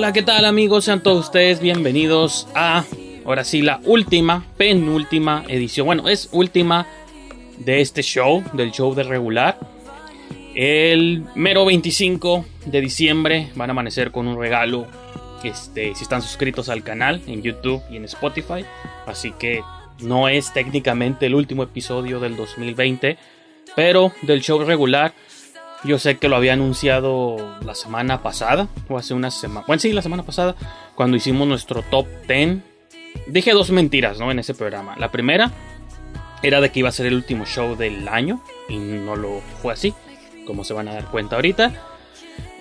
Hola, 0.00 0.14
¿qué 0.14 0.22
tal 0.22 0.46
amigos? 0.46 0.86
Sean 0.86 1.02
todos 1.02 1.26
ustedes 1.26 1.60
bienvenidos 1.60 2.48
a, 2.54 2.86
ahora 3.26 3.44
sí, 3.44 3.60
la 3.60 3.82
última, 3.84 4.46
penúltima 4.56 5.44
edición. 5.46 5.84
Bueno, 5.84 6.08
es 6.08 6.30
última 6.32 6.86
de 7.58 7.82
este 7.82 8.02
show, 8.02 8.42
del 8.54 8.72
show 8.72 8.94
de 8.94 9.02
regular. 9.02 9.58
El 10.54 11.26
mero 11.34 11.66
25 11.66 12.46
de 12.64 12.80
diciembre 12.80 13.50
van 13.54 13.68
a 13.68 13.72
amanecer 13.72 14.10
con 14.10 14.26
un 14.26 14.40
regalo. 14.40 14.86
Este, 15.44 15.94
si 15.94 16.02
están 16.02 16.22
suscritos 16.22 16.70
al 16.70 16.82
canal 16.82 17.20
en 17.26 17.42
YouTube 17.42 17.82
y 17.90 17.96
en 17.96 18.06
Spotify. 18.06 18.64
Así 19.06 19.32
que 19.32 19.60
no 19.98 20.30
es 20.30 20.50
técnicamente 20.54 21.26
el 21.26 21.34
último 21.34 21.62
episodio 21.62 22.20
del 22.20 22.38
2020. 22.38 23.18
Pero 23.76 24.12
del 24.22 24.40
show 24.40 24.64
regular. 24.64 25.12
Yo 25.84 25.98
sé 25.98 26.18
que 26.18 26.28
lo 26.28 26.36
había 26.36 26.52
anunciado 26.52 27.56
la 27.64 27.74
semana 27.74 28.22
pasada, 28.22 28.68
o 28.88 28.98
hace 28.98 29.14
una 29.14 29.30
semana. 29.30 29.64
Bueno, 29.66 29.80
sí, 29.80 29.92
la 29.92 30.02
semana 30.02 30.22
pasada, 30.24 30.54
cuando 30.94 31.16
hicimos 31.16 31.48
nuestro 31.48 31.82
top 31.82 32.06
10. 32.28 32.58
Dije 33.26 33.52
dos 33.52 33.70
mentiras, 33.70 34.18
¿no? 34.18 34.30
En 34.30 34.38
ese 34.38 34.54
programa. 34.54 34.94
La 34.98 35.10
primera 35.10 35.50
era 36.42 36.60
de 36.60 36.70
que 36.70 36.80
iba 36.80 36.88
a 36.90 36.92
ser 36.92 37.06
el 37.06 37.14
último 37.14 37.44
show 37.46 37.76
del 37.76 38.06
año, 38.08 38.42
y 38.68 38.76
no 38.76 39.16
lo 39.16 39.40
fue 39.62 39.72
así, 39.72 39.94
como 40.46 40.64
se 40.64 40.74
van 40.74 40.88
a 40.88 40.92
dar 40.94 41.06
cuenta 41.06 41.36
ahorita. 41.36 41.72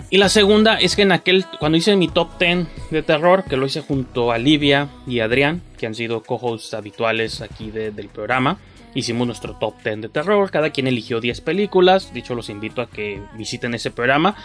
Y 0.10 0.18
la 0.18 0.30
segunda 0.30 0.80
es 0.80 0.96
que 0.96 1.04
en 1.04 1.12
aquel, 1.12 1.46
cuando 1.60 1.78
hice 1.78 1.96
mi 1.96 2.08
top 2.08 2.40
10 2.40 2.68
de 2.90 3.04
terror, 3.04 3.44
que 3.44 3.58
lo 3.58 3.66
hice 3.68 3.82
junto 3.82 4.32
a 4.32 4.38
Livia 4.40 4.88
y 5.06 5.20
Adrián, 5.20 5.62
que 5.78 5.86
han 5.86 5.94
sido 5.94 6.24
co-hosts 6.24 6.74
habituales 6.74 7.42
aquí 7.42 7.70
de- 7.70 7.92
del 7.92 8.08
programa, 8.10 8.58
hicimos 8.96 9.28
nuestro 9.28 9.56
top 9.56 9.76
10 9.84 10.02
de 10.02 10.10
terror, 10.10 10.50
cada 10.52 10.72
quien 10.72 10.88
eligió 10.88 11.20
10 11.20 11.42
películas, 11.42 12.14
dicho 12.14 12.36
los 12.36 12.50
invito 12.50 12.82
a 12.82 12.90
que 12.90 13.22
visiten 13.36 13.74
ese 13.74 13.92
programa. 13.92 14.36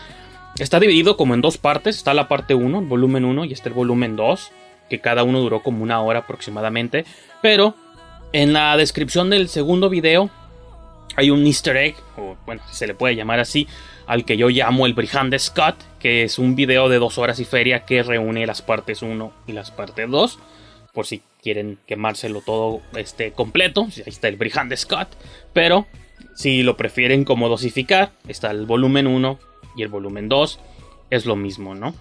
Está 0.58 0.78
dividido 0.78 1.16
como 1.16 1.34
en 1.34 1.40
dos 1.40 1.58
partes, 1.58 1.96
está 1.96 2.14
la 2.14 2.28
parte 2.28 2.54
1, 2.54 2.78
el 2.78 2.86
volumen 2.86 3.24
1, 3.24 3.44
y 3.46 3.52
está 3.52 3.68
el 3.68 3.74
volumen 3.74 4.16
2, 4.16 4.52
que 4.88 5.00
cada 5.00 5.24
uno 5.24 5.40
duró 5.40 5.62
como 5.62 5.82
una 5.82 6.00
hora 6.00 6.20
aproximadamente, 6.20 7.04
pero 7.42 7.74
en 8.32 8.52
la 8.52 8.76
descripción 8.76 9.30
del 9.30 9.48
segundo 9.48 9.88
video 9.88 10.30
hay 11.16 11.30
un 11.30 11.46
easter 11.46 11.76
egg, 11.76 11.96
o 12.16 12.36
bueno, 12.46 12.62
se 12.70 12.86
le 12.86 12.94
puede 12.94 13.16
llamar 13.16 13.40
así, 13.40 13.66
al 14.06 14.24
que 14.24 14.36
yo 14.36 14.48
llamo 14.48 14.86
el 14.86 14.94
Brihande 14.94 15.38
Scott, 15.38 15.76
que 15.98 16.24
es 16.24 16.38
un 16.38 16.54
video 16.56 16.88
de 16.88 16.98
dos 16.98 17.18
horas 17.18 17.40
y 17.40 17.44
feria 17.44 17.84
que 17.84 18.02
reúne 18.02 18.46
las 18.46 18.62
partes 18.62 19.02
1 19.02 19.32
y 19.46 19.52
las 19.52 19.70
partes 19.70 20.10
2, 20.10 20.38
por 20.92 21.06
si 21.06 21.22
quieren 21.44 21.78
quemárselo 21.86 22.40
todo 22.40 22.80
este, 22.96 23.32
completo, 23.32 23.82
ahí 23.82 24.02
está 24.06 24.28
el 24.28 24.36
Brihande 24.36 24.78
Scott, 24.78 25.08
pero 25.52 25.86
si 26.34 26.62
lo 26.62 26.78
prefieren 26.78 27.24
como 27.24 27.50
dosificar, 27.50 28.12
está 28.26 28.50
el 28.50 28.64
volumen 28.64 29.06
1 29.06 29.38
y 29.76 29.82
el 29.82 29.88
volumen 29.88 30.30
2, 30.30 30.58
es 31.10 31.26
lo 31.26 31.36
mismo, 31.36 31.74
¿no? 31.74 31.94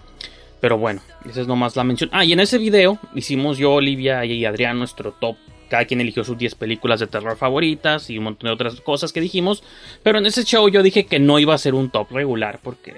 Pero 0.62 0.78
bueno, 0.78 1.02
esa 1.28 1.42
es 1.42 1.46
nomás 1.46 1.76
la 1.76 1.84
mención. 1.84 2.08
Ah, 2.10 2.24
y 2.24 2.32
en 2.32 2.40
ese 2.40 2.56
video 2.56 2.98
hicimos 3.14 3.58
yo, 3.58 3.74
Olivia 3.74 4.24
y 4.24 4.46
Adrián 4.46 4.78
nuestro 4.78 5.12
top. 5.12 5.36
Cada 5.68 5.84
quien 5.84 6.00
eligió 6.00 6.24
sus 6.24 6.38
10 6.38 6.54
películas 6.54 7.00
de 7.00 7.06
terror 7.06 7.36
favoritas 7.36 8.08
y 8.08 8.16
un 8.16 8.24
montón 8.24 8.48
de 8.48 8.54
otras 8.54 8.80
cosas 8.80 9.12
que 9.12 9.20
dijimos. 9.20 9.62
Pero 10.02 10.18
en 10.18 10.24
ese 10.24 10.44
show 10.44 10.66
yo 10.70 10.82
dije 10.82 11.04
que 11.04 11.18
no 11.18 11.38
iba 11.38 11.54
a 11.54 11.58
ser 11.58 11.74
un 11.74 11.90
top 11.90 12.10
regular 12.12 12.60
porque 12.62 12.94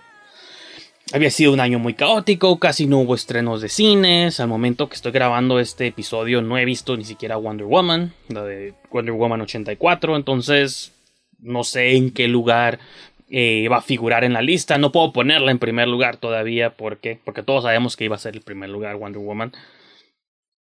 había 1.13 1.31
sido 1.31 1.53
un 1.53 1.61
año 1.61 1.79
muy 1.79 1.95
caótico, 1.95 2.59
casi 2.59 2.87
no 2.87 2.99
hubo 2.99 3.15
estrenos 3.15 3.61
de 3.61 3.69
cines. 3.69 4.41
Al 4.41 4.49
momento 4.49 4.89
que 4.89 4.97
estoy 4.97 5.13
grabando 5.13 5.61
este 5.61 5.87
episodio 5.87 6.43
no 6.43 6.59
he 6.59 6.65
visto 6.65 6.97
ni 6.97 7.05
siquiera 7.05 7.37
Wonder 7.37 7.67
Woman, 7.67 8.13
la 8.29 8.43
de 8.43 8.75
Wonder 8.91 9.15
Woman 9.15 9.41
84. 9.41 10.17
Entonces 10.17 10.93
no 11.39 11.65
sé 11.65 11.97
en 11.97 12.11
qué 12.11 12.29
lugar 12.29 12.81
eh, 13.29 13.69
va 13.69 13.79
a 13.79 13.83
figurar 13.83 14.25
en 14.25 14.33
la 14.33 14.43
lista. 14.43 14.79
No 14.79 14.91
puedo 14.91 15.13
ponerla 15.13 15.53
en 15.53 15.59
primer 15.59 15.87
lugar 15.87 16.17
todavía 16.17 16.71
porque, 16.71 17.21
porque 17.25 17.43
todos 17.43 17.65
sabemos 17.65 17.97
que 17.97 18.05
iba 18.05 18.17
a 18.17 18.21
ser 18.21 18.35
el 18.35 18.43
primer 18.43 18.71
lugar 18.71 18.97
Wonder 18.97 19.23
Woman. 19.23 19.53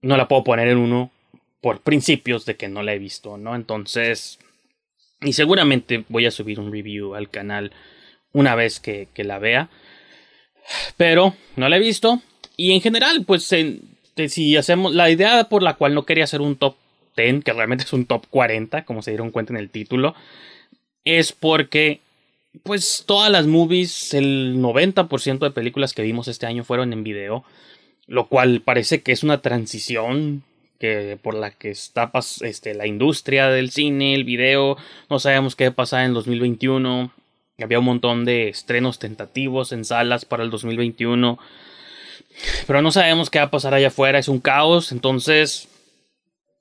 No 0.01 0.17
la 0.17 0.27
puedo 0.27 0.43
poner 0.43 0.67
en 0.67 0.77
uno 0.77 1.11
por 1.61 1.81
principios 1.81 2.45
de 2.45 2.55
que 2.55 2.67
no 2.67 2.83
la 2.83 2.93
he 2.93 2.99
visto, 2.99 3.37
¿no? 3.37 3.55
Entonces, 3.55 4.37
y 5.21 5.33
seguramente 5.33 6.05
voy 6.09 6.27
a 6.27 6.31
subir 6.31 6.59
un 6.59 6.71
review 6.71 7.15
al 7.15 7.29
canal 7.31 7.71
una 8.31 8.53
vez 8.53 8.79
que, 8.79 9.07
que 9.15 9.23
la 9.23 9.39
vea. 9.39 9.69
Pero 10.97 11.35
no 11.55 11.69
la 11.69 11.77
he 11.77 11.79
visto. 11.79 12.21
Y 12.55 12.73
en 12.73 12.81
general, 12.81 13.23
pues 13.25 13.43
si 13.43 14.57
hacemos 14.57 14.93
la 14.93 15.09
idea 15.09 15.43
por 15.45 15.63
la 15.63 15.75
cual 15.75 15.93
no 15.93 16.05
quería 16.05 16.23
hacer 16.23 16.41
un 16.41 16.55
top 16.55 16.75
10, 17.15 17.43
que 17.43 17.53
realmente 17.53 17.83
es 17.83 17.93
un 17.93 18.05
top 18.05 18.25
40, 18.29 18.85
como 18.85 19.01
se 19.01 19.11
dieron 19.11 19.31
cuenta 19.31 19.53
en 19.53 19.59
el 19.59 19.69
título, 19.69 20.15
es 21.03 21.31
porque 21.31 22.01
pues 22.63 23.03
todas 23.05 23.31
las 23.31 23.47
movies, 23.47 24.13
el 24.13 24.57
90% 24.57 25.39
de 25.39 25.51
películas 25.51 25.93
que 25.93 26.01
vimos 26.01 26.27
este 26.27 26.45
año 26.45 26.63
fueron 26.63 26.93
en 26.93 27.03
video, 27.03 27.43
lo 28.07 28.27
cual 28.27 28.61
parece 28.61 29.01
que 29.01 29.11
es 29.11 29.23
una 29.23 29.41
transición 29.41 30.43
que 30.79 31.17
por 31.21 31.33
la 31.33 31.51
que 31.51 31.71
está 31.71 32.11
este, 32.41 32.75
la 32.75 32.87
industria 32.87 33.47
del 33.47 33.71
cine, 33.71 34.13
el 34.13 34.23
video, 34.23 34.77
no 35.09 35.19
sabemos 35.19 35.55
qué 35.55 35.65
va 35.65 35.71
a 35.71 35.75
pasar 35.75 36.05
en 36.05 36.13
2021. 36.13 37.11
Había 37.59 37.79
un 37.79 37.85
montón 37.85 38.23
de 38.23 38.49
estrenos 38.49 38.99
tentativos 38.99 39.71
en 39.71 39.83
salas 39.83 40.25
para 40.25 40.43
el 40.43 40.51
2021. 40.51 41.39
Pero 42.67 42.83
no 42.83 42.91
sabemos 42.91 43.31
qué 43.31 43.39
va 43.39 43.45
a 43.45 43.51
pasar 43.51 43.73
allá 43.73 43.87
afuera, 43.87 44.19
es 44.19 44.27
un 44.27 44.39
caos. 44.39 44.91
Entonces, 44.91 45.67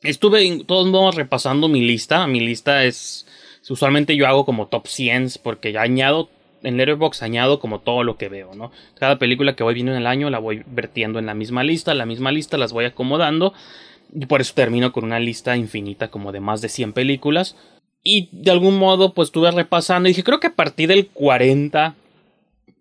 estuve 0.03 0.47
en 0.47 0.65
todos 0.65 0.87
modos 0.87 1.15
repasando 1.15 1.69
mi 1.69 1.83
lista. 1.83 2.27
Mi 2.27 2.41
lista 2.41 2.85
es. 2.85 3.27
Usualmente 3.69 4.17
yo 4.17 4.27
hago 4.27 4.47
como 4.47 4.69
top 4.69 4.87
100 4.87 5.33
porque 5.43 5.73
ya 5.73 5.83
añado. 5.83 6.31
En 6.63 6.79
Letterboxd 6.79 7.23
añado 7.23 7.61
como 7.61 7.81
todo 7.81 8.03
lo 8.03 8.17
que 8.17 8.31
veo, 8.31 8.55
¿no? 8.55 8.73
Cada 8.95 9.19
película 9.19 9.55
que 9.55 9.63
voy 9.63 9.75
viendo 9.75 9.93
en 9.93 9.99
el 9.99 10.07
año 10.07 10.31
la 10.31 10.39
voy 10.39 10.63
vertiendo 10.67 11.19
en 11.19 11.27
la 11.27 11.35
misma 11.35 11.63
lista, 11.63 11.93
la 11.93 12.07
misma 12.07 12.33
lista 12.33 12.57
las 12.57 12.73
voy 12.73 12.87
acomodando. 12.87 13.53
Y 14.15 14.25
por 14.25 14.41
eso 14.41 14.55
termino 14.55 14.93
con 14.93 15.05
una 15.05 15.21
lista 15.21 15.59
infinita 15.59 16.09
como 16.09 16.33
de 16.33 16.41
más 16.41 16.63
de 16.63 16.71
100 16.71 16.95
películas. 16.95 17.55
Y 18.09 18.29
de 18.31 18.53
algún 18.53 18.79
modo 18.79 19.15
pues 19.15 19.31
estuve 19.31 19.51
repasando 19.51 20.09
y 20.09 20.13
dije, 20.13 20.23
creo 20.23 20.39
que 20.39 20.47
a 20.47 20.55
partir 20.55 20.89
del 20.89 21.09
40 21.09 21.97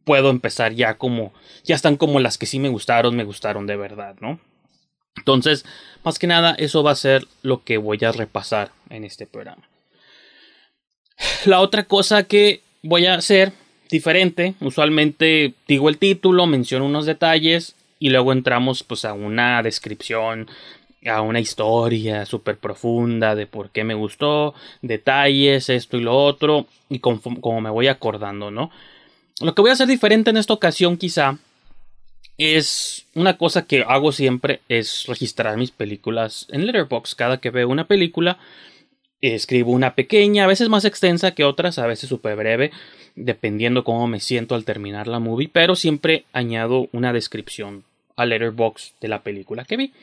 puedo 0.04 0.30
empezar 0.30 0.76
ya 0.76 1.00
como, 1.00 1.34
ya 1.64 1.74
están 1.74 1.98
como 1.98 2.20
las 2.20 2.38
que 2.38 2.46
sí 2.46 2.60
me 2.60 2.70
gustaron, 2.70 3.16
me 3.16 3.24
gustaron 3.24 3.66
de 3.66 3.76
verdad, 3.76 4.16
¿no? 4.22 4.40
Entonces, 5.18 5.66
más 6.04 6.20
que 6.20 6.28
nada, 6.28 6.54
eso 6.60 6.84
va 6.84 6.92
a 6.92 6.96
ser 6.96 7.26
lo 7.42 7.64
que 7.64 7.78
voy 7.80 7.98
a 8.06 8.12
repasar 8.12 8.70
en 8.92 9.04
este 9.04 9.26
programa. 9.26 9.64
La 11.46 11.60
otra 11.60 11.86
cosa 11.86 12.22
que 12.26 12.62
voy 12.84 13.08
a 13.08 13.16
hacer 13.16 13.52
diferente, 13.90 14.54
usualmente 14.62 15.56
digo 15.68 15.90
el 15.90 15.98
título, 15.98 16.46
menciono 16.46 16.86
unos 16.86 17.08
detalles 17.08 17.74
y 17.98 18.10
luego 18.10 18.32
entramos 18.32 18.84
pues 18.84 19.06
a 19.06 19.14
una 19.14 19.64
descripción, 19.64 20.48
a 21.06 21.22
una 21.22 21.40
historia 21.40 22.26
súper 22.26 22.58
profunda 22.58 23.36
de 23.36 23.48
por 23.48 23.70
qué 23.70 23.84
me 23.84 23.94
gustó, 23.94 24.54
detalles, 24.82 25.70
esto 25.70 25.98
y 25.98 26.02
lo 26.02 26.16
otro, 26.18 26.68
y 26.90 27.00
como 27.00 27.62
me 27.62 27.70
voy 27.70 27.88
acordando, 27.88 28.52
¿no? 28.52 28.72
Lo 29.42 29.54
que 29.54 29.62
voy 29.62 29.70
a 29.70 29.74
hacer 29.74 29.88
diferente 29.88 30.30
en 30.30 30.38
esta 30.38 30.54
ocasión 30.54 30.98
quizá 30.98 31.38
es 32.38 33.06
una 33.16 33.38
cosa 33.38 33.66
que 33.66 33.84
hago 33.88 34.12
siempre 34.12 34.62
es 34.70 35.06
registrar 35.08 35.58
mis 35.58 35.72
películas 35.72 36.48
en 36.50 36.66
Letterboxd. 36.66 37.16
Cada 37.16 37.38
que 37.40 37.50
veo 37.50 37.70
una 37.70 37.88
película, 37.88 38.38
escribo 39.22 39.72
una 39.72 39.96
pequeña, 39.96 40.44
a 40.44 40.48
veces 40.48 40.70
más 40.70 40.86
extensa 40.86 41.32
que 41.32 41.44
otras, 41.44 41.80
a 41.80 41.88
veces 41.88 42.10
súper 42.10 42.36
breve, 42.36 42.72
dependiendo 43.16 43.84
cómo 43.84 44.08
me 44.08 44.20
siento 44.20 44.56
al 44.56 44.66
terminar 44.66 45.08
la 45.08 45.20
movie, 45.20 45.50
pero 45.52 45.76
siempre 45.76 46.26
añado 46.34 46.90
una 46.92 47.14
descripción 47.14 47.84
a 48.16 48.26
Letterboxd 48.26 48.94
de 49.02 49.08
la 49.08 49.22
película 49.22 49.66
que 49.66 49.78
vi. 49.78 49.94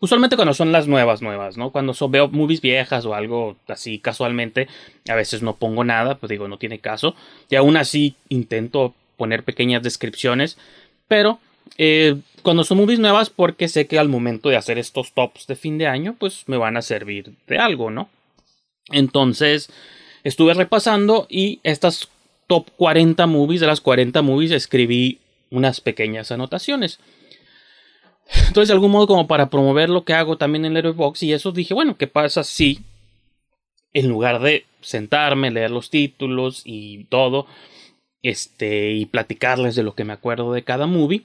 Usualmente 0.00 0.36
cuando 0.36 0.54
son 0.54 0.72
las 0.72 0.86
nuevas, 0.86 1.22
nuevas, 1.22 1.56
¿no? 1.56 1.70
Cuando 1.70 1.94
son, 1.94 2.10
veo 2.10 2.28
movies 2.28 2.60
viejas 2.60 3.04
o 3.04 3.14
algo 3.14 3.56
así 3.68 3.98
casualmente, 3.98 4.68
a 5.08 5.14
veces 5.14 5.42
no 5.42 5.56
pongo 5.56 5.84
nada, 5.84 6.16
pues 6.16 6.30
digo, 6.30 6.48
no 6.48 6.58
tiene 6.58 6.78
caso. 6.78 7.14
Y 7.50 7.56
aún 7.56 7.76
así 7.76 8.16
intento 8.28 8.94
poner 9.16 9.44
pequeñas 9.44 9.82
descripciones, 9.82 10.58
pero 11.08 11.38
eh, 11.78 12.16
cuando 12.42 12.64
son 12.64 12.78
movies 12.78 12.98
nuevas, 12.98 13.30
porque 13.30 13.68
sé 13.68 13.86
que 13.86 13.98
al 13.98 14.08
momento 14.08 14.48
de 14.48 14.56
hacer 14.56 14.78
estos 14.78 15.12
tops 15.12 15.46
de 15.46 15.56
fin 15.56 15.78
de 15.78 15.86
año, 15.86 16.16
pues 16.18 16.44
me 16.46 16.56
van 16.56 16.76
a 16.76 16.82
servir 16.82 17.32
de 17.46 17.58
algo, 17.58 17.90
¿no? 17.90 18.08
Entonces, 18.90 19.70
estuve 20.24 20.54
repasando 20.54 21.26
y 21.30 21.60
estas 21.62 22.08
top 22.46 22.68
40 22.76 23.26
movies, 23.26 23.60
de 23.60 23.66
las 23.66 23.80
40 23.80 24.20
movies, 24.22 24.50
escribí 24.50 25.20
unas 25.50 25.80
pequeñas 25.80 26.32
anotaciones. 26.32 26.98
Entonces, 28.48 28.68
de 28.68 28.74
algún 28.74 28.90
modo, 28.90 29.06
como 29.06 29.26
para 29.26 29.50
promover 29.50 29.90
lo 29.90 30.04
que 30.04 30.14
hago 30.14 30.36
también 30.36 30.64
en 30.64 30.74
Letterboxd, 30.74 31.22
y 31.22 31.32
eso 31.32 31.52
dije, 31.52 31.74
bueno, 31.74 31.96
¿qué 31.96 32.06
pasa 32.06 32.44
si 32.44 32.80
en 33.92 34.08
lugar 34.08 34.40
de 34.40 34.64
sentarme, 34.80 35.50
leer 35.50 35.70
los 35.70 35.90
títulos 35.90 36.62
y 36.64 37.04
todo, 37.04 37.46
este, 38.22 38.92
y 38.92 39.06
platicarles 39.06 39.74
de 39.74 39.82
lo 39.82 39.94
que 39.94 40.04
me 40.04 40.12
acuerdo 40.12 40.52
de 40.52 40.64
cada 40.64 40.86
movie, 40.86 41.22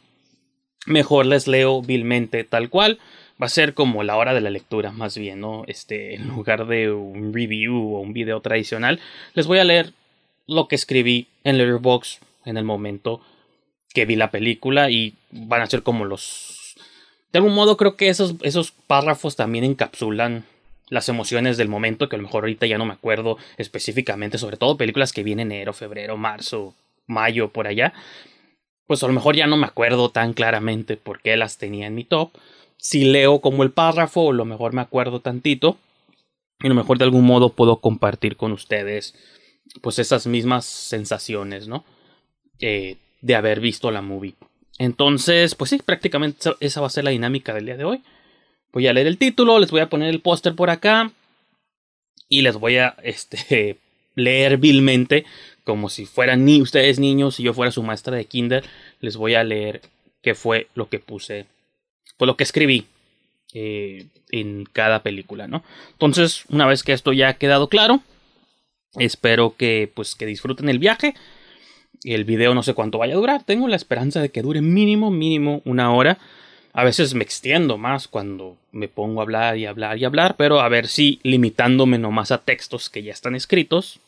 mejor 0.85 1.25
les 1.25 1.47
leo 1.47 1.81
vilmente 1.81 2.43
tal 2.43 2.69
cual. 2.69 2.99
Va 3.41 3.45
a 3.45 3.49
ser 3.49 3.75
como 3.75 4.01
la 4.01 4.17
hora 4.17 4.33
de 4.33 4.41
la 4.41 4.49
lectura, 4.49 4.91
más 4.91 5.15
bien, 5.15 5.41
¿no? 5.41 5.63
Este, 5.67 6.15
en 6.15 6.27
lugar 6.27 6.65
de 6.65 6.91
un 6.91 7.33
review 7.33 7.75
o 7.95 7.99
un 7.99 8.11
video 8.11 8.41
tradicional, 8.41 8.99
les 9.35 9.45
voy 9.45 9.59
a 9.59 9.63
leer 9.63 9.93
lo 10.47 10.67
que 10.67 10.75
escribí 10.75 11.27
en 11.43 11.59
Letterboxd 11.59 12.23
en 12.45 12.57
el 12.57 12.63
momento 12.63 13.21
que 13.93 14.05
vi 14.05 14.15
la 14.15 14.31
película 14.31 14.89
y 14.89 15.13
van 15.29 15.61
a 15.61 15.67
ser 15.67 15.83
como 15.83 16.03
los 16.03 16.56
de 17.31 17.39
algún 17.39 17.53
modo 17.53 17.77
creo 17.77 17.95
que 17.95 18.09
esos, 18.09 18.35
esos 18.41 18.71
párrafos 18.71 19.35
también 19.35 19.63
encapsulan 19.63 20.45
las 20.89 21.09
emociones 21.09 21.57
del 21.57 21.67
momento 21.67 22.07
que 22.07 22.15
a 22.15 22.19
lo 22.19 22.23
mejor 22.23 22.43
ahorita 22.43 22.65
ya 22.65 22.77
no 22.77 22.85
me 22.85 22.93
acuerdo 22.93 23.37
específicamente, 23.57 24.37
sobre 24.37 24.57
todo 24.57 24.77
películas 24.77 25.11
que 25.11 25.23
vienen 25.23 25.51
enero, 25.51 25.73
febrero, 25.73 26.17
marzo, 26.17 26.73
mayo, 27.07 27.49
por 27.49 27.67
allá. 27.67 27.93
Pues 28.85 29.03
a 29.03 29.07
lo 29.07 29.13
mejor 29.13 29.35
ya 29.35 29.47
no 29.47 29.57
me 29.57 29.65
acuerdo 29.65 30.09
tan 30.09 30.33
claramente 30.33 30.95
por 30.95 31.21
qué 31.21 31.35
las 31.35 31.57
tenía 31.57 31.87
en 31.87 31.95
mi 31.95 32.05
top. 32.05 32.31
Si 32.77 33.03
leo 33.03 33.41
como 33.41 33.63
el 33.63 33.71
párrafo, 33.71 34.29
a 34.29 34.33
lo 34.33 34.45
mejor 34.45 34.73
me 34.73 34.81
acuerdo 34.81 35.19
tantito. 35.19 35.77
Y 36.61 36.67
a 36.67 36.69
lo 36.69 36.75
mejor 36.75 36.97
de 36.97 37.03
algún 37.03 37.25
modo 37.25 37.49
puedo 37.49 37.81
compartir 37.81 38.37
con 38.37 38.51
ustedes 38.51 39.13
pues 39.81 39.99
esas 39.99 40.25
mismas 40.25 40.65
sensaciones, 40.65 41.67
¿no? 41.67 41.83
Eh, 42.59 42.95
de 43.21 43.35
haber 43.35 43.59
visto 43.59 43.91
la 43.91 44.01
movie. 44.01 44.35
Entonces, 44.77 45.55
pues 45.55 45.69
sí, 45.69 45.79
prácticamente 45.83 46.51
esa 46.59 46.81
va 46.81 46.87
a 46.87 46.91
ser 46.91 47.03
la 47.03 47.11
dinámica 47.11 47.53
del 47.53 47.65
día 47.65 47.77
de 47.77 47.85
hoy. 47.85 48.01
Voy 48.71 48.87
a 48.87 48.93
leer 48.93 49.07
el 49.07 49.17
título, 49.17 49.59
les 49.59 49.71
voy 49.71 49.81
a 49.81 49.89
poner 49.89 50.09
el 50.09 50.21
póster 50.21 50.55
por 50.55 50.69
acá 50.69 51.11
y 52.29 52.41
les 52.41 52.55
voy 52.57 52.77
a 52.77 52.95
este, 53.03 53.77
leer 54.15 54.57
vilmente 54.57 55.25
como 55.63 55.89
si 55.89 56.05
fueran 56.05 56.45
ni 56.45 56.61
ustedes 56.61 56.97
niños 56.97 57.39
y 57.39 57.43
yo 57.43 57.53
fuera 57.53 57.71
su 57.71 57.83
maestra 57.83 58.15
de 58.15 58.23
kinder, 58.23 58.63
les 59.01 59.17
voy 59.17 59.35
a 59.35 59.43
leer 59.43 59.81
qué 60.21 60.33
fue 60.33 60.67
lo 60.75 60.87
que 60.87 60.99
puse, 60.99 61.45
pues 62.15 62.25
lo 62.25 62.37
que 62.37 62.45
escribí 62.45 62.85
eh, 63.53 64.05
en 64.31 64.63
cada 64.71 65.03
película, 65.03 65.47
¿no? 65.47 65.63
Entonces, 65.91 66.45
una 66.47 66.65
vez 66.65 66.83
que 66.83 66.93
esto 66.93 67.11
ya 67.11 67.27
ha 67.27 67.33
quedado 67.33 67.67
claro, 67.67 68.01
espero 68.95 69.55
que 69.57 69.91
pues 69.93 70.15
que 70.15 70.25
disfruten 70.25 70.69
el 70.69 70.79
viaje 70.79 71.15
el 72.03 72.25
video 72.25 72.53
no 72.53 72.63
sé 72.63 72.73
cuánto 72.73 72.97
vaya 72.97 73.13
a 73.13 73.17
durar. 73.17 73.43
Tengo 73.43 73.67
la 73.67 73.75
esperanza 73.75 74.21
de 74.21 74.29
que 74.29 74.41
dure 74.41 74.61
mínimo, 74.61 75.11
mínimo 75.11 75.61
una 75.65 75.93
hora. 75.93 76.17
A 76.73 76.83
veces 76.83 77.13
me 77.13 77.23
extiendo 77.23 77.77
más 77.77 78.07
cuando 78.07 78.57
me 78.71 78.87
pongo 78.87 79.19
a 79.19 79.23
hablar 79.23 79.57
y 79.57 79.65
hablar 79.65 79.97
y 79.97 80.05
hablar, 80.05 80.35
pero 80.37 80.59
a 80.59 80.69
ver 80.69 80.87
si 80.87 81.19
limitándome 81.23 81.97
nomás 81.97 82.31
a 82.31 82.39
textos 82.39 82.89
que 82.89 83.01
ya 83.01 83.11
están 83.11 83.35
escritos, 83.35 83.99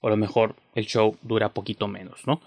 o 0.00 0.08
a 0.08 0.10
lo 0.10 0.16
mejor 0.16 0.54
el 0.74 0.86
show 0.86 1.16
dura 1.22 1.48
poquito 1.48 1.88
menos, 1.88 2.26
¿no? 2.26 2.42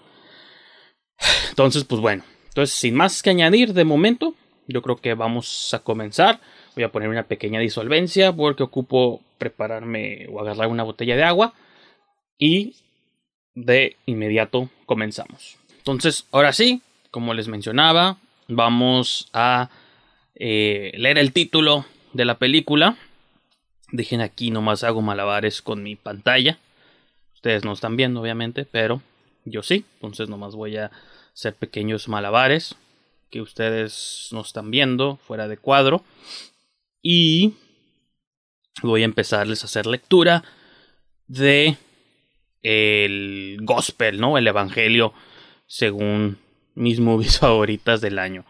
Entonces, 1.50 1.84
pues 1.84 2.00
bueno, 2.00 2.22
entonces 2.48 2.74
sin 2.74 2.94
más 2.94 3.22
que 3.22 3.30
añadir 3.30 3.72
de 3.72 3.84
momento, 3.84 4.34
yo 4.68 4.80
creo 4.82 4.96
que 4.96 5.14
vamos 5.14 5.74
a 5.74 5.80
comenzar. 5.80 6.40
Voy 6.74 6.84
a 6.84 6.92
poner 6.92 7.08
una 7.08 7.24
pequeña 7.24 7.60
disolvencia 7.60 8.32
porque 8.32 8.62
ocupo 8.62 9.20
prepararme 9.38 10.26
o 10.30 10.40
agarrar 10.40 10.68
una 10.68 10.84
botella 10.84 11.16
de 11.16 11.24
agua 11.24 11.54
y 12.38 12.76
de 13.54 13.96
inmediato 14.06 14.70
comenzamos. 14.86 15.56
Entonces, 15.78 16.26
ahora 16.30 16.52
sí, 16.52 16.82
como 17.10 17.34
les 17.34 17.48
mencionaba, 17.48 18.18
vamos 18.48 19.28
a 19.32 19.70
eh, 20.34 20.92
leer 20.96 21.18
el 21.18 21.32
título 21.32 21.84
de 22.12 22.24
la 22.24 22.38
película. 22.38 22.96
Dejen 23.90 24.20
aquí, 24.20 24.50
nomás 24.50 24.84
hago 24.84 25.02
malabares 25.02 25.60
con 25.60 25.82
mi 25.82 25.96
pantalla. 25.96 26.58
Ustedes 27.34 27.64
no 27.64 27.72
están 27.72 27.96
viendo, 27.96 28.20
obviamente, 28.20 28.64
pero 28.64 29.02
yo 29.44 29.62
sí. 29.62 29.84
Entonces, 29.94 30.28
nomás 30.28 30.54
voy 30.54 30.76
a 30.76 30.90
hacer 31.34 31.54
pequeños 31.54 32.08
malabares 32.08 32.76
que 33.30 33.40
ustedes 33.40 34.28
no 34.30 34.42
están 34.42 34.70
viendo 34.70 35.16
fuera 35.16 35.48
de 35.48 35.56
cuadro. 35.56 36.04
Y 37.02 37.54
voy 38.82 39.02
a 39.02 39.06
empezarles 39.06 39.62
a 39.62 39.66
hacer 39.66 39.86
lectura 39.86 40.44
de 41.26 41.76
el 42.62 43.58
gospel, 43.62 44.20
¿no? 44.20 44.38
El 44.38 44.46
evangelio 44.46 45.12
según 45.66 46.38
mis 46.74 47.00
movies 47.00 47.38
favoritas 47.40 48.00
del 48.00 48.18
año. 48.18 48.44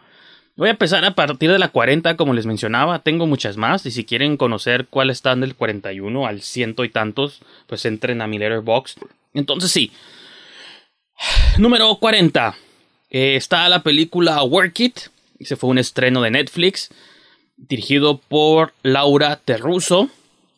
Voy 0.55 0.67
a 0.67 0.71
empezar 0.71 1.03
a 1.03 1.15
partir 1.15 1.51
de 1.51 1.57
la 1.57 1.69
40, 1.69 2.15
como 2.15 2.33
les 2.33 2.45
mencionaba. 2.45 2.99
Tengo 2.99 3.25
muchas 3.25 3.57
más. 3.57 3.85
Y 3.87 3.91
si 3.91 4.05
quieren 4.05 4.37
conocer 4.37 4.85
cuáles 4.87 5.17
están 5.17 5.41
del 5.41 5.55
41 5.55 6.27
al 6.27 6.41
ciento 6.41 6.83
y 6.83 6.89
tantos, 6.89 7.41
pues 7.65 7.85
entren 7.85 8.21
a 8.21 8.27
mi 8.27 8.37
letterbox. 8.37 8.95
Entonces 9.33 9.71
sí. 9.71 9.91
Número 11.57 11.95
40. 11.95 12.55
Eh, 13.09 13.35
está 13.35 13.67
la 13.67 13.81
película 13.81 14.43
Work 14.43 14.79
It. 14.79 14.99
Ese 15.39 15.55
fue 15.55 15.71
un 15.71 15.79
estreno 15.79 16.21
de 16.21 16.29
Netflix. 16.29 16.89
Dirigido 17.57 18.19
por 18.19 18.73
Laura 18.83 19.37
Terruso 19.37 20.11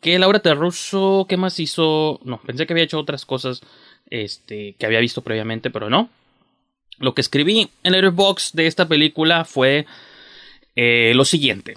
que 0.05 0.19
Laura 0.19 0.37
Terruso, 0.37 1.25
¿qué 1.27 1.35
más 1.35 1.59
hizo? 1.59 2.19
No, 2.23 2.39
pensé 2.39 2.67
que 2.67 2.73
había 2.73 2.83
hecho 2.83 2.99
otras 2.99 3.25
cosas 3.25 3.63
este, 4.11 4.75
que 4.77 4.85
había 4.85 4.99
visto 4.99 5.23
previamente, 5.23 5.71
pero 5.71 5.89
no. 5.89 6.11
Lo 6.99 7.15
que 7.15 7.21
escribí 7.21 7.71
en 7.81 7.95
el 7.95 8.11
box 8.11 8.51
de 8.53 8.67
esta 8.67 8.87
película 8.87 9.45
fue 9.45 9.87
eh, 10.75 11.13
lo 11.15 11.25
siguiente. 11.25 11.73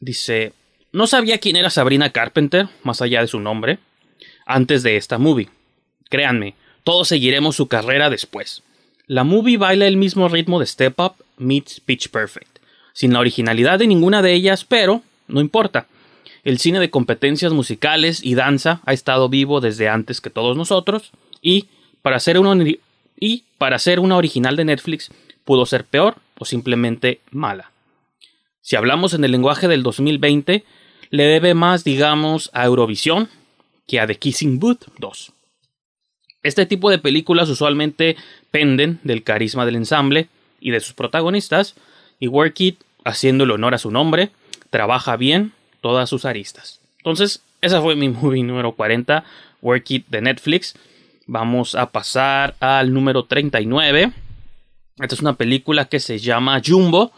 Dice, 0.00 0.54
no 0.92 1.06
sabía 1.06 1.40
quién 1.40 1.56
era 1.56 1.68
Sabrina 1.68 2.08
Carpenter, 2.08 2.70
más 2.84 3.02
allá 3.02 3.20
de 3.20 3.26
su 3.26 3.38
nombre, 3.38 3.80
antes 4.46 4.82
de 4.82 4.96
esta 4.96 5.18
movie. 5.18 5.50
Créanme, 6.08 6.54
todos 6.84 7.08
seguiremos 7.08 7.54
su 7.54 7.68
carrera 7.68 8.08
después. 8.08 8.62
La 9.06 9.24
movie 9.24 9.58
baila 9.58 9.86
el 9.86 9.98
mismo 9.98 10.26
ritmo 10.30 10.58
de 10.58 10.64
Step 10.64 10.98
Up 10.98 11.16
meets 11.36 11.80
Pitch 11.80 12.08
Perfect, 12.08 12.60
sin 12.94 13.12
la 13.12 13.20
originalidad 13.20 13.78
de 13.78 13.88
ninguna 13.88 14.22
de 14.22 14.32
ellas, 14.32 14.64
pero 14.64 15.02
no 15.28 15.42
importa 15.42 15.86
el 16.44 16.58
cine 16.58 16.80
de 16.80 16.90
competencias 16.90 17.52
musicales 17.52 18.24
y 18.24 18.34
danza 18.34 18.80
ha 18.84 18.92
estado 18.92 19.28
vivo 19.28 19.60
desde 19.60 19.88
antes 19.88 20.20
que 20.20 20.30
todos 20.30 20.56
nosotros 20.56 21.12
y 21.40 21.66
para 22.02 22.18
ser 22.18 22.38
una, 22.38 22.64
y 23.18 23.44
para 23.58 23.78
una 23.98 24.16
original 24.16 24.56
de 24.56 24.64
Netflix 24.64 25.10
pudo 25.44 25.66
ser 25.66 25.84
peor 25.84 26.16
o 26.38 26.44
simplemente 26.44 27.20
mala. 27.30 27.70
Si 28.60 28.76
hablamos 28.76 29.14
en 29.14 29.24
el 29.24 29.32
lenguaje 29.32 29.68
del 29.68 29.82
2020, 29.82 30.64
le 31.10 31.24
debe 31.24 31.54
más, 31.54 31.84
digamos, 31.84 32.50
a 32.52 32.64
Eurovisión 32.64 33.28
que 33.86 34.00
a 34.00 34.06
The 34.06 34.16
Kissing 34.16 34.58
Booth 34.58 34.86
2. 34.98 35.32
Este 36.42 36.66
tipo 36.66 36.90
de 36.90 36.98
películas 36.98 37.48
usualmente 37.48 38.16
penden 38.50 39.00
del 39.04 39.22
carisma 39.22 39.66
del 39.66 39.76
ensamble 39.76 40.28
y 40.60 40.70
de 40.70 40.80
sus 40.80 40.94
protagonistas, 40.94 41.74
y 42.18 42.28
Work 42.28 42.60
It, 42.60 42.80
haciendo 43.04 43.44
el 43.44 43.50
honor 43.50 43.74
a 43.74 43.78
su 43.78 43.90
nombre, 43.90 44.30
trabaja 44.70 45.16
bien 45.16 45.52
todas 45.82 46.08
sus 46.08 46.24
aristas. 46.24 46.80
Entonces, 46.98 47.42
esa 47.60 47.82
fue 47.82 47.94
mi 47.96 48.08
movie 48.08 48.42
número 48.42 48.72
40, 48.72 49.24
Work 49.60 49.90
It 49.90 50.06
de 50.08 50.22
Netflix. 50.22 50.74
Vamos 51.26 51.74
a 51.74 51.90
pasar 51.90 52.56
al 52.60 52.94
número 52.94 53.24
39. 53.24 54.12
Esta 54.98 55.14
es 55.14 55.20
una 55.20 55.34
película 55.34 55.86
que 55.86 56.00
se 56.00 56.18
llama 56.18 56.60
Jumbo, 56.64 57.12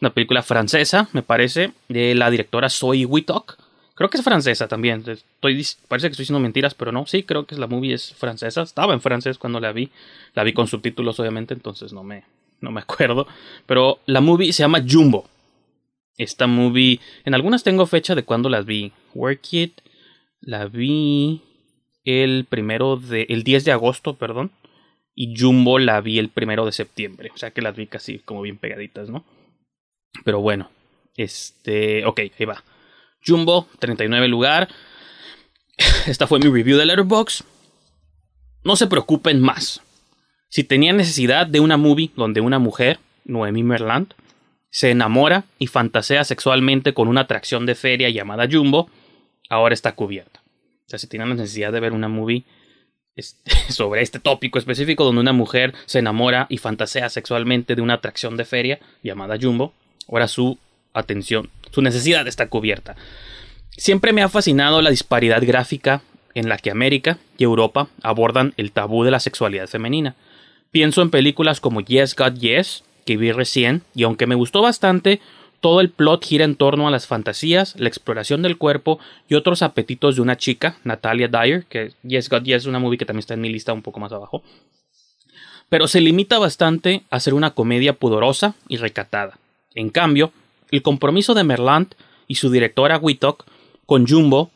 una 0.00 0.10
película 0.10 0.42
francesa, 0.42 1.08
me 1.12 1.22
parece, 1.22 1.72
de 1.88 2.14
la 2.14 2.30
directora 2.30 2.70
Zoe 2.70 3.04
Wittok. 3.06 3.58
Creo 3.94 4.08
que 4.08 4.16
es 4.16 4.24
francesa 4.24 4.66
también. 4.66 5.02
Parece 5.02 5.76
que 6.08 6.12
estoy 6.12 6.22
diciendo 6.22 6.40
mentiras, 6.40 6.74
pero 6.74 6.90
no. 6.90 7.04
Sí, 7.06 7.22
creo 7.22 7.44
que 7.44 7.54
la 7.56 7.66
movie 7.66 7.92
es 7.92 8.14
francesa. 8.14 8.62
Estaba 8.62 8.94
en 8.94 9.02
francés 9.02 9.36
cuando 9.36 9.60
la 9.60 9.72
vi. 9.72 9.90
La 10.34 10.42
vi 10.42 10.54
con 10.54 10.66
subtítulos, 10.66 11.20
obviamente, 11.20 11.52
entonces 11.52 11.92
no 11.92 12.02
me, 12.02 12.24
no 12.62 12.70
me 12.70 12.80
acuerdo. 12.80 13.26
Pero 13.66 13.98
la 14.06 14.22
movie 14.22 14.54
se 14.54 14.62
llama 14.62 14.82
Jumbo. 14.88 15.28
Esta 16.16 16.46
movie, 16.46 17.00
en 17.24 17.34
algunas 17.34 17.62
tengo 17.62 17.86
fecha 17.86 18.14
de 18.14 18.24
cuando 18.24 18.48
las 18.48 18.66
vi. 18.66 18.92
Work 19.14 19.52
It, 19.52 19.80
la 20.40 20.66
vi 20.66 21.42
el 22.04 22.46
primero 22.48 22.96
de, 22.96 23.26
el 23.28 23.42
10 23.42 23.64
de 23.64 23.72
agosto, 23.72 24.16
perdón. 24.16 24.52
Y 25.14 25.38
Jumbo 25.38 25.78
la 25.78 26.00
vi 26.00 26.18
el 26.18 26.28
primero 26.28 26.64
de 26.66 26.72
septiembre. 26.72 27.30
O 27.34 27.38
sea 27.38 27.50
que 27.50 27.62
las 27.62 27.76
vi 27.76 27.86
casi 27.86 28.18
como 28.18 28.42
bien 28.42 28.58
pegaditas, 28.58 29.08
¿no? 29.08 29.24
Pero 30.24 30.40
bueno, 30.40 30.70
este, 31.16 32.04
ok, 32.06 32.20
ahí 32.38 32.44
va. 32.46 32.64
Jumbo, 33.26 33.68
39 33.78 34.28
lugar. 34.28 34.68
Esta 36.06 36.26
fue 36.26 36.38
mi 36.38 36.48
review 36.48 36.78
de 36.78 36.86
Letterboxd. 36.86 37.44
No 38.64 38.76
se 38.76 38.86
preocupen 38.86 39.40
más. 39.40 39.82
Si 40.48 40.64
tenían 40.64 40.96
necesidad 40.96 41.46
de 41.46 41.60
una 41.60 41.76
movie 41.76 42.10
donde 42.16 42.40
una 42.40 42.58
mujer, 42.58 42.98
Noemi 43.24 43.62
Merland, 43.62 44.14
se 44.70 44.90
enamora 44.90 45.44
y 45.58 45.66
fantasea 45.66 46.24
sexualmente 46.24 46.94
con 46.94 47.08
una 47.08 47.22
atracción 47.22 47.66
de 47.66 47.74
feria 47.74 48.08
llamada 48.08 48.48
Jumbo, 48.50 48.88
ahora 49.48 49.74
está 49.74 49.92
cubierta. 49.92 50.40
O 50.86 50.90
sea, 50.90 50.98
si 50.98 51.06
tienen 51.06 51.28
la 51.28 51.34
necesidad 51.34 51.72
de 51.72 51.80
ver 51.80 51.92
una 51.92 52.08
movie 52.08 52.44
este, 53.16 53.50
sobre 53.72 54.02
este 54.02 54.20
tópico 54.20 54.58
específico 54.58 55.04
donde 55.04 55.20
una 55.20 55.32
mujer 55.32 55.74
se 55.86 55.98
enamora 55.98 56.46
y 56.48 56.58
fantasea 56.58 57.08
sexualmente 57.08 57.74
de 57.74 57.82
una 57.82 57.94
atracción 57.94 58.36
de 58.36 58.44
feria 58.44 58.80
llamada 59.02 59.36
Jumbo, 59.40 59.74
ahora 60.08 60.28
su 60.28 60.58
atención, 60.92 61.50
su 61.70 61.82
necesidad 61.82 62.26
está 62.26 62.48
cubierta. 62.48 62.96
Siempre 63.70 64.12
me 64.12 64.22
ha 64.22 64.28
fascinado 64.28 64.82
la 64.82 64.90
disparidad 64.90 65.42
gráfica 65.44 66.02
en 66.34 66.48
la 66.48 66.58
que 66.58 66.70
América 66.70 67.18
y 67.38 67.44
Europa 67.44 67.88
abordan 68.02 68.54
el 68.56 68.72
tabú 68.72 69.04
de 69.04 69.10
la 69.10 69.20
sexualidad 69.20 69.68
femenina. 69.68 70.16
Pienso 70.70 71.02
en 71.02 71.10
películas 71.10 71.60
como 71.60 71.80
Yes 71.80 72.14
God 72.14 72.34
Yes, 72.34 72.84
que 73.04 73.16
vi 73.16 73.32
recién, 73.32 73.82
y 73.94 74.04
aunque 74.04 74.26
me 74.26 74.34
gustó 74.34 74.62
bastante, 74.62 75.20
todo 75.60 75.80
el 75.80 75.90
plot 75.90 76.24
gira 76.24 76.44
en 76.44 76.56
torno 76.56 76.88
a 76.88 76.90
las 76.90 77.06
fantasías, 77.06 77.74
la 77.78 77.88
exploración 77.88 78.42
del 78.42 78.56
cuerpo 78.56 78.98
y 79.28 79.34
otros 79.34 79.62
apetitos 79.62 80.16
de 80.16 80.22
una 80.22 80.36
chica, 80.36 80.76
Natalia 80.84 81.28
Dyer, 81.28 81.64
que 81.66 81.92
Yes 82.02 82.28
God 82.28 82.42
Yes 82.42 82.62
es 82.62 82.66
una 82.66 82.78
movie 82.78 82.98
que 82.98 83.04
también 83.04 83.20
está 83.20 83.34
en 83.34 83.42
mi 83.42 83.50
lista 83.50 83.72
un 83.72 83.82
poco 83.82 84.00
más 84.00 84.12
abajo. 84.12 84.42
Pero 85.68 85.86
se 85.86 86.00
limita 86.00 86.38
bastante 86.38 87.02
a 87.10 87.20
ser 87.20 87.34
una 87.34 87.50
comedia 87.50 87.92
pudorosa 87.92 88.54
y 88.68 88.78
recatada. 88.78 89.38
En 89.74 89.90
cambio, 89.90 90.32
el 90.70 90.82
compromiso 90.82 91.34
de 91.34 91.44
Merland 91.44 91.94
y 92.26 92.36
su 92.36 92.50
directora 92.50 92.98
Wittok 92.98 93.44
con 93.86 94.06
Jumbo. 94.06 94.50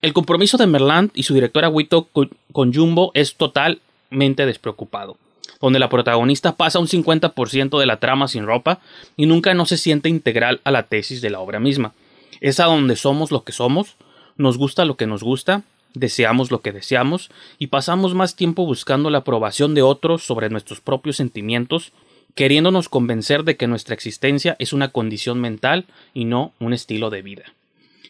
El 0.00 0.12
compromiso 0.12 0.58
de 0.58 0.66
Merland 0.66 1.10
y 1.14 1.22
su 1.22 1.34
directora 1.34 1.68
Wittok 1.68 2.08
con, 2.52 2.74
Jumbo 2.74 3.12
es 3.14 3.36
totalmente 3.36 4.46
despreocupado, 4.46 5.16
donde 5.60 5.78
la 5.78 5.88
protagonista 5.88 6.56
pasa 6.56 6.78
un 6.78 6.86
50% 6.86 7.78
de 7.78 7.86
la 7.86 8.00
trama 8.00 8.28
sin 8.28 8.46
ropa 8.46 8.80
y 9.16 9.26
nunca 9.26 9.54
no 9.54 9.66
se 9.66 9.76
siente 9.76 10.08
integral 10.08 10.60
a 10.64 10.70
la 10.70 10.84
tesis 10.84 11.20
de 11.20 11.30
la 11.30 11.40
obra 11.40 11.60
misma. 11.60 11.92
Es 12.40 12.60
a 12.60 12.64
donde 12.64 12.96
somos 12.96 13.30
lo 13.30 13.44
que 13.44 13.52
somos, 13.52 13.96
nos 14.36 14.58
gusta 14.58 14.84
lo 14.84 14.96
que 14.96 15.06
nos 15.06 15.22
gusta, 15.22 15.62
deseamos 15.94 16.50
lo 16.50 16.60
que 16.60 16.72
deseamos 16.72 17.30
y 17.58 17.68
pasamos 17.68 18.14
más 18.14 18.36
tiempo 18.36 18.64
buscando 18.66 19.10
la 19.10 19.18
aprobación 19.18 19.74
de 19.74 19.82
otros 19.82 20.24
sobre 20.24 20.50
nuestros 20.50 20.80
propios 20.80 21.16
sentimientos 21.16 21.92
queriéndonos 22.34 22.88
convencer 22.88 23.42
de 23.42 23.56
que 23.56 23.66
nuestra 23.66 23.94
existencia 23.94 24.54
es 24.60 24.72
una 24.72 24.88
condición 24.88 25.40
mental 25.40 25.86
y 26.14 26.24
no 26.24 26.52
un 26.60 26.72
estilo 26.72 27.10
de 27.10 27.22
vida. 27.22 27.42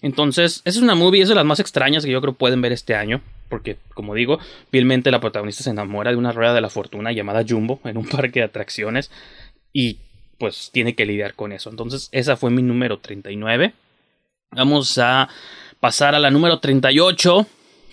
Entonces, 0.03 0.61
es 0.67 0.77
una 0.77 0.95
movie, 0.95 1.23
es 1.23 1.31
de 1.31 1.35
las 1.35 1.47
más 1.47 1.61
extrañas 1.61 2.05
que 2.05 2.11
yo 2.11 2.21
creo 2.21 2.35
pueden 2.35 2.61
ver 2.61 2.73
este 2.73 2.95
año, 2.95 3.23
porque, 3.49 3.79
como 3.95 4.15
digo, 4.15 4.39
fielmente 4.71 5.11
la 5.11 5.21
protagonista 5.21 5.65
se 5.65 5.71
enamora 5.71 6.11
de 6.11 6.17
una 6.17 6.33
rueda 6.33 6.55
de 6.55 6.61
la 6.61 6.71
fortuna 6.71 7.13
llamada 7.13 7.45
Jumbo 7.47 7.81
en 7.85 7.97
un 7.97 8.07
parque 8.09 8.41
de 8.41 8.47
atracciones 8.47 9.11
y 9.73 9.99
pues 10.39 10.71
tiene 10.73 10.95
que 10.95 11.07
lidiar 11.07 11.35
con 11.35 11.53
eso. 11.53 11.71
Entonces, 11.71 12.09
esa 12.13 12.37
fue 12.37 12.51
mi 12.51 12.63
número 12.63 12.99
39. 12.99 13.75
Vamos 14.53 14.97
a 14.99 15.29
pasar 15.81 16.15
a 16.15 16.19
la 16.19 16.31
número 16.31 16.61
38 16.61 17.47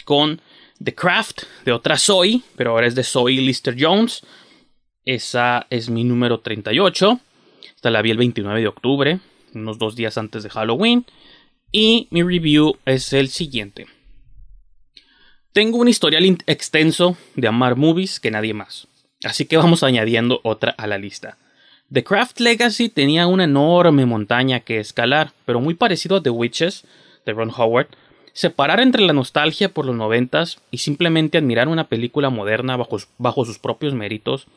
con 0.05 0.41
The 0.83 0.93
Craft 0.93 1.43
de 1.65 1.71
otra 1.71 1.97
Zoe, 1.97 2.41
pero 2.55 2.71
ahora 2.71 2.87
es 2.87 2.95
de 2.95 3.03
Zoe 3.03 3.33
Lister 3.33 3.75
Jones. 3.77 4.21
Esa 5.03 5.67
es 5.69 5.89
mi 5.89 6.03
número 6.03 6.39
38. 6.39 7.19
Esta 7.75 7.89
la 7.89 8.01
vi 8.01 8.11
el 8.11 8.17
29 8.17 8.61
de 8.61 8.67
octubre, 8.67 9.19
unos 9.53 9.77
dos 9.77 9.95
días 9.95 10.17
antes 10.17 10.43
de 10.43 10.49
Halloween. 10.49 11.05
Y 11.71 12.07
mi 12.11 12.23
review 12.23 12.77
es 12.85 13.11
el 13.13 13.29
siguiente. 13.29 13.87
Tengo 15.55 15.77
un 15.77 15.87
historial 15.87 16.25
extenso 16.47 17.15
de 17.37 17.47
amar 17.47 17.77
movies 17.77 18.19
que 18.19 18.29
nadie 18.29 18.53
más. 18.53 18.89
Así 19.23 19.45
que 19.45 19.55
vamos 19.55 19.83
añadiendo 19.83 20.41
otra 20.43 20.75
a 20.77 20.85
la 20.85 20.97
lista. 20.97 21.37
The 21.89 22.03
Craft 22.03 22.41
Legacy 22.41 22.89
tenía 22.89 23.25
una 23.25 23.45
enorme 23.45 24.05
montaña 24.05 24.59
que 24.59 24.81
escalar, 24.81 25.31
pero 25.45 25.61
muy 25.61 25.73
parecido 25.73 26.17
a 26.17 26.21
The 26.21 26.29
Witches 26.29 26.83
de 27.25 27.31
Ron 27.31 27.53
Howard. 27.55 27.87
Separar 28.33 28.81
entre 28.81 29.03
la 29.03 29.13
nostalgia 29.13 29.69
por 29.69 29.85
los 29.85 29.95
noventas 29.95 30.59
y 30.71 30.79
simplemente 30.79 31.37
admirar 31.37 31.69
una 31.69 31.87
película 31.87 32.29
moderna 32.29 32.75
bajo, 32.75 32.97
bajo 33.17 33.45
sus 33.45 33.57
propios 33.57 33.93
méritos 33.93 34.47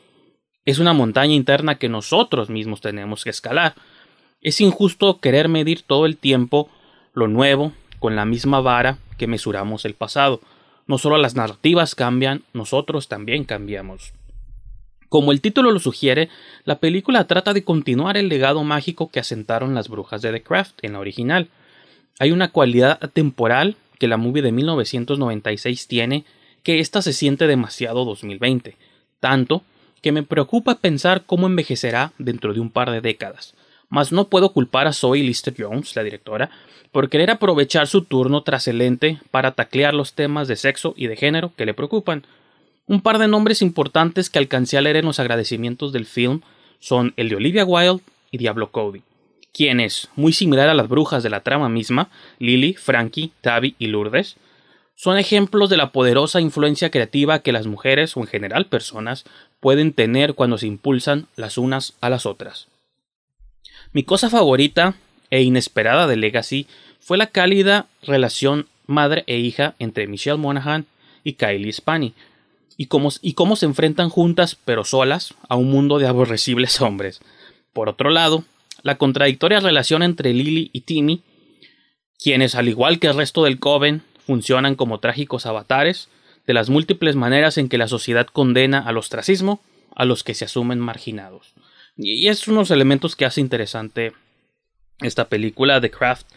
es 0.65 0.79
una 0.79 0.91
montaña 0.91 1.33
interna 1.33 1.75
que 1.75 1.87
nosotros 1.87 2.49
mismos 2.49 2.81
tenemos 2.81 3.23
que 3.23 3.29
escalar. 3.29 3.73
Es 4.41 4.59
injusto 4.59 5.21
querer 5.21 5.47
medir 5.47 5.81
todo 5.81 6.05
el 6.05 6.17
tiempo 6.17 6.69
lo 7.13 7.29
nuevo 7.29 7.71
con 7.99 8.17
la 8.17 8.25
misma 8.25 8.59
vara 8.59 8.97
que 9.17 9.27
mesuramos 9.27 9.85
el 9.85 9.93
pasado. 9.93 10.41
No 10.89 10.97
solo 10.97 11.19
las 11.19 11.35
narrativas 11.35 11.93
cambian, 11.93 12.41
nosotros 12.51 13.07
también 13.07 13.43
cambiamos. 13.43 14.11
Como 15.07 15.31
el 15.31 15.39
título 15.39 15.69
lo 15.69 15.77
sugiere, 15.77 16.29
la 16.65 16.79
película 16.79 17.27
trata 17.27 17.53
de 17.53 17.63
continuar 17.63 18.17
el 18.17 18.27
legado 18.27 18.63
mágico 18.63 19.11
que 19.11 19.19
asentaron 19.19 19.75
las 19.75 19.87
brujas 19.87 20.23
de 20.23 20.31
The 20.31 20.41
Craft 20.41 20.83
en 20.83 20.93
la 20.93 20.99
original. 20.99 21.49
Hay 22.17 22.31
una 22.31 22.47
cualidad 22.47 22.97
temporal 23.11 23.75
que 23.99 24.07
la 24.07 24.17
movie 24.17 24.41
de 24.41 24.51
1996 24.51 25.87
tiene 25.87 26.25
que 26.63 26.79
ésta 26.79 27.03
se 27.03 27.13
siente 27.13 27.45
demasiado 27.45 28.03
2020, 28.03 28.75
tanto 29.19 29.61
que 30.01 30.11
me 30.11 30.23
preocupa 30.23 30.79
pensar 30.79 31.23
cómo 31.27 31.45
envejecerá 31.45 32.13
dentro 32.17 32.55
de 32.55 32.61
un 32.61 32.71
par 32.71 32.89
de 32.89 33.01
décadas. 33.01 33.53
Mas 33.89 34.11
no 34.11 34.29
puedo 34.29 34.53
culpar 34.53 34.87
a 34.87 34.93
Zoe 34.93 35.19
Lister 35.19 35.53
Jones, 35.57 35.95
la 35.95 36.03
directora, 36.03 36.49
por 36.91 37.09
querer 37.09 37.31
aprovechar 37.31 37.87
su 37.87 38.03
turno 38.03 38.43
trascendente 38.43 39.19
para 39.31 39.51
taclear 39.51 39.93
los 39.93 40.13
temas 40.13 40.47
de 40.47 40.55
sexo 40.55 40.93
y 40.95 41.07
de 41.07 41.17
género 41.17 41.51
que 41.55 41.65
le 41.65 41.73
preocupan. 41.73 42.25
Un 42.87 43.01
par 43.01 43.19
de 43.19 43.27
nombres 43.27 43.61
importantes 43.61 44.29
que 44.29 44.39
alcancé 44.39 44.77
a 44.77 44.81
leer 44.81 44.97
en 44.97 45.05
los 45.05 45.19
agradecimientos 45.19 45.91
del 45.91 46.05
film 46.05 46.41
son 46.79 47.13
el 47.17 47.29
de 47.29 47.35
Olivia 47.35 47.65
Wilde 47.65 48.03
y 48.31 48.37
Diablo 48.37 48.71
Cody, 48.71 49.01
quienes, 49.53 50.09
muy 50.15 50.33
similar 50.33 50.69
a 50.69 50.73
las 50.73 50.87
brujas 50.87 51.21
de 51.21 51.29
la 51.29 51.41
trama 51.41 51.69
misma, 51.69 52.09
Lily, 52.39 52.75
Frankie, 52.75 53.31
Tabby 53.41 53.75
y 53.77 53.87
Lourdes, 53.87 54.37
son 54.95 55.17
ejemplos 55.17 55.69
de 55.69 55.77
la 55.77 55.91
poderosa 55.91 56.41
influencia 56.41 56.89
creativa 56.89 57.39
que 57.39 57.51
las 57.51 57.67
mujeres 57.67 58.17
o 58.17 58.21
en 58.21 58.27
general 58.27 58.65
personas 58.65 59.25
pueden 59.59 59.93
tener 59.93 60.33
cuando 60.33 60.57
se 60.57 60.67
impulsan 60.67 61.27
las 61.35 61.57
unas 61.57 61.93
a 62.01 62.09
las 62.09 62.25
otras. 62.25 62.68
Mi 63.91 64.03
cosa 64.03 64.29
favorita 64.29 64.93
e 65.31 65.41
inesperada 65.41 66.05
de 66.05 66.15
Legacy 66.15 66.67
fue 66.99 67.17
la 67.17 67.27
cálida 67.27 67.87
relación 68.03 68.67
madre 68.85 69.23
e 69.25 69.37
hija 69.39 69.73
entre 69.79 70.05
Michelle 70.05 70.37
Monaghan 70.37 70.85
y 71.23 71.33
Kylie 71.33 71.73
Spani, 71.73 72.13
y 72.77 72.85
cómo, 72.85 73.09
y 73.21 73.33
cómo 73.33 73.55
se 73.55 73.65
enfrentan 73.65 74.09
juntas 74.09 74.57
pero 74.63 74.83
solas 74.83 75.33
a 75.47 75.55
un 75.55 75.71
mundo 75.71 75.97
de 75.97 76.07
aborrecibles 76.07 76.79
hombres. 76.81 77.19
Por 77.73 77.89
otro 77.89 78.11
lado, 78.11 78.43
la 78.83 78.97
contradictoria 78.97 79.59
relación 79.59 80.03
entre 80.03 80.33
Lily 80.33 80.69
y 80.71 80.81
Timmy, 80.81 81.23
quienes 82.19 82.53
al 82.53 82.69
igual 82.69 82.99
que 82.99 83.07
el 83.07 83.17
resto 83.17 83.43
del 83.43 83.59
Coven 83.59 84.03
funcionan 84.25 84.75
como 84.75 84.99
trágicos 84.99 85.47
avatares, 85.47 86.09
de 86.45 86.53
las 86.53 86.69
múltiples 86.69 87.15
maneras 87.15 87.57
en 87.57 87.69
que 87.69 87.77
la 87.77 87.87
sociedad 87.87 88.27
condena 88.27 88.79
al 88.79 88.97
ostracismo 88.97 89.61
a 89.95 90.05
los 90.05 90.23
que 90.23 90.33
se 90.33 90.45
asumen 90.45 90.79
marginados. 90.79 91.53
Y 92.01 92.29
es 92.29 92.47
unos 92.47 92.71
elementos 92.71 93.17
que 93.17 93.25
hace 93.25 93.41
interesante 93.41 94.13
esta 95.01 95.27
película 95.27 95.81
The 95.81 95.91
Craft 95.91 96.27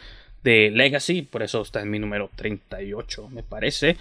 de 0.43 0.73
Legacy, 0.73 1.23
por 1.23 1.45
eso 1.45 1.63
está 1.63 1.81
en 1.81 1.89
mi 1.89 2.01
número 2.01 2.31
38, 2.35 3.29
me 3.29 3.45
parece. 3.45 3.97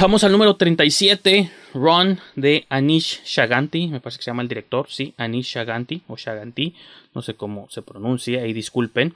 Vamos 0.00 0.24
al 0.24 0.32
número 0.32 0.56
37, 0.56 1.50
Run 1.74 2.18
de 2.34 2.64
Anish 2.70 3.24
Shaganti, 3.26 3.88
me 3.88 4.00
parece 4.00 4.16
que 4.16 4.24
se 4.24 4.30
llama 4.30 4.40
el 4.40 4.48
director, 4.48 4.86
sí, 4.88 5.12
Anish 5.18 5.52
Shaganti 5.52 6.00
o 6.08 6.16
Shaganti, 6.16 6.74
no 7.14 7.20
sé 7.20 7.34
cómo 7.34 7.68
se 7.68 7.82
pronuncia, 7.82 8.40
ahí 8.40 8.54
disculpen. 8.54 9.12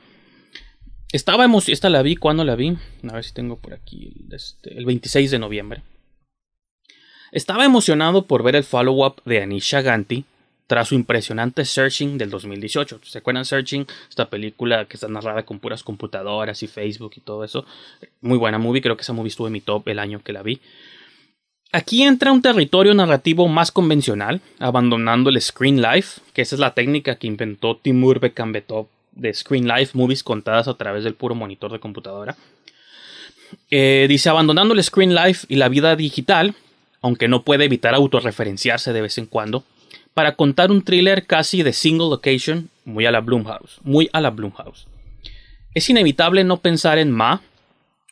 Estaba 1.13 1.47
emocionado, 1.47 1.73
esta 1.73 1.89
la 1.89 2.03
vi, 2.03 2.17
¿cuándo 2.17 2.45
la 2.45 2.57
vi? 2.57 2.77
A 3.09 3.15
ver 3.15 3.25
si 3.25 3.33
tengo 3.33 3.57
por 3.57 3.73
aquí 3.73 4.13
el, 4.29 4.35
este, 4.35 4.77
el 4.77 4.85
26 4.85 5.31
de 5.31 5.39
noviembre. 5.39 5.83
Estaba 7.33 7.65
emocionado 7.65 8.27
por 8.27 8.43
ver 8.43 8.57
el 8.57 8.65
follow-up 8.65 9.23
de 9.25 9.43
Anish 9.43 9.71
Shaganti 9.73 10.27
tras 10.71 10.87
su 10.87 10.95
impresionante 10.95 11.65
Searching 11.65 12.17
del 12.17 12.31
2018. 12.31 13.01
¿Se 13.03 13.19
acuerdan 13.19 13.45
Searching? 13.45 13.89
Esta 14.09 14.31
película 14.31 14.85
que 14.85 14.97
está 14.97 15.09
narrada 15.09 15.43
con 15.43 15.59
puras 15.59 15.83
computadoras 15.83 16.63
y 16.63 16.69
Facebook 16.69 17.15
y 17.17 17.21
todo 17.23 17.43
eso. 17.43 17.67
Muy 18.21 18.39
buena 18.39 18.57
movie, 18.57 18.81
creo 18.81 18.97
que 18.97 19.03
esa 19.03 19.13
movie 19.13 19.31
estuvo 19.31 19.49
en 19.49 19.55
mi 19.55 19.61
top 19.61 19.89
el 19.89 19.99
año 19.99 20.23
que 20.23 20.33
la 20.33 20.45
vi. 20.45 20.61
Aquí 21.73 22.05
entra 22.05 22.31
un 22.31 22.41
territorio 22.41 22.95
narrativo 22.95 23.49
más 23.49 23.73
convencional, 23.73 24.43
abandonando 24.61 25.31
el 25.31 25.41
Screen 25.41 25.83
Life, 25.83 26.21
que 26.35 26.43
esa 26.43 26.55
es 26.55 26.61
la 26.61 26.73
técnica 26.73 27.17
que 27.17 27.27
inventó 27.27 27.77
Timur 27.77 28.21
Bekambetov 28.21 28.87
de 29.11 29.35
Screen 29.35 29.67
Life, 29.67 29.99
movies 29.99 30.23
contadas 30.23 30.69
a 30.69 30.75
través 30.75 31.03
del 31.03 31.15
puro 31.15 31.35
monitor 31.35 31.73
de 31.73 31.81
computadora. 31.81 32.37
Eh, 33.73 34.07
dice, 34.09 34.29
abandonando 34.29 34.75
el 34.75 34.85
Screen 34.85 35.17
Life 35.17 35.49
y 35.49 35.57
la 35.57 35.69
vida 35.69 35.97
digital, 35.97 36.55
aunque 37.03 37.27
no 37.27 37.43
puede 37.43 37.65
evitar 37.65 37.93
autorreferenciarse 37.97 38.93
de 38.93 39.01
vez 39.01 39.19
en 39.19 39.27
cuando, 39.27 39.65
para 40.15 40.37
contar 40.37 40.71
un 40.71 40.83
thriller 40.83 41.27
casi 41.27 41.63
de 41.63 41.73
single 41.73 42.09
location, 42.09 42.71
muy 42.85 43.07
a 43.07 43.11
la 43.11 43.21
Blumhouse, 43.21 43.79
muy 43.83 44.11
a 44.13 44.21
la 44.21 44.31
Blumhouse. 44.31 44.87
Es 45.75 45.89
inevitable 45.89 46.45
no 46.45 46.59
pensar 46.59 46.99
en 46.99 47.11
Ma 47.11 47.43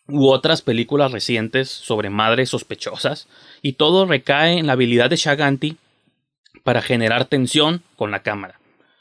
u 0.07 0.29
otras 0.29 0.63
películas 0.63 1.13
recientes 1.13 1.69
sobre 1.69 2.09
madres 2.09 2.51
sospechosas, 2.51 3.29
y 3.61 3.75
todo 3.75 4.07
recae 4.07 4.59
en 4.59 4.67
la 4.67 4.73
habilidad 4.73 5.11
de 5.11 5.17
Shaganti 5.17 5.77
para 6.65 6.83
generar 6.83 7.27
tensión 7.27 7.83
con 7.97 8.11
la 8.11 8.23
cámara, 8.23 8.59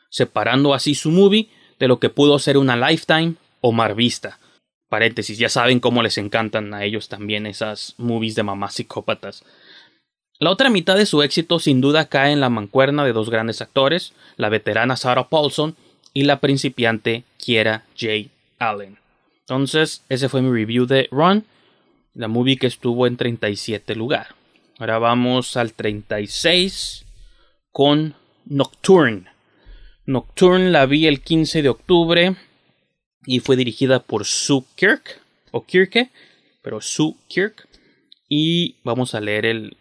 separando 0.10 0.74
así 0.74 0.96
su 0.96 1.12
movie 1.12 1.50
de 1.80 1.88
lo 1.88 2.00
que 2.00 2.10
pudo 2.10 2.40
ser 2.40 2.58
una 2.58 2.76
Lifetime 2.76 3.36
o 3.62 3.72
Marvista. 3.72 4.40
Paréntesis, 4.90 5.38
ya 5.38 5.50
saben 5.50 5.80
cómo 5.80 6.02
les 6.02 6.18
encantan 6.18 6.74
a 6.74 6.84
ellos 6.84 7.10
también 7.10 7.46
esas 7.46 7.94
movies 7.98 8.36
de 8.36 8.44
mamás 8.44 8.76
psicópatas. 8.76 9.44
La 10.40 10.52
otra 10.52 10.70
mitad 10.70 10.96
de 10.96 11.08
su 11.08 11.24
éxito 11.24 11.58
sin 11.58 11.82
duda 11.82 12.10
cae 12.10 12.32
en 12.32 12.40
la 12.40 12.50
mancuerna 12.50 13.04
de 13.04 13.14
dos 13.14 13.32
grandes 13.32 13.62
actores, 13.62 14.14
la 14.36 14.50
veterana 14.50 14.96
Sarah 14.96 15.30
Paulson 15.30 15.76
y 16.14 16.24
la 16.24 16.40
principiante 16.40 17.24
Kiera 17.38 17.86
J. 18.00 18.30
Allen. 18.60 19.00
Entonces, 19.40 20.04
ese 20.10 20.30
fue 20.30 20.44
mi 20.44 20.52
review 20.52 20.86
de 20.86 21.08
Run, 21.10 21.46
la 22.14 22.28
movie 22.28 22.58
que 22.58 22.68
estuvo 22.68 23.08
en 23.08 23.18
37 23.18 23.96
lugar. 23.96 24.36
Ahora 24.78 25.00
vamos 25.00 25.58
al 25.58 25.74
36 25.74 27.06
con 27.72 28.14
Nocturne. 28.46 29.26
Nocturne 30.06 30.70
la 30.70 30.86
vi 30.86 31.08
el 31.08 31.22
15 31.22 31.64
de 31.64 31.70
octubre 31.70 32.36
y 33.26 33.40
fue 33.40 33.56
dirigida 33.56 34.04
por 34.04 34.26
Sue 34.26 34.64
Kirk, 34.76 35.20
o 35.52 35.66
Kirke, 35.66 36.12
pero 36.62 36.80
Sue 36.80 37.16
Kirk. 37.28 37.68
Y 38.30 38.76
vamos 38.84 39.16
a 39.16 39.22
leer 39.22 39.46
el, 39.46 39.78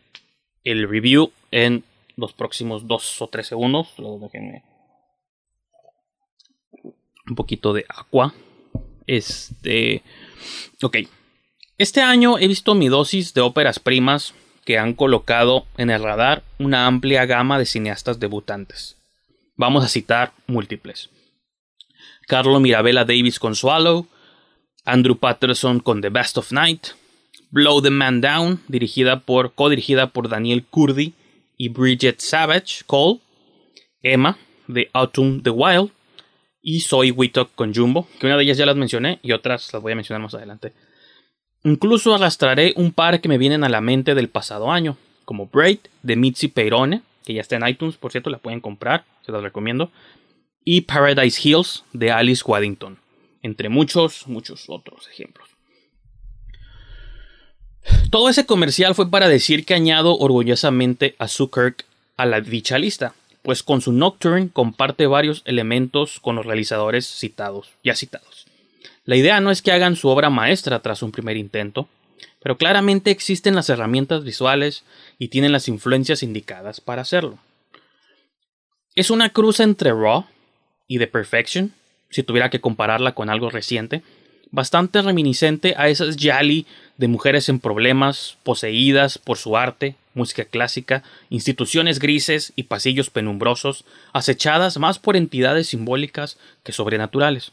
el 0.67 0.89
review 0.89 1.33
en 1.51 1.85
los 2.17 2.33
próximos 2.33 2.87
dos 2.87 3.23
o 3.23 3.29
tres 3.29 3.47
segundos. 3.47 3.95
déjenme 4.21 4.65
un 7.29 7.35
poquito 7.35 7.73
de 7.73 7.85
agua. 7.89 8.35
Este. 9.07 10.03
Ok. 10.83 10.99
Este 11.79 12.01
año 12.01 12.39
he 12.39 12.49
visto 12.49 12.75
mi 12.75 12.89
dosis 12.89 13.35
de 13.35 13.43
óperas 13.43 13.79
primas 13.79 14.35
que 14.65 14.79
han 14.79 14.95
colocado 14.95 15.67
en 15.77 15.91
el 15.91 16.03
radar 16.03 16.43
una 16.59 16.87
amplia 16.87 17.27
gama 17.27 17.59
de 17.59 17.67
cineastas 17.67 18.19
debutantes. 18.19 18.97
Vamos 19.57 19.85
a 19.85 19.89
citar 19.89 20.33
múltiples. 20.47 21.11
Carlo 22.27 22.59
Mirabella 22.59 23.05
Davis 23.05 23.39
con 23.39 23.55
Swallow, 23.55 24.07
Andrew 24.85 25.17
Patterson 25.17 25.81
con 25.81 26.01
The 26.01 26.09
Best 26.09 26.39
of 26.39 26.51
Night, 26.51 26.89
Blow 27.51 27.81
the 27.81 27.91
Man 27.91 28.21
Down, 28.21 28.61
dirigida 28.69 29.21
por, 29.21 29.55
co-dirigida 29.55 30.09
por 30.09 30.29
Daniel 30.29 30.65
Kurdi 30.65 31.15
y 31.57 31.69
Bridget 31.69 32.21
Savage 32.21 32.83
Cole, 32.87 33.21
Emma, 34.03 34.39
de 34.67 34.91
Autumn 34.93 35.43
the 35.43 35.51
Wild, 35.51 35.91
y 36.61 36.81
Zoe 36.81 37.13
Wittock 37.13 37.55
con 37.55 37.73
Jumbo, 37.73 38.09
que 38.19 38.27
una 38.27 38.37
de 38.37 38.43
ellas 38.43 38.59
ya 38.59 38.67
las 38.67 38.77
mencioné 38.77 39.21
y 39.23 39.33
otras 39.33 39.73
las 39.73 39.81
voy 39.81 39.93
a 39.93 39.97
mencionar 39.97 40.21
más 40.21 40.35
adelante. 40.35 40.73
Incluso 41.63 42.15
arrastraré 42.15 42.75
un 42.77 42.93
par 42.93 43.21
que 43.21 43.29
me 43.29 43.39
vienen 43.39 43.65
a 43.65 43.69
la 43.69 43.81
mente 43.81 44.15
del 44.15 44.29
pasado 44.29 44.71
año, 44.71 44.97
como 45.25 45.47
Braid 45.47 45.79
de 46.03 46.17
Mitzi 46.17 46.49
Peirone, 46.49 47.03
que 47.25 47.35
ya 47.35 47.41
está 47.41 47.57
en 47.57 47.67
iTunes, 47.67 47.97
por 47.97 48.13
cierto, 48.13 48.31
la 48.31 48.39
pueden 48.39 48.61
comprar, 48.61 49.05
se 49.25 49.33
las 49.33 49.43
recomiendo, 49.43 49.91
y 50.65 50.83
Paradise 50.83 51.41
Hills 51.43 51.85
de 51.93 52.11
Alice 52.11 52.43
Waddington, 52.45 52.99
entre 53.43 53.69
muchos, 53.69 54.27
muchos 54.27 54.65
otros 54.69 55.09
ejemplos. 55.09 55.56
Todo 58.11 58.29
ese 58.29 58.47
comercial 58.47 58.95
fue 58.95 59.11
para 59.11 59.29
decir 59.29 59.65
que 59.65 59.75
añado 59.75 60.17
orgullosamente 60.19 61.15
a 61.19 61.27
Kirk 61.27 61.85
a 62.17 62.27
la 62.27 62.41
dicha 62.41 62.79
lista, 62.79 63.15
pues 63.43 63.63
con 63.63 63.81
su 63.81 63.93
Nocturne 63.93 64.51
comparte 64.53 65.07
varios 65.07 65.43
elementos 65.45 66.19
con 66.21 66.37
los 66.37 66.47
realizadores 66.47 67.07
citados, 67.07 67.71
ya 67.85 67.95
citados. 67.95 68.47
La 69.05 69.17
idea 69.17 69.41
no 69.41 69.51
es 69.51 69.63
que 69.63 69.71
hagan 69.71 69.97
su 69.97 70.09
obra 70.09 70.31
maestra 70.31 70.81
tras 70.81 71.03
un 71.03 71.13
primer 71.13 71.37
intento, 71.37 71.89
pero 72.43 72.57
claramente 72.57 73.11
existen 73.11 73.55
las 73.55 73.69
herramientas 73.71 74.25
visuales 74.25 74.85
y 75.19 75.29
tienen 75.29 75.53
las 75.53 75.69
influencias 75.69 76.23
indicadas 76.23 76.81
para 76.81 77.03
hacerlo. 77.03 77.39
Es 78.95 79.11
una 79.11 79.31
cruz 79.31 79.61
entre 79.61 79.91
Raw 79.91 80.25
y 80.89 80.99
The 80.99 81.07
Perfection, 81.07 81.73
si 82.11 82.23
tuviera 82.23 82.51
que 82.51 82.61
compararla 82.61 83.15
con 83.15 83.31
algo 83.31 83.51
reciente, 83.51 84.03
bastante 84.51 85.03
reminiscente 85.03 85.75
a 85.77 85.89
esas 85.89 86.17
Yali 86.17 86.67
de 86.97 87.09
mujeres 87.09 87.49
en 87.49 87.61
problemas, 87.61 88.39
poseídas 88.43 89.19
por 89.19 89.39
su 89.39 89.57
arte, 89.57 89.97
música 90.15 90.45
clásica, 90.45 91.03
instituciones 91.29 91.99
grises 91.99 92.53
y 92.57 92.65
pasillos 92.65 93.11
penumbrosos, 93.11 93.85
acechadas 94.13 94.79
más 94.79 94.99
por 94.99 95.17
entidades 95.17 95.69
simbólicas 95.69 96.39
que 96.65 96.73
sobrenaturales. 96.73 97.53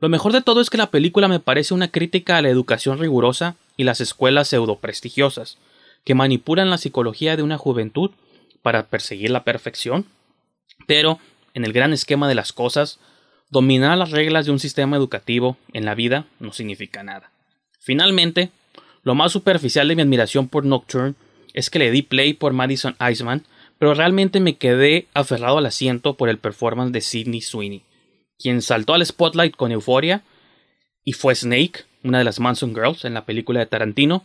Lo 0.00 0.08
mejor 0.08 0.32
de 0.32 0.42
todo 0.42 0.60
es 0.60 0.70
que 0.70 0.76
la 0.76 0.90
película 0.90 1.28
me 1.28 1.40
parece 1.40 1.72
una 1.72 1.88
crítica 1.88 2.36
a 2.36 2.42
la 2.42 2.48
educación 2.48 2.98
rigurosa 2.98 3.56
y 3.76 3.84
las 3.84 4.00
escuelas 4.00 4.48
pseudoprestigiosas, 4.48 5.56
que 6.04 6.14
manipulan 6.14 6.68
la 6.68 6.78
psicología 6.78 7.36
de 7.36 7.42
una 7.42 7.58
juventud 7.58 8.10
para 8.62 8.86
perseguir 8.86 9.30
la 9.30 9.44
perfección. 9.44 10.06
Pero, 10.86 11.18
en 11.54 11.64
el 11.64 11.72
gran 11.72 11.92
esquema 11.92 12.28
de 12.28 12.34
las 12.34 12.52
cosas, 12.52 12.98
dominar 13.50 13.96
las 13.96 14.10
reglas 14.10 14.46
de 14.46 14.52
un 14.52 14.58
sistema 14.58 14.96
educativo 14.96 15.56
en 15.72 15.84
la 15.84 15.94
vida 15.94 16.26
no 16.40 16.52
significa 16.52 17.02
nada. 17.02 17.30
Finalmente, 17.78 18.50
lo 19.04 19.14
más 19.14 19.32
superficial 19.32 19.86
de 19.86 19.96
mi 19.96 20.02
admiración 20.02 20.48
por 20.48 20.64
Nocturne 20.64 21.14
es 21.52 21.70
que 21.70 21.78
le 21.78 21.90
di 21.90 22.02
play 22.02 22.32
por 22.32 22.52
Madison 22.52 22.96
Iceman, 22.98 23.44
pero 23.78 23.94
realmente 23.94 24.40
me 24.40 24.56
quedé 24.56 25.06
aferrado 25.14 25.58
al 25.58 25.66
asiento 25.66 26.14
por 26.14 26.28
el 26.28 26.38
performance 26.38 26.92
de 26.92 27.00
Sidney 27.00 27.40
Sweeney, 27.40 27.82
quien 28.38 28.62
saltó 28.62 28.94
al 28.94 29.04
spotlight 29.04 29.54
con 29.54 29.72
euforia 29.72 30.22
y 31.04 31.12
fue 31.12 31.34
Snake, 31.34 31.84
una 32.02 32.18
de 32.18 32.24
las 32.24 32.40
Manson 32.40 32.74
Girls 32.74 33.04
en 33.04 33.14
la 33.14 33.24
película 33.24 33.60
de 33.60 33.66
Tarantino, 33.66 34.24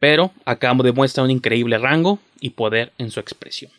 pero 0.00 0.32
acá 0.44 0.74
demuestra 0.74 1.22
un 1.22 1.30
increíble 1.30 1.78
rango 1.78 2.18
y 2.40 2.50
poder 2.50 2.92
en 2.98 3.10
su 3.10 3.20
expresión. 3.20 3.70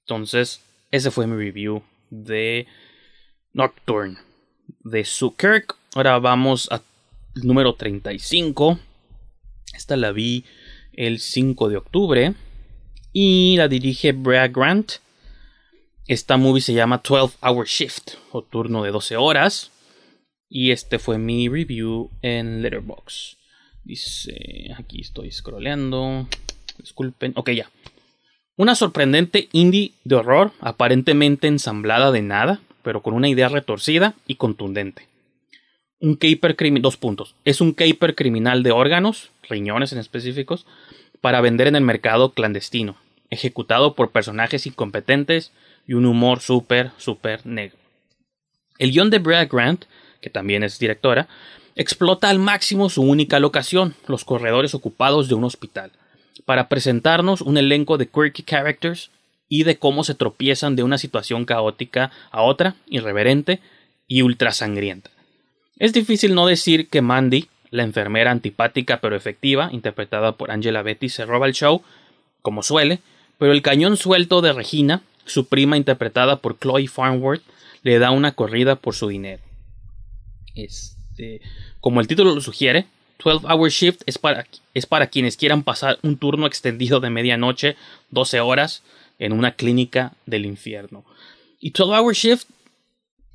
Entonces, 0.00 0.60
ese 0.90 1.10
fue 1.10 1.26
mi 1.26 1.36
review 1.36 1.82
de 2.10 2.66
Nocturne 3.52 4.18
de 4.84 5.04
Sue 5.04 5.32
Kirk. 5.36 5.76
Ahora 5.94 6.18
vamos 6.18 6.68
al 6.70 6.82
número 7.34 7.74
35. 7.74 8.78
Esta 9.76 9.96
la 9.96 10.12
vi 10.12 10.44
el 10.94 11.20
5 11.20 11.68
de 11.68 11.76
octubre 11.76 12.34
y 13.12 13.56
la 13.58 13.68
dirige 13.68 14.12
Brad 14.12 14.50
Grant. 14.52 14.92
Esta 16.06 16.36
movie 16.38 16.62
se 16.62 16.72
llama 16.72 17.02
12 17.06 17.36
Hour 17.42 17.66
Shift 17.66 18.14
o 18.32 18.42
turno 18.42 18.82
de 18.82 18.90
12 18.90 19.16
horas. 19.16 19.70
Y 20.48 20.70
este 20.70 20.98
fue 20.98 21.18
mi 21.18 21.48
review 21.48 22.10
en 22.22 22.62
Letterboxd. 22.62 23.36
Dice, 23.84 24.72
aquí 24.76 25.00
estoy 25.02 25.30
scrolleando. 25.30 26.26
Disculpen. 26.78 27.32
Ok, 27.36 27.50
ya. 27.50 27.70
Una 28.56 28.74
sorprendente 28.74 29.48
indie 29.52 29.92
de 30.04 30.14
horror, 30.14 30.52
aparentemente 30.60 31.48
ensamblada 31.48 32.10
de 32.12 32.22
nada, 32.22 32.60
pero 32.82 33.02
con 33.02 33.12
una 33.12 33.28
idea 33.28 33.48
retorcida 33.48 34.14
y 34.26 34.36
contundente. 34.36 35.06
Un 35.98 36.14
caper 36.16 36.56
criminal, 36.56 36.82
dos 36.82 36.98
puntos. 36.98 37.34
Es 37.46 37.62
un 37.62 37.72
caper 37.72 38.14
criminal 38.14 38.62
de 38.62 38.70
órganos, 38.70 39.30
riñones 39.48 39.94
en 39.94 39.98
específicos, 39.98 40.66
para 41.22 41.40
vender 41.40 41.68
en 41.68 41.76
el 41.76 41.82
mercado 41.82 42.32
clandestino, 42.32 42.96
ejecutado 43.30 43.94
por 43.94 44.10
personajes 44.10 44.66
incompetentes 44.66 45.52
y 45.86 45.94
un 45.94 46.04
humor 46.04 46.40
súper, 46.40 46.90
súper 46.98 47.46
negro. 47.46 47.78
El 48.78 48.92
guion 48.92 49.08
de 49.08 49.20
Brad 49.20 49.48
Grant, 49.50 49.86
que 50.20 50.28
también 50.28 50.62
es 50.62 50.78
directora, 50.78 51.28
explota 51.76 52.28
al 52.28 52.38
máximo 52.38 52.90
su 52.90 53.02
única 53.02 53.40
locación, 53.40 53.94
los 54.06 54.26
corredores 54.26 54.74
ocupados 54.74 55.28
de 55.28 55.34
un 55.34 55.44
hospital, 55.44 55.92
para 56.44 56.68
presentarnos 56.68 57.40
un 57.40 57.56
elenco 57.56 57.96
de 57.96 58.08
quirky 58.08 58.42
characters 58.42 59.10
y 59.48 59.64
de 59.64 59.78
cómo 59.78 60.04
se 60.04 60.14
tropiezan 60.14 60.76
de 60.76 60.82
una 60.82 60.98
situación 60.98 61.46
caótica 61.46 62.10
a 62.30 62.42
otra, 62.42 62.74
irreverente 62.86 63.60
y 64.06 64.20
ultra 64.20 64.52
sangrienta. 64.52 65.15
Es 65.78 65.92
difícil 65.92 66.34
no 66.34 66.46
decir 66.46 66.88
que 66.88 67.02
Mandy, 67.02 67.48
la 67.70 67.82
enfermera 67.82 68.30
antipática 68.30 69.00
pero 69.00 69.16
efectiva, 69.16 69.68
interpretada 69.72 70.32
por 70.32 70.50
Angela 70.50 70.82
Betty, 70.82 71.08
se 71.08 71.26
roba 71.26 71.46
el 71.46 71.52
show, 71.52 71.82
como 72.42 72.62
suele, 72.62 73.00
pero 73.38 73.52
el 73.52 73.62
cañón 73.62 73.96
suelto 73.96 74.40
de 74.40 74.52
Regina, 74.52 75.02
su 75.26 75.46
prima 75.46 75.76
interpretada 75.76 76.36
por 76.36 76.58
Chloe 76.58 76.88
Farnworth, 76.88 77.42
le 77.82 77.98
da 77.98 78.10
una 78.10 78.32
corrida 78.32 78.76
por 78.76 78.94
su 78.94 79.08
dinero. 79.08 79.42
Este, 80.54 81.42
como 81.80 82.00
el 82.00 82.06
título 82.06 82.34
lo 82.34 82.40
sugiere, 82.40 82.86
12 83.22 83.46
Hour 83.46 83.70
Shift 83.70 84.02
es 84.06 84.18
para, 84.18 84.46
es 84.74 84.86
para 84.86 85.08
quienes 85.08 85.36
quieran 85.36 85.62
pasar 85.62 85.98
un 86.02 86.16
turno 86.16 86.46
extendido 86.46 87.00
de 87.00 87.10
medianoche, 87.10 87.76
12 88.10 88.40
horas, 88.40 88.82
en 89.18 89.32
una 89.32 89.52
clínica 89.52 90.14
del 90.26 90.46
infierno. 90.46 91.04
Y 91.60 91.70
12 91.70 91.92
Hour 91.92 92.14
Shift 92.14 92.48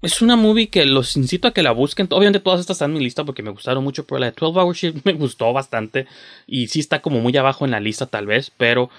es 0.01 0.21
una 0.21 0.35
movie 0.35 0.69
que 0.69 0.85
los 0.85 1.15
incito 1.15 1.47
a 1.47 1.53
que 1.53 1.63
la 1.63 1.71
busquen. 1.71 2.07
Obviamente 2.09 2.39
todas 2.39 2.59
estas 2.59 2.75
están 2.75 2.91
en 2.91 2.97
mi 2.97 3.03
lista 3.03 3.23
porque 3.23 3.43
me 3.43 3.51
gustaron 3.51 3.83
mucho, 3.83 4.05
pero 4.05 4.19
la 4.19 4.31
de 4.31 4.35
12 4.37 4.59
Hour 4.59 4.75
Shift 4.75 4.97
me 5.05 5.13
gustó 5.13 5.53
bastante. 5.53 6.07
Y 6.47 6.67
sí 6.67 6.79
está 6.79 7.01
como 7.01 7.19
muy 7.19 7.35
abajo 7.37 7.65
en 7.65 7.71
la 7.71 7.79
lista 7.79 8.07
tal 8.07 8.25
vez, 8.25 8.51
pero 8.55 8.89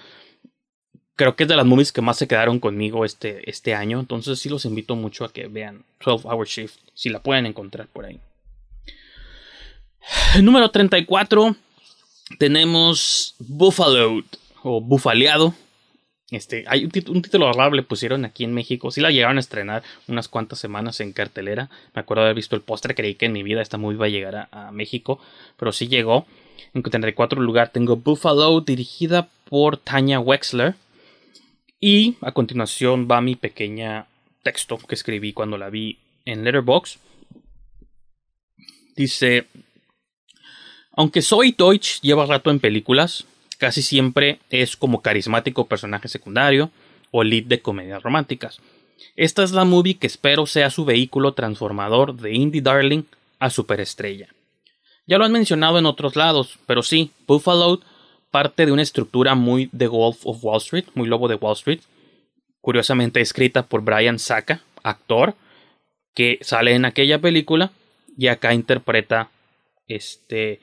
creo 1.17 1.35
que 1.35 1.45
es 1.45 1.49
de 1.49 1.57
las 1.57 1.67
movies 1.67 1.93
que 1.93 2.01
más 2.01 2.17
se 2.19 2.29
quedaron 2.29 2.61
conmigo 2.61 3.05
este, 3.05 3.49
este 3.51 3.75
año. 3.75 3.99
Entonces 3.99 4.39
sí 4.39 4.49
los 4.49 4.65
invito 4.65 4.95
mucho 4.95 5.25
a 5.25 5.33
que 5.33 5.49
vean 5.49 5.85
12 6.05 6.29
Hour 6.29 6.47
Shift, 6.47 6.79
si 6.95 7.11
la 7.11 7.23
pueden 7.23 7.47
encontrar 7.47 7.89
por 7.89 8.05
ahí. 8.05 8.21
Número 10.41 10.71
34 10.71 11.57
tenemos 12.39 13.35
Buffalo 13.39 14.23
o 14.63 14.81
Bufaleado 14.81 15.55
este, 16.33 16.65
hay 16.67 16.85
un, 16.85 16.91
título 16.91 17.53
le 17.71 17.83
pusieron 17.83 18.25
aquí 18.25 18.45
en 18.45 18.55
México. 18.55 18.91
Sí 18.91 19.03
la 19.03 19.11
llegaron 19.11 19.37
a 19.37 19.41
estrenar 19.41 19.83
unas 20.09 20.29
cuantas 20.29 20.59
semanas 20.59 21.01
en 21.01 21.13
cartelera. 21.13 21.69
Me 21.95 22.01
acuerdo 22.01 22.23
haber 22.23 22.35
visto 22.35 22.57
el 22.57 22.63
póster. 22.63 22.95
Creí 22.95 23.17
que 23.17 23.27
en 23.27 23.33
mi 23.33 23.43
vida 23.43 23.61
esta 23.61 23.77
movie 23.77 23.97
iba 23.97 24.07
a 24.07 24.09
llegar 24.09 24.49
a, 24.51 24.73
México. 24.73 25.21
Pero 25.59 25.73
sí 25.73 25.89
llegó. 25.89 26.27
En 26.73 26.83
34 26.83 27.43
lugar 27.43 27.69
tengo 27.69 27.97
Buffalo, 27.97 28.63
dirigida 28.63 29.29
por 29.51 29.77
Tanya 29.77 30.21
Wexler. 30.21 30.75
Y 31.79 32.17
a 32.23 32.33
continuación 32.33 33.09
va 33.11 33.21
mi 33.21 33.37
pequeña 33.37 34.07
texto 34.43 34.79
que 34.79 34.95
escribí 34.95 35.35
cuando 35.35 35.59
la 35.59 35.69
vi 35.69 35.99
en 36.25 36.45
Letterboxd. 36.45 36.99
Dice: 38.97 39.47
Aunque 40.93 41.21
soy 41.21 41.53
Deutsch 41.53 42.01
lleva 42.01 42.25
rato 42.25 42.51
en 42.51 42.59
películas, 42.59 43.27
casi 43.63 43.81
siempre 43.81 44.41
es 44.51 44.77
como 44.77 45.03
carismático 45.03 45.69
personaje 45.69 46.09
secundario 46.09 46.73
o 47.13 47.23
lead 47.23 47.45
de 47.45 47.63
comedias 47.63 48.03
románticas. 48.03 48.59
Esta 49.15 49.45
es 49.45 49.53
la 49.53 49.65
movie 49.65 49.99
que 49.99 50.09
espero 50.09 50.47
sea 50.47 50.69
su 50.69 50.85
vehículo 50.85 51.35
transformador 51.35 52.17
de 52.17 52.35
indie 52.35 52.61
darling 52.61 53.05
a 53.39 53.51
superestrella. 53.51 54.27
Ya 55.07 55.17
lo 55.17 55.25
han 55.25 55.31
mencionado 55.31 55.79
en 55.79 55.87
otros 55.87 56.17
lados, 56.17 56.59
pero 56.67 56.83
sí, 56.83 57.13
Buffalo 57.29 57.81
parte 58.33 58.67
de 58.67 58.73
una 58.73 58.83
estructura 58.83 59.37
muy 59.37 59.69
The 59.69 59.87
Wolf 59.87 60.27
of 60.27 60.43
Wall 60.43 60.59
Street, 60.59 60.87
muy 60.95 61.07
lobo 61.07 61.29
de 61.29 61.37
Wall 61.37 61.55
Street, 61.55 61.83
curiosamente 62.61 63.21
escrita 63.21 63.63
por 63.63 63.83
Brian 63.83 64.19
Saka, 64.19 64.61
actor 64.83 65.37
que 66.17 66.41
sale 66.41 66.75
en 66.75 66.85
aquella 66.85 67.21
película 67.21 67.71
y 68.19 68.27
acá 68.27 68.55
interpreta 68.55 69.31
este 69.87 70.59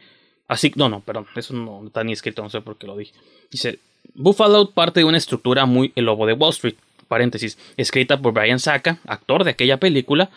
Así, 0.50 0.74
no, 0.76 0.90
no, 0.90 1.02
perdón, 1.02 1.28
eso 1.36 1.54
no 1.54 1.86
está 1.86 2.04
ni 2.04 2.12
escrito, 2.12 2.42
no 2.42 2.50
sé 2.50 2.60
por 2.62 2.76
qué 2.78 2.88
lo 2.88 2.98
dije. 2.98 3.14
Dice, 3.52 3.78
Buffalo 4.16 4.72
parte 4.72 5.00
de 5.00 5.04
una 5.06 5.20
estructura 5.20 5.68
muy 5.68 5.94
El 5.96 6.06
Lobo 6.06 6.26
de 6.26 6.34
Wall 6.34 6.50
Street, 6.50 6.74
paréntesis, 7.08 7.58
escrita 7.78 8.20
por 8.20 8.34
Brian 8.34 8.60
Saka, 8.60 8.98
actor 9.06 9.44
de 9.44 9.52
aquella 9.52 9.78
película, 9.78 10.32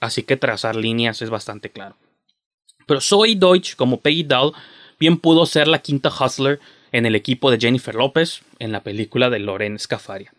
así, 0.00 0.24
que 0.24 0.36
trazar 0.36 0.74
líneas 0.74 1.22
es 1.22 1.30
bastante 1.30 1.70
claro. 1.70 1.94
Pero 2.86 3.00
Zoe 3.00 3.36
Deutsch, 3.36 3.76
como 3.76 4.00
Peggy 4.00 4.24
Dahl, 4.24 4.52
bien 4.98 5.18
pudo 5.18 5.46
ser 5.46 5.68
la 5.68 5.78
quinta 5.78 6.10
hustler 6.10 6.58
en 6.90 7.06
el 7.06 7.14
equipo 7.14 7.52
de 7.52 7.58
Jennifer 7.60 7.94
López 7.94 8.42
en 8.58 8.72
la 8.72 8.82
película 8.82 9.30
de 9.30 9.38
Loren 9.38 9.78
Scafaria. 9.78 10.34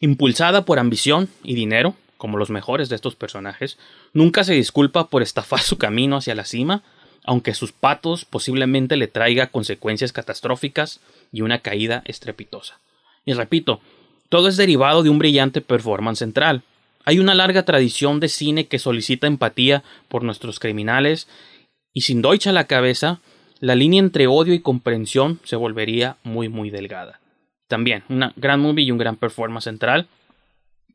Impulsada 0.00 0.66
por 0.66 0.78
ambición 0.78 1.30
y 1.42 1.54
dinero, 1.54 1.94
como 2.18 2.36
los 2.36 2.50
mejores 2.50 2.90
de 2.90 2.96
estos 2.96 3.14
personajes, 3.14 3.78
nunca 4.12 4.44
se 4.44 4.52
disculpa 4.52 5.08
por 5.08 5.22
estafar 5.22 5.60
su 5.60 5.78
camino 5.78 6.16
hacia 6.18 6.34
la 6.34 6.44
cima 6.44 6.82
aunque 7.28 7.52
sus 7.52 7.72
patos 7.72 8.24
posiblemente 8.24 8.96
le 8.96 9.06
traiga 9.06 9.48
consecuencias 9.48 10.14
catastróficas 10.14 11.00
y 11.30 11.42
una 11.42 11.58
caída 11.58 12.02
estrepitosa. 12.06 12.80
Y 13.26 13.34
repito, 13.34 13.82
todo 14.30 14.48
es 14.48 14.56
derivado 14.56 15.02
de 15.02 15.10
un 15.10 15.18
brillante 15.18 15.60
performance 15.60 16.20
central. 16.20 16.62
Hay 17.04 17.18
una 17.18 17.34
larga 17.34 17.66
tradición 17.66 18.18
de 18.18 18.28
cine 18.28 18.66
que 18.66 18.78
solicita 18.78 19.26
empatía 19.26 19.84
por 20.08 20.24
nuestros 20.24 20.58
criminales, 20.58 21.28
y 21.92 22.00
sin 22.00 22.22
Deutsch 22.22 22.46
a 22.46 22.52
la 22.52 22.64
cabeza, 22.64 23.20
la 23.60 23.74
línea 23.74 24.00
entre 24.00 24.26
odio 24.26 24.54
y 24.54 24.60
comprensión 24.60 25.38
se 25.44 25.56
volvería 25.56 26.16
muy 26.22 26.48
muy 26.48 26.70
delgada. 26.70 27.20
También, 27.66 28.04
una 28.08 28.32
gran 28.36 28.60
movie 28.60 28.86
y 28.86 28.90
un 28.90 28.96
gran 28.96 29.16
performance 29.16 29.64
central, 29.64 30.08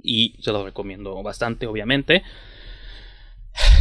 y 0.02 0.34
se 0.42 0.52
lo 0.52 0.66
recomiendo 0.66 1.22
bastante, 1.22 1.68
obviamente. 1.68 2.24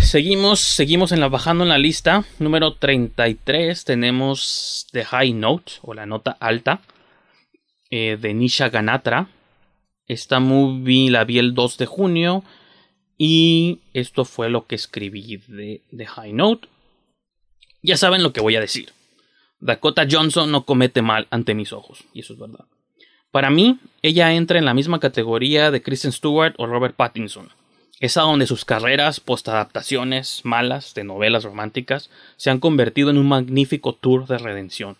Seguimos, 0.01 0.61
seguimos 0.61 1.13
en 1.13 1.21
la, 1.21 1.29
bajando 1.29 1.65
en 1.65 1.71
la 1.71 1.79
lista. 1.79 2.25
Número 2.39 2.75
33 2.75 3.85
tenemos 3.85 4.87
The 4.93 5.05
High 5.05 5.33
Note 5.33 5.73
o 5.83 5.95
la 5.95 6.05
nota 6.05 6.37
alta 6.39 6.83
eh, 7.91 8.19
de 8.21 8.35
Nisha 8.35 8.69
Ganatra. 8.69 9.29
Esta 10.07 10.41
movie 10.41 11.11
la 11.11 11.25
vi 11.25 11.39
el 11.39 11.55
2 11.55 11.79
de 11.79 11.87
junio 11.87 12.45
y 13.17 13.81
esto 13.95 14.25
fue 14.25 14.51
lo 14.51 14.67
que 14.67 14.75
escribí 14.75 15.39
de 15.49 15.81
The 15.97 16.07
High 16.07 16.35
Note. 16.35 16.69
Ya 17.83 17.97
saben 17.97 18.23
lo 18.23 18.33
que 18.33 18.43
voy 18.43 18.57
a 18.57 18.61
decir. 18.61 18.93
Dakota 19.61 20.07
Johnson 20.11 20.51
no 20.51 20.67
comete 20.67 21.03
mal 21.03 21.29
ante 21.31 21.55
mis 21.55 21.73
ojos, 21.73 22.05
y 22.13 22.21
eso 22.21 22.33
es 22.33 22.39
verdad. 22.39 22.67
Para 23.31 23.49
mí, 23.49 23.79
ella 24.03 24.35
entra 24.35 24.59
en 24.59 24.65
la 24.65 24.75
misma 24.75 24.99
categoría 24.99 25.71
de 25.71 25.83
Kristen 25.83 26.11
Stewart 26.13 26.55
o 26.59 26.67
Robert 26.67 26.97
Pattinson 26.97 27.49
es 28.03 28.15
donde 28.15 28.49
sus 28.49 28.65
carreras 28.65 29.21
postadaptaciones 29.21 30.41
malas 30.43 30.93
de 30.93 31.05
novelas 31.05 31.45
románticas 31.45 32.11
se 32.37 32.51
han 32.51 32.59
convertido 32.59 33.11
en 33.11 33.17
un 33.17 33.29
magnífico 33.29 33.95
tour 33.95 34.27
de 34.27 34.39
redención. 34.39 34.97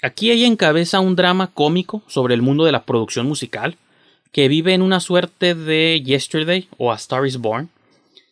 Aquí 0.00 0.30
ella 0.30 0.46
encabeza 0.46 1.00
un 1.00 1.14
drama 1.14 1.48
cómico 1.52 2.02
sobre 2.06 2.32
el 2.32 2.40
mundo 2.40 2.64
de 2.64 2.72
la 2.72 2.84
producción 2.84 3.26
musical, 3.26 3.76
que 4.32 4.48
vive 4.48 4.72
en 4.72 4.80
una 4.80 4.98
suerte 4.98 5.54
de 5.54 6.02
Yesterday 6.02 6.68
o 6.78 6.90
A 6.90 6.96
Star 6.96 7.26
is 7.26 7.36
Born, 7.36 7.68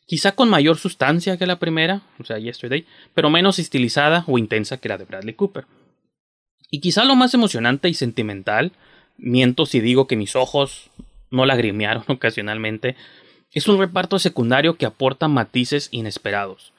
quizá 0.06 0.32
con 0.32 0.48
mayor 0.48 0.78
sustancia 0.78 1.36
que 1.36 1.46
la 1.46 1.58
primera, 1.58 2.00
o 2.18 2.24
sea, 2.24 2.38
Yesterday, 2.38 2.86
pero 3.12 3.28
menos 3.28 3.58
estilizada 3.58 4.24
o 4.28 4.38
intensa 4.38 4.78
que 4.78 4.88
la 4.88 4.96
de 4.96 5.04
Bradley 5.04 5.34
Cooper. 5.34 5.66
Y 6.70 6.80
quizá 6.80 7.04
lo 7.04 7.16
más 7.16 7.34
emocionante 7.34 7.90
y 7.90 7.94
sentimental, 7.94 8.72
miento 9.18 9.66
si 9.66 9.80
digo 9.80 10.06
que 10.06 10.16
mis 10.16 10.36
ojos 10.36 10.88
no 11.30 11.44
lagrimearon 11.44 12.04
ocasionalmente, 12.08 12.96
es 13.52 13.68
un 13.68 13.78
reparto 13.78 14.18
secundario 14.18 14.76
que 14.76 14.86
aporta 14.86 15.28
matices 15.28 15.88
inesperados. 15.90 16.72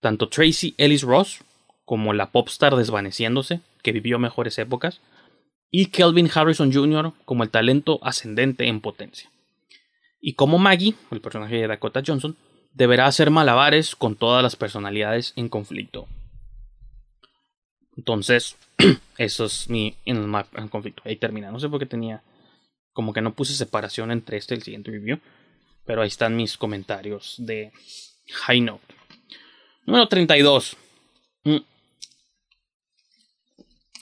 Tanto 0.00 0.28
Tracy 0.28 0.74
Ellis 0.78 1.02
Ross, 1.02 1.40
como 1.84 2.12
la 2.12 2.30
popstar 2.30 2.76
desvaneciéndose, 2.76 3.60
que 3.82 3.92
vivió 3.92 4.18
mejores 4.18 4.58
épocas, 4.58 5.00
y 5.70 5.86
Kelvin 5.86 6.30
Harrison 6.32 6.72
Jr. 6.72 7.12
como 7.24 7.42
el 7.42 7.50
talento 7.50 7.98
ascendente 8.02 8.68
en 8.68 8.80
potencia. 8.80 9.30
Y 10.20 10.34
como 10.34 10.58
Maggie, 10.58 10.94
el 11.10 11.20
personaje 11.20 11.56
de 11.56 11.66
Dakota 11.66 12.02
Johnson, 12.04 12.36
deberá 12.72 13.06
hacer 13.06 13.30
malabares 13.30 13.94
con 13.94 14.16
todas 14.16 14.42
las 14.42 14.56
personalidades 14.56 15.32
en 15.36 15.48
conflicto. 15.48 16.06
Entonces, 17.96 18.56
eso 19.18 19.44
es 19.44 19.68
mi 19.68 19.96
en 20.04 20.32
conflicto. 20.70 21.02
Ahí 21.04 21.16
termina. 21.16 21.50
No 21.50 21.60
sé 21.60 21.68
por 21.68 21.78
qué 21.78 21.86
tenía. 21.86 22.22
Como 22.92 23.12
que 23.12 23.20
no 23.20 23.34
puse 23.34 23.54
separación 23.54 24.10
entre 24.10 24.36
este 24.36 24.54
y 24.54 24.58
el 24.58 24.62
siguiente 24.62 24.90
review. 24.90 25.18
Pero 25.86 26.02
ahí 26.02 26.08
están 26.08 26.36
mis 26.36 26.56
comentarios 26.56 27.36
de 27.38 27.72
High 28.46 28.60
Note. 28.60 28.94
Número 29.86 30.08
32. 30.08 30.76
Mm. 31.44 31.56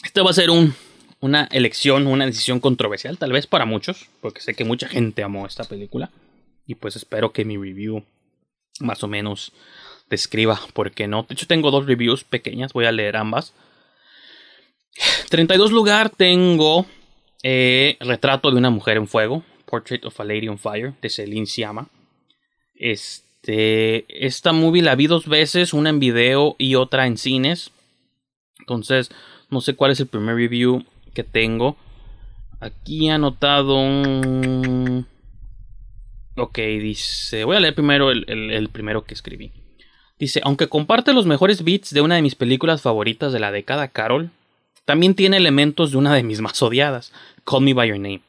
Esta 0.05 0.23
va 0.23 0.31
a 0.31 0.35
ser 0.35 0.51
un, 0.51 0.75
una 1.21 1.49
elección, 1.53 2.07
una 2.07 2.27
decisión 2.27 2.61
controversial, 2.61 3.19
tal 3.19 3.33
vez 3.33 3.47
para 3.47 3.65
muchos, 3.65 4.09
porque 4.21 4.41
sé 4.41 4.55
que 4.55 4.65
mucha 4.65 4.89
gente 4.89 5.23
amó 5.23 5.47
esta 5.47 5.65
película. 5.65 6.11
Y 6.67 6.75
pues 6.75 6.97
espero 6.97 7.33
que 7.33 7.45
mi 7.45 7.57
review 7.57 8.05
más 8.81 9.03
o 9.03 9.09
menos 9.09 9.53
describa 10.11 10.61
por 10.73 10.93
qué 10.93 11.09
no. 11.09 11.25
De 11.25 11.35
hecho, 11.35 11.47
tengo 11.47 11.71
dos 11.71 11.87
reviews 11.87 12.25
pequeñas, 12.25 12.73
voy 12.73 12.87
a 12.87 12.93
leer 12.93 13.17
ambas. 13.17 13.55
32 15.31 15.73
lugar 15.73 16.11
tengo 16.11 16.87
eh, 17.43 17.97
Retrato 18.01 18.51
de 18.51 18.57
una 18.57 18.71
mujer 18.71 18.97
en 18.97 19.09
fuego, 19.09 19.45
Portrait 19.73 20.05
of 20.05 20.21
a 20.21 20.25
Lady 20.25 20.49
on 20.49 20.59
Fire 20.59 20.93
de 21.01 21.09
Celine 21.09 21.47
Siama. 21.47 21.89
Este, 22.75 24.05
esta 24.27 24.53
movie 24.53 24.83
la 24.83 24.95
vi 24.97 25.07
dos 25.07 25.27
veces, 25.27 25.73
una 25.73 25.89
en 25.89 25.99
video 25.99 26.57
y 26.59 26.75
otra 26.75 27.07
en 27.07 27.17
cines. 27.17 27.71
Entonces, 28.59 29.11
no 29.49 29.63
sé 29.63 29.75
cuál 29.75 29.93
es 29.93 30.01
el 30.01 30.09
primer 30.09 30.37
review 30.37 30.85
que 31.15 31.25
tengo. 31.25 31.79
Aquí 32.61 33.09
he 33.09 33.13
anotado 33.13 33.77
un... 33.77 35.07
Ok, 36.37 36.59
dice... 36.59 37.45
Voy 37.45 37.57
a 37.57 37.61
leer 37.61 37.75
primero 37.75 38.11
el, 38.11 38.27
el- 38.29 38.51
el 38.51 38.69
primero 38.69 39.05
que 39.05 39.15
escribí. 39.15 39.53
Dice, 40.19 40.43
aunque 40.45 40.69
comparte 40.69 41.15
los 41.15 41.25
mejores 41.25 41.65
beats 41.65 41.95
de 41.95 42.03
una 42.03 42.17
de 42.17 42.23
mis 42.23 42.35
películas 42.35 42.83
favoritas 42.83 43.33
de 43.33 43.41
la 43.41 43.51
década, 43.51 43.89
Carol, 43.89 44.31
también 44.85 45.15
tiene 45.15 45.39
elementos 45.39 45.93
de 45.93 45.97
una 45.97 46.15
de 46.15 46.23
mis 46.23 46.43
más 46.43 46.61
odiadas, 46.63 47.11
Call 47.47 47.63
Me 47.63 47.73
By 47.73 47.89
Your 47.89 47.99
Name. 47.99 48.21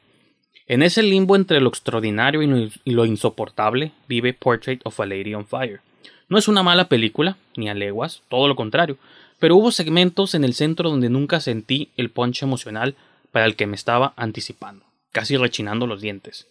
En 0.66 0.82
ese 0.82 1.02
limbo 1.02 1.36
entre 1.36 1.60
lo 1.60 1.68
extraordinario 1.68 2.42
y 2.42 2.92
lo, 2.92 3.04
insoportable 3.04 3.92
vive 4.08 4.32
Portrait 4.32 4.80
of 4.84 4.98
a 4.98 5.04
Lady 5.04 5.34
on 5.34 5.46
Fire. 5.46 5.80
No 6.28 6.38
es 6.38 6.48
una 6.48 6.62
mala 6.62 6.88
película, 6.88 7.36
ni 7.54 7.68
a 7.68 7.74
leguas, 7.74 8.22
todo 8.30 8.48
lo 8.48 8.56
contrario, 8.56 8.96
pero 9.38 9.56
hubo 9.56 9.70
segmentos 9.72 10.34
en 10.34 10.42
el 10.42 10.54
centro 10.54 10.88
donde 10.88 11.10
nunca 11.10 11.40
sentí 11.40 11.90
el 11.98 12.08
punch 12.08 12.42
emocional 12.42 12.94
para 13.30 13.44
el 13.44 13.56
que 13.56 13.66
me 13.66 13.76
estaba 13.76 14.14
anticipando, 14.16 14.86
casi 15.12 15.36
rechinando 15.36 15.86
los 15.86 16.00
dientes. 16.00 16.46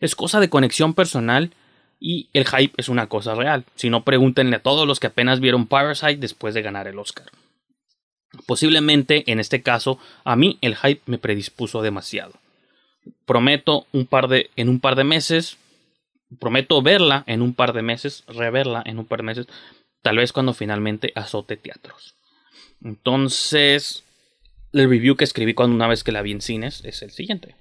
Es 0.00 0.16
cosa 0.16 0.40
de 0.40 0.50
conexión 0.50 0.92
personal 0.92 1.52
y 2.00 2.28
el 2.32 2.46
hype 2.46 2.74
es 2.76 2.88
una 2.88 3.06
cosa 3.06 3.36
real. 3.36 3.64
Si 3.76 3.90
no, 3.90 4.02
pregúntenle 4.02 4.56
a 4.56 4.62
todos 4.62 4.88
los 4.88 4.98
que 4.98 5.06
apenas 5.06 5.38
vieron 5.38 5.66
Parasite 5.66 6.16
después 6.16 6.52
de 6.52 6.62
ganar 6.62 6.88
el 6.88 6.98
Oscar. 6.98 7.26
Posiblemente, 8.46 9.30
en 9.30 9.38
este 9.38 9.62
caso, 9.62 10.00
a 10.24 10.34
mí 10.34 10.58
el 10.62 10.74
hype 10.74 11.02
me 11.06 11.18
predispuso 11.18 11.80
demasiado. 11.80 12.32
Prometo 13.24 13.86
un 13.92 14.06
par 14.06 14.28
de, 14.28 14.50
en 14.56 14.68
un 14.68 14.80
par 14.80 14.96
de 14.96 15.04
meses, 15.04 15.58
prometo 16.38 16.82
verla 16.82 17.24
en 17.26 17.42
un 17.42 17.54
par 17.54 17.72
de 17.72 17.82
meses, 17.82 18.24
reverla 18.26 18.82
en 18.86 18.98
un 18.98 19.04
par 19.04 19.20
de 19.20 19.24
meses, 19.24 19.46
tal 20.02 20.16
vez 20.16 20.32
cuando 20.32 20.54
finalmente 20.54 21.12
azote 21.14 21.56
teatros. 21.56 22.14
Entonces, 22.82 24.04
el 24.72 24.88
review 24.88 25.16
que 25.16 25.24
escribí 25.24 25.54
cuando 25.54 25.74
una 25.74 25.88
vez 25.88 26.04
que 26.04 26.12
la 26.12 26.22
vi 26.22 26.32
en 26.32 26.40
cines 26.40 26.84
es 26.84 27.02
el 27.02 27.10
siguiente. 27.10 27.54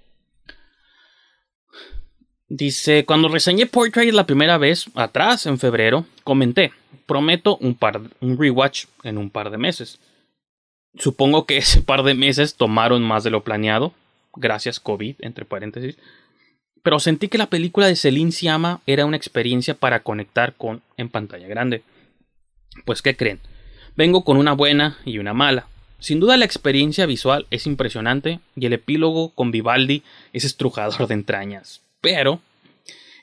Dice, 2.48 3.06
cuando 3.06 3.28
reseñé 3.28 3.66
Portrait 3.66 4.14
la 4.14 4.28
primera 4.28 4.58
vez, 4.58 4.86
atrás, 4.94 5.48
en 5.48 5.58
febrero, 5.58 6.06
comenté, 6.24 6.74
prometo 7.08 7.58
un, 7.58 7.74
par, 7.76 8.02
un 8.20 8.38
rewatch 8.38 8.86
en 9.04 9.18
un 9.18 9.30
par 9.32 9.50
de 9.50 9.58
meses. 9.58 10.00
Supongo 10.98 11.46
que 11.46 11.58
ese 11.58 11.82
par 11.82 12.04
de 12.04 12.14
meses 12.14 12.56
tomaron 12.56 13.02
más 13.02 13.24
de 13.24 13.32
lo 13.32 13.44
planeado, 13.44 13.94
gracias 14.36 14.80
COVID, 14.80 15.16
entre 15.20 15.46
paréntesis, 15.46 15.98
pero 16.86 17.00
sentí 17.00 17.30
que 17.30 17.40
la 17.40 17.50
película 17.50 17.88
de 17.88 17.96
Celine 17.96 18.32
Siama 18.32 18.82
era 18.86 19.06
una 19.06 19.18
experiencia 19.18 19.74
para 19.74 20.02
conectar 20.02 20.54
con 20.54 20.84
en 20.98 21.10
pantalla 21.10 21.48
grande. 21.48 21.82
Pues, 22.86 23.02
¿qué 23.02 23.16
creen? 23.16 23.40
Vengo 23.96 24.24
con 24.24 24.38
una 24.38 24.54
buena 24.54 25.00
y 25.04 25.18
una 25.18 25.34
mala. 25.34 25.68
Sin 25.98 26.20
duda 26.20 26.38
la 26.38 26.46
experiencia 26.46 27.08
visual 27.08 27.48
es 27.50 27.66
impresionante 27.66 28.40
y 28.56 28.68
el 28.68 28.74
epílogo 28.74 29.30
con 29.30 29.50
Vivaldi 29.50 30.04
es 30.34 30.44
estrujador 30.44 31.08
de 31.08 31.16
entrañas. 31.16 31.82
Pero, 32.02 32.40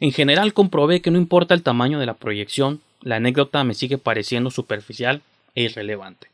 en 0.01 0.11
general 0.11 0.55
comprobé 0.55 1.01
que 1.01 1.13
no 1.13 1.19
importa 1.19 1.55
el 1.55 1.63
tamaño 1.63 2.01
de 2.01 2.07
la 2.07 2.15
proyección, 2.15 2.81
la 3.01 3.17
anécdota 3.17 3.63
me 3.63 3.75
sigue 3.75 3.99
pareciendo 3.99 4.51
superficial 4.51 5.23
e 5.55 5.63
irrelevante. 5.63 6.27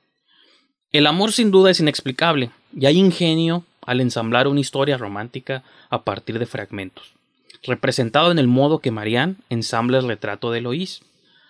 El 0.93 1.07
amor 1.07 1.33
sin 1.33 1.51
duda 1.51 1.71
es 1.71 1.81
inexplicable, 1.81 2.51
y 2.75 2.87
hay 2.87 2.97
ingenio 2.97 3.65
al 3.89 4.03
ensamblar 4.03 4.49
una 4.49 4.61
historia 4.61 4.99
romántica 4.99 5.63
a 5.89 6.03
partir 6.03 6.39
de 6.39 6.45
fragmentos, 6.45 7.15
representado 7.63 8.31
en 8.31 8.39
el 8.39 8.47
modo 8.47 8.81
que 8.81 8.91
Marianne 8.91 9.37
ensambla 9.49 9.97
el 9.97 10.07
retrato 10.07 10.51
de 10.51 10.59
Eloís, 10.59 11.01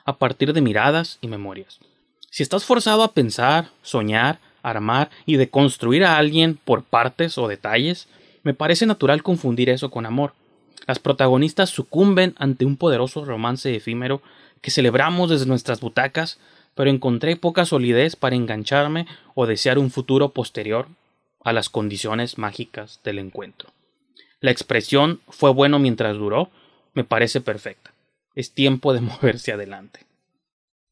a 0.05 0.19
partir 0.19 0.53
de 0.53 0.61
miradas 0.61 1.19
y 1.21 1.27
memorias. 1.27 1.81
Si 2.31 2.45
estás 2.45 2.65
forzado 2.65 3.03
a 3.03 3.13
pensar, 3.13 3.71
soñar, 3.83 4.39
armar 4.63 5.11
y 5.27 5.35
deconstruir 5.35 6.05
a 6.05 6.17
alguien 6.17 6.61
por 6.65 6.85
partes 6.85 7.39
o 7.39 7.49
detalles, 7.49 8.07
me 8.45 8.55
parece 8.55 8.87
natural 8.87 9.25
confundir 9.25 9.69
eso 9.69 9.91
con 9.91 10.07
amor. 10.07 10.33
Las 10.87 11.01
protagonistas 11.01 11.71
sucumben 11.71 12.37
ante 12.39 12.65
un 12.65 12.77
poderoso 12.77 13.25
romance 13.25 13.75
efímero 13.75 14.23
que 14.63 14.71
celebramos 14.71 15.29
desde 15.29 15.47
nuestras 15.47 15.81
butacas, 15.81 16.39
pero 16.77 16.89
encontré 16.89 17.35
poca 17.35 17.65
solidez 17.65 18.15
para 18.15 18.37
engancharme 18.37 19.09
o 19.35 19.47
desear 19.47 19.81
un 19.81 19.91
futuro 19.91 20.29
posterior 20.29 20.87
a 21.43 21.53
las 21.53 21.69
condiciones 21.69 22.39
mágicas 22.39 23.01
del 23.05 23.19
encuentro. 23.19 23.71
La 24.41 24.51
expresión 24.51 25.21
fue 25.29 25.53
bueno 25.53 25.79
mientras 25.79 26.17
duró, 26.17 26.51
me 26.95 27.05
parece 27.05 27.41
perfecta. 27.41 27.93
Es 28.35 28.53
tiempo 28.53 28.93
de 28.93 29.01
moverse 29.03 29.53
adelante. 29.53 30.01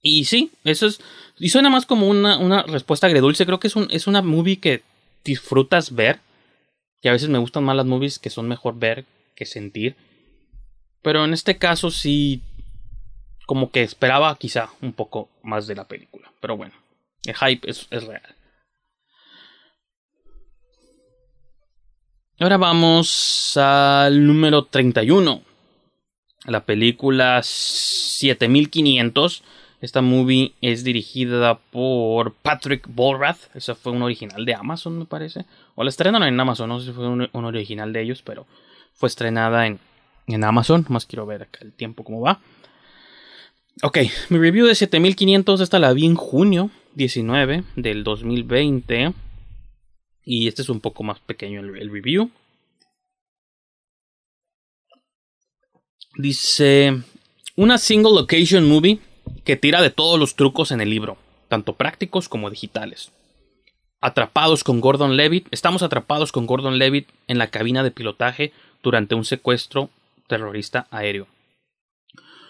Y 0.03 0.25
sí, 0.27 0.53
eso 0.63 0.87
es. 0.87 1.01
Y 1.39 1.49
suena 1.49 1.69
más 1.69 1.85
como 1.85 2.09
una, 2.09 2.39
una 2.39 2.63
respuesta 2.63 3.09
agredulce. 3.09 3.45
Creo 3.45 3.59
que 3.59 3.67
es, 3.67 3.77
un, 3.77 3.89
es 3.91 4.07
una 4.07 4.23
movie 4.23 4.59
que 4.59 4.83
disfrutas 5.25 5.95
ver. 5.95 6.21
Y 7.03 7.09
a 7.09 7.13
veces 7.13 7.29
me 7.29 7.39
gustan 7.39 7.65
más 7.65 7.77
las 7.77 7.87
movies 7.87 8.19
que 8.19 8.31
son 8.31 8.47
mejor 8.47 8.79
ver 8.79 9.05
que 9.35 9.47
sentir. 9.47 9.97
Pero 11.03 11.25
en 11.25 11.33
este 11.33 11.59
caso 11.59 11.91
sí. 11.91 12.41
Como 13.47 13.71
que 13.71 13.83
esperaba 13.83 14.37
quizá 14.39 14.71
un 14.81 14.93
poco 14.93 15.29
más 15.43 15.67
de 15.67 15.75
la 15.75 15.89
película. 15.89 16.33
Pero 16.41 16.57
bueno, 16.57 16.75
el 17.25 17.35
hype 17.35 17.69
es, 17.69 17.87
es 17.91 18.05
real. 18.05 18.36
Ahora 22.39 22.59
vamos 22.59 23.57
al 23.57 24.27
número 24.27 24.67
31. 24.67 25.41
La 26.45 26.67
película 26.67 27.41
7500. 27.43 29.43
Esta 29.81 30.03
movie 30.03 30.53
es 30.61 30.85
dirigida 30.85 31.59
por 31.59 32.35
Patrick 32.35 32.89
Borath. 32.89 33.39
Esa 33.55 33.75
fue 33.75 33.93
un 33.93 34.03
original 34.03 34.45
de 34.45 34.53
Amazon, 34.53 34.99
me 34.99 35.07
parece. 35.07 35.47
O 35.77 35.83
la 35.83 35.89
estrenaron 35.89 36.29
en 36.29 36.39
Amazon. 36.39 36.69
No 36.69 36.79
sé 36.79 36.89
si 36.89 36.93
fue 36.93 37.09
un, 37.09 37.31
original 37.33 37.95
de 37.95 38.03
ellos, 38.03 38.21
pero 38.21 38.47
fue 38.93 39.09
estrenada 39.09 39.67
en, 39.67 39.79
en 40.27 40.45
Amazon. 40.45 40.85
Más 40.91 41.07
quiero 41.07 41.25
ver 41.25 41.45
acá 41.45 41.61
el 41.63 41.73
tiempo 41.73 42.05
cómo 42.05 42.21
va. 42.21 42.41
Ok, 43.83 43.97
mi 44.29 44.37
review 44.37 44.67
de 44.67 44.75
7500. 44.75 45.63
Esta 45.63 45.79
la 45.79 45.95
vi 45.95 46.05
en 46.05 46.17
junio 46.17 46.69
19 46.97 47.65
del 47.77 48.05
2020. 48.05 49.15
Y 50.27 50.49
este 50.49 50.61
es 50.61 50.69
un 50.69 50.81
poco 50.81 51.05
más 51.05 51.21
pequeño 51.21 51.61
el, 51.61 51.77
el 51.77 51.91
review. 51.91 52.31
Dice, 56.17 57.03
una 57.55 57.79
single 57.79 58.13
location 58.13 58.69
movie 58.69 58.99
que 59.45 59.57
tira 59.57 59.81
de 59.81 59.91
todos 59.91 60.19
los 60.19 60.35
trucos 60.35 60.73
en 60.73 60.81
el 60.81 60.91
libro, 60.91 61.17
tanto 61.49 61.75
prácticos 61.75 62.29
como 62.29 62.51
digitales. 62.51 63.13
Atrapados 64.01 64.65
con 64.65 64.81
Gordon 64.81 65.17
Levitt, 65.17 65.47
estamos 65.53 65.83
atrapados 65.83 66.33
con 66.33 66.47
Gordon 66.47 66.79
Levitt 66.79 67.09
en 67.29 67.39
la 67.39 67.47
cabina 67.49 67.83
de 67.83 67.93
pilotaje 67.93 68.53
durante 68.83 69.15
un 69.15 69.25
secuestro 69.25 69.91
terrorista 70.27 70.89
aéreo. 70.91 71.29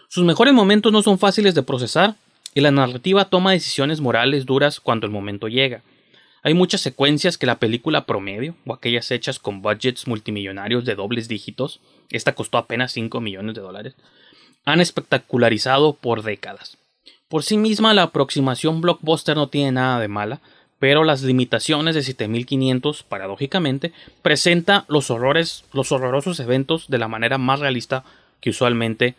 Sus 0.08 0.24
mejores 0.24 0.54
momentos 0.54 0.92
no 0.92 1.02
son 1.02 1.18
fáciles 1.18 1.54
de 1.54 1.62
procesar 1.62 2.16
y 2.54 2.62
la 2.62 2.70
narrativa 2.70 3.28
toma 3.28 3.52
decisiones 3.52 4.00
morales 4.00 4.46
duras 4.46 4.80
cuando 4.80 5.06
el 5.06 5.12
momento 5.12 5.48
llega. 5.48 5.82
Hay 6.46 6.54
muchas 6.54 6.80
secuencias 6.80 7.38
que 7.38 7.46
la 7.46 7.58
película 7.58 8.06
promedio, 8.06 8.54
o 8.66 8.72
aquellas 8.72 9.10
hechas 9.10 9.40
con 9.40 9.62
budgets 9.62 10.06
multimillonarios 10.06 10.84
de 10.84 10.94
dobles 10.94 11.26
dígitos, 11.26 11.80
esta 12.08 12.36
costó 12.36 12.56
apenas 12.56 12.92
5 12.92 13.20
millones 13.20 13.56
de 13.56 13.62
dólares, 13.62 13.96
han 14.64 14.80
espectacularizado 14.80 15.94
por 15.94 16.22
décadas. 16.22 16.78
Por 17.28 17.42
sí 17.42 17.56
misma 17.56 17.94
la 17.94 18.02
aproximación 18.02 18.80
blockbuster 18.80 19.34
no 19.34 19.48
tiene 19.48 19.72
nada 19.72 19.98
de 19.98 20.06
mala, 20.06 20.40
pero 20.78 21.02
las 21.02 21.22
limitaciones 21.22 21.96
de 21.96 22.04
7500, 22.04 23.02
paradójicamente, 23.02 23.92
presenta 24.22 24.84
los 24.86 25.10
horrores, 25.10 25.64
los 25.72 25.90
horrorosos 25.90 26.38
eventos 26.38 26.86
de 26.86 26.98
la 26.98 27.08
manera 27.08 27.38
más 27.38 27.58
realista 27.58 28.04
que 28.40 28.50
usualmente. 28.50 29.16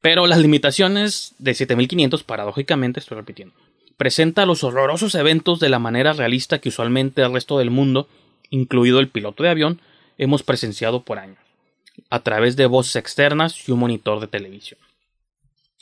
Pero 0.00 0.26
las 0.26 0.38
limitaciones 0.38 1.34
de 1.38 1.52
7500, 1.52 2.24
paradójicamente, 2.24 2.98
estoy 2.98 3.18
repitiendo, 3.18 3.54
presenta 4.00 4.46
los 4.46 4.64
horrorosos 4.64 5.14
eventos 5.14 5.60
de 5.60 5.68
la 5.68 5.78
manera 5.78 6.14
realista 6.14 6.58
que 6.58 6.70
usualmente 6.70 7.20
el 7.20 7.34
resto 7.34 7.58
del 7.58 7.68
mundo, 7.68 8.08
incluido 8.48 8.98
el 8.98 9.10
piloto 9.10 9.42
de 9.42 9.50
avión, 9.50 9.82
hemos 10.16 10.42
presenciado 10.42 11.02
por 11.02 11.18
años, 11.18 11.36
a 12.08 12.20
través 12.20 12.56
de 12.56 12.64
voces 12.64 12.96
externas 12.96 13.68
y 13.68 13.72
un 13.72 13.80
monitor 13.80 14.18
de 14.18 14.26
televisión. 14.26 14.80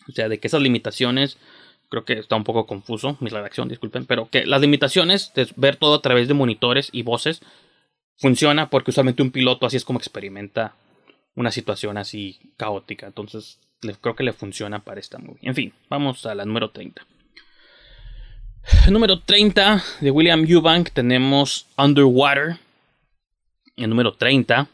O 0.09 0.11
sea, 0.11 0.29
de 0.29 0.41
que 0.41 0.49
esas 0.49 0.61
limitaciones, 0.61 1.39
creo 1.91 2.05
que 2.05 2.15
está 2.15 2.35
un 2.35 2.43
poco 2.43 2.67
confuso 2.67 3.17
mi 3.21 3.31
redacción, 3.31 3.69
disculpen, 3.69 4.05
pero 4.05 4.29
que 4.29 4.45
las 4.47 4.63
limitaciones 4.63 5.33
de 5.35 5.47
ver 5.55 5.77
todo 5.77 5.95
a 5.95 6.03
través 6.03 6.27
de 6.27 6.35
monitores 6.35 6.89
y 6.91 7.03
voces 7.03 7.41
funciona 8.17 8.69
porque 8.69 8.91
usualmente 8.91 9.23
un 9.23 9.31
piloto 9.31 9.65
así 9.65 9.77
es 9.77 9.85
como 9.85 10.01
experimenta 10.01 10.75
una 11.37 11.53
situación 11.53 11.97
así 11.97 12.41
caótica. 12.57 13.07
Entonces, 13.07 13.61
creo 14.01 14.17
que 14.17 14.25
le 14.25 14.33
funciona 14.33 14.81
para 14.81 14.99
esta 14.99 15.19
movie. 15.19 15.39
En 15.43 15.55
fin, 15.55 15.73
vamos 15.89 16.27
a 16.27 16.35
la 16.35 16.45
número 16.45 16.71
30. 16.71 17.07
Número 18.91 19.21
30 19.21 19.83
de 20.01 20.11
William 20.11 20.45
Eubank 20.49 20.91
tenemos 20.91 21.67
Underwater. 21.77 22.59
El 23.77 23.91
número 23.91 24.15
30. 24.15 24.69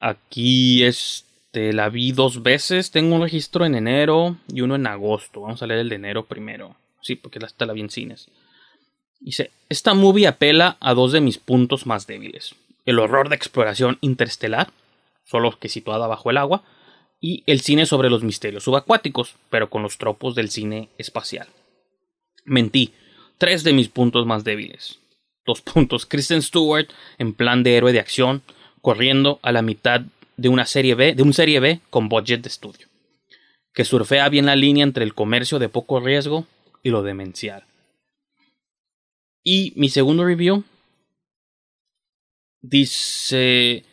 Aquí 0.00 0.84
es 0.84 1.24
Este, 1.48 1.72
la 1.72 1.88
vi 1.88 2.12
dos 2.12 2.42
veces. 2.42 2.90
Tengo 2.90 3.16
un 3.16 3.22
registro 3.22 3.64
en 3.64 3.74
enero 3.74 4.36
y 4.52 4.60
uno 4.60 4.74
en 4.74 4.86
agosto. 4.86 5.40
Vamos 5.40 5.62
a 5.62 5.66
leer 5.66 5.80
el 5.80 5.88
de 5.88 5.94
enero 5.94 6.26
primero. 6.26 6.76
Sí, 7.00 7.16
porque 7.16 7.38
esta 7.38 7.64
la 7.64 7.72
vi 7.72 7.80
en 7.80 7.90
cines. 7.90 8.28
Dice, 9.18 9.50
esta 9.70 9.94
movie 9.94 10.26
apela 10.26 10.76
a 10.78 10.92
dos 10.92 11.12
de 11.12 11.22
mis 11.22 11.38
puntos 11.38 11.86
más 11.86 12.06
débiles. 12.06 12.54
El 12.84 12.98
horror 12.98 13.30
de 13.30 13.36
exploración 13.36 13.96
interestelar, 14.02 14.68
solo 15.24 15.58
que 15.58 15.70
situada 15.70 16.06
bajo 16.06 16.30
el 16.30 16.36
agua, 16.36 16.62
y 17.20 17.44
el 17.46 17.60
cine 17.60 17.86
sobre 17.86 18.10
los 18.10 18.22
misterios 18.22 18.64
subacuáticos, 18.64 19.34
pero 19.48 19.70
con 19.70 19.82
los 19.82 19.96
tropos 19.96 20.34
del 20.34 20.50
cine 20.50 20.90
espacial. 20.98 21.48
Mentí. 22.48 22.92
Tres 23.38 23.62
de 23.62 23.72
mis 23.72 23.88
puntos 23.88 24.26
más 24.26 24.44
débiles. 24.44 24.98
Dos 25.46 25.60
puntos. 25.60 26.06
Kristen 26.06 26.42
Stewart 26.42 26.88
en 27.18 27.32
plan 27.32 27.62
de 27.62 27.76
héroe 27.76 27.92
de 27.92 28.00
acción, 28.00 28.42
corriendo 28.82 29.38
a 29.42 29.52
la 29.52 29.62
mitad 29.62 30.02
de 30.36 30.48
una 30.48 30.66
serie 30.66 30.94
B, 30.94 31.14
de 31.14 31.22
un 31.22 31.32
serie 31.32 31.60
B 31.60 31.80
con 31.90 32.08
budget 32.08 32.42
de 32.42 32.48
estudio, 32.48 32.86
que 33.74 33.84
surfea 33.84 34.28
bien 34.28 34.46
la 34.46 34.56
línea 34.56 34.84
entre 34.84 35.04
el 35.04 35.14
comercio 35.14 35.58
de 35.58 35.68
poco 35.68 36.00
riesgo 36.00 36.46
y 36.82 36.90
lo 36.90 37.02
demencial. 37.02 37.64
Y 39.44 39.72
mi 39.76 39.88
segundo 39.88 40.24
review 40.24 40.64
dice, 42.60 43.84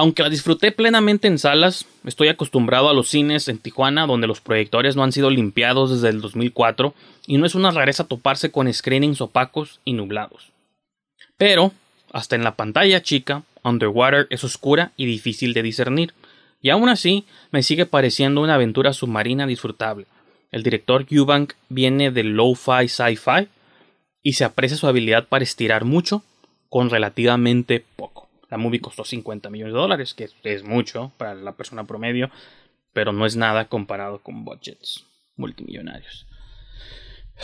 aunque 0.00 0.22
la 0.22 0.30
disfruté 0.30 0.72
plenamente 0.72 1.28
en 1.28 1.38
salas, 1.38 1.84
estoy 2.06 2.28
acostumbrado 2.28 2.88
a 2.88 2.94
los 2.94 3.10
cines 3.10 3.48
en 3.48 3.58
Tijuana 3.58 4.06
donde 4.06 4.26
los 4.26 4.40
proyectores 4.40 4.96
no 4.96 5.02
han 5.02 5.12
sido 5.12 5.28
limpiados 5.28 5.90
desde 5.90 6.08
el 6.08 6.22
2004 6.22 6.94
y 7.26 7.36
no 7.36 7.44
es 7.44 7.54
una 7.54 7.70
rareza 7.70 8.04
toparse 8.04 8.50
con 8.50 8.72
screenings 8.72 9.20
opacos 9.20 9.78
y 9.84 9.92
nublados. 9.92 10.52
Pero, 11.36 11.72
hasta 12.14 12.34
en 12.34 12.44
la 12.44 12.56
pantalla 12.56 13.02
chica, 13.02 13.42
Underwater 13.62 14.26
es 14.30 14.42
oscura 14.42 14.92
y 14.96 15.04
difícil 15.04 15.52
de 15.52 15.62
discernir, 15.62 16.14
y 16.62 16.70
aún 16.70 16.88
así 16.88 17.26
me 17.50 17.62
sigue 17.62 17.84
pareciendo 17.84 18.40
una 18.40 18.54
aventura 18.54 18.94
submarina 18.94 19.46
disfrutable. 19.46 20.06
El 20.50 20.62
director 20.62 21.04
Eubank 21.10 21.52
viene 21.68 22.10
del 22.10 22.28
lo-fi 22.28 22.88
sci-fi 22.88 23.48
y 24.22 24.32
se 24.32 24.44
aprecia 24.44 24.78
su 24.78 24.86
habilidad 24.86 25.28
para 25.28 25.44
estirar 25.44 25.84
mucho 25.84 26.22
con 26.70 26.88
relativamente 26.88 27.84
poco. 27.96 28.29
La 28.50 28.58
movie 28.58 28.80
costó 28.80 29.04
50 29.04 29.48
millones 29.48 29.72
de 29.74 29.80
dólares, 29.80 30.14
que 30.14 30.28
es 30.42 30.64
mucho 30.64 31.12
para 31.16 31.34
la 31.34 31.52
persona 31.52 31.86
promedio, 31.86 32.30
pero 32.92 33.12
no 33.12 33.24
es 33.24 33.36
nada 33.36 33.68
comparado 33.68 34.22
con 34.22 34.44
budgets 34.44 35.06
multimillonarios. 35.36 36.26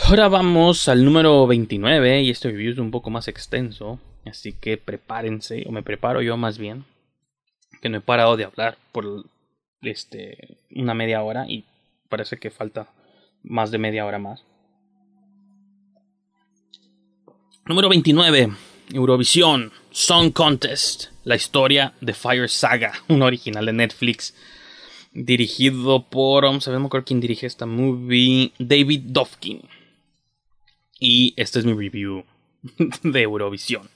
Ahora 0.05 0.27
vamos 0.27 0.87
al 0.87 1.03
número 1.03 1.47
29 1.47 2.21
y 2.21 2.29
este 2.29 2.49
review 2.49 2.73
es 2.73 2.77
un 2.77 2.91
poco 2.91 3.09
más 3.09 3.27
extenso. 3.27 3.99
Así 4.25 4.53
que 4.53 4.77
prepárense, 4.77 5.63
o 5.67 5.71
me 5.71 5.83
preparo 5.83 6.21
yo 6.21 6.37
más 6.37 6.57
bien, 6.57 6.85
que 7.81 7.89
no 7.89 7.97
he 7.97 8.01
parado 8.01 8.37
de 8.37 8.43
hablar 8.43 8.77
por 8.91 9.25
este 9.81 10.57
una 10.75 10.93
media 10.93 11.23
hora 11.23 11.45
y 11.47 11.65
parece 12.09 12.37
que 12.37 12.51
falta 12.51 12.89
más 13.43 13.71
de 13.71 13.77
media 13.77 14.05
hora 14.05 14.19
más. 14.19 14.43
Número 17.65 17.89
29. 17.89 18.49
Eurovisión 18.93 19.71
Song 19.99 20.31
Contest. 20.31 21.05
La 21.23 21.35
historia 21.35 21.91
de 22.01 22.13
Fire 22.13 22.47
Saga, 22.47 22.93
un 23.07 23.23
original 23.23 23.65
de 23.65 23.73
Netflix. 23.73 24.35
Dirigido 25.11 26.03
por. 26.03 26.43
Vamos 26.43 26.67
a 26.67 26.71
ver, 26.71 27.03
quién 27.03 27.19
dirige 27.19 27.47
esta 27.47 27.65
movie. 27.65 28.51
David 28.59 29.01
Dovkin. 29.05 29.67
Y 30.99 31.33
este 31.35 31.57
es 31.57 31.65
mi 31.65 31.73
review 31.73 32.25
de 33.01 33.21
Eurovisión. 33.23 33.89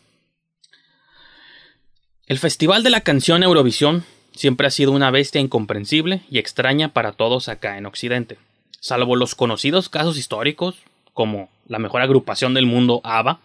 El 2.25 2.39
Festival 2.39 2.81
de 2.81 2.89
la 2.89 3.01
Canción 3.01 3.43
Eurovisión 3.43 4.03
siempre 4.33 4.65
ha 4.65 4.71
sido 4.71 4.93
una 4.93 5.11
bestia 5.11 5.39
incomprensible 5.39 6.23
y 6.31 6.39
extraña 6.39 6.93
para 6.93 7.11
todos 7.11 7.47
acá 7.47 7.77
en 7.77 7.85
Occidente, 7.85 8.39
salvo 8.79 9.15
los 9.15 9.35
conocidos 9.35 9.87
casos 9.87 10.17
históricos, 10.17 10.77
como 11.13 11.49
la 11.67 11.77
mejor 11.77 12.01
agrupación 12.01 12.55
del 12.55 12.65
mundo 12.65 13.01
ABBA 13.03 13.39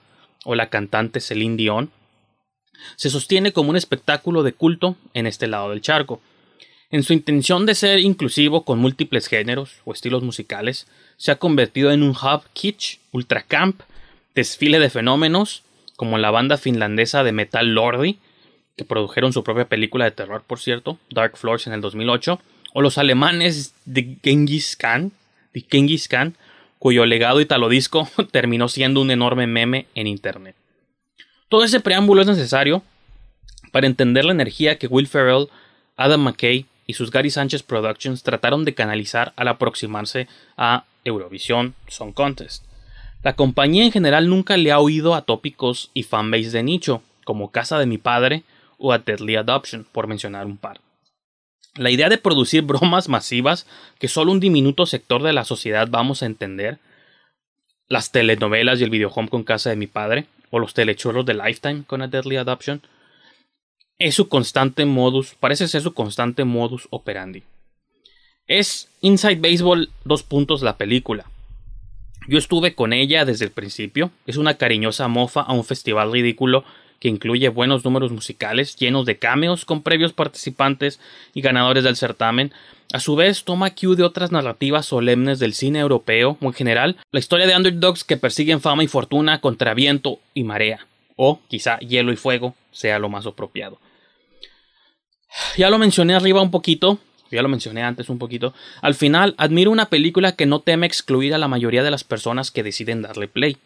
o 0.45 0.55
la 0.55 0.71
cantante 0.71 1.21
Celine 1.21 1.57
Dion, 1.57 1.90
se 2.96 3.10
sostiene 3.10 3.52
como 3.52 3.70
un 3.70 3.76
espectáculo 3.76 4.42
de 4.42 4.52
culto 4.52 4.96
en 5.14 5.26
este 5.26 5.46
lado 5.46 5.70
del 5.70 5.80
charco. 5.80 6.20
En 6.90 7.02
su 7.02 7.12
intención 7.12 7.66
de 7.66 7.74
ser 7.74 7.98
inclusivo 7.98 8.64
con 8.64 8.78
múltiples 8.78 9.26
géneros 9.26 9.80
o 9.84 9.92
estilos 9.92 10.22
musicales, 10.22 10.86
se 11.16 11.32
ha 11.32 11.36
convertido 11.36 11.90
en 11.90 12.02
un 12.02 12.10
hub 12.10 12.42
kitsch, 12.52 12.98
ultracamp, 13.12 13.80
desfile 14.34 14.78
de 14.78 14.90
fenómenos, 14.90 15.62
como 15.96 16.18
la 16.18 16.30
banda 16.30 16.58
finlandesa 16.58 17.24
de 17.24 17.32
metal 17.32 17.74
Lordi, 17.74 18.18
que 18.76 18.84
produjeron 18.84 19.32
su 19.32 19.42
propia 19.42 19.64
película 19.64 20.04
de 20.04 20.10
terror, 20.10 20.44
por 20.46 20.60
cierto, 20.60 20.98
Dark 21.10 21.36
Floors 21.36 21.66
en 21.66 21.72
el 21.72 21.80
2008, 21.80 22.38
o 22.74 22.82
los 22.82 22.98
alemanes 22.98 23.74
de 23.86 24.18
Genghis 24.22 24.76
Khan, 24.76 25.12
cuyo 26.78 27.06
legado 27.06 27.40
italodisco 27.40 28.08
terminó 28.30 28.68
siendo 28.68 29.00
un 29.00 29.10
enorme 29.10 29.46
meme 29.46 29.86
en 29.94 30.06
Internet. 30.06 30.54
Todo 31.48 31.62
ese 31.62 31.78
preámbulo 31.78 32.22
es 32.22 32.26
necesario 32.26 32.82
para 33.70 33.87
entender 33.87 34.24
la 34.24 34.32
energía 34.32 34.78
que 34.78 34.88
Will 34.88 35.06
Ferrell, 35.06 35.48
Adam 35.96 36.22
McKay 36.22 36.66
y 36.88 36.94
sus 36.94 37.11
Gary 37.12 37.30
Sánchez 37.30 37.62
Productions 37.62 38.24
trataron 38.24 38.64
de 38.64 38.74
canalizar 38.74 39.32
al 39.37 39.48
aproximarse 39.48 40.26
a 40.56 40.85
Eurovisión 41.04 41.74
Song 41.87 42.12
Contest. 42.12 42.64
La 43.22 43.35
compañía 43.35 43.85
en 43.85 43.92
general 43.92 44.28
nunca 44.28 44.56
le 44.56 44.72
ha 44.72 44.80
oído 44.80 45.14
a 45.14 45.22
tópicos 45.22 45.90
y 45.94 46.02
fanbase 46.02 46.50
de 46.50 46.62
nicho, 46.64 47.02
como 47.24 47.50
Casa 47.50 47.78
de 47.78 47.87
mi 47.87 47.98
padre 47.98 48.42
o 48.78 48.92
a 48.92 48.98
Deadly 48.98 49.37
Adoption, 49.37 49.87
por 49.90 50.09
mencionar 50.09 50.46
un 50.46 50.56
par. 50.56 50.80
La 51.76 51.90
idea 51.90 52.09
de 52.09 52.18
producir 52.18 52.62
bromas 52.64 53.09
masivas 53.09 53.66
que 54.00 54.09
solo 54.09 54.32
un 54.32 54.40
diminuto 54.40 54.85
sector 54.87 55.22
de 55.22 55.32
la 55.32 55.44
sociedad 55.44 55.87
vamos 55.90 56.22
a 56.22 56.26
entender, 56.26 56.78
las 57.88 58.11
telenovelas 58.11 58.80
y 58.80 58.85
el 58.85 58.90
videohome 58.90 59.28
con 59.28 59.44
Casa 59.44 59.70
de 59.70 59.76
mi 59.76 59.87
padre, 59.87 60.26
o 60.50 60.59
los 60.59 60.74
telechorros 60.74 61.26
de 61.26 61.35
Lifetime 61.35 61.85
con 61.87 62.02
a 62.02 62.09
Deadly 62.09 62.37
Adoption, 62.37 62.82
es 63.98 64.14
su 64.14 64.28
constante 64.28 64.85
modus, 64.85 65.35
parece 65.40 65.68
ser 65.68 65.82
su 65.82 65.94
constante 65.94 66.44
modus 66.44 66.87
operandi. 66.90 67.42
Es 68.46 68.88
Inside 69.00 69.37
Baseball 69.37 69.90
dos 70.04 70.22
puntos 70.22 70.62
la 70.62 70.76
película. 70.76 71.24
Yo 72.28 72.38
estuve 72.38 72.74
con 72.74 72.92
ella 72.92 73.24
desde 73.24 73.44
el 73.44 73.50
principio, 73.50 74.11
es 74.26 74.37
una 74.37 74.54
cariñosa 74.54 75.09
mofa 75.09 75.40
a 75.40 75.52
un 75.52 75.64
festival 75.64 76.12
ridículo 76.12 76.64
que 77.00 77.09
incluye 77.09 77.48
buenos 77.48 77.85
números 77.85 78.11
musicales 78.11 78.76
llenos 78.76 79.06
de 79.06 79.18
cameos 79.18 79.64
con 79.64 79.82
previos 79.82 80.12
participantes 80.12 81.00
y 81.35 81.40
ganadores 81.40 81.85
del 81.85 81.96
certamen, 81.96 82.52
a 82.92 83.01
su 83.01 83.16
vez 83.16 83.44
toma 83.44 83.75
cue 83.75 83.96
de 83.96 84.05
otras 84.05 84.33
narrativas 84.33 84.87
solemnes 84.87 85.38
del 85.38 85.55
cine 85.55 85.81
europeo 85.81 86.38
o 86.40 86.46
en 86.46 86.53
general, 86.53 86.96
la 87.11 87.20
historia 87.20 87.46
de 87.46 87.57
underdogs 87.57 88.05
que 88.05 88.16
persiguen 88.16 88.61
fama 88.61 88.85
y 88.85 88.88
fortuna 88.88 89.40
contra 89.40 89.75
viento 89.75 90.20
y 90.35 90.44
marea, 90.44 90.87
o 91.16 91.40
quizá 91.49 91.79
hielo 91.79 92.12
y 92.12 92.16
fuego 92.16 92.55
sea 92.70 92.99
lo 92.99 93.09
más 93.09 93.27
apropiado. 93.27 93.79
Ya 95.57 95.70
lo 95.70 95.79
mencioné 95.79 96.14
arriba 96.14 96.40
un 96.40 96.51
poquito, 96.51 96.99
ya 97.31 97.42
lo 97.42 97.49
mencioné 97.49 97.83
antes 97.83 98.09
un 98.09 98.18
poquito, 98.18 98.55
al 98.83 98.94
final 98.94 99.35
admiro 99.37 99.70
una 99.70 99.88
película 99.88 100.33
que 100.33 100.46
no 100.46 100.61
teme 100.61 100.87
excluir 100.87 101.35
a 101.35 101.38
la 101.38 101.49
mayoría 101.49 101.83
de 101.83 101.90
las 101.90 102.05
personas 102.05 102.51
que 102.51 102.62
deciden 102.62 103.03
darle 103.03 103.29
play, 103.29 103.57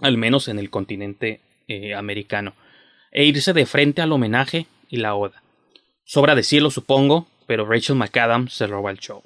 al 0.00 0.16
menos 0.16 0.48
en 0.48 0.58
el 0.58 0.70
continente 0.70 1.40
eh, 1.68 1.94
americano, 1.94 2.54
e 3.12 3.24
irse 3.24 3.52
de 3.52 3.66
frente 3.66 4.00
al 4.00 4.12
homenaje 4.12 4.66
y 4.88 4.96
la 4.96 5.14
oda. 5.14 5.42
Sobra 6.04 6.34
decirlo, 6.34 6.70
supongo, 6.70 7.28
pero 7.50 7.66
Rachel 7.66 7.96
McAdams 7.96 8.54
se 8.54 8.68
roba 8.68 8.92
el 8.92 9.00
show. 9.00 9.24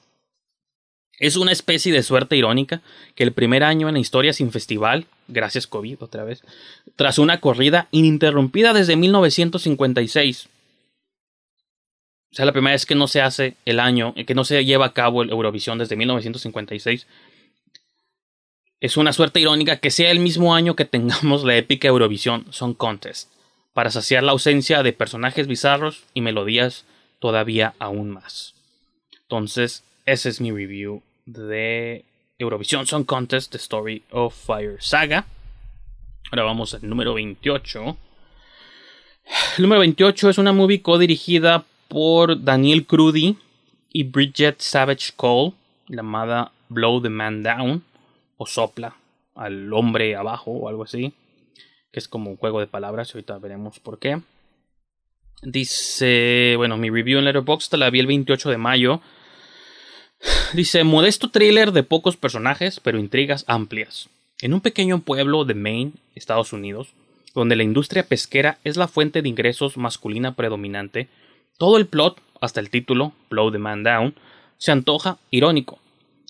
Es 1.18 1.37
una 1.37 1.52
especie 1.52 1.92
de 1.92 2.02
suerte 2.02 2.38
irónica 2.38 2.80
que 3.14 3.22
el 3.22 3.34
primer 3.34 3.62
año 3.62 3.87
en 3.87 3.92
la 3.92 4.00
historia 4.00 4.32
sin 4.32 4.50
festival, 4.50 5.04
gracias 5.28 5.66
COVID 5.66 6.02
otra 6.02 6.24
vez, 6.24 6.42
tras 6.96 7.18
una 7.18 7.40
corrida 7.40 7.87
ininterrumpida 7.90 8.72
desde 8.72 8.96
1956, 8.96 10.48
o 12.32 12.34
sea, 12.34 12.46
la 12.46 12.52
primera 12.52 12.72
vez 12.72 12.87
que 12.87 12.94
no 12.94 13.08
se 13.08 13.20
hace 13.20 13.56
el 13.66 13.78
año, 13.78 14.14
que 14.14 14.34
no 14.34 14.44
se 14.44 14.64
lleva 14.64 14.87
a 14.87 14.94
cabo 14.94 15.22
el 15.22 15.28
Eurovisión 15.28 15.76
desde 15.76 15.94
1956, 15.94 17.06
es 18.80 18.96
una 18.96 19.12
suerte 19.12 19.38
irónica 19.38 19.80
que 19.80 19.90
sea 19.90 20.10
el 20.10 20.20
mismo 20.20 20.54
año 20.54 20.76
que 20.76 20.87
tengamos 20.87 21.44
la 21.44 21.59
épica 21.59 21.88
Eurovisión 21.88 22.46
Song 22.49 22.74
Contest, 22.74 23.30
para 23.74 23.90
saciar 23.90 24.22
la 24.22 24.32
ausencia 24.32 24.82
de 24.82 24.94
personajes 24.94 25.46
bizarros 25.46 26.05
y 26.14 26.22
melodías 26.22 26.86
todavía 27.25 27.72
aún 27.79 28.11
más. 28.11 28.55
Entonces, 29.22 29.83
ese 30.05 30.29
es 30.29 30.43
mi 30.43 30.51
review 30.53 31.01
de 31.25 32.05
Eurovisión 32.39 32.87
Song 32.87 33.07
Contest, 33.07 33.51
The 33.53 33.57
Story 33.57 34.03
of 34.11 34.35
Fire 34.35 34.77
Saga. 34.83 35.25
Ahora 36.31 36.43
vamos 36.43 36.75
al 36.75 36.87
número 36.87 37.14
28. 37.14 37.97
El 39.57 39.62
número 39.62 39.81
28 39.81 40.29
es 40.29 40.37
una 40.37 40.53
movie 40.53 40.83
co-dirigida 40.83 41.64
por 41.89 42.45
Daniel 42.45 42.85
Crudy 42.85 43.39
y 43.91 44.03
Bridget 44.03 44.61
Savage 44.61 45.12
Cole, 45.16 45.55
llamada 45.89 46.53
Blow 46.68 47.01
the 47.01 47.09
Man 47.09 47.43
Down 47.43 47.83
o 48.37 48.45
sopla 48.45 48.97
al 49.35 49.72
hombre 49.72 50.14
abajo 50.14 50.51
o 50.51 50.68
algo 50.68 50.83
así, 50.83 51.14
que 51.91 52.01
es 52.01 52.07
como 52.07 52.29
un 52.29 52.37
juego 52.37 52.61
de 52.61 52.66
palabras, 52.66 53.14
ahorita 53.14 53.39
veremos 53.39 53.81
por 53.81 53.99
qué. 53.99 54.20
Dice, 55.45 56.55
bueno, 56.57 56.78
mi 56.78 56.88
review 56.88 57.18
en 57.18 57.26
Letterboxd 57.26 57.74
la 57.74 57.90
vi 57.90 58.01
el 58.01 58.07
28 58.07 58.49
de 58.49 58.57
mayo. 58.57 59.01
Dice, 60.55 60.84
modesto 60.84 61.30
thriller 61.30 61.72
de 61.72 61.82
pocos 61.82 62.16
personajes, 62.16 62.80
pero 62.80 62.99
intrigas 62.99 63.45
amplias. 63.47 64.09
En 64.40 64.55
un 64.55 64.62
pequeño 64.62 65.01
pueblo 65.01 65.45
de 65.45 65.55
Maine, 65.55 65.92
Estados 66.14 66.53
Unidos, 66.55 66.95
donde 67.34 67.57
la 67.57 67.62
industria 67.62 68.07
pesquera 68.07 68.59
es 68.64 68.76
la 68.76 68.88
fuente 68.88 69.20
de 69.20 69.28
ingresos 69.28 69.76
masculina 69.76 70.34
predominante, 70.34 71.09
todo 71.59 71.76
el 71.76 71.86
plot, 71.86 72.20
hasta 72.40 72.61
el 72.61 72.70
título, 72.70 73.12
Blow 73.28 73.53
the 73.53 73.59
Man 73.59 73.82
Down, 73.82 74.14
se 74.57 74.72
antoja 74.72 75.18
irónico. 75.30 75.78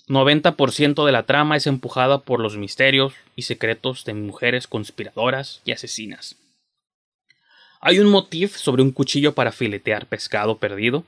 90% 0.07 1.05
de 1.05 1.11
la 1.11 1.23
trama 1.23 1.55
es 1.55 1.67
empujada 1.67 2.19
por 2.19 2.39
los 2.39 2.57
misterios 2.57 3.13
y 3.35 3.43
secretos 3.43 4.03
de 4.03 4.13
mujeres 4.13 4.67
conspiradoras 4.67 5.61
y 5.65 5.71
asesinas. 5.71 6.35
Hay 7.87 7.99
un 7.99 8.09
motif 8.09 8.55
sobre 8.57 8.81
un 8.81 8.89
cuchillo 8.89 9.35
para 9.35 9.51
filetear 9.51 10.07
pescado 10.07 10.57
perdido, 10.57 11.03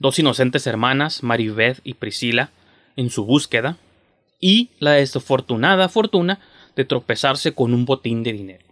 dos 0.00 0.18
inocentes 0.18 0.66
hermanas, 0.66 1.22
Maribeth 1.22 1.78
y 1.84 1.94
Priscila, 1.94 2.50
en 2.96 3.10
su 3.10 3.24
búsqueda, 3.24 3.76
y 4.40 4.70
la 4.80 4.94
desafortunada 4.94 5.88
fortuna 5.88 6.40
de 6.74 6.84
tropezarse 6.84 7.52
con 7.52 7.72
un 7.72 7.84
botín 7.84 8.24
de 8.24 8.32
dinero. 8.32 8.66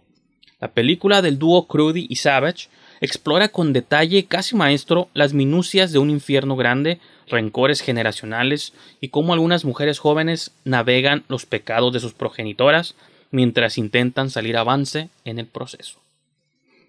La 0.59 0.73
película 0.73 1.21
del 1.21 1.39
dúo 1.39 1.65
Crudy 1.65 2.07
y 2.09 2.17
Savage 2.17 2.67
explora 2.99 3.47
con 3.47 3.71
detalle 3.71 4.25
casi 4.25 4.57
maestro 4.57 5.07
las 5.13 5.31
minucias 5.31 5.93
de 5.93 5.99
un 5.99 6.09
infierno 6.09 6.57
grande, 6.57 6.99
rencores 7.29 7.79
generacionales 7.79 8.73
y 8.99 9.07
cómo 9.07 9.31
algunas 9.31 9.63
mujeres 9.63 9.99
jóvenes 9.99 10.51
navegan 10.65 11.23
los 11.29 11.45
pecados 11.45 11.93
de 11.93 12.01
sus 12.01 12.11
progenitoras 12.11 12.95
mientras 13.31 13.77
intentan 13.77 14.29
salir 14.29 14.57
avance 14.57 15.07
en 15.23 15.39
el 15.39 15.45
proceso. 15.45 16.04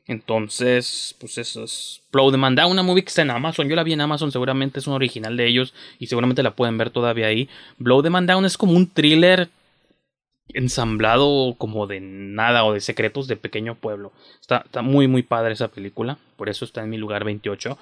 Entonces, 0.09 1.17
pues 1.19 1.37
eso 1.39 1.65
es 1.65 2.03
Blow 2.13 2.31
the 2.31 2.37
Man 2.37 2.55
Down, 2.55 2.71
una 2.71 2.85
movie 2.85 3.03
que 3.03 3.09
está 3.09 3.23
en 3.23 3.31
Amazon. 3.31 3.69
Yo 3.69 3.75
la 3.75 3.83
vi 3.83 3.93
en 3.93 4.01
Amazon, 4.01 4.31
seguramente 4.31 4.79
es 4.79 4.87
un 4.87 4.95
original 4.95 5.37
de 5.37 5.47
ellos 5.47 5.75
y 5.99 6.07
seguramente 6.07 6.43
la 6.45 6.55
pueden 6.55 6.79
ver 6.79 6.91
todavía 6.91 7.27
ahí. 7.27 7.49
Blow 7.79 8.03
the 8.03 8.11
Man 8.11 8.27
Down 8.27 8.45
es 8.45 8.57
como 8.57 8.73
un 8.73 8.89
thriller 8.89 9.49
ensamblado 10.55 11.57
como 11.59 11.89
de 11.89 12.01
nada 12.01 12.65
o 12.65 12.73
de 12.73 12.81
secretos 12.81 13.27
de 13.27 13.37
pequeño 13.37 13.75
pueblo. 13.75 14.13
Está, 14.41 14.63
está 14.65 14.83
muy, 14.83 15.09
muy 15.09 15.23
padre 15.23 15.55
esa 15.55 15.69
película. 15.69 16.19
Por 16.37 16.49
eso 16.49 16.65
está 16.65 16.83
en 16.83 16.91
mi 16.91 16.99
lugar 16.99 17.25
28. 17.25 17.77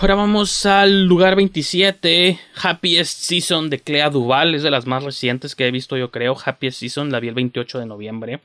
Ahora 0.00 0.14
vamos 0.14 0.64
al 0.64 1.04
lugar 1.04 1.36
27, 1.36 2.40
Happiest 2.62 3.18
Season 3.20 3.68
de 3.68 3.78
Clea 3.78 4.08
Duval, 4.08 4.54
es 4.54 4.62
de 4.62 4.70
las 4.70 4.86
más 4.86 5.04
recientes 5.04 5.54
que 5.54 5.66
he 5.66 5.70
visto 5.70 5.98
yo 5.98 6.10
creo, 6.10 6.34
Happiest 6.42 6.80
Season, 6.80 7.12
la 7.12 7.20
vi 7.20 7.28
el 7.28 7.34
28 7.34 7.80
de 7.80 7.84
noviembre. 7.84 8.40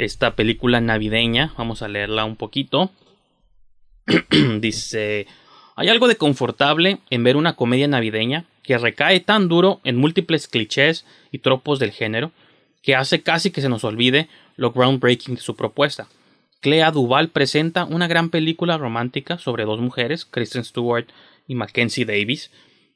Esta 0.00 0.34
película 0.34 0.80
navideña, 0.80 1.52
vamos 1.58 1.82
a 1.82 1.88
leerla 1.88 2.24
un 2.24 2.36
poquito. 2.36 2.90
Dice, 4.60 5.26
hay 5.76 5.88
algo 5.90 6.08
de 6.08 6.16
confortable 6.16 7.00
en 7.10 7.22
ver 7.22 7.36
una 7.36 7.54
comedia 7.54 7.86
navideña 7.86 8.46
que 8.62 8.78
recae 8.78 9.20
tan 9.20 9.48
duro 9.48 9.82
en 9.84 9.98
múltiples 9.98 10.48
clichés 10.48 11.04
y 11.30 11.40
tropos 11.40 11.78
del 11.78 11.92
género 11.92 12.32
que 12.82 12.94
hace 12.96 13.20
casi 13.20 13.50
que 13.50 13.60
se 13.60 13.68
nos 13.68 13.84
olvide 13.84 14.30
lo 14.56 14.72
groundbreaking 14.72 15.34
de 15.34 15.42
su 15.42 15.54
propuesta. 15.54 16.08
Clea 16.60 16.90
Duval 16.92 17.28
presenta 17.28 17.84
una 17.84 18.08
gran 18.08 18.30
película 18.30 18.78
romántica 18.78 19.36
sobre 19.36 19.66
dos 19.66 19.80
mujeres, 19.80 20.24
Kristen 20.24 20.64
Stewart 20.64 21.08
y 21.46 21.56
Mackenzie 21.56 22.06
Davis, 22.06 22.50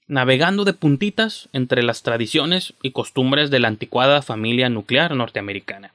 navegando 0.06 0.64
de 0.64 0.72
puntitas 0.72 1.50
entre 1.52 1.82
las 1.82 2.02
tradiciones 2.02 2.72
y 2.82 2.92
costumbres 2.92 3.50
de 3.50 3.60
la 3.60 3.68
anticuada 3.68 4.22
familia 4.22 4.70
nuclear 4.70 5.14
norteamericana 5.14 5.92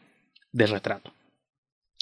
de 0.52 0.68
retrato. 0.68 1.12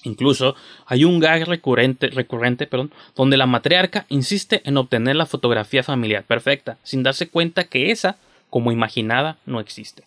Incluso 0.04 0.56
hay 0.86 1.06
un 1.06 1.20
gag 1.20 1.46
recurrente, 1.46 2.08
recurrente 2.08 2.68
perdón, 2.68 2.92
donde 3.16 3.38
la 3.38 3.46
matriarca 3.46 4.06
insiste 4.10 4.62
en 4.64 4.78
obtener 4.78 5.16
la 5.16 5.26
fotografía 5.26 5.84
familiar 5.84 6.24
perfecta, 6.24 6.78
sin 6.84 7.04
darse 7.04 7.28
cuenta 7.30 7.66
que 7.66 7.92
esa, 7.92 8.18
como 8.50 8.72
imaginada, 8.72 9.38
no 9.46 9.60
existe. 9.60 10.04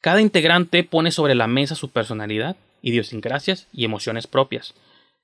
Cada 0.00 0.20
integrante 0.20 0.84
pone 0.84 1.10
sobre 1.10 1.34
la 1.34 1.46
mesa 1.46 1.74
su 1.74 1.90
personalidad, 1.90 2.56
idiosincrasias 2.82 3.66
y 3.72 3.84
emociones 3.84 4.26
propias, 4.26 4.74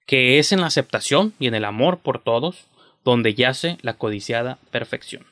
que 0.06 0.38
es 0.38 0.52
en 0.52 0.62
la 0.62 0.66
aceptación 0.66 1.34
y 1.38 1.46
en 1.46 1.54
el 1.54 1.64
amor 1.64 1.98
por 1.98 2.18
todos 2.20 2.66
donde 3.04 3.34
yace 3.34 3.78
la 3.82 3.94
codiciada 3.94 4.58
perfección. 4.70 5.26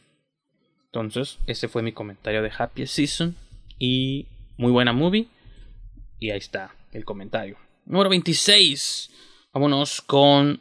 Entonces, 0.86 1.38
ese 1.46 1.68
fue 1.68 1.82
mi 1.82 1.92
comentario 1.92 2.42
de 2.42 2.52
Happy 2.56 2.86
Season 2.86 3.36
y 3.78 4.26
muy 4.56 4.72
buena 4.72 4.92
movie. 4.92 5.28
Y 6.18 6.30
ahí 6.30 6.38
está 6.38 6.74
el 6.92 7.04
comentario. 7.04 7.56
Número 7.86 8.10
26. 8.10 9.10
Vámonos 9.52 10.00
con 10.02 10.60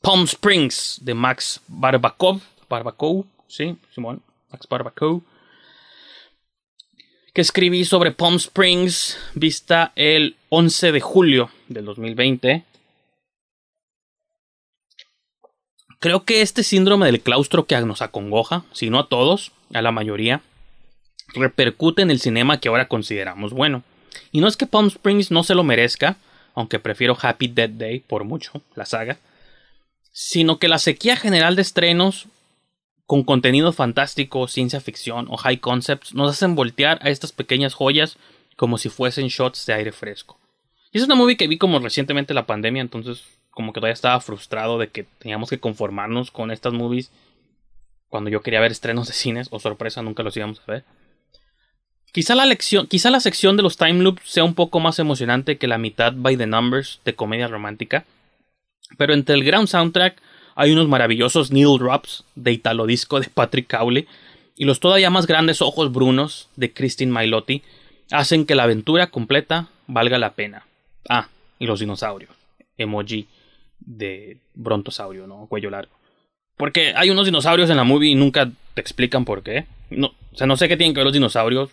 Palm 0.00 0.24
Springs 0.24 0.98
de 1.02 1.14
Max 1.14 1.60
Barbakov. 1.68 2.40
Barbakov, 2.68 3.24
sí, 3.48 3.76
Simón, 3.92 4.22
Max 4.50 4.66
Barbakov 4.68 5.22
que 7.32 7.40
escribí 7.40 7.84
sobre 7.84 8.12
Palm 8.12 8.36
Springs, 8.36 9.18
vista 9.34 9.92
el 9.94 10.36
11 10.48 10.92
de 10.92 11.00
julio 11.00 11.50
del 11.68 11.84
2020. 11.84 12.64
Creo 16.00 16.24
que 16.24 16.42
este 16.42 16.62
síndrome 16.62 17.06
del 17.06 17.20
claustro 17.20 17.66
que 17.66 17.78
nos 17.82 18.02
acongoja, 18.02 18.64
si 18.72 18.90
no 18.90 18.98
a 18.98 19.08
todos, 19.08 19.52
a 19.72 19.82
la 19.82 19.92
mayoría, 19.92 20.40
repercute 21.34 22.02
en 22.02 22.10
el 22.10 22.20
cinema 22.20 22.58
que 22.58 22.68
ahora 22.68 22.88
consideramos 22.88 23.52
bueno. 23.52 23.84
Y 24.32 24.40
no 24.40 24.48
es 24.48 24.56
que 24.56 24.66
Palm 24.66 24.88
Springs 24.88 25.30
no 25.30 25.42
se 25.42 25.54
lo 25.54 25.64
merezca, 25.64 26.16
aunque 26.54 26.78
prefiero 26.78 27.16
Happy 27.20 27.48
Dead 27.48 27.70
Day 27.70 28.00
por 28.00 28.24
mucho, 28.24 28.62
la 28.74 28.86
saga, 28.86 29.18
sino 30.12 30.58
que 30.58 30.68
la 30.68 30.78
sequía 30.78 31.16
general 31.16 31.56
de 31.56 31.62
estrenos 31.62 32.26
con 33.06 33.24
contenido 33.24 33.72
fantástico, 33.72 34.46
ciencia 34.46 34.80
ficción 34.80 35.26
o 35.30 35.36
high 35.36 35.58
concepts 35.58 36.14
nos 36.14 36.30
hacen 36.30 36.54
voltear 36.54 37.00
a 37.02 37.10
estas 37.10 37.32
pequeñas 37.32 37.74
joyas 37.74 38.16
como 38.56 38.78
si 38.78 38.88
fuesen 38.88 39.26
shots 39.26 39.66
de 39.66 39.74
aire 39.74 39.90
fresco. 39.90 40.38
Y 40.92 40.98
es 40.98 41.04
una 41.04 41.14
movie 41.14 41.36
que 41.36 41.48
vi 41.48 41.58
como 41.58 41.78
recientemente 41.78 42.34
la 42.34 42.46
pandemia, 42.46 42.82
entonces 42.82 43.24
como 43.50 43.72
que 43.72 43.80
todavía 43.80 43.94
estaba 43.94 44.20
frustrado 44.20 44.78
de 44.78 44.88
que 44.88 45.04
teníamos 45.04 45.50
que 45.50 45.58
conformarnos 45.58 46.30
con 46.30 46.50
estas 46.50 46.72
movies 46.72 47.10
cuando 48.08 48.30
yo 48.30 48.42
quería 48.42 48.60
ver 48.60 48.72
estrenos 48.72 49.08
de 49.08 49.14
cines 49.14 49.48
o 49.50 49.58
sorpresa 49.58 50.02
nunca 50.02 50.22
los 50.22 50.36
íbamos 50.36 50.60
a 50.66 50.72
ver. 50.72 50.84
Quizá 52.12 52.34
la, 52.34 52.44
lección, 52.44 52.86
quizá 52.86 53.10
la 53.10 53.20
sección 53.20 53.56
de 53.56 53.62
los 53.62 53.76
time 53.76 54.02
loops 54.02 54.22
sea 54.24 54.42
un 54.42 54.54
poco 54.54 54.80
más 54.80 54.98
emocionante 54.98 55.58
que 55.58 55.68
la 55.68 55.78
mitad 55.78 56.12
by 56.16 56.36
the 56.36 56.46
numbers 56.46 57.00
de 57.04 57.14
comedia 57.14 57.46
romántica, 57.46 58.04
pero 58.96 59.14
entre 59.14 59.36
el 59.36 59.44
ground 59.44 59.68
soundtrack 59.68 60.20
hay 60.56 60.72
unos 60.72 60.88
maravillosos 60.88 61.52
needle 61.52 61.78
drops 61.78 62.24
de 62.34 62.52
Italo 62.52 62.86
Disco 62.86 63.20
de 63.20 63.28
Patrick 63.28 63.70
Cowley 63.70 64.08
y 64.56 64.64
los 64.64 64.80
todavía 64.80 65.08
más 65.08 65.26
grandes 65.26 65.62
ojos 65.62 65.92
brunos 65.92 66.48
de 66.56 66.72
Christine 66.72 67.12
Mailotti 67.12 67.62
hacen 68.10 68.44
que 68.44 68.56
la 68.56 68.64
aventura 68.64 69.06
completa 69.06 69.68
valga 69.86 70.18
la 70.18 70.34
pena. 70.34 70.66
Ah, 71.08 71.28
y 71.58 71.66
los 71.66 71.80
dinosaurios. 71.80 72.30
Emoji 72.76 73.28
de 73.78 74.38
brontosaurio, 74.54 75.26
¿no? 75.26 75.46
Cuello 75.46 75.70
largo. 75.70 75.92
Porque 76.56 76.92
hay 76.94 77.10
unos 77.10 77.26
dinosaurios 77.26 77.70
en 77.70 77.76
la 77.76 77.84
movie 77.84 78.10
y 78.10 78.14
nunca 78.16 78.50
te 78.74 78.80
explican 78.80 79.24
por 79.24 79.42
qué. 79.42 79.66
No, 79.88 80.08
o 80.08 80.36
sea, 80.36 80.46
no 80.46 80.56
sé 80.56 80.68
qué 80.68 80.76
tienen 80.76 80.92
que 80.92 80.98
ver 80.98 81.06
los 81.06 81.14
dinosaurios 81.14 81.70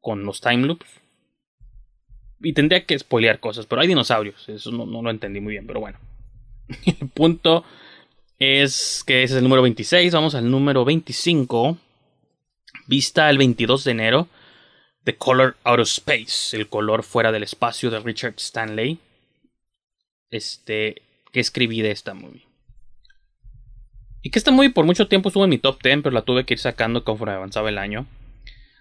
con 0.00 0.24
los 0.24 0.40
time 0.40 0.66
loops. 0.66 0.86
Y 2.40 2.52
tendría 2.52 2.84
que 2.84 2.98
spoilear 2.98 3.40
cosas, 3.40 3.66
pero 3.66 3.80
hay 3.80 3.88
dinosaurios. 3.88 4.48
Eso 4.48 4.70
no, 4.70 4.86
no 4.86 5.02
lo 5.02 5.10
entendí 5.10 5.40
muy 5.40 5.52
bien, 5.52 5.66
pero 5.66 5.80
bueno. 5.80 5.98
El 7.00 7.08
punto 7.08 7.64
es 8.38 9.02
que 9.06 9.22
ese 9.22 9.34
es 9.34 9.38
el 9.38 9.44
número 9.44 9.62
26. 9.62 10.12
Vamos 10.12 10.34
al 10.34 10.50
número 10.50 10.84
25. 10.84 11.78
Vista 12.86 13.30
el 13.30 13.38
22 13.38 13.84
de 13.84 13.90
enero. 13.90 14.28
The 15.04 15.16
Color 15.16 15.56
Out 15.64 15.80
of 15.80 15.88
Space. 15.88 16.56
El 16.56 16.68
color 16.68 17.02
fuera 17.02 17.32
del 17.32 17.42
espacio 17.42 17.90
de 17.90 18.00
Richard 18.00 18.34
Stanley. 18.36 18.98
Este. 20.30 21.02
Que 21.32 21.40
escribí 21.40 21.80
de 21.80 21.90
esta 21.90 22.14
movie. 22.14 22.44
Y 24.22 24.30
que 24.30 24.38
esta 24.38 24.50
movie 24.50 24.70
por 24.70 24.84
mucho 24.84 25.06
tiempo 25.06 25.28
estuvo 25.28 25.44
en 25.44 25.50
mi 25.50 25.58
top 25.58 25.80
10, 25.82 26.02
pero 26.02 26.10
la 26.10 26.22
tuve 26.22 26.44
que 26.44 26.54
ir 26.54 26.58
sacando 26.58 27.04
conforme 27.04 27.34
avanzaba 27.34 27.68
el 27.68 27.78
año. 27.78 28.06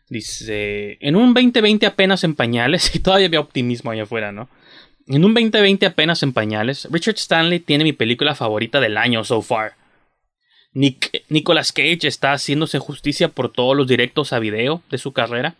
Dice. 0.09 0.97
En 1.01 1.15
un 1.15 1.33
2020 1.33 1.85
apenas 1.85 2.23
en 2.23 2.35
pañales. 2.35 2.91
Y 2.95 2.99
todavía 2.99 3.27
había 3.27 3.39
optimismo 3.39 3.91
allá 3.91 4.03
afuera, 4.03 4.31
¿no? 4.31 4.49
En 5.07 5.23
un 5.23 5.33
2020 5.35 5.85
apenas 5.85 6.23
en 6.23 6.33
pañales, 6.33 6.87
Richard 6.89 7.17
Stanley 7.17 7.59
tiene 7.59 7.83
mi 7.83 7.93
película 7.93 8.33
favorita 8.33 8.79
del 8.79 8.97
año 8.97 9.23
so 9.23 9.43
far. 9.43 9.75
Nick, 10.73 11.23
Nicolas 11.29 11.71
Cage 11.71 12.07
está 12.07 12.33
haciéndose 12.33 12.79
justicia 12.79 13.29
por 13.29 13.51
todos 13.51 13.77
los 13.77 13.87
directos 13.87 14.33
a 14.33 14.39
video 14.39 14.81
de 14.89 14.97
su 14.97 15.13
carrera 15.13 15.55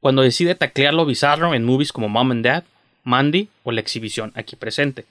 cuando 0.00 0.22
decide 0.22 0.54
taclear 0.54 0.94
lo 0.94 1.04
bizarro 1.04 1.54
en 1.54 1.64
movies 1.64 1.92
como 1.92 2.08
Mom 2.08 2.30
and 2.30 2.44
Dad, 2.44 2.64
Mandy 3.04 3.48
o 3.64 3.72
la 3.72 3.80
exhibición 3.80 4.32
aquí 4.34 4.56
presente. 4.56 5.04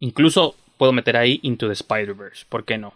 Incluso 0.00 0.56
puedo 0.76 0.92
meter 0.92 1.16
ahí 1.16 1.38
Into 1.42 1.68
the 1.68 1.74
Spider-Verse, 1.74 2.46
¿por 2.48 2.64
qué 2.64 2.76
no? 2.76 2.94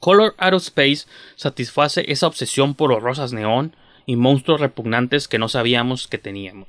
Color 0.00 0.34
Out 0.38 0.54
of 0.54 0.62
Space 0.62 1.06
satisface 1.36 2.04
esa 2.10 2.26
obsesión 2.26 2.74
por 2.74 2.90
los 2.90 3.02
rosas 3.02 3.32
neón 3.32 3.74
y 4.06 4.16
monstruos 4.16 4.60
repugnantes 4.60 5.28
que 5.28 5.38
no 5.38 5.48
sabíamos 5.48 6.08
que 6.08 6.18
teníamos. 6.18 6.68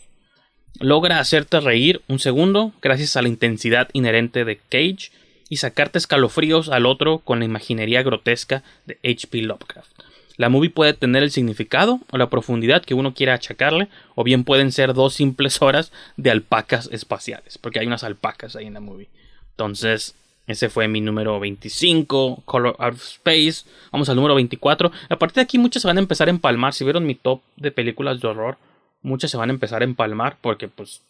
logra 0.79 1.19
hacerte 1.19 1.59
reír 1.61 2.01
un 2.07 2.19
segundo 2.19 2.73
gracias 2.81 3.15
a 3.15 3.21
la 3.21 3.29
intensidad 3.29 3.89
inherente 3.93 4.43
de 4.43 4.57
Cage 4.57 5.11
y 5.49 5.57
sacarte 5.57 5.97
escalofríos 5.97 6.69
al 6.69 6.85
otro 6.85 7.19
con 7.19 7.39
la 7.39 7.45
imaginería 7.45 8.03
grotesca 8.03 8.63
de 8.85 8.97
H.P. 9.03 9.41
Lovecraft. 9.43 9.91
La 10.37 10.49
movie 10.49 10.69
puede 10.69 10.93
tener 10.93 11.23
el 11.23 11.31
significado 11.31 12.01
o 12.11 12.17
la 12.17 12.29
profundidad 12.29 12.83
que 12.83 12.93
uno 12.93 13.13
quiera 13.13 13.35
achacarle, 13.35 13.87
o 14.15 14.23
bien 14.23 14.43
pueden 14.43 14.71
ser 14.71 14.93
dos 14.93 15.13
simples 15.13 15.61
horas 15.61 15.91
de 16.17 16.31
alpacas 16.31 16.89
espaciales, 16.91 17.57
porque 17.57 17.79
hay 17.79 17.87
unas 17.87 18.03
alpacas 18.03 18.55
ahí 18.55 18.65
en 18.65 18.73
la 18.73 18.81
movie. 18.81 19.07
Entonces, 19.51 20.15
ese 20.47 20.69
fue 20.69 20.87
mi 20.87 21.01
número 21.01 21.39
25, 21.39 22.43
Color 22.45 22.75
of 22.77 23.01
Space. 23.01 23.65
Vamos 23.91 24.09
al 24.09 24.15
número 24.15 24.35
24. 24.35 24.91
A 25.09 25.15
partir 25.17 25.35
de 25.35 25.41
aquí 25.41 25.57
muchas 25.57 25.81
se 25.81 25.87
van 25.87 25.97
a 25.97 26.01
empezar 26.01 26.27
a 26.27 26.31
empalmar. 26.31 26.73
Si 26.73 26.83
vieron 26.83 27.05
mi 27.05 27.15
top 27.15 27.41
de 27.55 27.71
películas 27.71 28.21
de 28.21 28.27
horror, 28.27 28.57
muchas 29.01 29.31
se 29.31 29.37
van 29.37 29.49
a 29.49 29.53
empezar 29.53 29.81
a 29.81 29.85
empalmar 29.85 30.37
porque 30.41 30.67
pues 30.67 31.01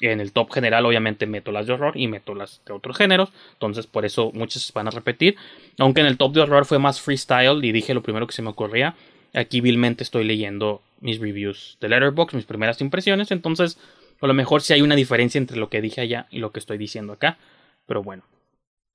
en 0.00 0.20
el 0.20 0.32
top 0.32 0.52
general 0.52 0.86
obviamente 0.86 1.26
meto 1.26 1.50
las 1.50 1.66
de 1.66 1.72
horror 1.72 1.96
y 1.96 2.06
meto 2.08 2.34
las 2.34 2.60
de 2.66 2.74
otros 2.74 2.96
géneros. 2.96 3.30
Entonces 3.54 3.86
por 3.86 4.04
eso 4.04 4.30
muchas 4.34 4.62
se 4.62 4.72
van 4.74 4.86
a 4.86 4.90
repetir. 4.90 5.36
Aunque 5.78 6.02
en 6.02 6.06
el 6.06 6.18
top 6.18 6.34
de 6.34 6.42
horror 6.42 6.66
fue 6.66 6.78
más 6.78 7.00
freestyle 7.00 7.64
y 7.64 7.72
dije 7.72 7.94
lo 7.94 8.02
primero 8.02 8.26
que 8.26 8.34
se 8.34 8.42
me 8.42 8.50
ocurría. 8.50 8.94
Aquí 9.32 9.62
vilmente 9.62 10.02
estoy 10.04 10.24
leyendo 10.24 10.82
mis 11.00 11.20
reviews 11.20 11.78
de 11.80 11.88
Letterboxd, 11.88 12.36
mis 12.36 12.44
primeras 12.44 12.82
impresiones. 12.82 13.30
Entonces 13.30 13.78
a 14.20 14.26
lo 14.26 14.34
mejor 14.34 14.60
sí 14.60 14.74
hay 14.74 14.82
una 14.82 14.94
diferencia 14.94 15.38
entre 15.38 15.56
lo 15.56 15.70
que 15.70 15.80
dije 15.80 16.02
allá 16.02 16.26
y 16.30 16.38
lo 16.38 16.52
que 16.52 16.58
estoy 16.58 16.76
diciendo 16.76 17.14
acá. 17.14 17.38
Pero 17.86 18.02
bueno. 18.02 18.24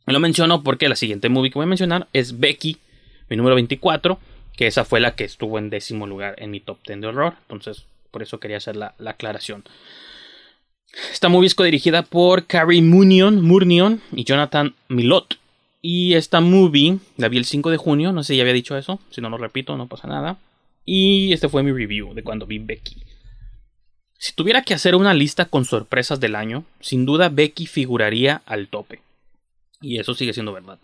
Lo 0.05 0.19
menciono 0.19 0.63
porque 0.63 0.89
la 0.89 0.95
siguiente 0.95 1.29
movie 1.29 1.49
que 1.49 1.59
voy 1.59 1.63
a 1.63 1.67
mencionar 1.67 2.07
es 2.13 2.39
Becky, 2.39 2.77
mi 3.29 3.37
número 3.37 3.55
24, 3.55 4.19
que 4.55 4.67
esa 4.67 4.85
fue 4.85 4.99
la 4.99 5.15
que 5.15 5.23
estuvo 5.23 5.57
en 5.57 5.69
décimo 5.69 6.07
lugar 6.07 6.35
en 6.37 6.51
mi 6.51 6.59
top 6.59 6.79
10 6.85 7.01
de 7.01 7.07
horror. 7.07 7.35
Entonces, 7.43 7.85
por 8.11 8.21
eso 8.21 8.39
quería 8.39 8.57
hacer 8.57 8.75
la, 8.75 8.93
aclaración. 9.05 9.63
Esta 11.11 11.29
movie 11.29 11.47
es 11.47 11.55
dirigida 11.55 12.03
por 12.03 12.45
Carrie 12.45 12.81
Munion, 12.81 13.41
Murnion 13.41 14.01
y 14.11 14.25
Jonathan 14.25 14.75
Milot. 14.89 15.39
Y 15.81 16.13
esta 16.13 16.39
movie 16.39 16.99
la 17.17 17.29
vi 17.29 17.37
el 17.37 17.45
5 17.45 17.71
de 17.71 17.77
junio, 17.77 18.11
no 18.11 18.23
sé 18.23 18.33
si 18.33 18.37
ya 18.37 18.43
había 18.43 18.53
dicho 18.53 18.77
eso, 18.77 18.99
si 19.09 19.19
no 19.19 19.29
lo 19.29 19.37
repito, 19.37 19.75
no 19.75 19.87
pasa 19.87 20.07
nada. 20.07 20.37
Y 20.85 21.33
este 21.33 21.49
fue 21.49 21.63
mi 21.63 21.71
review 21.71 22.13
de 22.13 22.23
cuando 22.23 22.45
vi 22.45 22.59
Becky. 22.59 23.03
Si 24.17 24.33
tuviera 24.33 24.61
que 24.61 24.73
hacer 24.73 24.95
una 24.95 25.13
lista 25.13 25.45
con 25.45 25.65
sorpresas 25.65 26.19
del 26.19 26.35
año, 26.35 26.63
sin 26.79 27.05
duda 27.05 27.29
Becky 27.29 27.65
figuraría 27.65 28.41
al 28.45 28.67
tope. 28.67 29.01
Y 29.83 29.99
eso 29.99 30.15
sigue 30.15 30.33
siendo 30.33 30.53
verdad. 30.53 30.79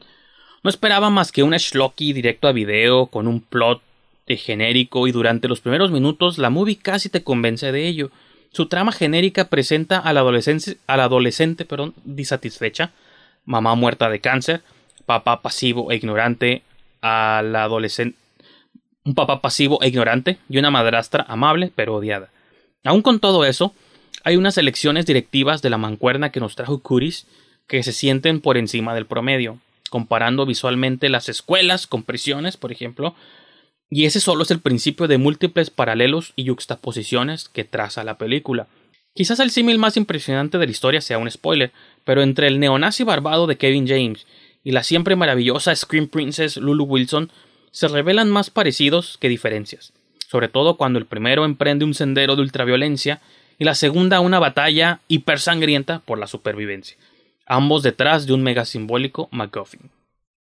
No 0.62 0.70
esperaba 0.70 1.10
más 1.10 1.32
que 1.32 1.42
un 1.42 1.58
schlocky 1.58 2.14
directo 2.14 2.48
a 2.48 2.52
video 2.52 3.08
con 3.08 3.28
un 3.28 3.42
plot 3.42 3.82
de 4.28 4.38
genérico 4.38 5.08
y 5.08 5.12
durante 5.12 5.48
los 5.48 5.62
primeros 5.62 5.90
minutos 5.90 6.38
la 6.38 6.52
movie 6.52 6.78
casi 6.78 7.10
te 7.10 7.24
convence 7.24 7.72
de 7.72 7.88
ello. 7.88 8.12
Su 8.52 8.68
trama 8.68 8.92
genérica 8.92 9.50
presenta 9.50 9.98
a 9.98 10.14
la 10.14 10.20
adolescente, 10.20 10.78
adolescente 10.86 11.66
perdón, 11.66 11.96
disatisfecha, 12.04 12.92
mamá 13.46 13.74
muerta 13.76 14.10
de 14.10 14.20
cáncer, 14.20 14.62
papá 15.06 15.42
pasivo 15.42 15.92
e 15.92 15.96
ignorante, 15.96 16.62
a 17.02 17.42
la 17.44 17.64
adolescente 17.64 18.18
un 19.06 19.16
papá 19.16 19.42
pasivo 19.42 19.82
e 19.82 19.88
ignorante 19.88 20.38
y 20.50 20.60
una 20.60 20.72
madrastra 20.72 21.26
amable 21.28 21.72
pero 21.76 21.96
odiada. 21.96 22.30
Aún 22.84 23.02
con 23.02 23.20
todo 23.20 23.46
eso, 23.46 23.74
hay 24.24 24.38
unas 24.38 24.58
elecciones 24.58 25.06
directivas 25.06 25.62
de 25.62 25.70
la 25.70 25.78
mancuerna 25.78 26.32
que 26.32 26.40
nos 26.40 26.56
trajo 26.56 26.80
Curis 26.80 27.26
que 27.70 27.84
se 27.84 27.94
sienten 27.94 28.42
por 28.42 28.58
encima 28.58 28.94
del 28.96 29.06
promedio, 29.06 29.60
comparando 29.90 30.46
visualmente 30.46 31.08
las 31.08 31.30
escuelas 31.30 31.88
con 31.88 32.04
prisiones, 32.04 32.58
por 32.58 32.72
ejemplo, 32.72 33.16
y 33.92 34.06
ese 34.06 34.20
solo 34.20 34.44
es 34.44 34.52
el 34.52 34.60
principio 34.60 35.08
de 35.08 35.20
múltiples 35.20 35.70
paralelos 35.70 36.34
y 36.36 36.48
juxtaposiciones 36.48 37.48
que 37.48 37.64
traza 37.64 38.04
la 38.04 38.18
película. 38.18 38.68
Quizás 39.14 39.40
el 39.40 39.52
símil 39.52 39.78
más 39.78 39.98
impresionante 39.98 40.58
de 40.58 40.66
la 40.66 40.72
historia 40.72 41.02
sea 41.02 41.20
un 41.20 41.30
spoiler, 41.30 41.72
pero 42.04 42.24
entre 42.24 42.48
el 42.48 42.60
neonazi 42.60 43.04
barbado 43.04 43.46
de 43.46 43.58
Kevin 43.58 43.88
James 43.88 44.26
y 44.64 44.72
la 44.72 44.84
siempre 44.84 45.16
maravillosa 45.16 45.76
Scream 45.76 46.08
Princess 46.08 46.58
Lulu 46.58 46.86
Wilson 46.86 47.32
se 47.72 47.88
revelan 47.88 48.32
más 48.32 48.50
parecidos 48.50 49.18
que 49.20 49.30
diferencias, 49.30 49.94
sobre 50.28 50.48
todo 50.48 50.76
cuando 50.76 50.98
el 50.98 51.06
primero 51.06 51.46
emprende 51.46 51.86
un 51.86 51.94
sendero 51.94 52.36
de 52.36 52.42
ultraviolencia 52.42 53.22
y 53.60 53.66
la 53.66 53.76
segunda 53.76 54.22
una 54.22 54.40
batalla 54.40 55.02
hipersangrienta 55.08 56.00
por 56.00 56.18
la 56.18 56.28
supervivencia 56.28 56.98
ambos 57.50 57.84
detrás 57.84 58.26
de 58.26 58.34
un 58.34 58.44
mega 58.44 58.64
simbólico 58.64 59.28
MacGuffin. 59.32 59.92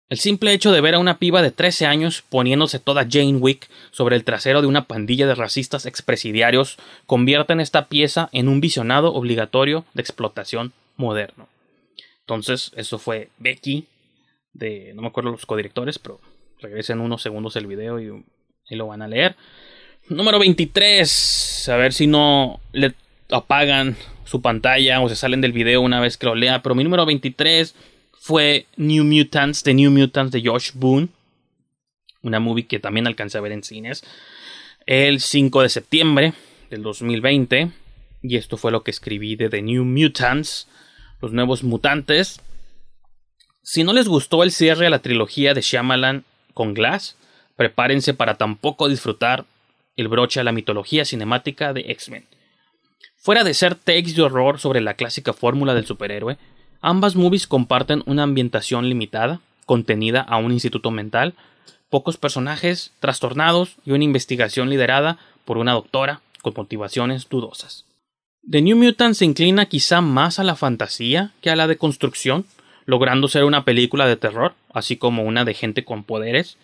El 0.09 0.19
simple 0.19 0.53
hecho 0.53 0.73
de 0.73 0.81
ver 0.83 0.95
a 0.95 0.99
una 0.99 1.19
piba 1.19 1.41
de 1.41 1.51
13 1.51 1.87
años 1.87 2.23
poniéndose 2.29 2.79
toda 2.79 3.07
Jane 3.11 3.37
Wick 3.37 3.69
sobre 3.93 4.15
el 4.15 4.25
trasero 4.25 4.61
de 4.61 4.67
una 4.67 4.85
pandilla 4.85 5.27
de 5.27 5.35
racistas 5.35 5.87
expresidiarios 5.87 6.77
convierte 7.07 7.55
en 7.55 7.61
esta 7.61 7.89
pieza 7.89 8.29
en 8.33 8.49
un 8.49 8.61
visionado 8.61 9.15
obligatorio 9.15 9.87
de 9.95 10.03
explotación 10.03 10.73
moderno. 10.97 11.49
Entonces, 12.21 12.73
eso 12.77 12.99
fue 12.99 13.31
Becky, 13.39 13.87
de 14.53 14.93
no 14.95 15.03
me 15.03 15.09
acuerdo 15.09 15.31
los 15.31 15.47
codirectores, 15.47 15.99
pero 15.99 16.21
regresen 16.61 17.01
unos 17.01 17.23
segundos 17.23 17.57
el 17.57 17.67
video 17.67 17.99
y, 17.99 18.23
y 18.69 18.77
lo 18.77 18.89
van 18.89 19.01
a 19.01 19.09
leer. 19.09 19.35
Número 20.09 20.39
23, 20.39 21.69
a 21.71 21.77
ver 21.77 21.93
si 21.95 22.07
no 22.07 22.61
le 22.73 22.93
apagan 23.31 23.97
su 24.33 24.41
pantalla 24.41 25.03
o 25.03 25.11
se 25.11 25.14
salen 25.14 25.43
del 25.43 25.53
video 25.53 25.83
una 25.83 26.01
vez 26.01 26.16
que 26.16 26.24
lo 26.24 26.35
lea. 26.35 26.62
Pero 26.62 26.74
mi 26.74 26.83
número 26.83 27.05
23 27.05 27.74
fue 28.18 28.66
New 28.76 29.05
Mutants, 29.05 29.62
The 29.62 29.74
New 29.74 29.91
Mutants 29.91 30.33
de 30.33 30.43
Josh 30.43 30.70
Boone. 30.72 31.09
Una 32.22 32.41
movie 32.41 32.66
que 32.66 32.80
también 32.80 33.07
alcancé 33.07 33.37
a 33.37 33.43
ver 33.43 33.53
en 33.53 33.62
cines. 33.62 34.03
El 34.87 35.20
5 35.20 35.61
de 35.61 35.68
septiembre 35.68 36.33
del 36.70 36.83
2020. 36.83 37.72
Y 38.22 38.37
esto 38.37 38.57
fue 38.57 38.72
lo 38.72 38.83
que 38.83 38.91
escribí 38.91 39.37
de 39.37 39.51
The 39.51 39.61
New 39.61 39.85
Mutants. 39.85 40.66
Los 41.20 41.33
nuevos 41.33 41.62
mutantes. 41.62 42.41
Si 43.62 43.85
no 43.85 43.93
les 43.93 44.09
gustó 44.09 44.43
el 44.43 44.51
cierre 44.51 44.87
a 44.87 44.91
la 44.91 45.01
trilogía 45.01 45.53
de 45.53 45.61
Shyamalan 45.61 46.24
con 46.55 46.72
Glass, 46.72 47.16
prepárense 47.57 48.14
para 48.14 48.39
tampoco 48.39 48.89
disfrutar 48.89 49.45
el 49.97 50.09
broche 50.09 50.41
a 50.41 50.45
la 50.45 50.53
mitología 50.53 51.05
cinemática 51.05 51.74
de 51.74 51.83
X-Men. 51.93 52.24
Fuera 53.23 53.45
de 53.45 53.55
ser 53.55 53.77
takes 53.77 54.14
de 54.14 54.23
horror 54.23 54.59
sobre 54.59 54.81
la 54.81 54.95
clásica 54.95 55.33
fórmula 55.33 55.75
del 55.75 55.87
superhéroe, 55.87 56.39
ambas 56.81 57.14
movies 57.14 57.47
comparten 57.47 58.03
una 58.05 58.25
ambientación 58.25 58.89
limitada, 58.89 59.41
contenida 59.64 60.23
a 60.23 60.39
un 60.39 60.51
instituto 60.51 60.91
mental, 60.91 61.35
pocos 61.89 62.16
personajes 62.16 62.91
trastornados 62.99 63.77
y 63.87 63.93
una 63.93 64.03
investigación 64.03 64.70
liderada 64.70 65.18
por 65.45 65.59
una 65.59 65.70
doctora 65.70 66.20
con 66.43 66.55
motivaciones 66.57 67.29
dudosas. 67.29 67.85
The 68.51 68.61
New 68.61 68.77
Mutant 68.77 69.14
se 69.14 69.25
inclina 69.25 69.66
quizá 69.66 70.01
más 70.01 70.41
a 70.41 70.43
la 70.43 70.57
fantasía 70.57 71.31
que 71.43 71.51
a 71.51 71.55
la 71.55 71.68
de 71.68 71.79
construcción, 71.79 72.45
logrando 72.87 73.29
ser 73.29 73.45
una 73.45 73.64
película 73.64 74.09
de 74.09 74.16
terror, 74.16 74.55
así 74.75 74.97
como 74.97 75.23
una 75.23 75.45
de 75.45 75.55
gente 75.55 75.85
con 75.85 76.03
poderes. 76.03 76.57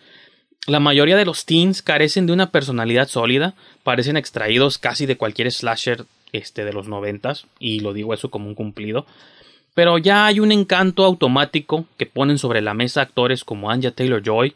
La 0.66 0.80
mayoría 0.80 1.16
de 1.16 1.24
los 1.24 1.44
teens 1.44 1.82
carecen 1.82 2.26
de 2.26 2.32
una 2.32 2.50
personalidad 2.50 3.06
sólida, 3.06 3.54
parecen 3.84 4.16
extraídos 4.16 4.78
casi 4.78 5.06
de 5.06 5.16
cualquier 5.16 5.52
slasher 5.52 6.04
este, 6.32 6.64
de 6.64 6.72
los 6.72 6.88
noventas, 6.88 7.46
y 7.58 7.80
lo 7.80 7.92
digo 7.92 8.14
eso 8.14 8.30
como 8.30 8.48
un 8.48 8.54
cumplido. 8.54 9.06
Pero 9.74 9.98
ya 9.98 10.26
hay 10.26 10.40
un 10.40 10.52
encanto 10.52 11.04
automático 11.04 11.86
que 11.96 12.06
ponen 12.06 12.38
sobre 12.38 12.60
la 12.60 12.74
mesa 12.74 13.02
actores 13.02 13.44
como 13.44 13.70
Anja 13.70 13.92
Taylor 13.92 14.22
Joy, 14.22 14.54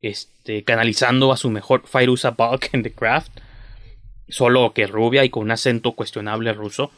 este, 0.00 0.64
canalizando 0.64 1.32
a 1.32 1.36
su 1.36 1.50
mejor 1.50 1.86
Fairuza 1.86 2.30
Balk 2.30 2.70
en 2.72 2.82
The 2.82 2.92
Craft, 2.92 3.40
solo 4.28 4.72
que 4.72 4.86
rubia 4.86 5.24
y 5.24 5.30
con 5.30 5.44
un 5.44 5.50
acento 5.50 5.92
cuestionable 5.92 6.52
ruso, 6.52 6.90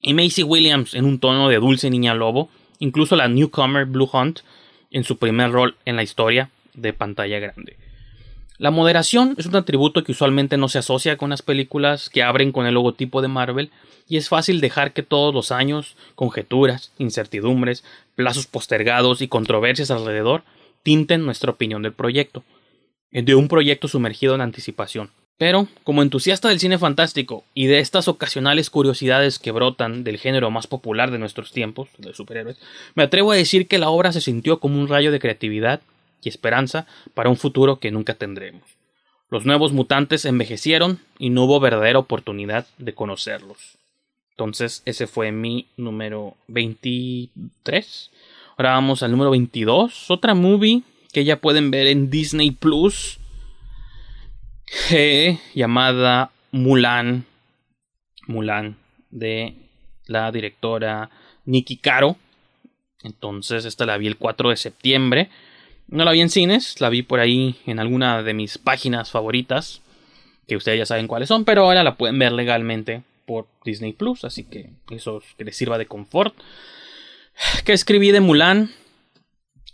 y 0.00 0.14
Macy 0.14 0.42
Williams 0.42 0.94
en 0.94 1.04
un 1.04 1.18
tono 1.18 1.48
de 1.48 1.56
dulce 1.56 1.90
niña 1.90 2.14
lobo, 2.14 2.48
incluso 2.78 3.16
la 3.16 3.28
newcomer 3.28 3.84
Blue 3.84 4.08
Hunt 4.10 4.40
en 4.90 5.04
su 5.04 5.18
primer 5.18 5.52
rol 5.52 5.76
en 5.84 5.96
la 5.96 6.02
historia 6.02 6.50
de 6.74 6.92
pantalla 6.92 7.38
grande. 7.38 7.76
La 8.60 8.70
moderación 8.70 9.36
es 9.38 9.46
un 9.46 9.56
atributo 9.56 10.04
que 10.04 10.12
usualmente 10.12 10.58
no 10.58 10.68
se 10.68 10.76
asocia 10.76 11.16
con 11.16 11.30
las 11.30 11.40
películas 11.40 12.10
que 12.10 12.22
abren 12.22 12.52
con 12.52 12.66
el 12.66 12.74
logotipo 12.74 13.22
de 13.22 13.28
Marvel 13.28 13.70
y 14.06 14.18
es 14.18 14.28
fácil 14.28 14.60
dejar 14.60 14.92
que 14.92 15.02
todos 15.02 15.32
los 15.32 15.50
años 15.50 15.96
conjeturas, 16.14 16.92
incertidumbres, 16.98 17.84
plazos 18.16 18.46
postergados 18.46 19.22
y 19.22 19.28
controversias 19.28 19.90
alrededor 19.90 20.42
tinten 20.82 21.24
nuestra 21.24 21.52
opinión 21.52 21.80
del 21.80 21.94
proyecto, 21.94 22.44
de 23.10 23.34
un 23.34 23.48
proyecto 23.48 23.88
sumergido 23.88 24.34
en 24.34 24.42
anticipación. 24.42 25.08
Pero, 25.38 25.66
como 25.82 26.02
entusiasta 26.02 26.50
del 26.50 26.60
cine 26.60 26.76
fantástico 26.76 27.44
y 27.54 27.64
de 27.64 27.78
estas 27.78 28.08
ocasionales 28.08 28.68
curiosidades 28.68 29.38
que 29.38 29.52
brotan 29.52 30.04
del 30.04 30.18
género 30.18 30.50
más 30.50 30.66
popular 30.66 31.10
de 31.10 31.18
nuestros 31.18 31.50
tiempos, 31.50 31.88
de 31.96 32.12
superhéroes, 32.12 32.58
me 32.94 33.04
atrevo 33.04 33.32
a 33.32 33.36
decir 33.36 33.68
que 33.68 33.78
la 33.78 33.88
obra 33.88 34.12
se 34.12 34.20
sintió 34.20 34.60
como 34.60 34.78
un 34.78 34.88
rayo 34.88 35.10
de 35.12 35.18
creatividad 35.18 35.80
y 36.22 36.28
esperanza 36.28 36.86
para 37.14 37.30
un 37.30 37.36
futuro 37.36 37.78
que 37.78 37.90
nunca 37.90 38.14
tendremos. 38.14 38.62
Los 39.30 39.44
nuevos 39.44 39.72
mutantes 39.72 40.24
envejecieron 40.24 41.00
y 41.18 41.30
no 41.30 41.44
hubo 41.44 41.60
verdadera 41.60 41.98
oportunidad 41.98 42.66
de 42.78 42.94
conocerlos. 42.94 43.78
Entonces 44.32 44.82
ese 44.86 45.06
fue 45.06 45.32
mi 45.32 45.68
número 45.76 46.36
23. 46.48 48.10
Ahora 48.56 48.72
vamos 48.72 49.02
al 49.02 49.12
número 49.12 49.30
22. 49.30 50.10
Otra 50.10 50.34
movie 50.34 50.82
que 51.12 51.24
ya 51.24 51.40
pueden 51.40 51.70
ver 51.70 51.86
en 51.86 52.10
Disney 52.10 52.50
Plus. 52.50 53.18
llamada 55.54 56.32
Mulan. 56.52 57.24
Mulan. 58.26 58.76
de 59.10 59.54
la 60.06 60.30
directora 60.32 61.10
Nikki 61.44 61.76
Caro. 61.76 62.16
Entonces, 63.02 63.64
esta 63.64 63.86
la 63.86 63.96
vi 63.96 64.06
el 64.06 64.16
4 64.16 64.50
de 64.50 64.56
septiembre. 64.56 65.30
No 65.90 66.04
la 66.04 66.12
vi 66.12 66.20
en 66.20 66.30
cines, 66.30 66.80
la 66.80 66.88
vi 66.88 67.02
por 67.02 67.18
ahí 67.18 67.56
en 67.66 67.80
alguna 67.80 68.22
de 68.22 68.32
mis 68.32 68.58
páginas 68.58 69.10
favoritas, 69.10 69.82
que 70.46 70.56
ustedes 70.56 70.78
ya 70.78 70.86
saben 70.86 71.08
cuáles 71.08 71.28
son, 71.28 71.44
pero 71.44 71.64
ahora 71.64 71.82
la 71.82 71.96
pueden 71.96 72.18
ver 72.18 72.32
legalmente 72.32 73.02
por 73.26 73.46
Disney 73.64 73.92
Plus, 73.92 74.24
así 74.24 74.44
que 74.44 74.70
eso 74.90 75.22
que 75.36 75.44
les 75.44 75.56
sirva 75.56 75.78
de 75.78 75.86
confort. 75.86 76.34
Que 77.64 77.72
escribí 77.72 78.12
de 78.12 78.20
Mulan? 78.20 78.70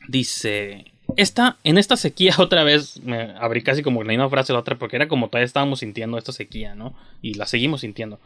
Dice, 0.08 0.92
esta, 1.16 1.56
en 1.64 1.78
esta 1.78 1.96
sequía 1.96 2.34
otra 2.38 2.64
vez, 2.64 3.00
me 3.02 3.32
abrí 3.38 3.62
casi 3.62 3.82
como 3.82 4.02
la 4.02 4.08
misma 4.08 4.30
frase 4.30 4.52
la 4.52 4.60
otra, 4.60 4.76
porque 4.76 4.96
era 4.96 5.08
como 5.08 5.28
todavía 5.28 5.46
estábamos 5.46 5.80
sintiendo 5.80 6.16
esta 6.16 6.32
sequía, 6.32 6.74
¿no? 6.74 6.94
Y 7.22 7.34
la 7.34 7.46
seguimos 7.46 7.82
sintiendo. 7.82 8.18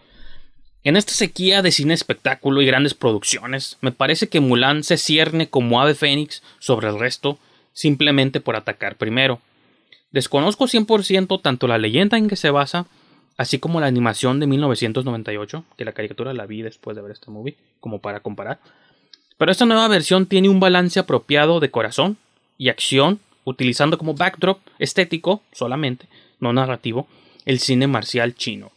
En 0.83 0.97
esta 0.97 1.13
sequía 1.13 1.61
de 1.61 1.73
cine 1.73 1.93
espectáculo 1.93 2.63
y 2.63 2.67
grandes 2.67 2.95
producciones, 2.95 3.77
me 3.81 3.93
parece 3.93 4.29
que 4.29 4.41
Mulan 4.41 4.83
se 4.85 4.97
cierne 4.97 5.49
como 5.49 5.81
ave 5.81 5.95
fénix 5.95 6.43
sobre 6.59 6.89
el 6.89 6.99
resto, 6.99 7.39
simplemente 7.73 8.41
por 8.41 8.57
atacar 8.57 8.97
primero. 8.97 9.41
Desconozco 10.11 10.67
100% 10.67 11.41
tanto 11.41 11.67
la 11.69 11.79
leyenda 11.79 12.19
en 12.19 12.29
que 12.29 12.37
se 12.37 12.51
basa, 12.51 12.87
así 13.37 13.59
como 13.59 13.81
la 13.81 13.87
animación 13.87 14.41
de 14.41 14.47
1998, 14.47 15.65
que 15.77 15.85
la 15.85 15.93
caricatura 15.93 16.35
la 16.35 16.47
vi 16.47 16.63
después 16.63 16.97
de 16.97 17.03
ver 17.03 17.13
este 17.13 17.31
movie, 17.31 17.57
como 17.79 18.01
para 18.01 18.21
comparar. 18.21 18.59
Pero 19.39 19.53
esta 19.53 19.67
nueva 19.67 19.89
versión 19.89 20.27
tiene 20.27 20.49
un 20.49 20.61
balance 20.61 21.01
apropiado 21.01 21.61
de 21.61 21.71
corazón 21.71 22.19
y 22.59 22.69
acción, 22.69 23.21
utilizando 23.45 23.97
como 23.97 24.15
backdrop 24.15 24.61
estético 24.79 25.43
solamente, 25.53 26.09
no 26.41 26.53
narrativo, 26.53 27.09
el 27.47 27.59
cine 27.59 27.87
marcial 27.87 28.35
chino. 28.35 28.73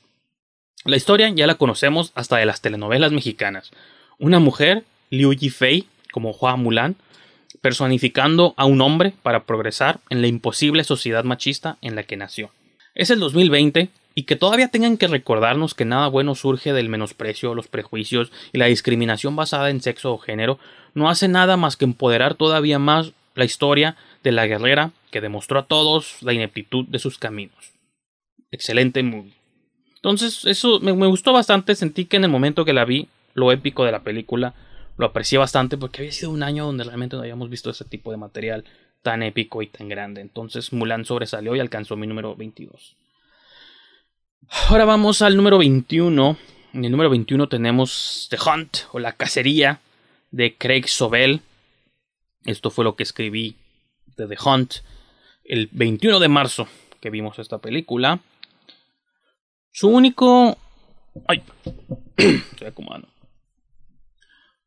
La 0.85 0.95
historia 0.97 1.29
ya 1.29 1.47
la 1.47 1.55
conocemos 1.55 2.11
hasta 2.15 2.37
de 2.37 2.45
las 2.45 2.61
telenovelas 2.61 3.11
mexicanas. 3.11 3.71
Una 4.19 4.39
mujer, 4.39 4.83
Liu 5.09 5.33
Yifei, 5.33 5.87
como 6.11 6.31
Hua 6.31 6.55
Mulan, 6.55 6.95
personificando 7.63 8.53
a 8.57 8.65
un 8.65 8.81
hombre 8.81 9.13
para 9.23 9.45
progresar 9.45 10.01
en 10.09 10.19
la 10.19 10.27
imposible 10.27 10.83
sociedad 10.83 11.23
machista 11.23 11.77
en 11.81 11.95
la 11.95 12.03
que 12.03 12.17
nació. 12.17 12.51
Es 12.93 13.09
el 13.09 13.21
2020 13.21 13.87
y 14.15 14.23
que 14.23 14.35
todavía 14.35 14.67
tengan 14.67 14.97
que 14.97 15.07
recordarnos 15.07 15.73
que 15.73 15.85
nada 15.85 16.09
bueno 16.09 16.35
surge 16.35 16.73
del 16.73 16.89
menosprecio, 16.89 17.55
los 17.55 17.69
prejuicios 17.69 18.33
y 18.51 18.57
la 18.57 18.65
discriminación 18.65 19.37
basada 19.37 19.69
en 19.69 19.81
sexo 19.81 20.11
o 20.11 20.17
género, 20.17 20.59
no 20.93 21.09
hace 21.09 21.29
nada 21.29 21.55
más 21.55 21.77
que 21.77 21.85
empoderar 21.85 22.35
todavía 22.35 22.79
más 22.79 23.13
la 23.33 23.45
historia 23.45 23.95
de 24.23 24.33
la 24.33 24.45
guerrera 24.45 24.91
que 25.09 25.21
demostró 25.21 25.59
a 25.59 25.65
todos 25.65 26.17
la 26.21 26.33
ineptitud 26.33 26.85
de 26.89 26.99
sus 26.99 27.17
caminos. 27.17 27.71
Excelente 28.51 29.01
movie. 29.03 29.33
Entonces, 29.95 30.43
eso 30.43 30.81
me, 30.81 30.91
gustó 30.91 31.31
bastante, 31.31 31.75
sentí 31.75 32.03
que 32.03 32.17
en 32.17 32.25
el 32.25 32.29
momento 32.29 32.65
que 32.65 32.73
la 32.73 32.83
vi, 32.83 33.07
lo 33.35 33.53
épico 33.53 33.85
de 33.85 33.93
la 33.93 34.03
película, 34.03 34.53
lo 34.97 35.05
aprecié 35.07 35.37
bastante 35.37 35.77
porque 35.77 36.01
había 36.01 36.11
sido 36.11 36.31
un 36.31 36.43
año 36.43 36.65
donde 36.65 36.83
realmente 36.83 37.15
no 37.15 37.21
habíamos 37.21 37.49
visto 37.49 37.69
ese 37.69 37.85
tipo 37.85 38.11
de 38.11 38.17
material 38.17 38.63
tan 39.01 39.23
épico 39.23 39.61
y 39.61 39.67
tan 39.67 39.89
grande. 39.89 40.21
Entonces 40.21 40.73
Mulan 40.73 41.05
sobresalió 41.05 41.55
y 41.55 41.59
alcanzó 41.59 41.95
mi 41.95 42.07
número 42.07 42.35
22. 42.35 42.95
Ahora 44.69 44.85
vamos 44.85 45.21
al 45.21 45.35
número 45.35 45.57
21. 45.57 46.37
En 46.73 46.85
el 46.85 46.91
número 46.91 47.09
21 47.09 47.49
tenemos 47.49 48.27
The 48.29 48.37
Hunt 48.37 48.77
o 48.91 48.99
La 48.99 49.13
Cacería 49.13 49.79
de 50.31 50.55
Craig 50.55 50.87
Sobel. 50.87 51.41
Esto 52.45 52.71
fue 52.71 52.83
lo 52.83 52.95
que 52.95 53.03
escribí 53.03 53.55
de 54.17 54.27
The 54.27 54.37
Hunt 54.43 54.75
el 55.43 55.69
21 55.71 56.19
de 56.19 56.27
marzo 56.29 56.67
que 56.99 57.09
vimos 57.09 57.37
esta 57.39 57.57
película. 57.59 58.19
Su 59.71 59.89
único... 59.89 60.57
Ay, 61.27 61.43
estoy 62.17 62.67
acomodando. 62.67 63.12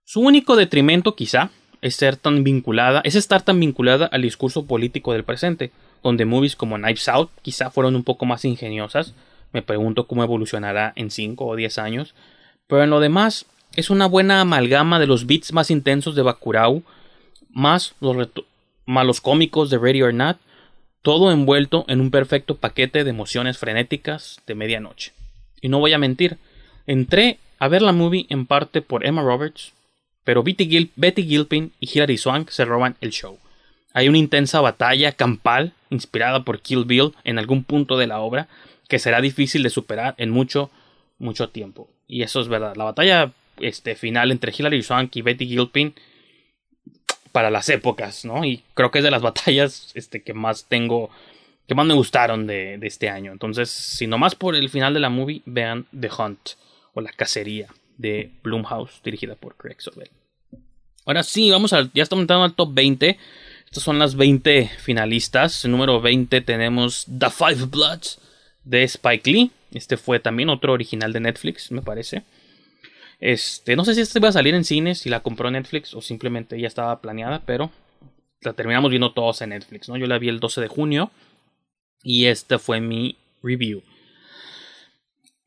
Su 0.09 0.21
único 0.21 0.55
detrimento, 0.55 1.17
quizá, 1.17 1.51
es 1.83 1.97
ser 1.97 2.17
tan 2.17 2.45
vinculada, 2.45 3.01
es 3.03 3.17
estar 3.17 3.43
tan 3.43 3.59
vinculada 3.59 4.07
al 4.07 4.23
discurso 4.23 4.65
político 4.65 5.13
del 5.13 5.25
presente, 5.25 5.73
donde 6.01 6.25
movies 6.25 6.55
como 6.55 6.77
Knives 6.77 7.09
Out 7.09 7.29
quizá 7.43 7.73
fueron 7.73 7.97
un 7.97 8.05
poco 8.05 8.25
más 8.25 8.45
ingeniosas. 8.45 9.15
Me 9.53 9.63
pregunto 9.63 10.07
cómo 10.07 10.23
evolucionará 10.23 10.93
en 10.95 11.11
5 11.11 11.45
o 11.45 11.57
10 11.57 11.79
años. 11.79 12.15
Pero 12.69 12.85
en 12.85 12.91
lo 12.91 13.01
demás, 13.01 13.47
es 13.75 13.91
una 13.91 14.07
buena 14.07 14.41
amalgama 14.41 15.01
de 15.01 15.09
los 15.09 15.27
beats 15.27 15.53
más 15.53 15.73
intensos 15.73 16.15
de 16.15 16.23
Bakurau, 16.23 16.85
más 17.51 17.97
los, 18.01 18.29
los 18.87 19.21
cómicos 19.21 19.71
de 19.71 19.79
Ready 19.79 20.03
or 20.03 20.15
Not, 20.15 20.37
todo 21.03 21.33
envuelto 21.33 21.85
en 21.89 22.01
un 22.01 22.13
perfecto 22.13 22.57
paquete 22.59 23.03
de 23.03 23.11
emociones 23.11 23.59
frenéticas 23.59 24.41
de 24.47 24.55
medianoche. 24.55 25.13
Y 25.61 25.69
no 25.69 25.81
voy 25.81 25.95
a 25.95 25.99
mentir, 25.99 26.39
entré 26.87 27.41
a 27.59 27.67
ver 27.67 27.83
la 27.83 27.91
movie 27.91 28.27
en 28.29 28.47
parte 28.47 28.83
por 28.83 29.05
Emma 29.05 29.23
Roberts, 29.23 29.73
pero 30.27 30.43
Betty, 30.43 31.23
Gilpin 31.23 31.73
y 31.79 31.89
Hilary 31.89 32.19
Swank 32.19 32.51
se 32.51 32.65
roban 32.65 32.97
el 33.01 33.11
show. 33.11 33.39
Hay 33.93 34.09
una 34.09 34.19
intensa 34.19 34.61
batalla 34.61 35.13
campal 35.13 35.73
inspirada 35.89 36.43
por 36.43 36.61
Kill 36.61 36.85
Bill 36.85 37.13
en 37.23 37.39
algún 37.39 37.63
punto 37.63 37.97
de 37.97 38.09
la 38.09 38.19
obra 38.19 38.49
que 38.89 38.99
será 38.99 39.21
difícil 39.21 39.63
de 39.63 39.71
superar 39.71 40.17
en 40.19 40.31
mucho, 40.31 40.69
mucho 41.21 41.51
tiempo. 41.51 41.89
Y 42.09 42.23
eso 42.23 42.41
es 42.41 42.49
verdad. 42.49 42.75
La 42.75 42.83
batalla 42.83 43.33
este, 43.61 43.95
final 43.95 44.33
entre 44.33 44.53
Hilary 44.53 44.83
Swank 44.83 45.15
y 45.15 45.23
Betty 45.23 45.47
Gilpin 45.47 45.95
para 47.31 47.49
las 47.49 47.69
épocas, 47.69 48.25
¿no? 48.25 48.45
Y 48.45 48.65
creo 48.75 48.91
que 48.91 48.99
es 48.99 49.05
de 49.05 49.13
las 49.13 49.23
batallas 49.23 49.93
este, 49.95 50.25
que 50.25 50.35
más 50.35 50.65
tengo, 50.65 51.09
que 51.69 51.77
más 51.77 51.87
me 51.87 51.95
gustaron 51.95 52.49
de, 52.49 52.79
de 52.79 52.87
este 52.89 53.09
año. 53.09 53.31
Entonces, 53.31 53.71
si 53.71 54.09
nomás 54.09 54.35
por 54.35 54.57
el 54.57 54.71
final 54.71 54.93
de 54.93 55.01
la 55.01 55.09
movie, 55.09 55.43
vean 55.47 55.87
The 55.97 56.11
Hunt 56.19 56.51
o 56.95 57.01
La 57.01 57.13
Cacería 57.13 57.69
de 57.97 58.33
Blumhouse, 58.43 59.01
dirigida 59.03 59.35
por 59.35 59.57
Craig 59.57 59.77
Sobel. 59.79 60.11
Ahora 61.05 61.23
sí, 61.23 61.51
vamos 61.51 61.73
a, 61.73 61.91
ya 61.95 62.03
estamos 62.03 62.25
entrando 62.25 62.45
al 62.45 62.55
top 62.55 62.75
20. 62.75 63.19
Estas 63.65 63.83
son 63.83 63.99
las 63.99 64.17
20 64.17 64.71
finalistas. 64.81 65.65
Número 65.65 66.01
20 66.01 66.41
tenemos 66.41 67.07
The 67.07 67.31
Five 67.31 67.67
Bloods 67.67 68.19
de 68.65 68.83
Spike 68.83 69.31
Lee. 69.31 69.51
Este 69.73 69.97
fue 69.97 70.19
también 70.19 70.49
otro 70.49 70.73
original 70.73 71.13
de 71.13 71.21
Netflix, 71.21 71.71
me 71.71 71.83
parece. 71.83 72.25
Este, 73.21 73.77
no 73.77 73.85
sé 73.85 73.95
si 73.95 74.01
este 74.01 74.21
va 74.21 74.29
a 74.29 74.33
salir 74.33 74.55
en 74.55 74.65
cines, 74.65 74.99
si 74.99 75.09
la 75.09 75.21
compró 75.21 75.51
Netflix 75.51 75.95
o 75.95 76.01
simplemente 76.01 76.61
ya 76.61 76.67
estaba 76.67 77.01
planeada, 77.01 77.43
pero 77.47 77.71
la 78.43 78.53
terminamos 78.53 78.91
viendo 78.91 79.13
todos 79.13 79.41
en 79.43 79.51
Netflix, 79.51 79.89
¿no? 79.89 79.97
Yo 79.97 80.07
la 80.07 80.19
vi 80.19 80.29
el 80.29 80.41
12 80.41 80.61
de 80.61 80.69
junio 80.69 81.11
y 82.03 82.27
esta 82.27 82.59
fue 82.59 82.81
mi 82.81 83.17
review. 83.43 83.83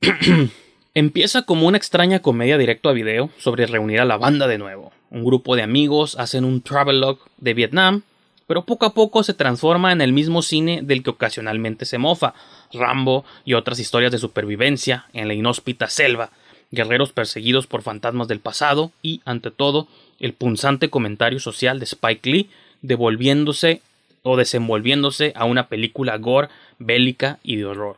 Empieza 0.96 1.44
como 1.44 1.68
una 1.68 1.78
extraña 1.78 2.20
comedia 2.20 2.58
directo 2.58 2.90
a 2.90 2.94
video 2.94 3.30
sobre 3.38 3.68
reunir 3.68 4.00
a 4.00 4.06
la 4.06 4.18
banda 4.18 4.48
de 4.48 4.58
nuevo. 4.58 4.92
Un 5.12 5.24
grupo 5.24 5.56
de 5.56 5.62
amigos 5.62 6.18
hacen 6.18 6.44
un 6.44 6.62
travelogue 6.62 7.22
de 7.38 7.54
Vietnam, 7.54 8.02
pero 8.48 8.66
poco 8.66 8.88
a 8.88 8.96
poco 8.96 9.22
se 9.22 9.36
transforma 9.36 9.92
en 9.92 10.02
el 10.02 10.14
mismo 10.14 10.42
cine 10.42 10.82
del 10.82 11.04
que 11.04 11.12
ocasionalmente 11.12 11.86
se 11.86 12.00
mofa, 12.00 12.34
Rambo 12.74 13.24
y 13.46 13.54
otras 13.54 13.78
historias 13.78 14.12
de 14.12 14.18
supervivencia 14.18 15.06
en 15.14 15.28
la 15.28 15.36
inhóspita 15.36 15.88
selva, 15.90 16.32
guerreros 16.72 17.12
perseguidos 17.12 17.68
por 17.68 17.84
fantasmas 17.84 18.28
del 18.28 18.40
pasado 18.40 18.92
y, 19.04 19.22
ante 19.26 19.52
todo, 19.52 19.88
el 20.20 20.34
punzante 20.34 20.90
comentario 20.90 21.40
social 21.40 21.78
de 21.78 21.86
Spike 21.86 22.30
Lee 22.30 22.50
devolviéndose 22.82 23.84
o 24.24 24.38
desenvolviéndose 24.38 25.34
a 25.36 25.46
una 25.46 25.68
película 25.68 26.18
gore, 26.18 26.50
bélica 26.80 27.38
y 27.44 27.58
de 27.58 27.66
horror. 27.66 27.98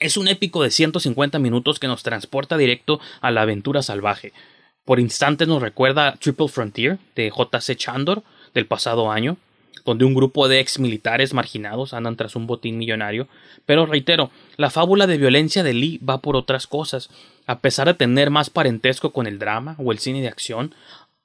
Es 0.00 0.16
un 0.16 0.28
épico 0.28 0.62
de 0.62 0.70
150 0.70 1.38
minutos 1.38 1.78
que 1.78 1.86
nos 1.86 2.02
transporta 2.02 2.56
directo 2.56 3.00
a 3.20 3.30
la 3.30 3.42
aventura 3.42 3.82
salvaje. 3.82 4.32
Por 4.86 4.98
instantes 4.98 5.46
nos 5.46 5.60
recuerda 5.60 6.16
Triple 6.18 6.48
Frontier 6.48 6.98
de 7.14 7.28
J.C. 7.28 7.76
Chandor 7.76 8.22
del 8.54 8.64
pasado 8.64 9.10
año, 9.12 9.36
donde 9.84 10.06
un 10.06 10.14
grupo 10.14 10.48
de 10.48 10.58
ex 10.58 10.78
militares 10.78 11.34
marginados 11.34 11.92
andan 11.92 12.16
tras 12.16 12.34
un 12.34 12.46
botín 12.46 12.78
millonario. 12.78 13.28
Pero 13.66 13.84
reitero, 13.84 14.30
la 14.56 14.70
fábula 14.70 15.06
de 15.06 15.18
violencia 15.18 15.62
de 15.62 15.74
Lee 15.74 15.98
va 15.98 16.22
por 16.22 16.34
otras 16.34 16.66
cosas. 16.66 17.10
A 17.46 17.58
pesar 17.58 17.86
de 17.86 17.94
tener 17.94 18.30
más 18.30 18.48
parentesco 18.48 19.12
con 19.12 19.26
el 19.26 19.38
drama 19.38 19.74
o 19.76 19.92
el 19.92 19.98
cine 19.98 20.22
de 20.22 20.28
acción, 20.28 20.74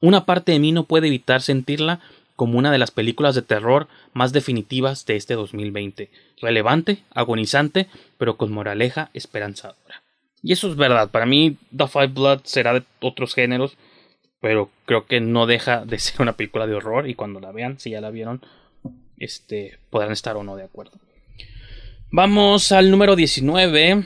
una 0.02 0.26
parte 0.26 0.52
de 0.52 0.60
mí 0.60 0.74
no 0.74 0.84
puede 0.84 1.08
evitar 1.08 1.42
sentirla 1.42 2.02
como 2.36 2.58
una 2.58 2.72
de 2.72 2.78
las 2.78 2.92
películas 2.92 3.36
de 3.36 3.42
terror 3.42 3.88
más 4.14 4.34
definitivas 4.34 5.06
de 5.06 5.16
este 5.16 5.36
2020. 5.36 6.10
Relevante, 6.42 7.04
agonizante, 7.12 7.88
pero 8.18 8.38
con 8.38 8.52
moraleja 8.52 9.10
esperanzadora. 9.14 10.04
Y 10.44 10.52
eso 10.54 10.70
es 10.70 10.76
verdad. 10.76 11.10
Para 11.10 11.26
mí, 11.26 11.58
The 11.76 11.88
Five 11.88 12.08
Blood 12.08 12.42
será 12.44 12.74
de 12.74 12.84
otros 13.00 13.34
géneros, 13.34 13.78
pero 14.42 14.70
creo 14.86 15.06
que 15.08 15.20
no 15.20 15.48
deja 15.48 15.86
de 15.86 15.98
ser 16.00 16.22
una 16.22 16.38
película 16.38 16.68
de 16.68 16.76
horror. 16.76 17.10
Y 17.10 17.16
cuando 17.16 17.40
la 17.40 17.52
vean, 17.52 17.80
si 17.80 17.92
ya 17.92 18.02
la 18.02 18.12
vieron, 18.12 18.42
este, 19.18 19.80
podrán 19.90 20.12
estar 20.12 20.36
o 20.36 20.44
no 20.44 20.56
de 20.56 20.64
acuerdo. 20.64 21.00
Vamos 22.12 22.72
al 22.72 22.92
número 22.92 23.16
19. 23.16 24.06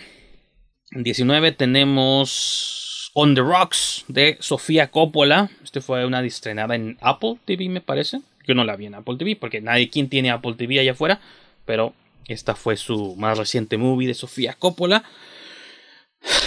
En 0.92 1.04
19 1.04 1.52
tenemos 1.52 2.89
On 3.14 3.34
the 3.34 3.42
Rocks 3.42 4.06
de 4.08 4.38
Sofía 4.40 4.92
Coppola. 4.92 5.50
Este 5.64 5.82
fue 5.82 6.06
una 6.06 6.22
estrenada 6.22 6.76
en 6.76 6.98
Apple 7.02 7.38
TV, 7.46 7.70
me 7.70 7.82
parece. 7.82 8.22
Yo 8.48 8.54
no 8.54 8.64
la 8.64 8.76
vi 8.76 8.86
en 8.86 8.96
Apple 8.96 9.16
TV 9.18 9.36
porque 9.36 9.62
nadie 9.62 9.90
quien 9.90 10.10
tiene 10.10 10.32
Apple 10.32 10.56
TV 10.56 10.80
allá 10.80 10.92
afuera, 10.92 11.20
pero 11.66 11.94
esta 12.28 12.56
fue 12.56 12.78
su 12.78 13.16
más 13.16 13.38
reciente 13.38 13.78
movie 13.78 14.08
de 14.08 14.14
Sofía 14.14 14.54
Coppola. 14.54 15.04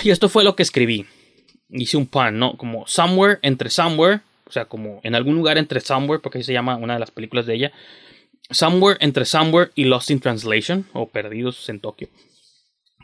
Y 0.05 0.11
esto 0.11 0.29
fue 0.29 0.45
lo 0.45 0.55
que 0.55 0.63
escribí. 0.63 1.07
hice 1.71 1.97
un 1.97 2.07
pan, 2.07 2.39
¿no? 2.39 2.57
Como 2.57 2.87
Somewhere 2.87 3.39
entre 3.43 3.71
Somewhere, 3.71 4.21
o 4.47 4.53
sea, 4.53 4.67
como 4.67 5.01
en 5.03 5.15
algún 5.15 5.35
lugar 5.35 5.59
entre 5.59 5.81
Somewhere, 5.81 6.21
porque 6.21 6.39
así 6.39 6.47
se 6.47 6.53
llama 6.53 6.77
una 6.77 6.95
de 6.95 7.01
las 7.01 7.11
películas 7.11 7.47
de 7.47 7.55
ella. 7.55 7.73
Somewhere 8.51 8.99
entre 9.01 9.25
Somewhere 9.25 9.71
y 9.75 9.85
Lost 9.85 10.11
in 10.11 10.21
Translation, 10.21 10.87
o 10.93 11.09
Perdidos 11.09 11.69
en 11.69 11.81
Tokio. 11.81 12.09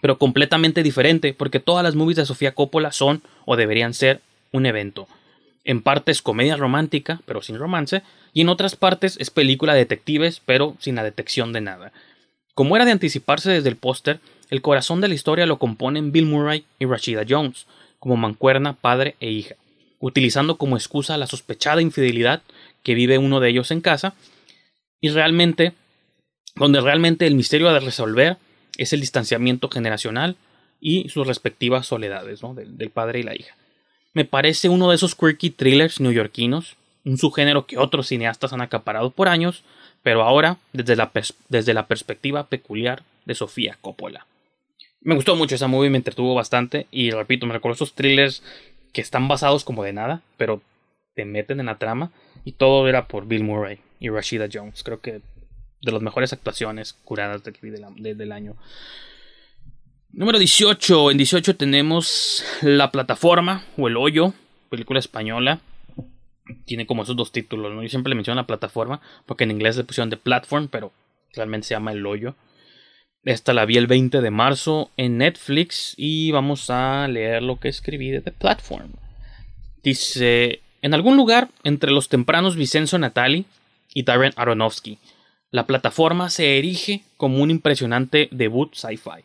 Pero 0.00 0.18
completamente 0.18 0.82
diferente, 0.82 1.34
porque 1.34 1.60
todas 1.60 1.82
las 1.82 1.94
movies 1.94 2.16
de 2.16 2.26
Sofía 2.26 2.54
Coppola 2.54 2.92
son, 2.92 3.22
o 3.44 3.56
deberían 3.56 3.94
ser, 3.94 4.20
un 4.52 4.66
evento. 4.66 5.08
En 5.64 5.82
partes 5.82 6.22
comedia 6.22 6.56
romántica, 6.56 7.20
pero 7.26 7.42
sin 7.42 7.58
romance, 7.58 8.02
y 8.32 8.42
en 8.42 8.48
otras 8.48 8.76
partes 8.76 9.16
es 9.20 9.30
película 9.30 9.74
de 9.74 9.80
detectives, 9.80 10.40
pero 10.44 10.76
sin 10.78 10.94
la 10.94 11.04
detección 11.04 11.52
de 11.52 11.60
nada. 11.60 11.92
Como 12.54 12.76
era 12.76 12.84
de 12.84 12.92
anticiparse 12.92 13.50
desde 13.50 13.68
el 13.68 13.76
póster, 13.76 14.20
el 14.50 14.62
corazón 14.62 15.00
de 15.00 15.08
la 15.08 15.14
historia 15.14 15.46
lo 15.46 15.58
componen 15.58 16.12
Bill 16.12 16.26
Murray 16.26 16.64
y 16.78 16.86
Rashida 16.86 17.24
Jones, 17.28 17.66
como 17.98 18.16
mancuerna, 18.16 18.74
padre 18.74 19.16
e 19.20 19.30
hija, 19.30 19.56
utilizando 20.00 20.56
como 20.56 20.76
excusa 20.76 21.16
la 21.16 21.26
sospechada 21.26 21.82
infidelidad 21.82 22.42
que 22.82 22.94
vive 22.94 23.18
uno 23.18 23.40
de 23.40 23.50
ellos 23.50 23.70
en 23.70 23.80
casa, 23.80 24.14
y 25.00 25.10
realmente, 25.10 25.72
donde 26.56 26.80
realmente 26.80 27.26
el 27.26 27.34
misterio 27.34 27.70
de 27.72 27.80
resolver 27.80 28.36
es 28.76 28.92
el 28.92 29.00
distanciamiento 29.00 29.68
generacional 29.68 30.36
y 30.80 31.08
sus 31.08 31.26
respectivas 31.26 31.86
soledades, 31.86 32.42
¿no? 32.42 32.54
del, 32.54 32.90
padre 32.90 33.20
y 33.20 33.22
la 33.22 33.34
hija. 33.34 33.54
Me 34.14 34.24
parece 34.24 34.68
uno 34.68 34.88
de 34.88 34.96
esos 34.96 35.14
quirky 35.14 35.50
thrillers 35.50 36.00
neoyorquinos, 36.00 36.76
un 37.04 37.18
subgénero 37.18 37.66
que 37.66 37.78
otros 37.78 38.08
cineastas 38.08 38.52
han 38.52 38.60
acaparado 38.60 39.10
por 39.10 39.28
años, 39.28 39.62
pero 40.02 40.22
ahora 40.22 40.58
desde 40.72 40.96
la, 40.96 41.10
desde 41.48 41.74
la 41.74 41.86
perspectiva 41.86 42.46
peculiar 42.46 43.02
de 43.24 43.34
Sofía 43.34 43.78
Coppola. 43.80 44.26
Me 45.00 45.14
gustó 45.14 45.36
mucho 45.36 45.54
esa 45.54 45.68
movie, 45.68 45.90
me 45.90 45.98
entretuvo 45.98 46.34
bastante 46.34 46.86
y 46.90 47.10
repito, 47.10 47.46
me 47.46 47.52
recuerdo 47.52 47.76
esos 47.76 47.94
thrillers 47.94 48.42
que 48.92 49.00
están 49.00 49.28
basados 49.28 49.64
como 49.64 49.84
de 49.84 49.92
nada, 49.92 50.22
pero 50.36 50.60
te 51.14 51.24
meten 51.24 51.60
en 51.60 51.66
la 51.66 51.78
trama 51.78 52.10
y 52.44 52.52
todo 52.52 52.88
era 52.88 53.06
por 53.06 53.26
Bill 53.26 53.44
Murray 53.44 53.78
y 54.00 54.08
Rashida 54.08 54.48
Jones. 54.52 54.82
Creo 54.82 55.00
que 55.00 55.20
de 55.82 55.92
las 55.92 56.02
mejores 56.02 56.32
actuaciones 56.32 56.94
curadas 57.04 57.42
de, 57.44 57.52
de, 57.96 58.14
del 58.14 58.32
año. 58.32 58.56
Número 60.10 60.38
18. 60.38 61.10
En 61.10 61.18
18 61.18 61.56
tenemos 61.56 62.44
La 62.62 62.90
Plataforma 62.90 63.64
o 63.76 63.88
El 63.88 63.96
Hoyo, 63.96 64.32
película 64.70 64.98
española. 64.98 65.60
Tiene 66.64 66.86
como 66.86 67.02
esos 67.02 67.16
dos 67.16 67.30
títulos, 67.30 67.74
¿no? 67.74 67.82
Yo 67.82 67.88
siempre 67.88 68.08
le 68.10 68.14
menciono 68.14 68.40
la 68.40 68.46
plataforma 68.46 69.02
porque 69.26 69.44
en 69.44 69.50
inglés 69.50 69.76
le 69.76 69.84
pusieron 69.84 70.08
The 70.08 70.16
Platform, 70.16 70.68
pero 70.68 70.92
realmente 71.34 71.68
se 71.68 71.74
llama 71.74 71.92
El 71.92 72.06
Hoyo. 72.06 72.34
Esta 73.24 73.52
la 73.52 73.66
vi 73.66 73.76
el 73.76 73.86
20 73.86 74.22
de 74.22 74.30
marzo 74.30 74.90
en 74.96 75.18
Netflix 75.18 75.92
y 75.98 76.30
vamos 76.30 76.70
a 76.70 77.06
leer 77.08 77.42
lo 77.42 77.60
que 77.60 77.68
escribí 77.68 78.10
de 78.10 78.22
The 78.22 78.32
Platform. 78.32 78.92
Dice, 79.82 80.62
en 80.80 80.94
algún 80.94 81.16
lugar 81.16 81.48
entre 81.64 81.90
los 81.90 82.08
tempranos 82.08 82.56
Vicenzo 82.56 82.98
Natali 82.98 83.44
y 83.92 84.04
Darren 84.04 84.32
Aronofsky, 84.36 84.98
la 85.50 85.66
plataforma 85.66 86.28
se 86.30 86.58
erige 86.58 87.02
como 87.16 87.42
un 87.42 87.50
impresionante 87.50 88.28
debut 88.30 88.74
sci-fi. 88.74 89.24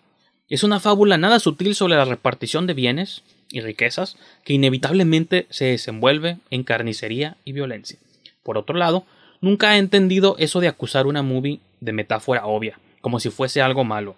Es 0.49 0.63
una 0.63 0.79
fábula 0.79 1.17
nada 1.17 1.39
sutil 1.39 1.75
sobre 1.75 1.95
la 1.95 2.05
repartición 2.05 2.67
de 2.67 2.73
bienes 2.73 3.23
y 3.51 3.61
riquezas 3.61 4.17
que 4.43 4.53
inevitablemente 4.53 5.47
se 5.49 5.65
desenvuelve 5.65 6.37
en 6.49 6.63
carnicería 6.63 7.37
y 7.43 7.51
violencia. 7.51 7.99
Por 8.43 8.57
otro 8.57 8.77
lado, 8.77 9.05
nunca 9.41 9.75
he 9.75 9.79
entendido 9.79 10.35
eso 10.39 10.59
de 10.59 10.67
acusar 10.67 11.07
una 11.07 11.23
movie 11.23 11.59
de 11.81 11.93
metáfora 11.93 12.45
obvia, 12.45 12.79
como 13.01 13.19
si 13.19 13.29
fuese 13.29 13.61
algo 13.61 13.83
malo. 13.83 14.15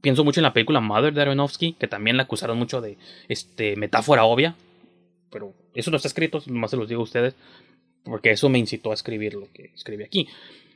Pienso 0.00 0.24
mucho 0.24 0.40
en 0.40 0.44
la 0.44 0.52
película 0.52 0.80
Mother 0.80 1.12
de 1.12 1.22
Aronofsky, 1.22 1.74
que 1.74 1.86
también 1.86 2.16
la 2.16 2.24
acusaron 2.24 2.58
mucho 2.58 2.80
de 2.80 2.96
este, 3.28 3.76
metáfora 3.76 4.24
obvia, 4.24 4.56
pero 5.30 5.54
eso 5.74 5.90
no 5.90 5.96
está 5.96 6.08
escrito, 6.08 6.42
nomás 6.46 6.70
se 6.70 6.76
los 6.76 6.88
digo 6.88 7.02
a 7.02 7.04
ustedes, 7.04 7.34
porque 8.04 8.30
eso 8.30 8.48
me 8.48 8.58
incitó 8.58 8.90
a 8.90 8.94
escribir 8.94 9.34
lo 9.34 9.52
que 9.52 9.70
escribí 9.74 10.04
aquí. 10.04 10.28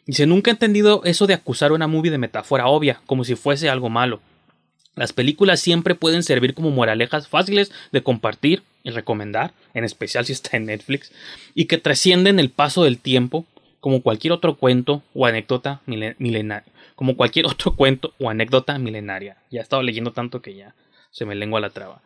Dice, 0.06 0.26
nunca 0.26 0.50
he 0.50 0.52
entendido 0.52 1.02
eso 1.04 1.26
de 1.26 1.34
acusar 1.34 1.72
una 1.72 1.86
movie 1.86 2.10
de 2.10 2.18
metáfora 2.18 2.66
obvia, 2.66 3.00
como 3.06 3.24
si 3.24 3.36
fuese 3.36 3.68
algo 3.68 3.88
malo. 3.88 4.20
Las 4.96 5.12
películas 5.12 5.60
siempre 5.60 5.94
pueden 5.94 6.22
servir 6.22 6.54
como 6.54 6.70
moralejas 6.70 7.26
fáciles 7.26 7.72
de 7.90 8.02
compartir 8.02 8.62
y 8.84 8.90
recomendar, 8.90 9.52
en 9.72 9.84
especial 9.84 10.24
si 10.24 10.32
está 10.32 10.56
en 10.56 10.66
Netflix, 10.66 11.10
y 11.54 11.64
que 11.64 11.78
trascienden 11.78 12.38
el 12.38 12.50
paso 12.50 12.84
del 12.84 12.98
tiempo 12.98 13.46
como 13.80 14.02
cualquier 14.02 14.32
otro 14.32 14.56
cuento 14.56 15.02
o 15.14 15.26
anécdota 15.26 15.80
milenaria. 15.86 16.72
Como 16.94 17.16
cualquier 17.16 17.46
otro 17.46 17.74
cuento 17.74 18.14
o 18.18 18.30
anécdota 18.30 18.78
milenaria. 18.78 19.36
Ya 19.50 19.60
he 19.60 19.62
estado 19.62 19.82
leyendo 19.82 20.12
tanto 20.12 20.40
que 20.40 20.54
ya 20.54 20.74
se 21.10 21.24
me 21.24 21.34
lengua 21.34 21.60
la 21.60 21.70
traba. 21.70 22.02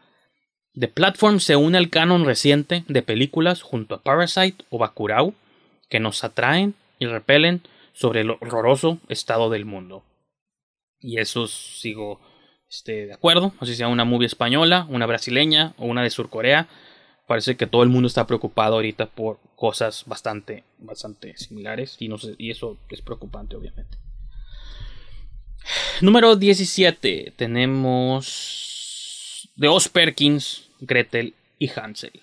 The 0.78 0.88
Platform 0.88 1.40
se 1.40 1.56
une 1.56 1.78
al 1.78 1.90
canon 1.90 2.24
reciente 2.24 2.84
de 2.88 3.02
películas 3.02 3.62
junto 3.62 3.94
a 3.94 4.02
Parasite 4.02 4.64
o 4.70 4.78
Bacurau 4.78 5.34
que 5.88 6.00
nos 6.00 6.24
atraen 6.24 6.74
y 6.98 7.06
repelen 7.06 7.62
sobre 7.98 8.20
el 8.20 8.30
horroroso 8.30 9.00
estado 9.08 9.50
del 9.50 9.64
mundo. 9.64 10.04
Y 11.00 11.18
eso 11.18 11.48
sigo 11.48 12.20
este, 12.70 13.06
de 13.06 13.12
acuerdo. 13.12 13.52
No 13.60 13.66
sé 13.66 13.72
si 13.72 13.78
sea 13.78 13.88
una 13.88 14.04
movie 14.04 14.26
española, 14.26 14.86
una 14.88 15.06
brasileña 15.06 15.74
o 15.78 15.86
una 15.86 16.04
de 16.04 16.10
Surcorea. 16.10 16.68
Parece 17.26 17.56
que 17.56 17.66
todo 17.66 17.82
el 17.82 17.88
mundo 17.88 18.06
está 18.06 18.24
preocupado 18.28 18.76
ahorita 18.76 19.06
por 19.06 19.40
cosas 19.56 20.04
bastante, 20.06 20.62
bastante 20.78 21.36
similares. 21.36 21.96
Y, 21.98 22.06
no 22.06 22.18
sé, 22.18 22.36
y 22.38 22.52
eso 22.52 22.78
es 22.88 23.02
preocupante, 23.02 23.56
obviamente. 23.56 23.98
Número 26.00 26.36
17. 26.36 27.32
Tenemos 27.34 28.70
de 29.56 29.66
Os 29.66 29.88
Perkins, 29.88 30.70
Gretel 30.78 31.34
y 31.58 31.68
Hansel. 31.68 32.22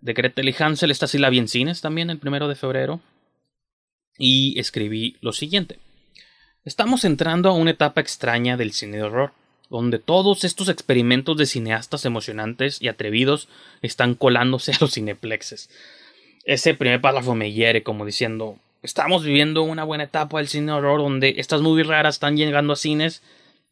De 0.00 0.12
Gretel 0.12 0.48
y 0.48 0.54
Hansel, 0.56 0.92
esta 0.92 1.08
sí 1.08 1.18
la 1.18 1.28
vi 1.28 1.38
en 1.38 1.48
cines 1.48 1.80
también 1.80 2.08
el 2.08 2.18
primero 2.18 2.46
de 2.46 2.54
febrero. 2.54 3.00
Y 4.22 4.60
escribí 4.60 5.16
lo 5.22 5.32
siguiente. 5.32 5.78
Estamos 6.66 7.06
entrando 7.06 7.48
a 7.48 7.54
una 7.54 7.70
etapa 7.70 8.02
extraña 8.02 8.58
del 8.58 8.72
cine 8.72 8.98
de 8.98 9.04
horror, 9.04 9.32
donde 9.70 9.98
todos 9.98 10.44
estos 10.44 10.68
experimentos 10.68 11.38
de 11.38 11.46
cineastas 11.46 12.04
emocionantes 12.04 12.82
y 12.82 12.88
atrevidos 12.88 13.48
están 13.80 14.14
colándose 14.14 14.72
a 14.74 14.78
los 14.78 14.92
cineplexes. 14.92 15.70
Ese 16.44 16.74
primer 16.74 17.00
párrafo 17.00 17.34
me 17.34 17.52
hiere 17.52 17.82
como 17.82 18.04
diciendo, 18.04 18.58
estamos 18.82 19.24
viviendo 19.24 19.62
una 19.62 19.84
buena 19.84 20.04
etapa 20.04 20.36
del 20.36 20.48
cine 20.48 20.66
de 20.66 20.72
horror 20.72 21.00
donde 21.00 21.36
estas 21.38 21.62
movies 21.62 21.86
raras 21.86 22.16
están 22.16 22.36
llegando 22.36 22.74
a 22.74 22.76
cines, 22.76 23.22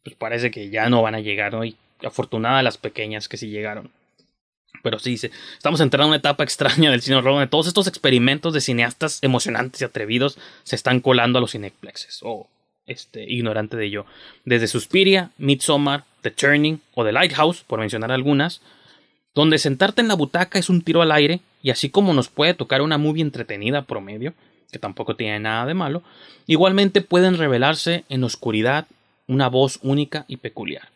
pues 0.03 0.15
parece 0.15 0.49
que 0.49 0.71
ya 0.71 0.89
no 0.89 1.03
van 1.03 1.13
a 1.13 1.19
llegar, 1.19 1.53
¿no? 1.53 1.63
Y 1.63 1.75
afortunada 2.03 2.63
las 2.63 2.79
pequeñas 2.79 3.29
que 3.29 3.37
sí 3.37 3.49
llegaron. 3.49 3.91
Pero 4.81 4.99
sí 4.99 5.11
dice, 5.11 5.31
estamos 5.57 5.81
entrando 5.81 6.05
en 6.05 6.09
una 6.09 6.17
etapa 6.17 6.43
extraña 6.43 6.91
del 6.91 7.01
cine 7.01 7.17
horror 7.17 7.33
donde 7.33 7.47
todos 7.47 7.67
estos 7.67 7.87
experimentos 7.87 8.53
de 8.53 8.61
cineastas 8.61 9.19
emocionantes 9.21 9.81
y 9.81 9.85
atrevidos 9.85 10.37
se 10.63 10.75
están 10.75 10.99
colando 11.01 11.37
a 11.37 11.41
los 11.41 11.51
cineplexes. 11.51 12.19
Oh, 12.23 12.47
este, 12.85 13.23
ignorante 13.31 13.77
de 13.77 13.85
ello. 13.85 14.05
Desde 14.45 14.67
Suspiria, 14.67 15.31
Midsommar, 15.37 16.05
The 16.21 16.31
Turning 16.31 16.81
o 16.95 17.05
The 17.05 17.11
Lighthouse, 17.11 17.63
por 17.63 17.79
mencionar 17.79 18.11
algunas, 18.11 18.61
donde 19.35 19.57
sentarte 19.57 20.01
en 20.01 20.07
la 20.07 20.15
butaca 20.15 20.59
es 20.59 20.69
un 20.69 20.81
tiro 20.81 21.01
al 21.01 21.11
aire, 21.11 21.41
y 21.61 21.69
así 21.69 21.89
como 21.89 22.13
nos 22.13 22.29
puede 22.29 22.53
tocar 22.53 22.81
una 22.81 22.97
movie 22.97 23.21
entretenida 23.21 23.83
promedio, 23.83 24.33
que 24.71 24.79
tampoco 24.79 25.15
tiene 25.15 25.39
nada 25.39 25.65
de 25.65 25.73
malo, 25.73 26.03
igualmente 26.47 27.01
pueden 27.01 27.37
revelarse 27.37 28.05
en 28.09 28.23
oscuridad 28.23 28.87
una 29.27 29.47
voz 29.47 29.79
única 29.83 30.25
y 30.27 30.37
peculiar. 30.37 30.89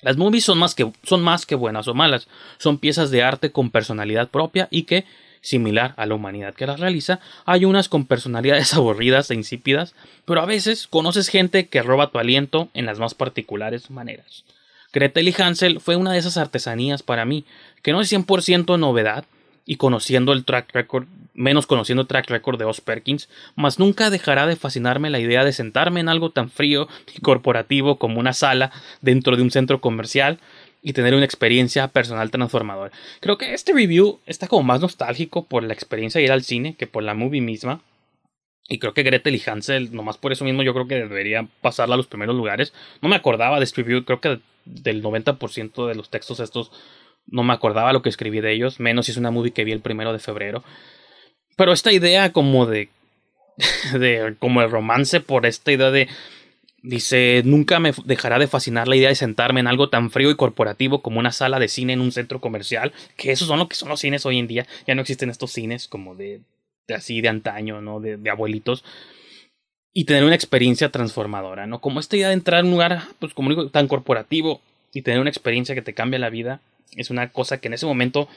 Las 0.00 0.16
movies 0.16 0.44
son 0.44 0.58
más, 0.58 0.74
que, 0.74 0.90
son 1.02 1.22
más 1.22 1.46
que 1.46 1.54
buenas 1.54 1.88
o 1.88 1.94
malas, 1.94 2.28
son 2.58 2.78
piezas 2.78 3.10
de 3.10 3.22
arte 3.22 3.50
con 3.50 3.70
personalidad 3.70 4.28
propia 4.28 4.68
y 4.70 4.82
que, 4.82 5.04
similar 5.40 5.94
a 5.96 6.06
la 6.06 6.14
humanidad 6.14 6.54
que 6.54 6.66
las 6.66 6.80
realiza, 6.80 7.20
hay 7.44 7.64
unas 7.64 7.88
con 7.88 8.06
personalidades 8.06 8.74
aburridas 8.74 9.30
e 9.30 9.34
insípidas, 9.34 9.94
pero 10.24 10.40
a 10.40 10.46
veces 10.46 10.86
conoces 10.86 11.28
gente 11.28 11.68
que 11.68 11.82
roba 11.82 12.10
tu 12.10 12.18
aliento 12.18 12.68
en 12.74 12.86
las 12.86 12.98
más 12.98 13.14
particulares 13.14 13.90
maneras. 13.90 14.44
Gretel 14.92 15.28
y 15.28 15.34
Hansel 15.36 15.80
fue 15.80 15.96
una 15.96 16.12
de 16.12 16.18
esas 16.18 16.36
artesanías 16.36 17.02
para 17.02 17.24
mí, 17.24 17.44
que 17.82 17.92
no 17.92 18.00
es 18.00 18.12
100% 18.12 18.78
novedad, 18.78 19.24
y 19.66 19.76
conociendo 19.76 20.32
el 20.32 20.44
track 20.44 20.72
record, 20.72 21.06
menos 21.32 21.66
conociendo 21.66 22.02
el 22.02 22.08
track 22.08 22.28
record 22.30 22.58
de 22.58 22.64
Os 22.64 22.80
Perkins, 22.80 23.28
mas 23.56 23.78
nunca 23.78 24.10
dejará 24.10 24.46
de 24.46 24.56
fascinarme 24.56 25.10
la 25.10 25.20
idea 25.20 25.44
de 25.44 25.52
sentarme 25.52 26.00
en 26.00 26.08
algo 26.08 26.30
tan 26.30 26.50
frío 26.50 26.88
y 27.14 27.20
corporativo 27.20 27.98
como 27.98 28.20
una 28.20 28.32
sala 28.32 28.72
dentro 29.00 29.36
de 29.36 29.42
un 29.42 29.50
centro 29.50 29.80
comercial 29.80 30.38
y 30.82 30.92
tener 30.92 31.14
una 31.14 31.24
experiencia 31.24 31.88
personal 31.88 32.30
transformadora. 32.30 32.92
Creo 33.20 33.38
que 33.38 33.54
este 33.54 33.72
review 33.72 34.20
está 34.26 34.48
como 34.48 34.62
más 34.62 34.80
nostálgico 34.82 35.46
por 35.46 35.62
la 35.62 35.72
experiencia 35.72 36.18
de 36.18 36.26
ir 36.26 36.32
al 36.32 36.44
cine 36.44 36.74
que 36.76 36.86
por 36.86 37.02
la 37.02 37.14
movie 37.14 37.40
misma. 37.40 37.80
Y 38.68 38.78
creo 38.78 38.94
que 38.94 39.02
Gretel 39.02 39.34
y 39.34 39.42
Hansel, 39.46 39.94
nomás 39.94 40.18
por 40.18 40.32
eso 40.32 40.44
mismo, 40.44 40.62
yo 40.62 40.72
creo 40.72 40.86
que 40.86 40.94
debería 40.94 41.46
pasarla 41.60 41.94
a 41.94 41.96
los 41.96 42.06
primeros 42.06 42.36
lugares. 42.36 42.72
No 43.02 43.08
me 43.08 43.16
acordaba 43.16 43.58
de 43.58 43.64
este 43.64 43.82
review, 43.82 44.04
creo 44.04 44.20
que 44.20 44.40
del 44.66 45.02
90% 45.02 45.86
de 45.86 45.94
los 45.94 46.10
textos 46.10 46.40
estos 46.40 46.70
no 47.26 47.42
me 47.42 47.52
acordaba 47.52 47.92
lo 47.92 48.02
que 48.02 48.08
escribí 48.08 48.40
de 48.40 48.52
ellos, 48.52 48.80
menos 48.80 49.06
si 49.06 49.12
es 49.12 49.18
una 49.18 49.30
movie 49.30 49.52
que 49.52 49.64
vi 49.64 49.72
el 49.72 49.80
primero 49.80 50.12
de 50.12 50.18
febrero. 50.18 50.62
Pero 51.56 51.72
esta 51.72 51.92
idea 51.92 52.32
como 52.32 52.66
de. 52.66 52.88
de 53.98 54.34
como 54.38 54.62
el 54.62 54.70
romance 54.70 55.20
por 55.20 55.46
esta 55.46 55.70
idea 55.70 55.90
de 55.90 56.08
Dice, 56.84 57.40
nunca 57.46 57.80
me 57.80 57.92
dejará 58.04 58.38
de 58.38 58.46
fascinar 58.46 58.88
la 58.88 58.96
idea 58.96 59.08
de 59.08 59.14
sentarme 59.14 59.60
en 59.60 59.66
algo 59.66 59.88
tan 59.88 60.10
frío 60.10 60.30
y 60.30 60.36
corporativo 60.36 61.00
como 61.00 61.18
una 61.18 61.32
sala 61.32 61.58
de 61.58 61.68
cine 61.68 61.94
en 61.94 62.02
un 62.02 62.12
centro 62.12 62.42
comercial, 62.42 62.92
que 63.16 63.32
esos 63.32 63.48
son 63.48 63.58
lo 63.58 63.68
que 63.70 63.74
son 63.74 63.88
los 63.88 64.00
cines 64.00 64.26
hoy 64.26 64.38
en 64.38 64.46
día. 64.46 64.66
Ya 64.86 64.94
no 64.94 65.00
existen 65.00 65.30
estos 65.30 65.50
cines 65.50 65.88
como 65.88 66.14
de, 66.14 66.42
de 66.86 66.94
así 66.94 67.22
de 67.22 67.30
antaño, 67.30 67.80
¿no? 67.80 68.00
De, 68.00 68.18
de, 68.18 68.28
abuelitos. 68.28 68.84
Y 69.94 70.04
tener 70.04 70.24
una 70.24 70.34
experiencia 70.34 70.90
transformadora, 70.90 71.66
¿no? 71.66 71.80
Como 71.80 72.00
esta 72.00 72.16
idea 72.16 72.28
de 72.28 72.34
entrar 72.34 72.60
en 72.60 72.66
un 72.66 72.72
lugar, 72.72 73.04
pues 73.18 73.32
como 73.32 73.48
digo, 73.48 73.70
tan 73.70 73.88
corporativo 73.88 74.60
y 74.92 75.00
tener 75.00 75.20
una 75.20 75.30
experiencia 75.30 75.74
que 75.74 75.80
te 75.80 75.94
cambia 75.94 76.18
la 76.18 76.28
vida, 76.28 76.60
es 76.96 77.10
una 77.10 77.30
cosa 77.32 77.58
que 77.58 77.68
en 77.68 77.74
ese 77.74 77.86
momento 77.86 78.28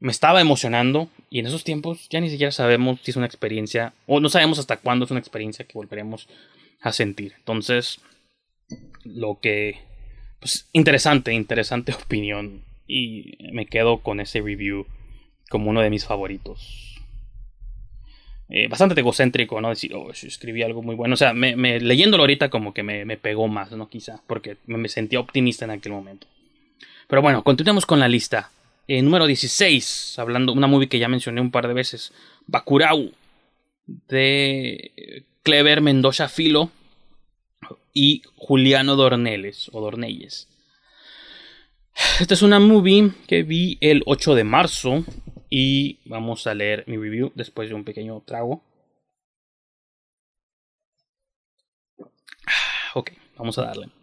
me 0.00 0.10
estaba 0.10 0.40
emocionando 0.40 1.08
y 1.28 1.38
en 1.40 1.46
esos 1.46 1.62
tiempos 1.62 2.08
ya 2.08 2.20
ni 2.20 2.30
siquiera 2.30 2.50
sabemos 2.50 3.00
si 3.02 3.10
es 3.10 3.16
una 3.16 3.26
experiencia 3.26 3.92
o 4.06 4.18
no 4.18 4.30
sabemos 4.30 4.58
hasta 4.58 4.78
cuándo 4.78 5.04
es 5.04 5.10
una 5.10 5.20
experiencia 5.20 5.66
que 5.66 5.74
volveremos 5.74 6.26
a 6.80 6.92
sentir. 6.92 7.34
Entonces, 7.36 8.00
lo 9.04 9.38
que... 9.40 9.78
Pues 10.40 10.68
interesante, 10.72 11.34
interesante 11.34 11.92
opinión. 12.04 12.64
Y 12.86 13.36
me 13.52 13.66
quedo 13.66 13.98
con 13.98 14.20
ese 14.20 14.40
review 14.40 14.86
como 15.48 15.70
uno 15.70 15.80
de 15.80 15.90
mis 15.90 16.06
favoritos. 16.06 16.96
Eh, 18.48 18.66
bastante 18.66 18.98
egocéntrico, 18.98 19.60
¿no? 19.60 19.68
Decir, 19.68 19.94
oh, 19.94 20.10
escribí 20.10 20.62
algo 20.62 20.82
muy 20.82 20.96
bueno. 20.96 21.14
O 21.14 21.16
sea, 21.16 21.32
me, 21.32 21.54
me, 21.54 21.78
leyéndolo 21.78 22.24
ahorita 22.24 22.50
como 22.50 22.74
que 22.74 22.82
me, 22.82 23.04
me, 23.04 23.16
pegó 23.16 23.46
más, 23.46 23.70
¿no? 23.70 23.88
Quizá, 23.88 24.22
porque 24.26 24.56
me 24.66 24.88
sentía 24.88 25.20
optimista 25.20 25.66
en 25.66 25.70
aquel 25.70 25.92
momento. 25.92 26.26
Pero 27.10 27.22
bueno, 27.22 27.42
continuemos 27.42 27.86
con 27.86 27.98
la 27.98 28.06
lista. 28.06 28.52
Eh, 28.86 29.02
número 29.02 29.26
16, 29.26 30.16
hablando, 30.20 30.52
una 30.52 30.68
movie 30.68 30.88
que 30.88 31.00
ya 31.00 31.08
mencioné 31.08 31.40
un 31.40 31.50
par 31.50 31.66
de 31.66 31.74
veces. 31.74 32.12
Bakurau, 32.46 33.12
de 33.86 35.24
Clever 35.42 35.80
Mendoza 35.80 36.28
Filo 36.28 36.70
y 37.92 38.22
Juliano 38.36 38.94
Dorneles 38.94 39.70
o 39.72 39.80
Dornelles. 39.80 40.48
Esta 42.20 42.34
es 42.34 42.42
una 42.42 42.60
movie 42.60 43.10
que 43.26 43.42
vi 43.42 43.76
el 43.80 44.04
8 44.06 44.36
de 44.36 44.44
marzo 44.44 45.04
y 45.50 45.98
vamos 46.04 46.46
a 46.46 46.54
leer 46.54 46.84
mi 46.86 46.96
review 46.96 47.32
después 47.34 47.68
de 47.68 47.74
un 47.74 47.82
pequeño 47.82 48.22
trago. 48.24 48.62
Ok, 52.94 53.10
vamos 53.36 53.58
a 53.58 53.62
darle. 53.62 53.99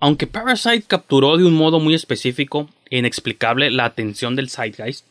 Aunque 0.00 0.26
Parasite 0.26 0.84
capturó 0.86 1.36
de 1.36 1.44
un 1.44 1.54
modo 1.54 1.80
muy 1.80 1.94
específico 1.94 2.68
e 2.88 2.98
inexplicable 2.98 3.70
la 3.70 3.84
atención 3.84 4.36
del 4.36 4.50
zeitgeist, 4.50 5.06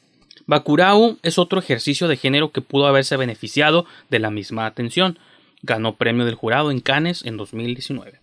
Bakurau 0.46 1.18
es 1.24 1.38
otro 1.38 1.60
ejercicio 1.60 2.08
de 2.08 2.16
género 2.16 2.52
que 2.52 2.62
pudo 2.62 2.88
haberse 2.88 3.18
beneficiado 3.18 3.86
de 4.10 4.20
la 4.20 4.32
misma 4.32 4.66
atención. 4.66 5.20
Ganó 5.62 5.96
premio 5.96 6.24
del 6.24 6.36
jurado 6.36 6.72
en 6.72 6.80
Cannes 6.80 7.26
en 7.26 7.36
2019. 7.36 8.20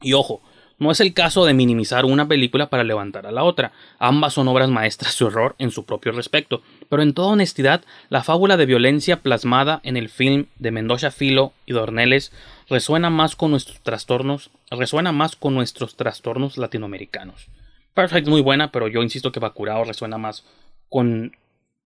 Y 0.00 0.14
ojo, 0.14 0.40
no 0.78 0.90
es 0.90 1.00
el 1.00 1.12
caso 1.12 1.44
de 1.44 1.52
minimizar 1.52 2.06
una 2.06 2.26
película 2.26 2.70
para 2.70 2.82
levantar 2.82 3.26
a 3.26 3.30
la 3.30 3.44
otra. 3.44 3.72
Ambas 3.98 4.32
son 4.32 4.48
obras 4.48 4.70
maestras 4.70 5.18
de 5.18 5.24
horror 5.26 5.54
en 5.58 5.70
su 5.70 5.84
propio 5.84 6.12
respecto. 6.12 6.62
Pero 6.88 7.02
en 7.02 7.12
toda 7.12 7.28
honestidad, 7.28 7.84
la 8.08 8.24
fábula 8.24 8.56
de 8.56 8.66
violencia 8.66 9.20
plasmada 9.20 9.80
en 9.84 9.98
el 9.98 10.08
film 10.08 10.46
de 10.58 10.70
Mendoza 10.70 11.10
Filo 11.10 11.52
y 11.66 11.74
Dorneles 11.74 12.32
resuena 12.68 13.10
más 13.10 13.36
con 13.36 13.50
nuestros 13.50 13.80
trastornos, 13.80 14.50
resuena 14.70 15.12
más 15.12 15.36
con 15.36 15.54
nuestros 15.54 15.96
trastornos 15.96 16.56
latinoamericanos. 16.56 17.48
Es 17.96 18.28
muy 18.28 18.40
buena, 18.40 18.72
pero 18.72 18.88
yo 18.88 19.02
insisto 19.02 19.30
que 19.30 19.40
Bacurao 19.40 19.84
resuena 19.84 20.18
más 20.18 20.44
con 20.88 21.36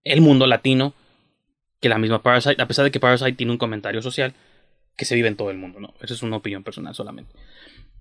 el 0.04 0.20
mundo 0.20 0.46
latino 0.46 0.94
que 1.80 1.88
la 1.88 1.98
misma 1.98 2.22
Parasite, 2.22 2.60
a 2.60 2.66
pesar 2.66 2.84
de 2.84 2.90
que 2.90 3.00
Parasite 3.00 3.32
tiene 3.32 3.52
un 3.52 3.58
comentario 3.58 4.02
social 4.02 4.34
que 4.96 5.04
se 5.04 5.14
vive 5.14 5.28
en 5.28 5.36
todo 5.36 5.50
el 5.50 5.58
mundo, 5.58 5.80
¿no? 5.80 5.94
Esa 6.00 6.14
es 6.14 6.22
una 6.22 6.36
opinión 6.36 6.64
personal 6.64 6.94
solamente. 6.94 7.32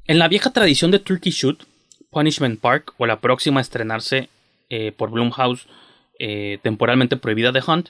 En 0.06 0.20
la 0.20 0.28
vieja 0.28 0.52
tradición 0.52 0.90
de 0.90 1.00
Turkey 1.00 1.32
Shoot, 1.32 1.66
Punishment 2.10 2.60
Park, 2.60 2.94
o 2.98 3.06
la 3.06 3.20
próxima 3.20 3.60
a 3.60 3.62
estrenarse 3.62 4.30
eh, 4.70 4.94
por 4.94 5.12
Blumhouse, 5.12 5.68
eh, 6.18 6.60
temporalmente 6.64 7.18
prohibida 7.18 7.52
de 7.52 7.62
Hunt, 7.66 7.90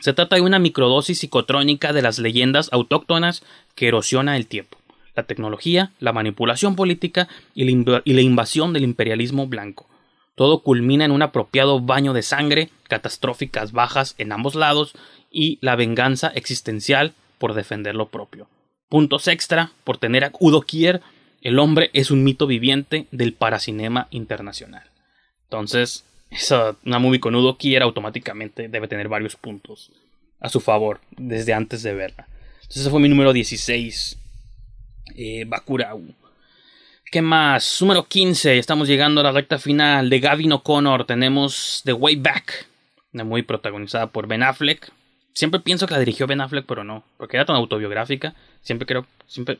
se 0.00 0.12
trata 0.12 0.36
de 0.36 0.42
una 0.42 0.58
microdosis 0.58 1.20
psicotrónica 1.20 1.92
de 1.92 2.02
las 2.02 2.18
leyendas 2.18 2.68
autóctonas 2.72 3.42
que 3.74 3.88
erosiona 3.88 4.36
el 4.36 4.46
tiempo, 4.46 4.78
la 5.14 5.24
tecnología, 5.24 5.92
la 6.00 6.12
manipulación 6.12 6.74
política 6.76 7.28
y 7.54 7.64
la, 7.64 8.20
invasión 8.22 8.72
del 8.72 8.84
imperialismo 8.84 9.46
blanco. 9.46 9.88
Todo 10.34 10.62
culmina 10.62 11.04
en 11.04 11.12
un 11.12 11.22
apropiado 11.22 11.80
baño 11.80 12.12
de 12.12 12.22
sangre, 12.22 12.70
catastróficas 12.88 13.70
bajas 13.70 14.16
en 14.18 14.32
ambos 14.32 14.56
lados 14.56 14.94
y 15.30 15.58
la 15.60 15.76
venganza 15.76 16.28
existencial 16.28 17.14
por 17.38 17.54
defender 17.54 17.94
lo 17.94 18.08
propio. 18.08 18.48
Puntos 18.88 19.28
extra 19.28 19.70
por 19.84 19.98
tener 19.98 20.24
a 20.24 20.32
Udo 20.40 20.62
Kier, 20.62 21.02
el 21.40 21.58
hombre 21.58 21.90
es 21.92 22.10
un 22.10 22.24
mito 22.24 22.46
viviente 22.48 23.06
del 23.12 23.32
paracinema 23.32 24.08
internacional. 24.10 24.90
Entonces, 25.44 26.04
esa, 26.34 26.76
una 26.84 26.98
movie 26.98 27.20
con 27.20 27.34
Udo 27.34 27.56
Kier 27.56 27.82
automáticamente 27.82 28.68
debe 28.68 28.88
tener 28.88 29.08
varios 29.08 29.36
puntos 29.36 29.90
a 30.40 30.48
su 30.48 30.60
favor 30.60 31.00
desde 31.16 31.54
antes 31.54 31.82
de 31.82 31.94
verla. 31.94 32.26
Entonces 32.56 32.82
ese 32.82 32.90
fue 32.90 33.00
mi 33.00 33.08
número 33.08 33.32
16. 33.32 34.18
Eh, 35.16 35.44
Bakurau. 35.46 36.02
¿Qué 37.10 37.22
más? 37.22 37.80
Número 37.80 38.04
15. 38.04 38.58
Estamos 38.58 38.88
llegando 38.88 39.20
a 39.20 39.24
la 39.24 39.32
recta 39.32 39.58
final 39.58 40.10
de 40.10 40.20
Gavin 40.20 40.52
O'Connor. 40.52 41.06
Tenemos 41.06 41.82
The 41.84 41.92
Way 41.92 42.16
Back. 42.16 42.66
Una 43.12 43.24
muy 43.24 43.42
protagonizada 43.42 44.08
por 44.08 44.26
Ben 44.26 44.42
Affleck. 44.42 44.90
Siempre 45.32 45.60
pienso 45.60 45.86
que 45.86 45.94
la 45.94 46.00
dirigió 46.00 46.26
Ben 46.26 46.40
Affleck, 46.40 46.66
pero 46.66 46.82
no. 46.82 47.04
Porque 47.16 47.36
era 47.36 47.46
tan 47.46 47.56
autobiográfica. 47.56 48.34
Siempre 48.62 48.86
creo. 48.86 49.06
Siempre 49.28 49.58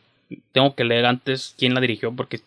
tengo 0.52 0.74
que 0.74 0.84
leer 0.84 1.06
antes 1.06 1.54
quién 1.56 1.74
la 1.74 1.80
dirigió. 1.80 2.12
Porque 2.12 2.40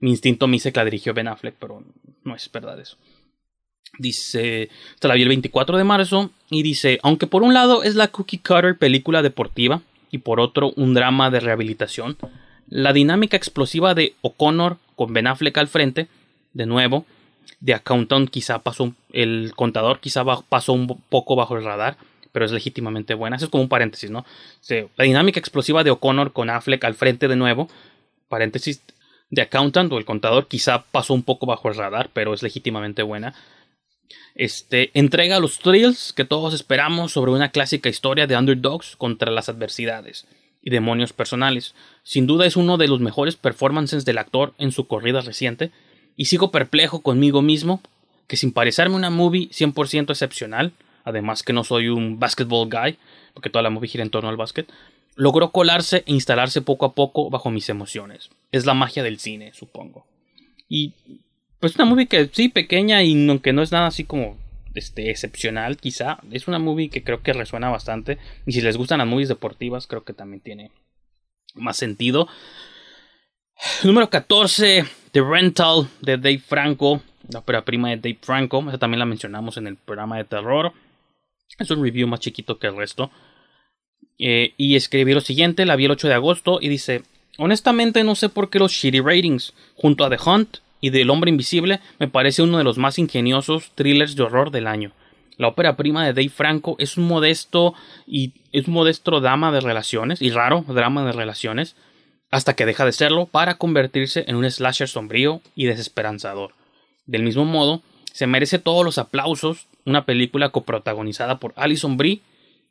mi 0.00 0.10
instinto 0.10 0.48
me 0.48 0.54
dice 0.54 0.72
que 0.72 0.80
la 0.80 0.84
dirigió 0.84 1.14
Ben 1.14 1.28
Affleck, 1.28 1.54
pero 1.58 1.84
no 2.24 2.34
es 2.34 2.50
verdad 2.50 2.80
eso. 2.80 2.96
Dice, 3.98 4.68
esta 4.94 5.08
la 5.08 5.14
vi 5.14 5.22
el 5.22 5.28
24 5.28 5.76
de 5.76 5.84
marzo 5.84 6.30
y 6.50 6.62
dice, 6.62 6.98
aunque 7.02 7.26
por 7.26 7.42
un 7.42 7.54
lado 7.54 7.82
es 7.82 7.94
la 7.94 8.08
cookie 8.08 8.38
cutter 8.38 8.76
película 8.76 9.22
deportiva 9.22 9.82
y 10.10 10.18
por 10.18 10.40
otro 10.40 10.72
un 10.76 10.94
drama 10.94 11.30
de 11.30 11.40
rehabilitación, 11.40 12.16
la 12.68 12.92
dinámica 12.92 13.36
explosiva 13.36 13.94
de 13.94 14.14
O'Connor 14.20 14.76
con 14.94 15.12
Ben 15.12 15.26
Affleck 15.26 15.56
al 15.58 15.68
frente, 15.68 16.08
de 16.52 16.66
nuevo, 16.66 17.06
de 17.60 17.74
Accountant 17.74 18.30
quizá 18.30 18.60
pasó, 18.60 18.92
el 19.12 19.52
contador 19.56 20.00
quizá 20.00 20.24
pasó 20.42 20.72
un 20.72 21.00
poco 21.08 21.34
bajo 21.34 21.56
el 21.56 21.64
radar, 21.64 21.96
pero 22.32 22.44
es 22.44 22.52
legítimamente 22.52 23.14
buena. 23.14 23.36
Eso 23.36 23.46
es 23.46 23.50
como 23.50 23.62
un 23.62 23.68
paréntesis, 23.68 24.10
¿no? 24.10 24.24
la 24.96 25.04
dinámica 25.04 25.40
explosiva 25.40 25.82
de 25.82 25.90
O'Connor 25.90 26.32
con 26.32 26.50
Affleck 26.50 26.84
al 26.84 26.94
frente 26.94 27.26
de 27.26 27.36
nuevo, 27.36 27.68
paréntesis, 28.28 28.82
de 29.30 29.42
Accountant 29.42 29.92
o 29.92 29.98
el 29.98 30.04
contador 30.04 30.46
quizá 30.46 30.84
pasó 30.90 31.14
un 31.14 31.22
poco 31.22 31.46
bajo 31.46 31.68
el 31.68 31.74
radar, 31.74 32.10
pero 32.12 32.32
es 32.32 32.42
legítimamente 32.42 33.02
buena. 33.02 33.34
Este, 34.34 34.90
entrega 34.94 35.40
los 35.40 35.58
thrills 35.58 36.12
que 36.12 36.24
todos 36.24 36.54
esperamos 36.54 37.12
sobre 37.12 37.32
una 37.32 37.50
clásica 37.50 37.88
historia 37.88 38.26
de 38.26 38.36
underdogs 38.36 38.96
contra 38.96 39.30
las 39.30 39.48
adversidades 39.48 40.26
y 40.62 40.70
demonios 40.70 41.12
personales. 41.12 41.74
Sin 42.02 42.26
duda 42.26 42.46
es 42.46 42.56
uno 42.56 42.76
de 42.76 42.88
los 42.88 43.00
mejores 43.00 43.36
performances 43.36 44.04
del 44.04 44.18
actor 44.18 44.54
en 44.58 44.72
su 44.72 44.86
corrida 44.86 45.20
reciente, 45.20 45.70
y 46.16 46.26
sigo 46.26 46.50
perplejo 46.50 47.00
conmigo 47.00 47.42
mismo 47.42 47.80
que 48.26 48.36
sin 48.36 48.52
parecerme 48.52 48.96
una 48.96 49.10
movie 49.10 49.48
100% 49.48 50.10
excepcional, 50.10 50.72
además 51.04 51.42
que 51.42 51.52
no 51.52 51.64
soy 51.64 51.88
un 51.88 52.18
basketball 52.18 52.68
guy, 52.68 52.98
porque 53.34 53.50
toda 53.50 53.62
la 53.62 53.70
movie 53.70 53.88
gira 53.88 54.04
en 54.04 54.10
torno 54.10 54.28
al 54.28 54.36
básquet, 54.36 54.68
logró 55.16 55.50
colarse 55.50 56.04
e 56.06 56.12
instalarse 56.12 56.60
poco 56.60 56.86
a 56.86 56.92
poco 56.92 57.30
bajo 57.30 57.50
mis 57.50 57.68
emociones. 57.68 58.30
Es 58.52 58.66
la 58.66 58.74
magia 58.74 59.02
del 59.02 59.18
cine, 59.18 59.52
supongo. 59.54 60.06
Y 60.68 60.92
pues 61.60 61.74
una 61.74 61.84
movie 61.84 62.06
que 62.06 62.28
sí, 62.32 62.48
pequeña 62.48 63.02
y 63.02 63.28
aunque 63.28 63.52
no 63.52 63.62
es 63.62 63.72
nada 63.72 63.86
así 63.88 64.04
como 64.04 64.36
este, 64.74 65.10
excepcional, 65.10 65.76
quizá. 65.76 66.18
Es 66.30 66.48
una 66.48 66.58
movie 66.58 66.88
que 66.88 67.02
creo 67.02 67.22
que 67.22 67.32
resuena 67.32 67.68
bastante. 67.68 68.18
Y 68.46 68.52
si 68.52 68.60
les 68.60 68.76
gustan 68.76 68.98
las 68.98 69.08
movies 69.08 69.28
deportivas, 69.28 69.86
creo 69.86 70.04
que 70.04 70.12
también 70.12 70.40
tiene 70.40 70.70
más 71.54 71.76
sentido. 71.76 72.28
Número 73.82 74.08
14, 74.08 74.84
The 75.12 75.20
Rental 75.20 75.88
de 76.00 76.16
Dave 76.16 76.38
Franco. 76.38 77.02
La 77.32 77.40
ópera 77.40 77.64
prima 77.64 77.90
de 77.90 77.96
Dave 77.96 78.18
Franco. 78.22 78.64
Esa 78.68 78.78
también 78.78 79.00
la 79.00 79.06
mencionamos 79.06 79.56
en 79.56 79.66
el 79.66 79.76
programa 79.76 80.16
de 80.16 80.24
terror. 80.24 80.72
Es 81.58 81.70
un 81.70 81.82
review 81.82 82.06
más 82.06 82.20
chiquito 82.20 82.58
que 82.58 82.68
el 82.68 82.76
resto. 82.76 83.10
Eh, 84.18 84.54
y 84.56 84.76
escribí 84.76 85.12
lo 85.12 85.20
siguiente, 85.20 85.66
la 85.66 85.76
vi 85.76 85.84
el 85.84 85.92
8 85.92 86.08
de 86.08 86.14
agosto 86.14 86.58
y 86.60 86.68
dice, 86.68 87.02
honestamente 87.36 88.02
no 88.02 88.16
sé 88.16 88.28
por 88.28 88.50
qué 88.50 88.58
los 88.58 88.72
shitty 88.72 89.00
ratings, 89.00 89.54
junto 89.76 90.04
a 90.04 90.10
The 90.10 90.18
Hunt, 90.24 90.58
y 90.80 90.90
del 90.90 91.10
Hombre 91.10 91.30
Invisible 91.30 91.80
me 91.98 92.08
parece 92.08 92.42
uno 92.42 92.58
de 92.58 92.64
los 92.64 92.78
más 92.78 92.98
ingeniosos 92.98 93.72
thrillers 93.74 94.16
de 94.16 94.22
horror 94.22 94.50
del 94.50 94.66
año. 94.66 94.92
La 95.36 95.48
ópera 95.48 95.76
prima 95.76 96.04
de 96.04 96.12
Dave 96.12 96.30
Franco 96.30 96.76
es 96.78 96.96
un 96.96 97.06
modesto 97.06 97.74
y 98.06 98.32
es 98.52 98.66
un 98.66 98.74
modesto 98.74 99.20
drama 99.20 99.52
de 99.52 99.60
relaciones 99.60 100.20
y 100.20 100.30
raro 100.30 100.64
drama 100.66 101.04
de 101.04 101.12
relaciones 101.12 101.76
hasta 102.30 102.54
que 102.54 102.66
deja 102.66 102.84
de 102.84 102.92
serlo 102.92 103.26
para 103.26 103.54
convertirse 103.54 104.24
en 104.26 104.36
un 104.36 104.50
slasher 104.50 104.88
sombrío 104.88 105.40
y 105.54 105.66
desesperanzador. 105.66 106.54
Del 107.06 107.22
mismo 107.22 107.44
modo, 107.44 107.82
se 108.12 108.26
merece 108.26 108.58
todos 108.58 108.84
los 108.84 108.98
aplausos 108.98 109.66
una 109.84 110.04
película 110.04 110.50
coprotagonizada 110.50 111.38
por 111.38 111.54
Alison 111.56 111.96
Brie 111.96 112.20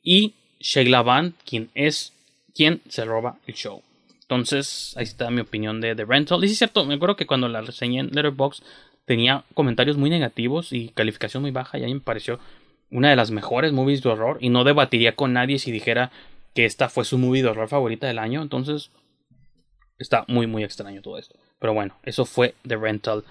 y 0.03 0.33
Sheila 0.59 1.01
Van, 1.01 1.33
quien 1.45 1.69
es 1.73 2.13
quien 2.53 2.81
se 2.89 3.05
roba 3.05 3.37
el 3.47 3.55
show. 3.55 3.81
Entonces, 4.29 4.93
ahí 4.97 5.03
está 5.03 5.31
mi 5.31 5.39
opinión 5.39 5.79
de 5.79 5.95
The 5.95 6.03
Rental. 6.03 6.43
Y 6.43 6.47
sí 6.47 6.53
es 6.53 6.57
cierto, 6.57 6.83
me 6.83 6.95
acuerdo 6.95 7.15
que 7.15 7.25
cuando 7.25 7.47
la 7.47 7.61
reseñé 7.61 8.01
en 8.01 8.07
Letterboxd 8.07 8.61
tenía 9.05 9.45
comentarios 9.53 9.95
muy 9.95 10.09
negativos 10.09 10.73
y 10.73 10.89
calificación 10.89 11.43
muy 11.43 11.51
baja. 11.51 11.77
Y 11.77 11.83
a 11.83 11.85
mí 11.85 11.93
me 11.93 12.01
pareció 12.01 12.37
una 12.91 13.09
de 13.09 13.15
las 13.15 13.31
mejores 13.31 13.71
movies 13.71 14.03
de 14.03 14.09
horror. 14.09 14.37
Y 14.41 14.49
no 14.49 14.65
debatiría 14.65 15.15
con 15.15 15.31
nadie 15.31 15.59
si 15.59 15.71
dijera 15.71 16.11
que 16.53 16.65
esta 16.65 16.89
fue 16.89 17.05
su 17.05 17.17
movie 17.17 17.41
de 17.41 17.47
horror 17.47 17.69
favorita 17.69 18.05
del 18.05 18.19
año. 18.19 18.41
Entonces, 18.41 18.91
está 19.97 20.25
muy, 20.27 20.45
muy 20.45 20.65
extraño 20.65 21.01
todo 21.01 21.17
esto. 21.17 21.37
Pero 21.59 21.73
bueno, 21.73 21.95
eso 22.03 22.25
fue 22.25 22.53
The 22.67 22.75
Rental 22.75 23.23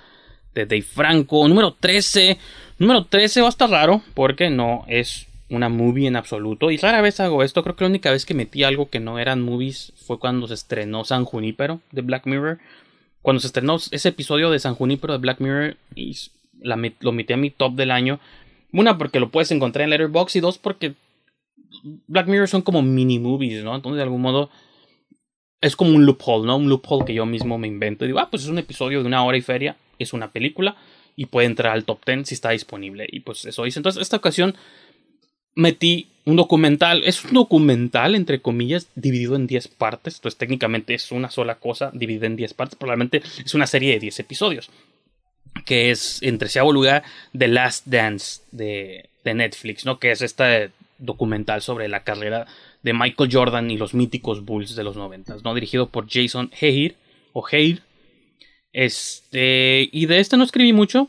de 0.55 0.65
Dave 0.65 0.81
Franco. 0.81 1.47
Número 1.47 1.75
13. 1.79 2.39
Número 2.79 3.05
13 3.05 3.43
va 3.43 3.49
a 3.49 3.51
estar 3.51 3.69
raro 3.69 4.03
porque 4.15 4.49
no 4.49 4.87
es 4.89 5.27
una 5.49 5.69
movie 5.69 6.09
en 6.09 6.17
absoluto. 6.17 6.71
Y 6.71 6.77
rara 6.77 7.01
vez 7.01 7.21
hago 7.21 7.43
esto. 7.43 7.63
Creo 7.63 7.77
que 7.77 7.85
la 7.85 7.91
única 7.91 8.11
vez 8.11 8.27
que 8.27 8.35
metí 8.35 8.65
algo 8.65 8.91
que 8.91 9.01
no 9.01 9.19
eran 9.19 9.43
movies 9.43 9.93
fue 9.97 10.19
cuando 10.19 10.49
se 10.49 10.55
estrenó 10.55 11.05
San 11.05 11.25
Junípero 11.25 11.81
de 11.93 12.03
Black 12.03 12.27
Mirror. 12.27 12.59
Cuando 13.23 13.41
se 13.41 13.49
estrenó 13.49 13.77
ese 13.77 14.09
episodio 14.09 14.51
de 14.51 14.59
San 14.59 14.75
Junípero 14.75 15.13
de 15.13 15.19
Black 15.19 15.41
Mirror 15.41 15.77
y 15.95 16.17
lo 16.61 17.13
metí 17.13 17.33
a 17.33 17.37
mi 17.37 17.51
top 17.51 17.75
del 17.75 17.91
año. 17.91 18.21
Una, 18.73 18.99
porque 18.99 19.21
lo 19.21 19.31
puedes 19.31 19.51
encontrar 19.51 19.85
en 19.85 19.91
Letterboxd. 19.91 20.37
Y 20.37 20.41
dos, 20.41 20.59
porque 20.59 20.95
Black 22.07 22.27
Mirror 22.27 22.49
son 22.49 22.63
como 22.63 22.83
mini 22.83 23.19
movies, 23.19 23.63
¿no? 23.63 23.75
Entonces, 23.75 23.97
de 23.97 24.03
algún 24.03 24.23
modo, 24.23 24.51
es 25.61 25.77
como 25.77 25.95
un 25.95 26.05
loophole, 26.07 26.47
¿no? 26.47 26.57
Un 26.57 26.69
loophole 26.69 27.05
que 27.05 27.15
yo 27.15 27.27
mismo 27.27 27.59
me 27.59 27.69
invento. 27.69 28.05
Y 28.05 28.09
digo, 28.09 28.19
ah, 28.19 28.29
pues 28.31 28.43
es 28.43 28.49
un 28.49 28.59
episodio 28.59 29.01
de 29.01 29.07
una 29.07 29.25
hora 29.25 29.37
y 29.37 29.43
feria. 29.43 29.77
Es 29.99 30.13
una 30.13 30.33
película. 30.33 30.77
Y 31.15 31.27
puede 31.27 31.47
entrar 31.47 31.73
al 31.73 31.85
top 31.85 32.05
10 32.05 32.29
si 32.29 32.35
está 32.35 32.51
disponible. 32.51 33.07
Y 33.11 33.21
pues 33.21 33.45
eso 33.45 33.67
hice. 33.67 33.79
Entonces, 33.79 34.03
esta 34.03 34.17
ocasión 34.17 34.55
metí 35.57 36.09
un 36.25 36.37
documental, 36.37 37.03
es 37.05 37.25
un 37.25 37.33
documental, 37.33 38.15
entre 38.15 38.41
comillas, 38.41 38.89
dividido 38.95 39.37
en 39.37 39.47
10 39.47 39.69
partes, 39.69 40.17
entonces 40.17 40.39
técnicamente 40.39 40.95
es 40.95 41.13
una 41.13 41.31
sola 41.31 41.57
cosa 41.57 41.91
dividida 41.93 42.27
en 42.27 42.37
10 42.37 42.55
partes, 42.55 42.77
probablemente 42.77 43.23
es 43.45 43.55
una 43.55 43.67
serie 43.67 43.93
de 43.93 44.01
10 44.01 44.21
episodios, 44.21 44.71
que 45.65 45.91
es, 45.91 46.23
entre 46.23 46.39
treceavo 46.47 46.73
lugar, 46.73 47.05
The 47.37 47.49
Last 47.49 47.87
Dance 47.87 48.43
de, 48.51 49.09
de 49.25 49.35
Netflix, 49.35 49.85
¿no? 49.85 49.99
Que 49.99 50.11
es 50.11 50.21
este 50.21 50.71
documental 50.99 51.63
sobre 51.63 51.89
la 51.89 52.03
carrera 52.03 52.47
de 52.83 52.93
Michael 52.93 53.31
Jordan 53.33 53.71
y 53.71 53.77
los 53.77 53.95
míticos 53.95 54.45
Bulls 54.45 54.75
de 54.75 54.85
los 54.85 54.97
90, 54.97 55.37
¿no? 55.45 55.55
Dirigido 55.55 55.89
por 55.89 56.09
Jason 56.09 56.51
Heir, 56.61 56.97
o 57.33 57.47
Heir, 57.49 57.83
este, 58.73 59.89
y 59.93 60.07
de 60.07 60.19
este 60.19 60.37
no 60.37 60.45
escribí 60.45 60.73
mucho, 60.73 61.09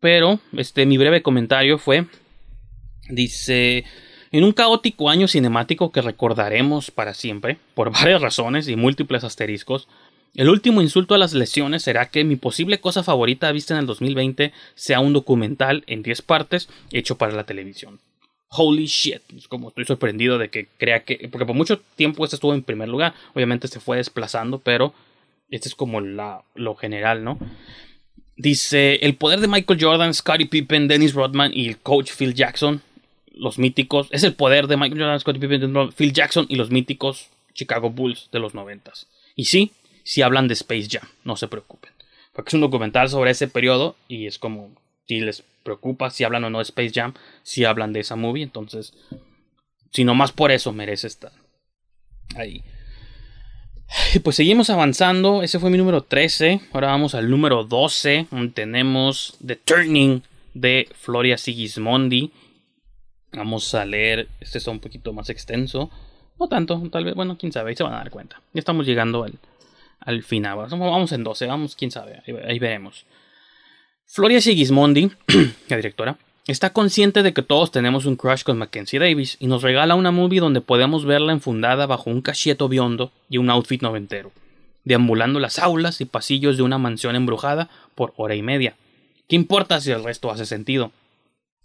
pero 0.00 0.40
este, 0.56 0.84
mi 0.84 0.98
breve 0.98 1.22
comentario 1.22 1.78
fue 1.78 2.06
Dice, 3.12 3.84
en 4.30 4.42
un 4.42 4.52
caótico 4.52 5.10
año 5.10 5.28
cinemático 5.28 5.92
que 5.92 6.00
recordaremos 6.00 6.90
para 6.90 7.12
siempre, 7.12 7.58
por 7.74 7.92
varias 7.92 8.22
razones 8.22 8.68
y 8.68 8.76
múltiples 8.76 9.22
asteriscos, 9.22 9.86
el 10.34 10.48
último 10.48 10.80
insulto 10.80 11.14
a 11.14 11.18
las 11.18 11.34
lesiones 11.34 11.82
será 11.82 12.08
que 12.08 12.24
mi 12.24 12.36
posible 12.36 12.80
cosa 12.80 13.02
favorita 13.02 13.52
vista 13.52 13.74
en 13.74 13.80
el 13.80 13.86
2020 13.86 14.52
sea 14.74 15.00
un 15.00 15.12
documental 15.12 15.84
en 15.86 16.02
10 16.02 16.22
partes 16.22 16.70
hecho 16.90 17.18
para 17.18 17.34
la 17.34 17.44
televisión. 17.44 18.00
Holy 18.48 18.86
shit, 18.86 19.20
es 19.36 19.46
como 19.46 19.68
estoy 19.68 19.84
sorprendido 19.84 20.38
de 20.38 20.48
que 20.48 20.68
crea 20.78 21.04
que, 21.04 21.28
porque 21.30 21.44
por 21.44 21.54
mucho 21.54 21.80
tiempo 21.96 22.24
este 22.24 22.36
estuvo 22.36 22.54
en 22.54 22.62
primer 22.62 22.88
lugar, 22.88 23.12
obviamente 23.34 23.68
se 23.68 23.80
fue 23.80 23.98
desplazando, 23.98 24.58
pero 24.58 24.94
este 25.50 25.68
es 25.68 25.74
como 25.74 26.00
la, 26.00 26.44
lo 26.54 26.76
general, 26.76 27.24
¿no? 27.24 27.38
Dice, 28.36 28.94
el 29.02 29.16
poder 29.16 29.40
de 29.40 29.48
Michael 29.48 29.78
Jordan, 29.82 30.14
Scottie 30.14 30.46
Pippen, 30.46 30.88
Dennis 30.88 31.12
Rodman 31.12 31.50
y 31.54 31.68
el 31.68 31.78
coach 31.78 32.10
Phil 32.16 32.32
Jackson 32.32 32.80
los 33.34 33.58
míticos, 33.58 34.08
es 34.10 34.24
el 34.24 34.34
poder 34.34 34.66
de 34.66 34.76
Michael 34.76 35.00
Jordan, 35.00 35.20
Scottie 35.20 35.40
Pippen, 35.40 35.92
Phil 35.92 36.12
Jackson 36.12 36.46
y 36.48 36.56
los 36.56 36.70
míticos 36.70 37.28
Chicago 37.54 37.90
Bulls 37.90 38.28
de 38.32 38.38
los 38.38 38.54
noventas. 38.54 39.08
Y 39.36 39.46
sí, 39.46 39.72
sí 40.04 40.22
hablan 40.22 40.48
de 40.48 40.54
Space 40.54 40.88
Jam, 40.90 41.08
no 41.24 41.36
se 41.36 41.48
preocupen. 41.48 41.92
Porque 42.32 42.50
es 42.50 42.54
un 42.54 42.60
documental 42.60 43.08
sobre 43.08 43.30
ese 43.30 43.48
periodo 43.48 43.96
y 44.08 44.26
es 44.26 44.38
como, 44.38 44.70
si 45.06 45.20
les 45.20 45.42
preocupa 45.62 46.10
si 46.10 46.24
hablan 46.24 46.44
o 46.44 46.50
no 46.50 46.58
de 46.58 46.64
Space 46.64 46.92
Jam, 46.94 47.14
si 47.42 47.64
hablan 47.64 47.92
de 47.92 48.00
esa 48.00 48.16
movie, 48.16 48.42
entonces, 48.42 48.94
si 49.92 50.04
no 50.04 50.14
más 50.14 50.32
por 50.32 50.50
eso 50.50 50.72
merece 50.72 51.06
estar 51.06 51.32
ahí. 52.36 52.62
Y 54.14 54.20
pues 54.20 54.36
seguimos 54.36 54.70
avanzando, 54.70 55.42
ese 55.42 55.58
fue 55.58 55.70
mi 55.70 55.76
número 55.76 56.02
13, 56.02 56.60
ahora 56.72 56.88
vamos 56.88 57.14
al 57.14 57.30
número 57.30 57.64
12, 57.64 58.28
donde 58.30 58.52
tenemos 58.52 59.36
The 59.46 59.56
Turning 59.56 60.22
de 60.54 60.88
Floria 60.98 61.36
Sigismondi. 61.36 62.30
Vamos 63.32 63.74
a 63.74 63.84
leer, 63.84 64.28
este 64.40 64.58
está 64.58 64.70
un 64.70 64.80
poquito 64.80 65.12
más 65.12 65.30
extenso. 65.30 65.90
No 66.38 66.48
tanto, 66.48 66.82
tal 66.90 67.04
vez, 67.04 67.14
bueno, 67.14 67.38
quién 67.38 67.52
sabe, 67.52 67.70
ahí 67.70 67.76
se 67.76 67.82
van 67.82 67.94
a 67.94 67.98
dar 67.98 68.10
cuenta. 68.10 68.40
Ya 68.52 68.58
estamos 68.58 68.86
llegando 68.86 69.24
al, 69.24 69.38
al 70.00 70.22
final. 70.22 70.56
Vamos 70.56 71.12
en 71.12 71.24
12, 71.24 71.46
vamos, 71.46 71.76
quién 71.76 71.90
sabe, 71.90 72.22
ahí, 72.46 72.58
veremos. 72.58 73.06
Floria 74.06 74.40
Sigismondi, 74.40 75.10
la 75.68 75.76
directora, 75.76 76.18
está 76.46 76.72
consciente 76.72 77.22
de 77.22 77.32
que 77.32 77.42
todos 77.42 77.70
tenemos 77.70 78.04
un 78.04 78.16
crush 78.16 78.42
con 78.42 78.58
Mackenzie 78.58 78.98
Davis 78.98 79.36
y 79.40 79.46
nos 79.46 79.62
regala 79.62 79.94
una 79.94 80.10
movie 80.10 80.40
donde 80.40 80.60
podemos 80.60 81.04
verla 81.04 81.32
enfundada 81.32 81.86
bajo 81.86 82.10
un 82.10 82.20
cachieto 82.20 82.68
biondo 82.68 83.12
y 83.30 83.38
un 83.38 83.48
outfit 83.48 83.80
noventero, 83.80 84.32
deambulando 84.84 85.40
las 85.40 85.58
aulas 85.58 86.00
y 86.00 86.04
pasillos 86.04 86.56
de 86.56 86.62
una 86.64 86.78
mansión 86.78 87.16
embrujada 87.16 87.70
por 87.94 88.12
hora 88.16 88.34
y 88.34 88.42
media. 88.42 88.74
¿Qué 89.28 89.36
importa 89.36 89.80
si 89.80 89.92
el 89.92 90.04
resto 90.04 90.30
hace 90.30 90.44
sentido? 90.44 90.92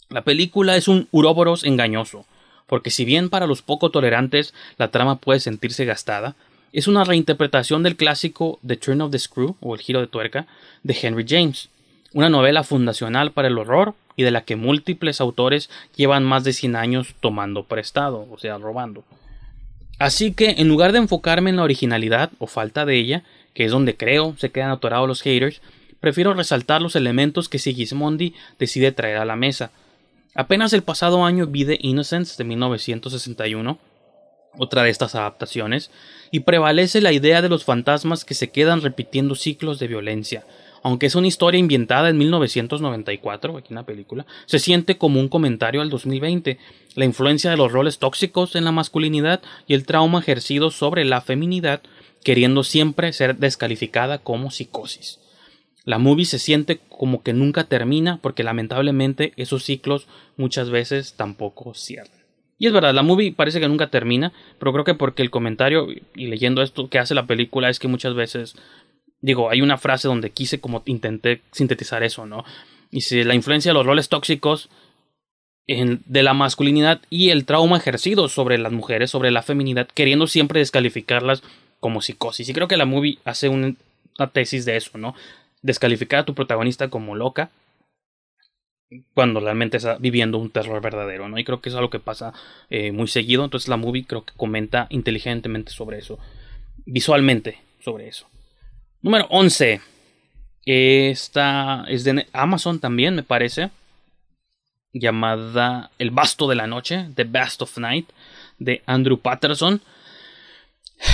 La 0.09 0.21
película 0.21 0.77
es 0.77 0.87
un 0.87 1.07
uroboros 1.11 1.65
engañoso, 1.65 2.25
porque 2.65 2.91
si 2.91 3.03
bien 3.03 3.29
para 3.29 3.47
los 3.47 3.61
poco 3.61 3.89
tolerantes 3.89 4.53
la 4.77 4.89
trama 4.89 5.17
puede 5.17 5.39
sentirse 5.39 5.83
gastada, 5.83 6.35
es 6.71 6.87
una 6.87 7.03
reinterpretación 7.03 7.83
del 7.83 7.95
clásico 7.95 8.59
The 8.65 8.77
Turn 8.77 9.01
of 9.01 9.11
the 9.11 9.19
Screw 9.19 9.55
o 9.59 9.75
El 9.75 9.81
giro 9.81 9.99
de 9.99 10.07
tuerca 10.07 10.47
de 10.83 10.97
Henry 11.01 11.25
James, 11.27 11.69
una 12.13 12.29
novela 12.29 12.63
fundacional 12.63 13.31
para 13.31 13.49
el 13.49 13.57
horror 13.57 13.95
y 14.15 14.23
de 14.23 14.31
la 14.31 14.41
que 14.41 14.55
múltiples 14.55 15.19
autores 15.19 15.69
llevan 15.95 16.23
más 16.23 16.43
de 16.43 16.53
100 16.53 16.75
años 16.75 17.15
tomando 17.19 17.63
prestado, 17.63 18.27
o 18.31 18.37
sea, 18.37 18.57
robando. 18.57 19.03
Así 19.99 20.33
que, 20.33 20.55
en 20.57 20.67
lugar 20.67 20.91
de 20.91 20.99
enfocarme 20.99 21.49
en 21.49 21.57
la 21.57 21.63
originalidad 21.63 22.31
o 22.39 22.47
falta 22.47 22.85
de 22.85 22.95
ella, 22.95 23.23
que 23.53 23.65
es 23.65 23.71
donde 23.71 23.97
creo 23.97 24.35
se 24.37 24.51
quedan 24.51 24.71
atorados 24.71 25.07
los 25.07 25.21
haters, 25.21 25.61
prefiero 25.99 26.33
resaltar 26.33 26.81
los 26.81 26.95
elementos 26.95 27.49
que 27.49 27.59
Sigismondi 27.59 28.33
decide 28.59 28.91
traer 28.91 29.17
a 29.17 29.25
la 29.25 29.35
mesa, 29.35 29.71
Apenas 30.37 30.71
el 30.73 30.83
pasado 30.83 31.25
año 31.25 31.47
vi 31.47 31.65
The 31.65 31.79
Innocence 31.81 32.35
de 32.37 32.43
1961, 32.43 33.79
otra 34.59 34.83
de 34.83 34.91
estas 34.91 35.15
adaptaciones, 35.15 35.89
y 36.29 36.41
prevalece 36.41 37.01
la 37.01 37.11
idea 37.11 37.41
de 37.41 37.49
los 37.49 37.65
fantasmas 37.65 38.23
que 38.23 38.35
se 38.35 38.51
quedan 38.51 38.81
repitiendo 38.81 39.33
ciclos 39.33 39.79
de 39.79 39.87
violencia. 39.87 40.45
Aunque 40.83 41.07
es 41.07 41.15
una 41.15 41.25
historia 41.25 41.59
inventada 41.59 42.09
en 42.09 42.19
1994, 42.19 43.57
aquí 43.57 43.69
en 43.69 43.77
la 43.77 43.85
película, 43.87 44.27
se 44.45 44.59
siente 44.59 44.99
como 44.99 45.19
un 45.19 45.27
comentario 45.27 45.81
al 45.81 45.89
2020, 45.89 46.59
la 46.93 47.05
influencia 47.05 47.49
de 47.49 47.57
los 47.57 47.71
roles 47.71 47.97
tóxicos 47.97 48.55
en 48.55 48.63
la 48.63 48.71
masculinidad 48.71 49.41
y 49.65 49.73
el 49.73 49.87
trauma 49.87 50.19
ejercido 50.19 50.69
sobre 50.69 51.03
la 51.03 51.21
feminidad, 51.21 51.81
queriendo 52.23 52.63
siempre 52.63 53.11
ser 53.11 53.37
descalificada 53.37 54.19
como 54.19 54.51
psicosis. 54.51 55.17
La 55.87 55.99
movie 55.99 56.25
se 56.25 56.37
siente 56.37 56.81
como 56.89 57.23
que 57.23 57.31
nunca 57.31 57.63
termina 57.63 58.19
porque 58.21 58.43
lamentablemente 58.43 59.31
esos 59.37 59.63
ciclos 59.63 60.09
muchas 60.35 60.69
veces 60.69 61.13
tampoco 61.13 61.73
cierran. 61.73 62.11
Y 62.57 62.67
es 62.67 62.73
verdad, 62.73 62.93
la 62.93 63.03
movie 63.03 63.31
parece 63.31 63.61
que 63.61 63.69
nunca 63.69 63.89
termina, 63.89 64.33
pero 64.59 64.73
creo 64.73 64.83
que 64.83 64.95
porque 64.95 65.21
el 65.21 65.29
comentario 65.29 65.87
y 66.13 66.27
leyendo 66.27 66.61
esto 66.61 66.89
que 66.89 66.99
hace 66.99 67.15
la 67.15 67.25
película 67.25 67.69
es 67.69 67.79
que 67.79 67.87
muchas 67.87 68.15
veces, 68.15 68.57
digo, 69.21 69.49
hay 69.49 69.61
una 69.61 69.77
frase 69.77 70.09
donde 70.09 70.31
quise 70.31 70.59
como 70.59 70.83
intenté 70.87 71.41
sintetizar 71.53 72.03
eso, 72.03 72.25
¿no? 72.25 72.43
Y 72.91 73.01
si 73.01 73.23
la 73.23 73.33
influencia 73.33 73.69
de 73.69 73.75
los 73.75 73.85
roles 73.85 74.09
tóxicos 74.09 74.67
de 75.67 76.23
la 76.23 76.33
masculinidad 76.33 76.99
y 77.09 77.29
el 77.29 77.45
trauma 77.45 77.77
ejercido 77.77 78.27
sobre 78.27 78.57
las 78.57 78.73
mujeres, 78.73 79.09
sobre 79.09 79.31
la 79.31 79.41
feminidad, 79.41 79.87
queriendo 79.87 80.27
siempre 80.27 80.59
descalificarlas 80.59 81.43
como 81.79 82.01
psicosis. 82.01 82.49
Y 82.49 82.53
creo 82.53 82.67
que 82.67 82.75
la 82.75 82.85
movie 82.85 83.19
hace 83.23 83.47
una 83.47 83.77
tesis 84.33 84.65
de 84.65 84.75
eso, 84.75 84.97
¿no? 84.97 85.15
Descalificar 85.61 86.21
a 86.21 86.25
tu 86.25 86.33
protagonista 86.33 86.89
como 86.89 87.15
loca 87.15 87.49
cuando 89.13 89.39
realmente 89.39 89.77
está 89.77 89.97
viviendo 89.97 90.37
un 90.37 90.49
terror 90.49 90.81
verdadero, 90.81 91.27
¿no? 91.27 91.37
Y 91.37 91.43
creo 91.43 91.61
que 91.61 91.69
es 91.69 91.75
algo 91.75 91.89
que 91.89 91.99
pasa 91.99 92.33
eh, 92.69 92.91
muy 92.91 93.07
seguido. 93.07 93.43
Entonces 93.43 93.67
la 93.67 93.77
movie 93.77 94.05
creo 94.05 94.23
que 94.23 94.33
comenta 94.37 94.87
inteligentemente 94.89 95.71
sobre 95.71 95.97
eso. 95.97 96.19
Visualmente 96.85 97.59
sobre 97.79 98.07
eso. 98.07 98.27
Número 99.01 99.27
11. 99.29 99.81
Esta 100.65 101.85
es 101.87 102.03
de 102.03 102.27
Amazon 102.33 102.79
también, 102.79 103.15
me 103.15 103.23
parece. 103.23 103.69
Llamada 104.93 105.91
El 105.99 106.11
Basto 106.11 106.47
de 106.47 106.55
la 106.55 106.67
Noche, 106.67 107.09
The 107.15 107.25
Bast 107.25 107.61
of 107.61 107.77
Night, 107.77 108.09
de 108.57 108.81
Andrew 108.85 109.19
Patterson. 109.19 109.81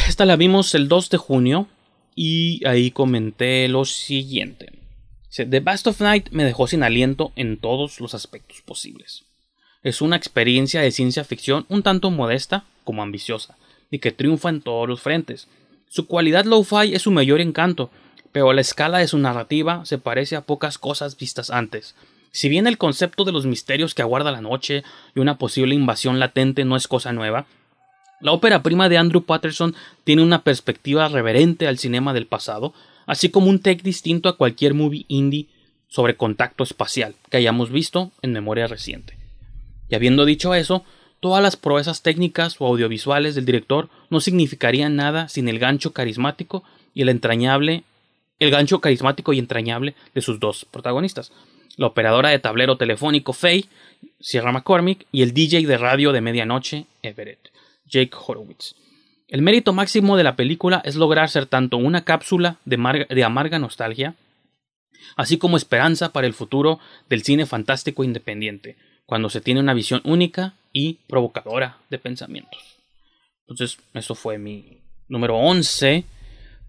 Esta 0.08 0.26
la 0.26 0.36
vimos 0.36 0.74
el 0.76 0.88
2 0.88 1.10
de 1.10 1.18
junio 1.18 1.68
y 2.16 2.66
ahí 2.66 2.92
comenté 2.92 3.68
lo 3.68 3.86
siguiente. 3.86 4.72
The 5.36 5.60
Bast 5.62 5.88
of 5.88 6.00
Night 6.00 6.30
me 6.32 6.44
dejó 6.44 6.68
sin 6.68 6.84
aliento 6.84 7.32
en 7.36 7.58
todos 7.58 8.00
los 8.00 8.14
aspectos 8.14 8.62
posibles. 8.62 9.26
Es 9.82 10.02
una 10.02 10.16
experiencia 10.16 10.82
de 10.82 10.92
ciencia 10.92 11.24
ficción 11.24 11.66
un 11.70 11.82
tanto 11.82 12.12
modesta 12.12 12.66
como 12.84 13.02
ambiciosa, 13.02 13.58
y 13.90 14.00
que 14.00 14.12
triunfa 14.12 14.50
en 14.50 14.62
todos 14.62 14.88
los 14.88 15.02
frentes. 15.02 15.48
Su 15.90 16.08
cualidad 16.08 16.46
lo-fi 16.46 16.94
es 16.94 17.04
su 17.04 17.12
mayor 17.12 17.42
encanto, 17.42 17.90
pero 18.32 18.54
la 18.54 18.62
escala 18.62 19.00
de 19.00 19.08
su 19.08 19.18
narrativa 19.18 19.86
se 19.86 19.98
parece 19.98 20.36
a 20.36 20.42
pocas 20.42 20.78
cosas 20.78 21.18
vistas 21.18 21.50
antes. 21.50 21.96
Si 22.32 22.50
bien 22.50 22.66
el 22.66 22.80
concepto 22.80 23.26
de 23.26 23.32
los 23.32 23.46
misterios 23.46 23.94
que 23.94 24.02
aguarda 24.02 24.32
la 24.32 24.42
noche 24.42 24.84
y 25.16 25.20
una 25.20 25.38
posible 25.38 25.76
invasión 25.76 26.20
latente 26.20 26.66
no 26.66 26.76
es 26.76 26.88
cosa 26.88 27.14
nueva, 27.14 27.46
la 28.24 28.32
ópera 28.32 28.64
prima 28.64 28.88
de 28.88 28.98
Andrew 28.98 29.24
Patterson 29.24 29.76
tiene 30.06 30.24
una 30.24 30.44
perspectiva 30.44 31.10
reverente 31.10 31.68
al 31.68 31.78
cinema 31.78 32.14
del 32.14 32.26
pasado, 32.26 32.74
así 33.06 33.30
como 33.30 33.50
un 33.50 33.60
take 33.60 33.84
distinto 33.84 34.30
a 34.30 34.38
cualquier 34.38 34.74
movie 34.74 35.06
indie 35.10 35.48
sobre 35.90 36.16
contacto 36.16 36.64
espacial 36.64 37.16
que 37.30 37.36
hayamos 37.36 37.70
visto 37.70 38.12
en 38.22 38.32
memoria 38.32 38.66
reciente. 38.68 39.18
Y 39.90 39.96
habiendo 39.96 40.24
dicho 40.24 40.56
eso, 40.56 40.86
todas 41.20 41.44
las 41.44 41.58
proezas 41.58 42.02
técnicas 42.02 42.56
o 42.60 42.66
audiovisuales 42.66 43.36
del 43.36 43.46
director 43.46 43.90
no 44.10 44.22
significarían 44.22 44.96
nada 44.96 45.28
sin 45.28 45.50
el 45.50 45.60
gancho 45.60 45.92
carismático 45.92 46.64
y 46.94 47.02
el 47.02 47.10
entrañable 47.10 47.84
el 48.40 48.52
gancho 48.52 48.80
carismático 48.80 49.34
y 49.34 49.40
entrañable 49.40 49.96
de 50.16 50.22
sus 50.22 50.40
dos 50.40 50.66
protagonistas, 50.66 51.32
la 51.78 51.88
operadora 51.88 52.30
de 52.30 52.40
tablero 52.40 52.78
telefónico 52.78 53.34
Faye, 53.34 53.66
Sierra 54.20 54.52
McCormick, 54.52 55.06
y 55.12 55.22
el 55.22 55.34
DJ 55.34 55.66
de 55.66 55.78
radio 55.78 56.12
de 56.12 56.22
medianoche, 56.22 56.86
Everett, 57.02 57.53
Jake 57.94 58.16
Horowitz. 58.26 58.76
El 59.28 59.42
mérito 59.42 59.72
máximo 59.72 60.18
de 60.18 60.24
la 60.24 60.36
película 60.36 60.82
es 60.84 60.96
lograr 60.96 61.30
ser 61.30 61.46
tanto 61.46 61.78
una 61.78 62.04
cápsula 62.04 62.58
de, 62.66 63.06
de 63.10 63.24
amarga 63.24 63.60
nostalgia, 63.60 64.16
así 65.16 65.38
como 65.38 65.58
esperanza 65.58 66.12
para 66.12 66.28
el 66.28 66.34
futuro 66.34 66.80
del 67.10 67.24
cine 67.24 67.46
fantástico 67.46 68.04
independiente, 68.04 68.76
cuando 69.06 69.30
se 69.30 69.42
tiene 69.42 69.60
una 69.60 69.74
visión 69.74 70.02
única 70.04 70.56
y 70.72 71.00
provocadora 71.08 71.78
de 71.90 72.00
pensamientos. 72.00 72.62
Entonces, 73.42 73.78
eso 73.94 74.16
fue 74.16 74.38
mi 74.38 74.82
número 75.08 75.38
11. 75.38 76.04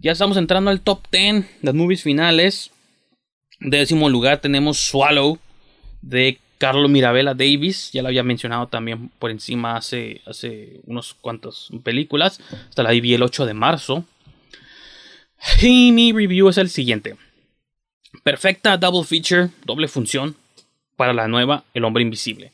Ya 0.01 0.13
estamos 0.13 0.37
entrando 0.37 0.71
al 0.71 0.81
top 0.81 1.07
10 1.11 1.63
de 1.63 1.73
movies 1.73 2.03
finales. 2.03 2.71
Décimo 3.61 4.09
lugar 4.11 4.41
tenemos 4.41 4.81
Swallow 4.81 5.39
de 6.03 6.39
Carlo 6.65 6.89
Mirabella 6.89 7.35
Davis. 7.35 7.91
Ya 7.93 8.01
lo 8.01 8.09
había 8.09 8.23
mencionado 8.23 8.69
también 8.69 9.11
por 9.19 9.31
encima 9.31 9.77
hace, 9.77 10.23
hace 10.25 10.81
unos 10.87 11.13
cuantos 11.13 11.69
películas. 11.83 12.41
Hasta 12.71 12.83
la 12.83 12.93
vi 12.93 13.13
el 13.13 13.23
8 13.23 13.45
de 13.45 13.53
marzo. 13.53 14.07
Y 15.61 15.93
mi 15.93 16.11
review 16.11 16.49
es 16.49 16.57
el 16.57 16.71
siguiente. 16.71 17.17
Perfecta 18.23 18.79
double 18.79 19.05
feature, 19.05 19.51
doble 19.67 19.89
función 19.89 20.37
para 20.97 21.13
la 21.13 21.29
nueva 21.29 21.65
El 21.75 21.85
hombre 21.85 22.03
invisible. 22.03 22.51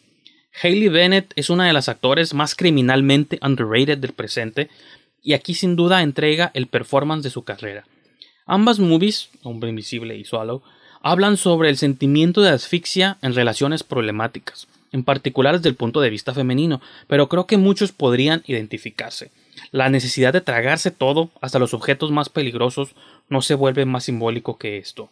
Hayley 0.60 0.88
Bennett 0.88 1.32
es 1.36 1.48
una 1.48 1.68
de 1.68 1.72
las 1.72 1.88
actores 1.88 2.34
más 2.34 2.56
criminalmente 2.56 3.38
underrated 3.42 3.98
del 3.98 4.12
presente 4.12 4.70
y 5.22 5.34
aquí 5.34 5.54
sin 5.54 5.76
duda 5.76 6.02
entrega 6.02 6.50
el 6.54 6.66
performance 6.66 7.22
de 7.22 7.30
su 7.30 7.44
carrera. 7.44 7.84
Ambas 8.44 8.80
movies, 8.80 9.30
Hombre 9.44 9.70
Invisible 9.70 10.16
y 10.16 10.24
Swallow, 10.24 10.64
hablan 11.00 11.36
sobre 11.36 11.68
el 11.68 11.76
sentimiento 11.76 12.40
de 12.40 12.50
asfixia 12.50 13.18
en 13.22 13.34
relaciones 13.34 13.82
problemáticas, 13.82 14.68
en 14.92 15.04
particular 15.04 15.56
desde 15.56 15.68
el 15.68 15.74
punto 15.74 16.00
de 16.00 16.10
vista 16.10 16.34
femenino, 16.34 16.80
pero 17.06 17.28
creo 17.28 17.46
que 17.46 17.56
muchos 17.56 17.92
podrían 17.92 18.42
identificarse. 18.46 19.30
La 19.72 19.88
necesidad 19.88 20.32
de 20.32 20.40
tragarse 20.40 20.90
todo, 20.90 21.30
hasta 21.40 21.58
los 21.58 21.74
objetos 21.74 22.10
más 22.10 22.28
peligrosos, 22.28 22.94
no 23.28 23.42
se 23.42 23.54
vuelve 23.54 23.84
más 23.84 24.04
simbólico 24.04 24.58
que 24.58 24.78
esto. 24.78 25.10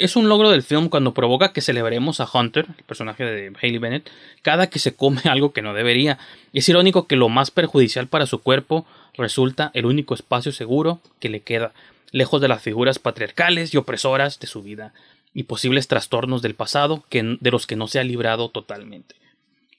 Es 0.00 0.16
un 0.16 0.30
logro 0.30 0.50
del 0.50 0.62
film 0.62 0.88
cuando 0.88 1.12
provoca 1.12 1.52
que 1.52 1.60
celebremos 1.60 2.20
a 2.20 2.28
Hunter, 2.32 2.66
el 2.78 2.84
personaje 2.84 3.22
de 3.22 3.52
Haley 3.60 3.76
Bennett, 3.76 4.10
cada 4.40 4.68
que 4.68 4.78
se 4.78 4.94
come 4.94 5.20
algo 5.24 5.52
que 5.52 5.60
no 5.60 5.74
debería. 5.74 6.18
es 6.54 6.68
irónico 6.68 7.06
que 7.06 7.16
lo 7.16 7.28
más 7.28 7.50
perjudicial 7.50 8.06
para 8.06 8.26
su 8.26 8.38
cuerpo 8.38 8.86
resulta 9.14 9.70
el 9.74 9.84
único 9.84 10.14
espacio 10.14 10.52
seguro 10.52 11.00
que 11.18 11.28
le 11.28 11.40
queda, 11.40 11.72
lejos 12.12 12.40
de 12.40 12.48
las 12.48 12.62
figuras 12.62 12.98
patriarcales 12.98 13.74
y 13.74 13.76
opresoras 13.76 14.38
de 14.40 14.46
su 14.46 14.62
vida, 14.62 14.92
y 15.32 15.44
posibles 15.44 15.88
trastornos 15.88 16.42
del 16.42 16.54
pasado 16.54 17.04
que, 17.08 17.36
de 17.40 17.50
los 17.50 17.66
que 17.66 17.76
no 17.76 17.88
se 17.88 18.00
ha 18.00 18.04
librado 18.04 18.48
totalmente. 18.48 19.14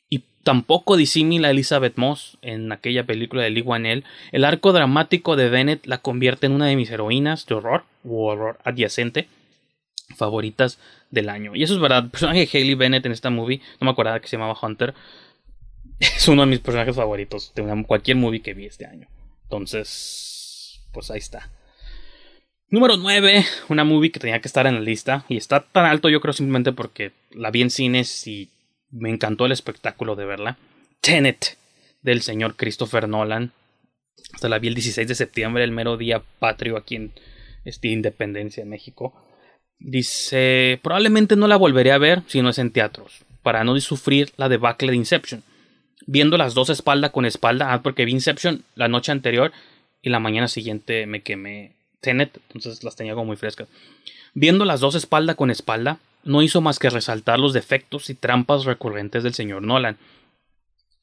Y 0.10 0.24
tampoco 0.44 0.98
disimila 0.98 1.50
Elizabeth 1.50 1.98
Moss 1.98 2.38
en 2.42 2.72
aquella 2.72 3.06
película 3.06 3.44
de 3.44 3.50
Lee 3.50 3.62
Wanell, 3.62 4.06
el 4.32 4.46
arco 4.46 4.74
dramático 4.74 5.36
de 5.36 5.50
Bennett 5.50 5.86
la 5.86 5.98
convierte 5.98 6.46
en 6.46 6.54
una 6.54 6.68
de 6.68 6.76
mis 6.76 6.90
heroínas 6.90 7.46
de 7.46 7.56
horror 7.56 7.84
o 8.06 8.28
horror 8.28 8.60
adyacente 8.64 9.28
favoritas 10.16 10.80
del 11.10 11.30
año. 11.30 11.56
Y 11.56 11.64
eso 11.64 11.74
es 11.74 11.80
verdad, 11.80 12.06
el 12.06 12.10
personaje 12.12 12.46
de 12.46 12.50
Haley 12.60 12.76
Bennett 12.76 13.06
en 13.06 13.12
esta 13.14 13.30
movie, 13.30 13.62
no 13.80 13.86
me 13.86 13.92
acordaba 13.92 14.20
que 14.20 14.28
se 14.28 14.38
llamaba 14.38 14.58
Hunter, 14.62 14.94
es 16.00 16.28
uno 16.28 16.42
de 16.42 16.48
mis 16.48 16.60
personajes 16.60 16.96
favoritos 16.96 17.54
de 17.56 17.84
cualquier 17.86 18.18
movie 18.18 18.42
que 18.42 18.54
vi 18.54 18.66
este 18.66 18.86
año. 18.86 19.08
Entonces, 19.44 20.82
pues 20.92 21.12
ahí 21.12 21.20
está. 21.20 21.50
Número 22.72 22.96
9, 22.96 23.46
una 23.68 23.84
movie 23.84 24.14
que 24.14 24.22
tenía 24.22 24.40
que 24.40 24.48
estar 24.48 24.66
en 24.66 24.76
la 24.76 24.80
lista 24.80 25.26
y 25.28 25.36
está 25.36 25.60
tan 25.60 25.86
alto 25.86 26.08
yo 26.08 26.22
creo 26.22 26.32
simplemente 26.32 26.72
porque 26.72 27.12
la 27.32 27.52
vi 27.52 27.62
en 27.62 27.70
cines 27.70 28.26
y 28.28 28.48
me 28.92 29.10
encantó 29.10 29.46
el 29.46 29.52
espectáculo 29.52 30.16
de 30.16 30.24
verla. 30.24 30.58
Tenet 31.02 31.58
del 32.02 32.22
señor 32.22 32.56
Christopher 32.56 33.10
Nolan. 33.10 33.52
Hasta 34.34 34.48
la 34.48 34.58
vi 34.58 34.70
el 34.70 34.76
16 34.76 35.06
de 35.06 35.16
septiembre, 35.16 35.66
el 35.66 35.72
mero 35.72 35.98
día 35.98 36.24
patrio 36.40 36.78
aquí 36.78 36.96
en 36.96 37.12
este, 37.66 37.90
Independencia 37.90 38.64
en 38.64 38.70
México. 38.70 39.22
Dice, 39.78 40.80
probablemente 40.82 41.36
no 41.36 41.50
la 41.50 41.58
volveré 41.58 41.92
a 41.92 41.98
ver 41.98 42.24
si 42.28 42.42
no 42.42 42.52
es 42.52 42.58
en 42.58 42.72
teatros, 42.72 43.26
para 43.44 43.66
no 43.66 43.78
sufrir 43.82 44.32
la 44.38 44.48
debacle 44.48 44.92
de 44.92 44.98
Inception. 44.98 45.44
Viendo 46.08 46.38
las 46.38 46.54
dos 46.54 46.70
espalda 46.70 47.12
con 47.12 47.26
espalda, 47.26 47.74
ah, 47.74 47.84
porque 47.84 48.06
vi 48.06 48.14
Inception 48.14 48.64
la 48.76 48.88
noche 48.88 49.12
anterior 49.12 49.52
y 50.02 50.10
la 50.10 50.20
mañana 50.20 50.48
siguiente 50.48 51.06
me 51.06 51.22
quemé 51.22 51.81
Tenet, 52.02 52.40
entonces 52.54 52.84
las 52.84 52.96
tenía 52.96 53.14
como 53.14 53.26
muy 53.26 53.38
frescas. 53.38 53.68
Viendo 54.34 54.66
las 54.66 54.80
dos 54.80 54.96
espalda 54.96 55.36
con 55.36 55.52
espalda, 55.52 56.00
no 56.24 56.42
hizo 56.42 56.62
más 56.62 56.80
que 56.80 56.90
resaltar 56.90 57.40
los 57.40 57.54
defectos 57.54 58.10
y 58.10 58.16
trampas 58.16 58.66
recurrentes 58.66 59.24
del 59.24 59.34
señor 59.34 59.62
Nolan. 59.62 59.98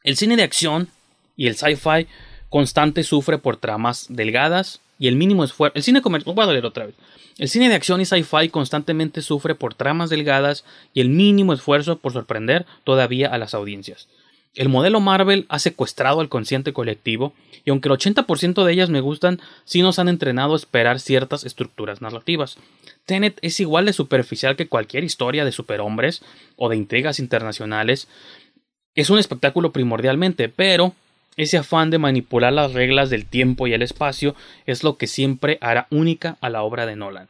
El 0.05 0.17
cine 0.17 0.37
de 0.37 0.43
acción 0.43 0.89
y 1.37 1.47
el 1.47 1.57
sci-fi 1.57 2.07
constante 2.49 3.03
sufre 3.03 3.39
por 3.39 3.57
tramas 3.57 4.07
delgadas 4.09 4.81
y 4.99 5.09
el 5.09 5.17
mínimo 5.17 5.45
esfuerzo. 5.45 5.77
El 5.77 5.83
cine 5.83 6.03
comercial. 6.03 6.35
Voy 6.35 6.45
a 6.45 6.53
leer 6.53 6.67
otra 6.67 6.87
vez. 6.87 6.95
El 7.39 7.49
cine 7.49 7.69
de 7.69 7.75
acción 7.75 8.01
y 8.01 8.05
sci-fi 8.05 8.49
constantemente 8.49 9.23
sufre 9.23 9.55
por 9.55 9.75
tramas 9.75 10.11
delgadas 10.11 10.65
y 10.93 11.01
el 11.01 11.09
mínimo 11.09 11.53
esfuerzo 11.53 11.99
por 11.99 12.13
sorprender 12.13 12.67
todavía 12.85 13.29
a 13.29 13.39
las 13.39 13.55
audiencias. 13.55 14.09
El 14.55 14.69
modelo 14.69 15.01
Marvel 15.01 15.47
ha 15.49 15.59
secuestrado 15.59 16.21
al 16.21 16.29
consciente 16.29 16.73
colectivo 16.73 17.33
y 17.65 17.71
aunque 17.71 17.89
el 17.89 17.95
80% 17.95 18.65
de 18.65 18.73
ellas 18.73 18.91
me 18.91 19.01
gustan, 19.01 19.41
sí 19.65 19.83
nos 19.83 19.99
han 19.99 20.09
entrenado 20.09 20.55
a 20.55 20.57
esperar 20.57 21.01
ciertas 21.01 21.45
estructuras 21.45 22.01
narrativas. 22.01 22.59
Tenet 23.07 23.39
es 23.43 23.61
igual 23.61 23.87
de 23.87 23.93
superficial 23.93 24.57
que 24.57 24.69
cualquier 24.69 25.05
historia 25.05 25.45
de 25.45 25.53
superhombres 25.53 26.23
o 26.57 26.69
de 26.69 26.77
intrigas 26.77 27.19
internacionales. 27.19 28.09
Es 28.95 29.11
un 29.11 29.19
espectáculo 29.19 29.73
primordialmente, 29.73 30.49
pero 30.49 30.95
ese 31.37 31.59
afán 31.59 31.91
de 31.91 31.99
manipular 31.99 32.53
las 32.53 32.73
reglas 32.73 33.11
del 33.11 33.27
tiempo 33.27 33.67
y 33.67 33.73
el 33.73 33.83
espacio 33.83 34.35
es 34.67 34.83
lo 34.83 34.97
que 34.97 35.07
siempre 35.07 35.59
hará 35.61 35.87
única 35.91 36.37
a 36.41 36.51
la 36.51 36.63
obra 36.63 36.85
de 36.85 36.97
Nolan 36.97 37.29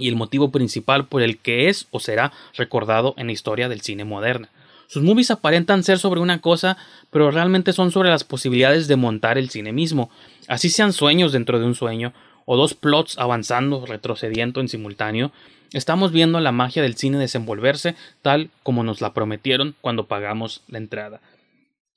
y 0.00 0.08
el 0.08 0.16
motivo 0.16 0.50
principal 0.50 1.06
por 1.06 1.22
el 1.22 1.38
que 1.38 1.68
es 1.68 1.86
o 1.90 2.00
será 2.00 2.32
recordado 2.54 3.14
en 3.18 3.26
la 3.26 3.32
historia 3.32 3.68
del 3.68 3.82
cine 3.82 4.04
moderna. 4.04 4.48
Sus 4.90 5.04
movies 5.04 5.30
aparentan 5.30 5.84
ser 5.84 6.00
sobre 6.00 6.18
una 6.18 6.40
cosa, 6.40 6.76
pero 7.12 7.30
realmente 7.30 7.72
son 7.72 7.92
sobre 7.92 8.08
las 8.08 8.24
posibilidades 8.24 8.88
de 8.88 8.96
montar 8.96 9.38
el 9.38 9.48
cine 9.48 9.70
mismo, 9.72 10.10
así 10.48 10.68
sean 10.68 10.92
sueños 10.92 11.30
dentro 11.30 11.60
de 11.60 11.64
un 11.64 11.76
sueño, 11.76 12.12
o 12.44 12.56
dos 12.56 12.74
plots 12.74 13.16
avanzando, 13.16 13.86
retrocediendo 13.86 14.60
en 14.60 14.68
simultáneo, 14.68 15.30
estamos 15.72 16.10
viendo 16.10 16.40
la 16.40 16.50
magia 16.50 16.82
del 16.82 16.96
cine 16.96 17.18
desenvolverse 17.18 17.94
tal 18.20 18.50
como 18.64 18.82
nos 18.82 19.00
la 19.00 19.14
prometieron 19.14 19.76
cuando 19.80 20.08
pagamos 20.08 20.62
la 20.66 20.78
entrada. 20.78 21.20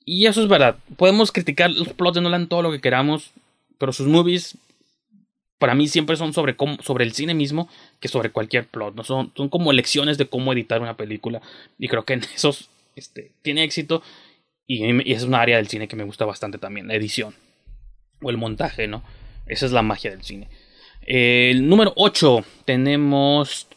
Y 0.04 0.26
eso 0.26 0.40
es 0.40 0.48
verdad, 0.48 0.76
podemos 0.96 1.32
criticar 1.32 1.72
los 1.72 1.88
plots 1.88 2.14
de 2.14 2.20
Nolan 2.20 2.46
todo 2.46 2.62
lo 2.62 2.70
que 2.70 2.80
queramos, 2.80 3.32
pero 3.76 3.92
sus 3.92 4.06
movies 4.06 4.56
para 5.58 5.74
mí 5.74 5.88
siempre 5.88 6.14
son 6.14 6.32
sobre, 6.32 6.54
sobre 6.80 7.04
el 7.04 7.12
cine 7.12 7.34
mismo 7.34 7.68
que 7.98 8.06
sobre 8.06 8.30
cualquier 8.30 8.68
plot, 8.68 8.94
¿no? 8.94 9.02
son, 9.02 9.32
son 9.34 9.48
como 9.48 9.72
lecciones 9.72 10.16
de 10.16 10.26
cómo 10.26 10.52
editar 10.52 10.80
una 10.80 10.96
película 10.96 11.42
y 11.76 11.88
creo 11.88 12.04
que 12.04 12.12
en 12.12 12.22
esos 12.36 12.70
este, 12.96 13.32
tiene 13.42 13.64
éxito 13.64 14.02
y, 14.66 15.12
es 15.12 15.24
una 15.24 15.40
área 15.40 15.56
del 15.56 15.68
cine 15.68 15.88
que 15.88 15.96
me 15.96 16.04
gusta 16.04 16.24
bastante 16.24 16.58
también, 16.58 16.88
la 16.88 16.94
edición 16.94 17.34
o 18.22 18.30
el 18.30 18.36
montaje, 18.36 18.86
¿no? 18.86 19.02
Esa 19.46 19.66
es 19.66 19.72
la 19.72 19.82
magia 19.82 20.10
del 20.10 20.22
cine. 20.22 20.48
El 21.02 21.68
número 21.68 21.92
8 21.96 22.44
tenemos 22.64 23.68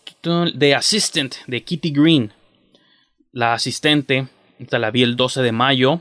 The 0.58 0.76
Assistant 0.76 1.36
de 1.48 1.64
Kitty 1.64 1.92
Green. 1.92 2.32
La 3.34 3.54
asistente, 3.54 4.28
esta 4.60 4.80
la 4.80 4.92
vi 4.92 5.04
el 5.04 5.16
12 5.18 5.42
de 5.42 5.52
mayo. 5.52 6.00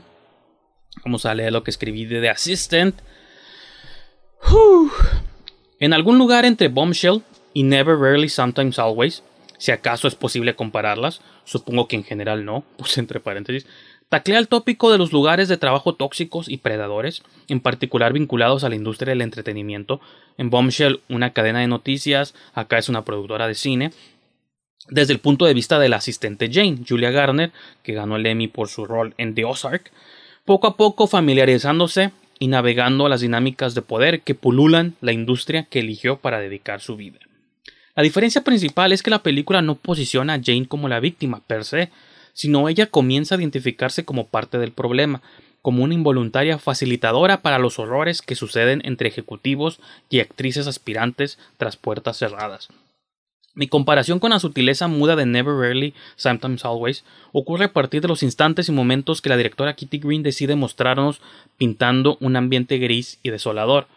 Vamos 1.03 1.25
a 1.25 1.35
leer 1.35 1.51
lo 1.51 1.63
que 1.63 1.71
escribí 1.71 2.05
de 2.05 2.21
The 2.21 2.29
Assistant. 2.29 2.95
En 5.79 5.93
algún 5.93 6.17
lugar 6.17 6.45
entre 6.45 6.69
Bombshell 6.69 7.21
y 7.53 7.63
Never, 7.63 7.97
Rarely, 7.97 8.29
Sometimes, 8.29 8.79
Always, 8.79 9.23
si 9.57 9.71
acaso 9.71 10.07
es 10.07 10.15
posible 10.15 10.55
compararlas, 10.55 11.21
supongo 11.43 11.87
que 11.87 11.95
en 11.95 12.03
general 12.03 12.45
no, 12.45 12.63
puse 12.77 12.99
entre 12.99 13.19
paréntesis, 13.19 13.65
Taclea 14.09 14.39
el 14.39 14.47
tópico 14.47 14.89
de 14.89 14.97
los 14.97 15.11
lugares 15.11 15.49
de 15.49 15.57
trabajo 15.57 15.95
tóxicos 15.95 16.47
y 16.47 16.57
predadores, 16.57 17.23
en 17.49 17.59
particular 17.59 18.13
vinculados 18.13 18.63
a 18.63 18.69
la 18.69 18.75
industria 18.75 19.11
del 19.11 19.21
entretenimiento. 19.21 19.99
En 20.37 20.49
Bombshell, 20.49 21.01
una 21.09 21.33
cadena 21.33 21.59
de 21.59 21.67
noticias, 21.67 22.33
acá 22.53 22.77
es 22.77 22.87
una 22.87 23.03
productora 23.03 23.49
de 23.49 23.55
cine. 23.55 23.91
Desde 24.87 25.11
el 25.11 25.19
punto 25.19 25.43
de 25.43 25.53
vista 25.53 25.77
de 25.77 25.89
la 25.89 25.97
asistente 25.97 26.49
Jane, 26.49 26.79
Julia 26.87 27.11
Garner, 27.11 27.51
que 27.83 27.93
ganó 27.93 28.15
el 28.15 28.25
Emmy 28.25 28.47
por 28.47 28.69
su 28.69 28.85
rol 28.85 29.13
en 29.17 29.35
The 29.35 29.43
Ozark, 29.43 29.91
poco 30.45 30.67
a 30.67 30.77
poco 30.77 31.07
familiarizándose 31.07 32.11
y 32.39 32.47
navegando 32.47 33.09
las 33.09 33.19
dinámicas 33.19 33.75
de 33.75 33.81
poder 33.81 34.21
que 34.21 34.35
pululan 34.35 34.95
la 35.01 35.11
industria 35.11 35.63
que 35.65 35.79
eligió 35.79 36.15
para 36.15 36.39
dedicar 36.39 36.79
su 36.79 36.95
vida. 36.95 37.19
La 37.97 38.03
diferencia 38.03 38.43
principal 38.43 38.91
es 38.91 39.01
que 39.01 39.09
la 39.09 39.23
película 39.23 39.63
no 39.63 39.73
posiciona 39.73 40.35
a 40.35 40.39
Jane 40.39 40.67
como 40.67 40.87
la 40.87 40.99
víctima 40.99 41.41
per 41.47 41.65
se, 41.65 41.89
sino 42.31 42.69
ella 42.69 42.85
comienza 42.85 43.33
a 43.33 43.39
identificarse 43.39 44.05
como 44.05 44.27
parte 44.27 44.59
del 44.59 44.71
problema, 44.71 45.23
como 45.63 45.83
una 45.83 45.95
involuntaria 45.95 46.59
facilitadora 46.59 47.41
para 47.41 47.57
los 47.57 47.79
horrores 47.79 48.21
que 48.21 48.35
suceden 48.35 48.83
entre 48.85 49.09
ejecutivos 49.09 49.79
y 50.11 50.19
actrices 50.19 50.67
aspirantes 50.67 51.39
tras 51.57 51.75
puertas 51.75 52.17
cerradas. 52.17 52.69
Mi 53.55 53.67
comparación 53.67 54.19
con 54.19 54.29
la 54.29 54.39
sutileza 54.39 54.87
muda 54.87 55.15
de 55.15 55.25
Never 55.25 55.55
Rarely, 55.55 55.95
Sometimes 56.17 56.65
Always 56.65 57.03
ocurre 57.31 57.65
a 57.65 57.73
partir 57.73 58.03
de 58.03 58.09
los 58.09 58.21
instantes 58.21 58.69
y 58.69 58.73
momentos 58.73 59.23
que 59.23 59.29
la 59.29 59.37
directora 59.37 59.73
Kitty 59.73 59.97
Green 59.97 60.21
decide 60.21 60.55
mostrarnos 60.55 61.19
pintando 61.57 62.19
un 62.19 62.35
ambiente 62.35 62.77
gris 62.77 63.17
y 63.23 63.31
desolador. 63.31 63.87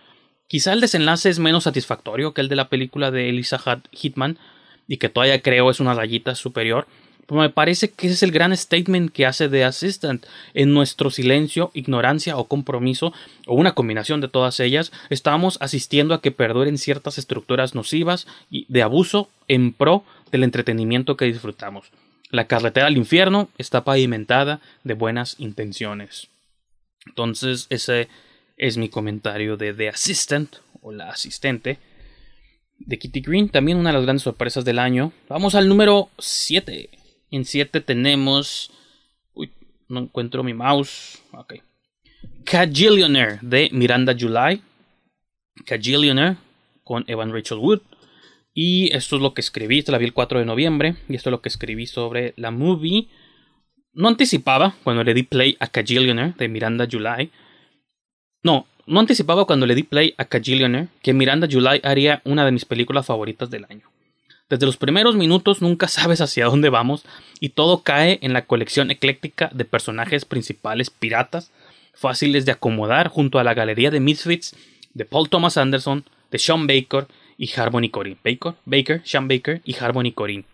Quizá 0.51 0.73
el 0.73 0.81
desenlace 0.81 1.29
es 1.29 1.39
menos 1.39 1.63
satisfactorio 1.63 2.35
que 2.35 2.41
el 2.41 2.49
de 2.49 2.57
la 2.57 2.69
película 2.69 3.13
de 3.13 3.29
Elisa 3.29 3.63
Hitman, 3.93 4.37
y 4.89 4.97
que 4.97 5.09
todavía 5.09 5.41
creo 5.43 5.71
es 5.71 5.79
una 5.79 5.95
rayita 5.95 6.35
superior, 6.35 6.89
pero 7.29 7.41
me 7.41 7.51
parece 7.51 7.93
que 7.93 8.09
ese 8.09 8.15
es 8.15 8.25
el 8.25 8.33
gran 8.33 8.57
statement 8.57 9.13
que 9.13 9.27
hace 9.27 9.49
The 9.49 9.63
Assistant. 9.63 10.27
En 10.53 10.75
nuestro 10.75 11.11
silencio, 11.11 11.71
ignorancia 11.73 12.37
o 12.37 12.49
compromiso, 12.49 13.13
o 13.47 13.55
una 13.55 13.77
combinación 13.77 14.21
de 14.21 14.27
todas 14.27 14.59
ellas, 14.59 14.91
estamos 15.09 15.57
asistiendo 15.61 16.15
a 16.15 16.21
que 16.21 16.33
perduren 16.33 16.79
ciertas 16.79 17.17
estructuras 17.17 17.77
nocivas 17.77 18.27
y 18.51 18.67
de 18.67 18.83
abuso 18.83 19.29
en 19.47 19.73
pro 19.73 20.03
del 20.33 20.43
entretenimiento 20.43 21.17
que 21.17 21.27
disfrutamos. 21.27 21.93
La 22.31 22.49
carretera 22.49 22.89
al 22.89 22.97
infierno 22.97 23.51
está 23.57 23.85
pavimentada 23.85 24.59
de 24.83 24.95
buenas 24.95 25.37
intenciones. 25.39 26.27
Entonces, 27.07 27.69
ese 27.71 28.09
es 28.61 28.77
mi 28.77 28.91
comentario 28.91 29.57
de 29.57 29.73
The 29.73 29.89
Assistant 29.89 30.57
o 30.83 30.93
la 30.93 31.09
asistente 31.09 31.79
de 32.79 32.99
Kitty 32.99 33.21
Green. 33.21 33.49
También 33.49 33.79
una 33.79 33.89
de 33.89 33.95
las 33.95 34.03
grandes 34.03 34.23
sorpresas 34.23 34.67
del 34.67 34.79
año. 34.79 35.13
Vamos 35.31 35.55
al 35.55 35.67
número 35.67 36.11
7. 36.19 36.91
En 37.31 37.47
7 37.47 37.81
tenemos. 37.81 38.71
Uy, 39.33 39.51
no 39.89 40.01
encuentro 40.01 40.45
mi 40.45 40.53
mouse. 40.53 41.23
Ok. 41.33 41.55
Cajillionaire 42.45 43.39
de 43.41 43.71
Miranda 43.73 44.15
July. 44.19 44.61
Cajillionaire 45.65 46.37
con 46.85 47.05
Evan 47.07 47.33
Rachel 47.33 47.59
Wood. 47.59 47.81
Y 48.53 48.95
esto 48.95 49.17
es 49.17 49.23
lo 49.23 49.33
que 49.33 49.41
escribí. 49.41 49.79
Esta 49.79 49.93
la 49.93 49.99
vi 49.99 50.05
el 50.05 50.13
4 50.13 50.39
de 50.39 50.45
noviembre. 50.45 50.97
Y 51.09 51.15
esto 51.15 51.31
es 51.31 51.33
lo 51.33 51.41
que 51.41 51.49
escribí 51.49 51.87
sobre 51.87 52.35
la 52.37 52.51
movie. 52.51 53.09
No 53.95 54.09
anticipaba 54.09 54.77
cuando 54.85 55.03
le 55.03 55.15
di 55.15 55.23
play 55.23 55.57
a 55.61 55.67
Cajillionaire 55.67 56.35
de 56.37 56.49
Miranda 56.49 56.87
July. 56.91 57.31
No, 58.43 58.67
no 58.87 59.01
anticipaba 59.01 59.45
cuando 59.45 59.67
le 59.67 59.75
di 59.75 59.83
play 59.83 60.15
a 60.17 60.25
Cajillionaire 60.25 60.89
que 61.03 61.13
Miranda 61.13 61.49
July 61.51 61.81
haría 61.85 62.23
una 62.25 62.45
de 62.45 62.53
mis 62.53 62.65
películas 62.65 63.07
favoritas 63.07 63.51
del 63.51 63.67
año. 63.69 63.91
Desde 64.49 64.67
los 64.67 64.77
primeros 64.77 65.15
minutos 65.15 65.63
nunca 65.63 65.89
sabes 65.89 66.21
hacia 66.21 66.47
dónde 66.47 66.71
vamos 66.71 67.05
y 67.39 67.51
todo 67.51 67.83
cae 67.83 68.19
en 68.23 68.33
la 68.33 68.47
colección 68.47 68.91
ecléctica 68.91 69.51
de 69.55 69.65
personajes 69.65 70.25
principales 70.25 70.91
piratas, 70.91 71.51
fáciles 71.95 72.47
de 72.47 72.53
acomodar 72.53 73.09
junto 73.09 73.39
a 73.39 73.45
la 73.45 73.55
galería 73.55 73.91
de 73.91 74.01
Misfits 74.01 74.57
de 74.95 75.05
Paul 75.05 75.29
Thomas 75.29 75.57
Anderson, 75.57 76.05
de 76.31 76.39
Sean 76.39 76.67
Baker 76.67 77.07
y 77.39 77.51
Harmony 77.59 77.91
Corinne. 77.91 78.19
Baker, 78.25 78.55
Baker, 78.65 79.03
Sean 79.05 79.29
Baker 79.29 79.61
y 79.65 79.77
Harmony 79.77 80.13
Corinne. 80.13 80.45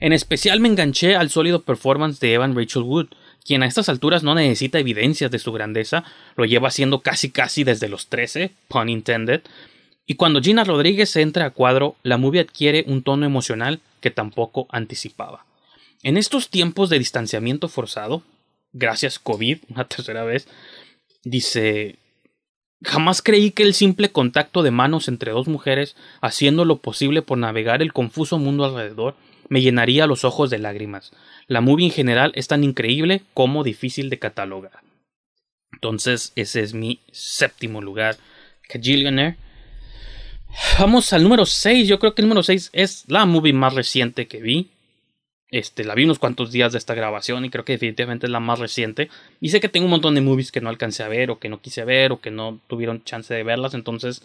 En 0.00 0.12
especial 0.12 0.60
me 0.60 0.68
enganché 0.68 1.16
al 1.16 1.30
sólido 1.30 1.62
performance 1.62 2.18
de 2.20 2.34
Evan 2.34 2.56
Rachel 2.56 2.82
Wood, 2.82 3.08
quien 3.44 3.62
a 3.62 3.66
estas 3.66 3.88
alturas 3.88 4.22
no 4.22 4.34
necesita 4.34 4.78
evidencias 4.78 5.30
de 5.30 5.38
su 5.38 5.52
grandeza, 5.52 6.04
lo 6.36 6.44
lleva 6.44 6.68
haciendo 6.68 7.00
casi 7.00 7.30
casi 7.30 7.62
desde 7.64 7.88
los 7.88 8.06
13, 8.06 8.50
pun 8.68 8.88
intended, 8.88 9.42
y 10.06 10.14
cuando 10.14 10.40
Gina 10.40 10.64
Rodríguez 10.64 11.14
entra 11.16 11.46
a 11.46 11.50
cuadro, 11.50 11.96
la 12.02 12.18
movie 12.18 12.40
adquiere 12.40 12.84
un 12.86 13.02
tono 13.02 13.24
emocional 13.24 13.80
que 14.00 14.10
tampoco 14.10 14.66
anticipaba. 14.70 15.46
En 16.02 16.18
estos 16.18 16.50
tiempos 16.50 16.90
de 16.90 16.98
distanciamiento 16.98 17.68
forzado, 17.68 18.22
gracias 18.72 19.18
COVID, 19.18 19.58
una 19.70 19.84
tercera 19.84 20.24
vez, 20.24 20.48
dice 21.22 21.96
Jamás 22.82 23.22
creí 23.22 23.50
que 23.50 23.62
el 23.62 23.72
simple 23.72 24.10
contacto 24.10 24.62
de 24.62 24.70
manos 24.70 25.08
entre 25.08 25.32
dos 25.32 25.48
mujeres, 25.48 25.96
haciendo 26.20 26.66
lo 26.66 26.78
posible 26.78 27.22
por 27.22 27.38
navegar 27.38 27.80
el 27.80 27.94
confuso 27.94 28.38
mundo 28.38 28.66
alrededor, 28.66 29.16
me 29.48 29.62
llenaría 29.62 30.06
los 30.06 30.24
ojos 30.24 30.50
de 30.50 30.58
lágrimas. 30.58 31.12
La 31.46 31.60
movie 31.60 31.86
en 31.86 31.92
general 31.92 32.32
es 32.34 32.48
tan 32.48 32.64
increíble 32.64 33.22
como 33.34 33.64
difícil 33.64 34.10
de 34.10 34.18
catalogar. 34.18 34.82
Entonces, 35.72 36.32
ese 36.36 36.62
es 36.62 36.74
mi 36.74 37.00
séptimo 37.12 37.82
lugar. 37.82 38.16
Cajillionaire 38.68 39.36
Vamos 40.78 41.12
al 41.12 41.22
número 41.22 41.46
6. 41.46 41.88
Yo 41.88 41.98
creo 41.98 42.14
que 42.14 42.22
el 42.22 42.28
número 42.28 42.42
6 42.42 42.70
es 42.72 43.04
la 43.08 43.26
movie 43.26 43.52
más 43.52 43.74
reciente 43.74 44.26
que 44.26 44.40
vi. 44.40 44.70
Este, 45.48 45.84
la 45.84 45.94
vi 45.94 46.04
unos 46.04 46.18
cuantos 46.18 46.50
días 46.50 46.72
de 46.72 46.78
esta 46.78 46.94
grabación 46.94 47.44
y 47.44 47.50
creo 47.50 47.64
que 47.64 47.74
definitivamente 47.74 48.26
es 48.26 48.30
la 48.30 48.40
más 48.40 48.58
reciente. 48.58 49.08
Y 49.40 49.50
sé 49.50 49.60
que 49.60 49.68
tengo 49.68 49.86
un 49.86 49.90
montón 49.90 50.14
de 50.14 50.20
movies 50.20 50.52
que 50.52 50.60
no 50.60 50.68
alcancé 50.68 51.02
a 51.02 51.08
ver 51.08 51.30
o 51.30 51.38
que 51.38 51.48
no 51.48 51.60
quise 51.60 51.84
ver 51.84 52.12
o 52.12 52.20
que 52.20 52.30
no 52.30 52.60
tuvieron 52.66 53.04
chance 53.04 53.32
de 53.32 53.42
verlas. 53.42 53.74
Entonces, 53.74 54.22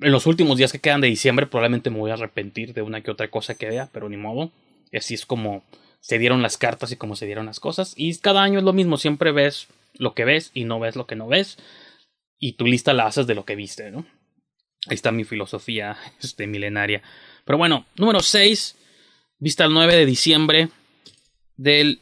en 0.00 0.12
los 0.12 0.26
últimos 0.26 0.58
días 0.58 0.72
que 0.72 0.80
quedan 0.80 1.00
de 1.00 1.08
diciembre 1.08 1.46
probablemente 1.46 1.90
me 1.90 1.98
voy 1.98 2.10
a 2.10 2.14
arrepentir 2.14 2.74
de 2.74 2.82
una 2.82 3.00
que 3.00 3.10
otra 3.10 3.28
cosa 3.28 3.54
que 3.54 3.68
vea, 3.68 3.88
pero 3.92 4.08
ni 4.08 4.16
modo. 4.16 4.50
Así 4.92 5.14
es 5.14 5.26
como 5.26 5.64
se 6.00 6.18
dieron 6.18 6.42
las 6.42 6.58
cartas 6.58 6.92
y 6.92 6.96
como 6.96 7.16
se 7.16 7.26
dieron 7.26 7.46
las 7.46 7.60
cosas. 7.60 7.94
Y 7.96 8.16
cada 8.18 8.42
año 8.42 8.58
es 8.58 8.64
lo 8.64 8.72
mismo, 8.72 8.96
siempre 8.98 9.32
ves 9.32 9.68
lo 9.94 10.14
que 10.14 10.24
ves 10.24 10.50
y 10.54 10.64
no 10.64 10.80
ves 10.80 10.96
lo 10.96 11.06
que 11.06 11.16
no 11.16 11.28
ves. 11.28 11.56
Y 12.38 12.52
tu 12.52 12.66
lista 12.66 12.92
la 12.92 13.06
haces 13.06 13.26
de 13.26 13.34
lo 13.34 13.44
que 13.44 13.56
viste, 13.56 13.90
¿no? 13.90 14.04
Ahí 14.86 14.94
está 14.94 15.12
mi 15.12 15.24
filosofía 15.24 15.96
este, 16.22 16.46
milenaria. 16.46 17.02
Pero 17.44 17.58
bueno, 17.58 17.86
número 17.96 18.20
6, 18.20 18.76
vista 19.38 19.64
el 19.64 19.72
9 19.72 19.96
de 19.96 20.06
diciembre 20.06 20.68
del, 21.56 22.00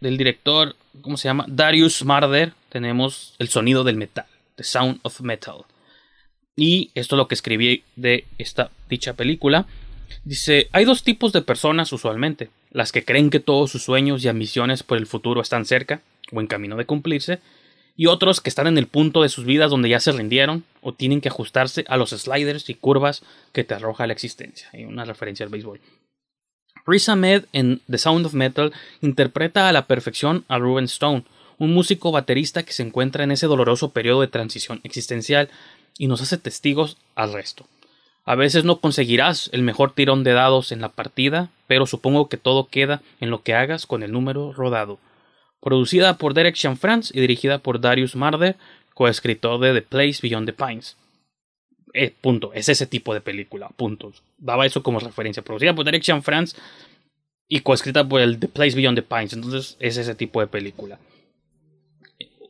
del 0.00 0.18
director, 0.18 0.76
¿cómo 1.00 1.16
se 1.16 1.28
llama? 1.28 1.46
Darius 1.48 2.04
Marder. 2.04 2.52
Tenemos 2.68 3.34
el 3.38 3.48
sonido 3.48 3.84
del 3.84 3.96
metal, 3.96 4.26
The 4.56 4.64
Sound 4.64 5.00
of 5.02 5.20
Metal. 5.22 5.64
Y 6.60 6.90
esto 6.94 7.14
es 7.14 7.16
lo 7.16 7.26
que 7.26 7.34
escribí 7.34 7.84
de 7.96 8.26
esta 8.36 8.70
dicha 8.90 9.14
película. 9.14 9.64
Dice, 10.24 10.68
hay 10.72 10.84
dos 10.84 11.02
tipos 11.02 11.32
de 11.32 11.40
personas 11.40 11.90
usualmente, 11.90 12.50
las 12.70 12.92
que 12.92 13.02
creen 13.02 13.30
que 13.30 13.40
todos 13.40 13.70
sus 13.70 13.82
sueños 13.82 14.22
y 14.22 14.28
ambiciones 14.28 14.82
por 14.82 14.98
el 14.98 15.06
futuro 15.06 15.40
están 15.40 15.64
cerca 15.64 16.02
o 16.30 16.38
en 16.38 16.46
camino 16.46 16.76
de 16.76 16.84
cumplirse, 16.84 17.38
y 17.96 18.08
otros 18.08 18.42
que 18.42 18.50
están 18.50 18.66
en 18.66 18.76
el 18.76 18.88
punto 18.88 19.22
de 19.22 19.30
sus 19.30 19.46
vidas 19.46 19.70
donde 19.70 19.88
ya 19.88 20.00
se 20.00 20.12
rindieron 20.12 20.64
o 20.82 20.92
tienen 20.92 21.22
que 21.22 21.30
ajustarse 21.30 21.86
a 21.88 21.96
los 21.96 22.10
sliders 22.10 22.68
y 22.68 22.74
curvas 22.74 23.22
que 23.52 23.64
te 23.64 23.72
arroja 23.72 24.06
la 24.06 24.12
existencia. 24.12 24.68
Hay 24.74 24.84
una 24.84 25.06
referencia 25.06 25.46
al 25.46 25.50
béisbol. 25.50 25.80
Riz 26.86 27.08
Ahmed 27.08 27.44
en 27.54 27.80
The 27.90 27.96
Sound 27.96 28.26
of 28.26 28.34
Metal 28.34 28.74
interpreta 29.00 29.66
a 29.66 29.72
la 29.72 29.86
perfección 29.86 30.44
a 30.48 30.58
Ruben 30.58 30.84
Stone, 30.84 31.24
un 31.56 31.72
músico 31.72 32.12
baterista 32.12 32.64
que 32.64 32.74
se 32.74 32.82
encuentra 32.82 33.24
en 33.24 33.30
ese 33.30 33.46
doloroso 33.46 33.92
periodo 33.92 34.20
de 34.20 34.28
transición 34.28 34.80
existencial 34.82 35.48
y 36.00 36.08
nos 36.08 36.22
hace 36.22 36.38
testigos 36.38 36.96
al 37.14 37.32
resto. 37.32 37.66
A 38.24 38.34
veces 38.34 38.64
no 38.64 38.80
conseguirás 38.80 39.50
el 39.52 39.62
mejor 39.62 39.92
tirón 39.92 40.24
de 40.24 40.32
dados 40.32 40.72
en 40.72 40.80
la 40.80 40.88
partida, 40.88 41.50
pero 41.66 41.86
supongo 41.86 42.28
que 42.28 42.36
todo 42.36 42.68
queda 42.68 43.02
en 43.20 43.30
lo 43.30 43.42
que 43.42 43.54
hagas 43.54 43.86
con 43.86 44.02
el 44.02 44.10
número 44.10 44.52
rodado 44.52 44.98
producida 45.60 46.16
por 46.16 46.34
Derek 46.34 46.56
Chanfrance 46.56 47.16
y 47.16 47.20
dirigida 47.20 47.58
por 47.58 47.80
Darius 47.80 48.16
Marder, 48.16 48.56
coescritor 48.94 49.60
de 49.60 49.74
The 49.74 49.82
Place 49.82 50.18
Beyond 50.22 50.46
the 50.46 50.52
Pines. 50.52 50.96
Eh, 51.92 52.14
punto, 52.20 52.52
es 52.54 52.68
ese 52.68 52.86
tipo 52.86 53.14
de 53.14 53.20
película. 53.20 53.70
Daba 54.38 54.66
eso 54.66 54.82
como 54.82 55.00
referencia, 55.00 55.42
producida 55.42 55.74
por 55.74 55.84
Derek 55.84 56.02
Chanfrance 56.02 56.56
y 57.48 57.60
coescrita 57.60 58.08
por 58.08 58.20
el 58.20 58.38
The 58.38 58.48
Place 58.48 58.76
Beyond 58.76 58.98
the 58.98 59.02
Pines, 59.02 59.32
entonces 59.32 59.76
es 59.80 59.96
ese 59.96 60.14
tipo 60.14 60.40
de 60.40 60.46
película. 60.46 60.98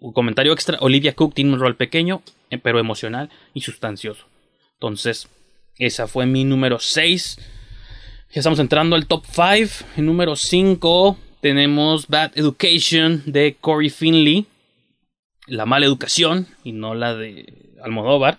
Un 0.01 0.12
comentario 0.12 0.52
extra, 0.52 0.78
Olivia 0.81 1.14
Cook 1.14 1.35
tiene 1.35 1.52
un 1.52 1.60
rol 1.60 1.77
pequeño, 1.77 2.22
pero 2.59 2.78
emocional 2.78 3.31
y 3.55 3.60
sustancioso. 3.60 4.27
Entonces, 4.74 5.28
esa 5.77 6.06
fue 6.06 6.27
mi 6.27 6.44
número 6.44 6.78
6. 6.78 7.39
Ya 8.32 8.40
estamos 8.40 8.59
entrando 8.59 8.97
al 8.97 9.06
top 9.06 9.24
5. 9.27 9.86
El 9.97 10.06
número 10.06 10.36
5 10.36 11.16
tenemos 11.40 12.09
Bad 12.09 12.32
Education 12.36 13.22
de 13.27 13.56
Corey 13.60 13.90
Finley. 13.90 14.47
La 15.47 15.66
mala 15.66 15.86
educación 15.86 16.47
y 16.64 16.72
no 16.72 16.94
la 16.94 17.14
de 17.14 17.74
Almodóvar. 17.82 18.39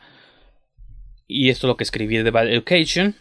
Y 1.28 1.50
esto 1.50 1.68
es 1.68 1.70
lo 1.70 1.78
que 1.78 1.84
escribí 1.84 2.18
de 2.18 2.32
Bad 2.32 2.50
Education. 2.50 3.16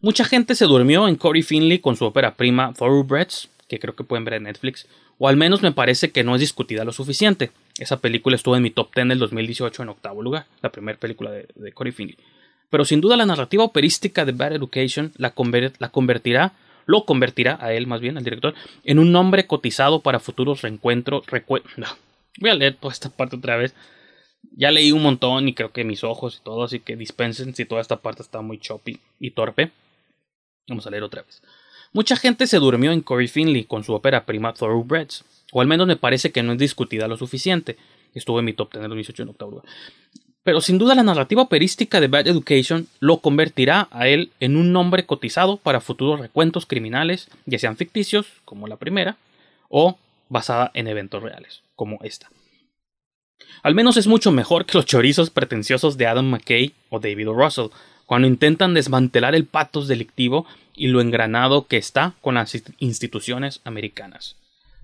Mucha 0.00 0.24
gente 0.24 0.54
se 0.54 0.66
durmió 0.66 1.08
en 1.08 1.16
Corey 1.16 1.42
Finley 1.42 1.78
con 1.78 1.96
su 1.96 2.04
ópera 2.04 2.36
prima 2.36 2.72
Thoroughbreds, 2.74 3.48
que 3.68 3.78
creo 3.78 3.96
que 3.96 4.04
pueden 4.04 4.24
ver 4.24 4.34
en 4.34 4.44
Netflix, 4.44 4.86
o 5.18 5.28
al 5.28 5.36
menos 5.36 5.62
me 5.62 5.72
parece 5.72 6.10
que 6.10 6.22
no 6.22 6.34
es 6.34 6.40
discutida 6.40 6.84
lo 6.84 6.92
suficiente. 6.92 7.50
Esa 7.78 8.00
película 8.00 8.36
estuvo 8.36 8.56
en 8.56 8.62
mi 8.62 8.70
top 8.70 8.94
10 8.94 9.08
del 9.08 9.18
2018 9.18 9.82
en 9.82 9.88
octavo 9.90 10.22
lugar, 10.22 10.46
la 10.62 10.70
primera 10.70 10.98
película 10.98 11.30
de, 11.30 11.48
de 11.54 11.72
Corey 11.72 11.92
Finley. 11.92 12.16
Pero 12.70 12.84
sin 12.84 13.00
duda 13.00 13.16
la 13.16 13.26
narrativa 13.26 13.64
operística 13.64 14.24
de 14.24 14.32
Bad 14.32 14.54
Education 14.54 15.12
la, 15.16 15.30
convertirá, 15.30 16.52
lo 16.86 17.04
convertirá 17.04 17.58
a 17.60 17.72
él 17.72 17.86
más 17.86 18.00
bien, 18.00 18.16
al 18.16 18.24
director, 18.24 18.54
en 18.84 18.98
un 18.98 19.12
nombre 19.12 19.46
cotizado 19.46 20.00
para 20.00 20.20
futuros 20.20 20.62
reencuentros. 20.62 21.24
no. 21.76 21.86
Voy 22.38 22.50
a 22.50 22.54
leer 22.54 22.74
toda 22.74 22.92
esta 22.92 23.08
parte 23.08 23.36
otra 23.36 23.56
vez. 23.56 23.74
Ya 24.52 24.70
leí 24.70 24.92
un 24.92 25.02
montón 25.02 25.48
y 25.48 25.54
creo 25.54 25.72
que 25.72 25.84
mis 25.84 26.04
ojos 26.04 26.38
y 26.40 26.44
todo, 26.44 26.64
así 26.64 26.80
que 26.80 26.96
dispensen 26.96 27.54
si 27.54 27.64
toda 27.64 27.80
esta 27.80 27.96
parte 27.96 28.22
está 28.22 28.42
muy 28.42 28.58
choppy 28.58 29.00
y 29.18 29.30
torpe. 29.30 29.70
Vamos 30.68 30.86
a 30.86 30.90
leer 30.90 31.02
otra 31.02 31.22
vez. 31.22 31.42
Mucha 31.92 32.16
gente 32.16 32.46
se 32.46 32.58
durmió 32.58 32.92
en 32.92 33.00
Corey 33.00 33.28
Finley 33.28 33.64
con 33.64 33.84
su 33.84 33.94
ópera 33.94 34.26
prima 34.26 34.54
Thoroughbreds, 34.54 35.24
o 35.52 35.60
al 35.60 35.66
menos 35.66 35.86
me 35.86 35.96
parece 35.96 36.32
que 36.32 36.42
no 36.42 36.52
es 36.52 36.58
discutida 36.58 37.08
lo 37.08 37.16
suficiente. 37.16 37.76
Estuvo 38.14 38.38
en 38.38 38.44
mi 38.44 38.52
top 38.52 38.72
10 38.72 38.84
en 38.84 38.90
2018 38.90 39.22
en 39.22 39.28
octavo 39.28 39.62
Pero 40.42 40.60
sin 40.60 40.78
duda 40.78 40.94
la 40.94 41.02
narrativa 41.02 41.42
operística 41.42 42.00
de 42.00 42.08
Bad 42.08 42.28
Education 42.28 42.86
lo 43.00 43.18
convertirá 43.18 43.88
a 43.90 44.08
él 44.08 44.30
en 44.40 44.56
un 44.56 44.72
nombre 44.72 45.04
cotizado 45.06 45.58
para 45.58 45.80
futuros 45.80 46.20
recuentos 46.20 46.66
criminales, 46.66 47.28
ya 47.44 47.58
sean 47.58 47.76
ficticios, 47.76 48.26
como 48.44 48.66
la 48.66 48.76
primera, 48.76 49.16
o 49.68 49.98
basada 50.28 50.70
en 50.74 50.88
eventos 50.88 51.22
reales, 51.22 51.62
como 51.74 51.98
esta. 52.02 52.30
Al 53.62 53.74
menos 53.74 53.96
es 53.96 54.06
mucho 54.06 54.32
mejor 54.32 54.64
que 54.64 54.78
los 54.78 54.86
chorizos 54.86 55.30
pretenciosos 55.30 55.96
de 55.96 56.06
Adam 56.06 56.26
McKay 56.26 56.72
o 56.88 57.00
David. 57.00 57.28
Russell, 57.28 57.66
cuando 58.06 58.28
intentan 58.28 58.72
desmantelar 58.72 59.34
el 59.34 59.44
patos 59.44 59.88
delictivo 59.88 60.46
y 60.74 60.88
lo 60.88 61.00
engranado 61.00 61.66
que 61.66 61.76
está 61.76 62.14
con 62.20 62.36
las 62.36 62.56
instituciones 62.78 63.60
americanas. 63.64 64.36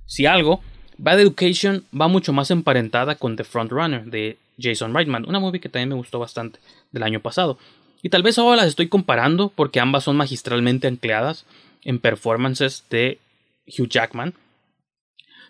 Si 0.07 0.27
algo, 0.27 0.61
Bad 0.99 1.21
Education 1.21 1.85
va 1.99 2.09
mucho 2.09 2.33
más 2.33 2.51
emparentada 2.51 3.15
con 3.15 3.37
The 3.37 3.45
Frontrunner 3.45 4.05
de 4.05 4.37
Jason 4.59 4.95
Reitman, 4.95 5.29
una 5.29 5.41
movie 5.41 5.61
que 5.61 5.69
también 5.69 5.91
me 5.91 5.95
gustó 5.95 6.19
bastante 6.19 6.59
del 6.91 7.03
año 7.03 7.21
pasado. 7.21 7.59
Y 8.03 8.09
tal 8.09 8.23
vez 8.23 8.39
ahora 8.39 8.57
las 8.57 8.67
estoy 8.67 8.89
comparando 8.89 9.53
porque 9.55 9.81
ambas 9.81 10.05
son 10.05 10.17
magistralmente 10.17 10.89
ancladas 10.89 11.47
en 11.85 11.99
performances 11.99 12.85
de 12.91 13.19
Hugh 13.67 13.89
Jackman. 13.89 14.35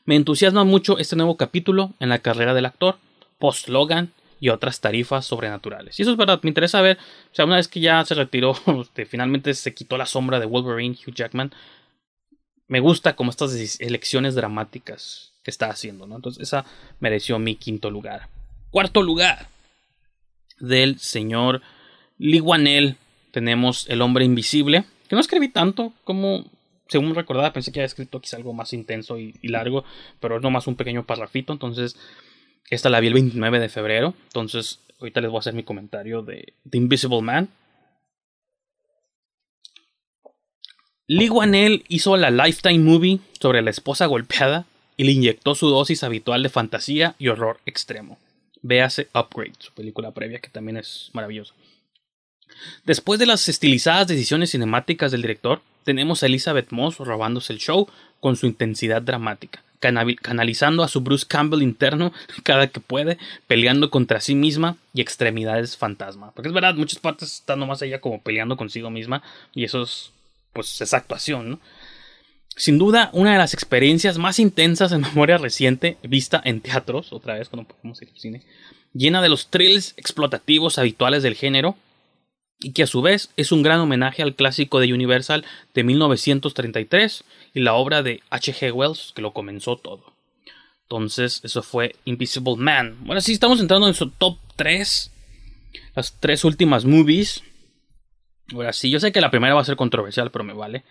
Me 0.05 0.17
entusiasma 0.17 0.65
mucho 0.65 0.99
este 0.99 1.17
nuevo 1.17 1.37
capítulo 1.37 1.93
en 2.01 2.11
la 2.11 2.19
carrera 2.19 2.55
del 2.55 2.67
actor, 2.67 2.99
post-Logan 3.39 4.13
y 4.43 4.49
otras 4.49 4.81
tarifas 4.81 5.25
sobrenaturales. 5.25 5.97
Y 6.01 6.03
eso 6.03 6.11
es 6.11 6.17
verdad, 6.17 6.41
me 6.43 6.51
interesa 6.51 6.83
ver, 6.83 6.99
o 7.31 7.35
sea, 7.35 7.45
una 7.45 7.55
vez 7.55 7.69
que 7.69 7.79
ya 7.79 8.05
se 8.05 8.17
retiró, 8.17 8.55
finalmente 9.07 9.55
se 9.55 9.73
quitó 9.73 9.97
la 9.97 10.05
sombra 10.05 10.41
de 10.41 10.47
Wolverine, 10.47 10.97
Hugh 10.97 11.15
Jackman, 11.15 11.53
me 12.67 12.81
gusta 12.81 13.15
como 13.15 13.31
estas 13.31 13.79
elecciones 13.81 14.35
dramáticas 14.35 15.33
que 15.45 15.53
está 15.53 15.71
haciendo, 15.71 16.09
¿no? 16.09 16.17
Entonces 16.17 16.43
esa 16.43 16.65
mereció 16.99 17.39
mi 17.39 17.55
quinto 17.55 17.89
lugar. 17.89 18.31
Cuarto 18.73 19.01
lugar 19.01 19.47
del 20.59 20.99
señor 20.99 21.63
Liguanel 22.19 22.97
tenemos 23.31 23.89
El 23.89 24.03
hombre 24.03 24.25
invisible, 24.25 24.87
que 25.09 25.15
no 25.15 25.21
escribí 25.21 25.51
tanto 25.51 25.93
como 26.03 26.45
según 26.89 27.15
recordaba, 27.15 27.53
pensé 27.53 27.71
que 27.71 27.79
había 27.79 27.87
escrito 27.87 28.21
quizá 28.21 28.39
algo 28.39 28.53
más 28.53 28.73
intenso 28.73 29.21
y, 29.21 29.37
y 29.41 29.49
largo, 29.49 29.85
pero 30.19 30.37
es 30.37 30.43
nomás 30.43 30.67
un 30.67 30.75
pequeño 30.75 31.07
parrafito, 31.07 31.53
entonces 31.53 31.97
esta 32.71 32.89
la 32.89 33.01
vi 33.01 33.09
el 33.09 33.15
29 33.15 33.61
de 33.61 33.69
febrero. 33.69 34.15
Entonces, 34.25 34.81
ahorita 34.99 35.21
les 35.21 35.31
voy 35.31 35.39
a 35.39 35.41
hacer 35.41 35.55
mi 35.55 35.63
comentario 35.63 36.23
de 36.23 36.55
The 36.69 36.79
Invisible 36.79 37.23
Man. 37.23 37.49
Lee 41.07 41.29
Wanell 41.29 41.85
hizo 41.89 42.17
la 42.17 42.31
Lifetime 42.31 42.79
Movie 42.79 43.21
sobre 43.39 43.61
la 43.61 43.71
esposa 43.71 44.07
golpeada 44.07 44.67
y 44.97 45.05
le 45.05 45.13
inyectó 45.13 45.55
su 45.55 45.69
dosis 45.69 46.05
habitual 46.05 46.43
de 46.43 46.49
fantasía 46.49 47.15
y 47.19 47.29
horror 47.29 47.61
extremo. 47.67 48.19
Véase 48.63 49.09
Upgrade, 49.13 49.55
su 49.59 49.73
película 49.73 50.13
previa, 50.13 50.39
que 50.39 50.49
también 50.49 50.77
es 50.77 51.11
maravillosa. 51.13 51.55
Después 52.85 53.19
de 53.19 53.27
las 53.27 53.49
estilizadas 53.49 54.07
decisiones 54.07 54.53
cinemáticas 54.53 55.11
del 55.11 55.23
director, 55.23 55.61
tenemos 55.85 56.23
a 56.23 56.27
Elizabeth 56.27 56.71
Moss 56.71 56.99
robándose 56.99 57.53
el 57.53 57.59
show 57.59 57.89
con 58.21 58.37
su 58.37 58.47
intensidad 58.47 59.03
dramática 59.03 59.63
canalizando 59.83 60.83
a 60.83 60.89
su 60.89 61.03
Bruce 61.03 61.27
Campbell 61.29 61.63
interno 61.63 62.13
cada 62.43 62.69
que 62.69 62.81
puede, 62.81 63.19
peleando 63.47 63.91
contra 63.91 64.21
sí 64.21 64.35
misma 64.35 64.77
y 64.95 65.01
extremidades 65.01 65.77
fantasma. 65.77 66.33
Porque 66.33 66.49
es 66.49 66.55
verdad, 66.55 66.75
muchas 66.75 66.99
partes 66.99 67.35
están 67.35 67.59
nomás 67.59 67.83
ella 67.83 68.01
como 68.01 68.23
peleando 68.23 68.57
consigo 68.57 68.91
misma 68.91 69.23
y 69.55 69.65
eso 69.65 69.83
es, 69.83 70.13
pues, 70.53 70.81
esa 70.81 70.97
actuación, 70.97 71.51
¿no? 71.51 71.61
Sin 72.55 72.79
duda, 72.79 73.09
una 73.15 73.33
de 73.33 73.39
las 73.39 73.55
experiencias 73.55 74.19
más 74.19 74.39
intensas 74.39 74.93
en 74.93 75.01
memoria 75.03 75.39
reciente, 75.39 75.97
vista 76.03 76.41
en 76.45 76.61
teatros, 76.61 77.13
otra 77.13 77.35
vez 77.35 77.49
cuando 77.49 77.69
podemos 77.69 78.01
ir 78.03 78.09
al 78.11 78.19
cine, 78.19 78.43
llena 78.93 79.23
de 79.23 79.29
los 79.29 79.49
thrills 79.49 79.95
explotativos 79.97 80.79
habituales 80.79 81.23
del 81.23 81.35
género, 81.35 81.77
y 82.63 82.73
que 82.73 82.85
a 82.85 82.87
su 82.87 83.03
vez 83.03 83.31
es 83.37 83.53
un 83.53 83.63
gran 83.63 83.81
homenaje 83.81 84.23
al 84.23 84.35
clásico 84.35 84.81
de 84.81 84.93
Universal 84.93 85.45
de 85.75 85.85
1933 85.85 87.25
y 87.55 87.61
la 87.61 87.75
obra 87.75 88.03
de 88.03 88.23
H.G. 88.31 88.73
Wells 88.73 89.13
que 89.15 89.23
lo 89.23 89.33
comenzó 89.33 89.77
todo. 89.77 90.13
Entonces, 90.83 91.41
eso 91.43 91.63
fue 91.63 91.97
Invisible 92.05 92.57
Man. 92.57 92.99
Bueno, 93.01 93.21
sí, 93.21 93.33
estamos 93.33 93.61
entrando 93.61 93.89
en 93.89 93.95
su 93.95 94.11
top 94.11 94.37
3. 94.57 95.11
Las 95.95 96.21
tres 96.21 96.45
últimas 96.45 96.85
movies. 96.85 97.43
Ahora 98.53 98.73
sí, 98.73 98.91
yo 98.91 99.01
sé 99.01 99.11
que 99.11 99.21
la 99.21 99.31
primera 99.31 99.55
va 99.55 99.63
a 99.63 99.65
ser 99.65 99.77
controversial, 99.77 100.31
pero 100.31 100.45
me 100.45 100.53
vale. 100.53 100.85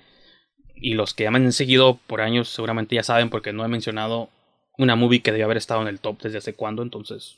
Y 0.75 0.95
los 0.95 1.13
que 1.13 1.25
ya 1.25 1.31
me 1.31 1.37
han 1.37 1.53
seguido 1.53 1.99
por 2.07 2.21
años 2.21 2.49
seguramente 2.49 2.95
ya 2.95 3.03
saben 3.03 3.29
porque 3.29 3.53
no 3.53 3.63
he 3.63 3.67
mencionado 3.67 4.29
una 4.77 4.95
movie 4.95 5.21
que 5.21 5.31
debe 5.31 5.43
haber 5.43 5.57
estado 5.57 5.83
en 5.83 5.87
el 5.87 5.99
top 5.99 6.19
desde 6.21 6.39
hace 6.39 6.55
cuándo. 6.55 6.81
Entonces, 6.81 7.37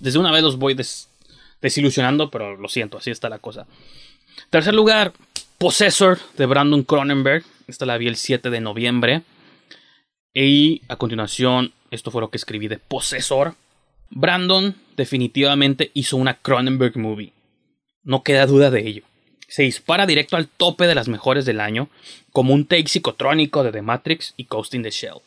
desde 0.00 0.18
una 0.18 0.32
vez 0.32 0.42
los 0.42 0.58
voy 0.58 0.74
des, 0.74 1.08
desilusionando, 1.66 2.30
pero 2.30 2.56
lo 2.56 2.68
siento, 2.68 2.98
así 2.98 3.10
está 3.10 3.28
la 3.28 3.38
cosa. 3.38 3.66
Tercer 4.50 4.74
lugar, 4.74 5.12
Possessor 5.58 6.18
de 6.36 6.46
Brandon 6.46 6.82
Cronenberg. 6.82 7.44
Esta 7.66 7.86
la 7.86 7.98
vi 7.98 8.06
el 8.06 8.16
7 8.16 8.50
de 8.50 8.60
noviembre. 8.60 9.22
Y 10.32 10.82
a 10.88 10.96
continuación, 10.96 11.72
esto 11.90 12.10
fue 12.10 12.20
lo 12.20 12.30
que 12.30 12.36
escribí 12.36 12.68
de 12.68 12.78
Possessor. 12.78 13.54
Brandon 14.10 14.76
definitivamente 14.96 15.90
hizo 15.94 16.16
una 16.16 16.34
Cronenberg 16.34 16.96
movie. 16.96 17.32
No 18.04 18.22
queda 18.22 18.46
duda 18.46 18.70
de 18.70 18.86
ello. 18.86 19.02
Se 19.48 19.62
dispara 19.62 20.06
directo 20.06 20.36
al 20.36 20.48
tope 20.48 20.86
de 20.86 20.94
las 20.94 21.08
mejores 21.08 21.44
del 21.44 21.60
año, 21.60 21.88
como 22.32 22.54
un 22.54 22.66
take 22.66 22.88
psicotrónico 22.88 23.64
de 23.64 23.72
The 23.72 23.82
Matrix 23.82 24.34
y 24.36 24.44
Ghost 24.44 24.74
in 24.74 24.82
the 24.82 24.90
Shell. 24.90 25.20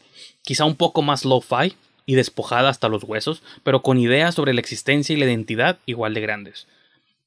Quizá 0.44 0.66
un 0.66 0.76
poco 0.76 1.02
más 1.02 1.26
lo-fi, 1.26 1.76
y 2.10 2.16
despojada 2.16 2.70
hasta 2.70 2.90
los 2.90 3.04
huesos, 3.04 3.44
pero 3.62 3.84
con 3.84 4.00
ideas 4.00 4.34
sobre 4.34 4.56
la 4.56 4.62
existencia 4.62 5.14
y 5.14 5.20
la 5.20 5.26
identidad 5.26 5.78
igual 5.86 6.16
de 6.16 6.22
grandes. 6.22 6.66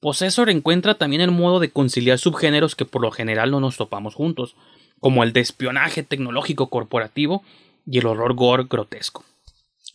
Possessor 0.00 0.50
encuentra 0.50 0.94
también 0.94 1.22
el 1.22 1.30
modo 1.30 1.60
de 1.60 1.70
conciliar 1.70 2.18
subgéneros 2.18 2.74
que 2.74 2.84
por 2.84 3.00
lo 3.00 3.12
general 3.12 3.52
no 3.52 3.60
nos 3.60 3.76
topamos 3.76 4.16
juntos, 4.16 4.56
como 4.98 5.22
el 5.22 5.32
de 5.32 5.38
espionaje 5.38 6.02
tecnológico 6.02 6.68
corporativo 6.68 7.44
y 7.86 7.98
el 7.98 8.06
horror 8.06 8.34
gore 8.34 8.66
grotesco. 8.68 9.24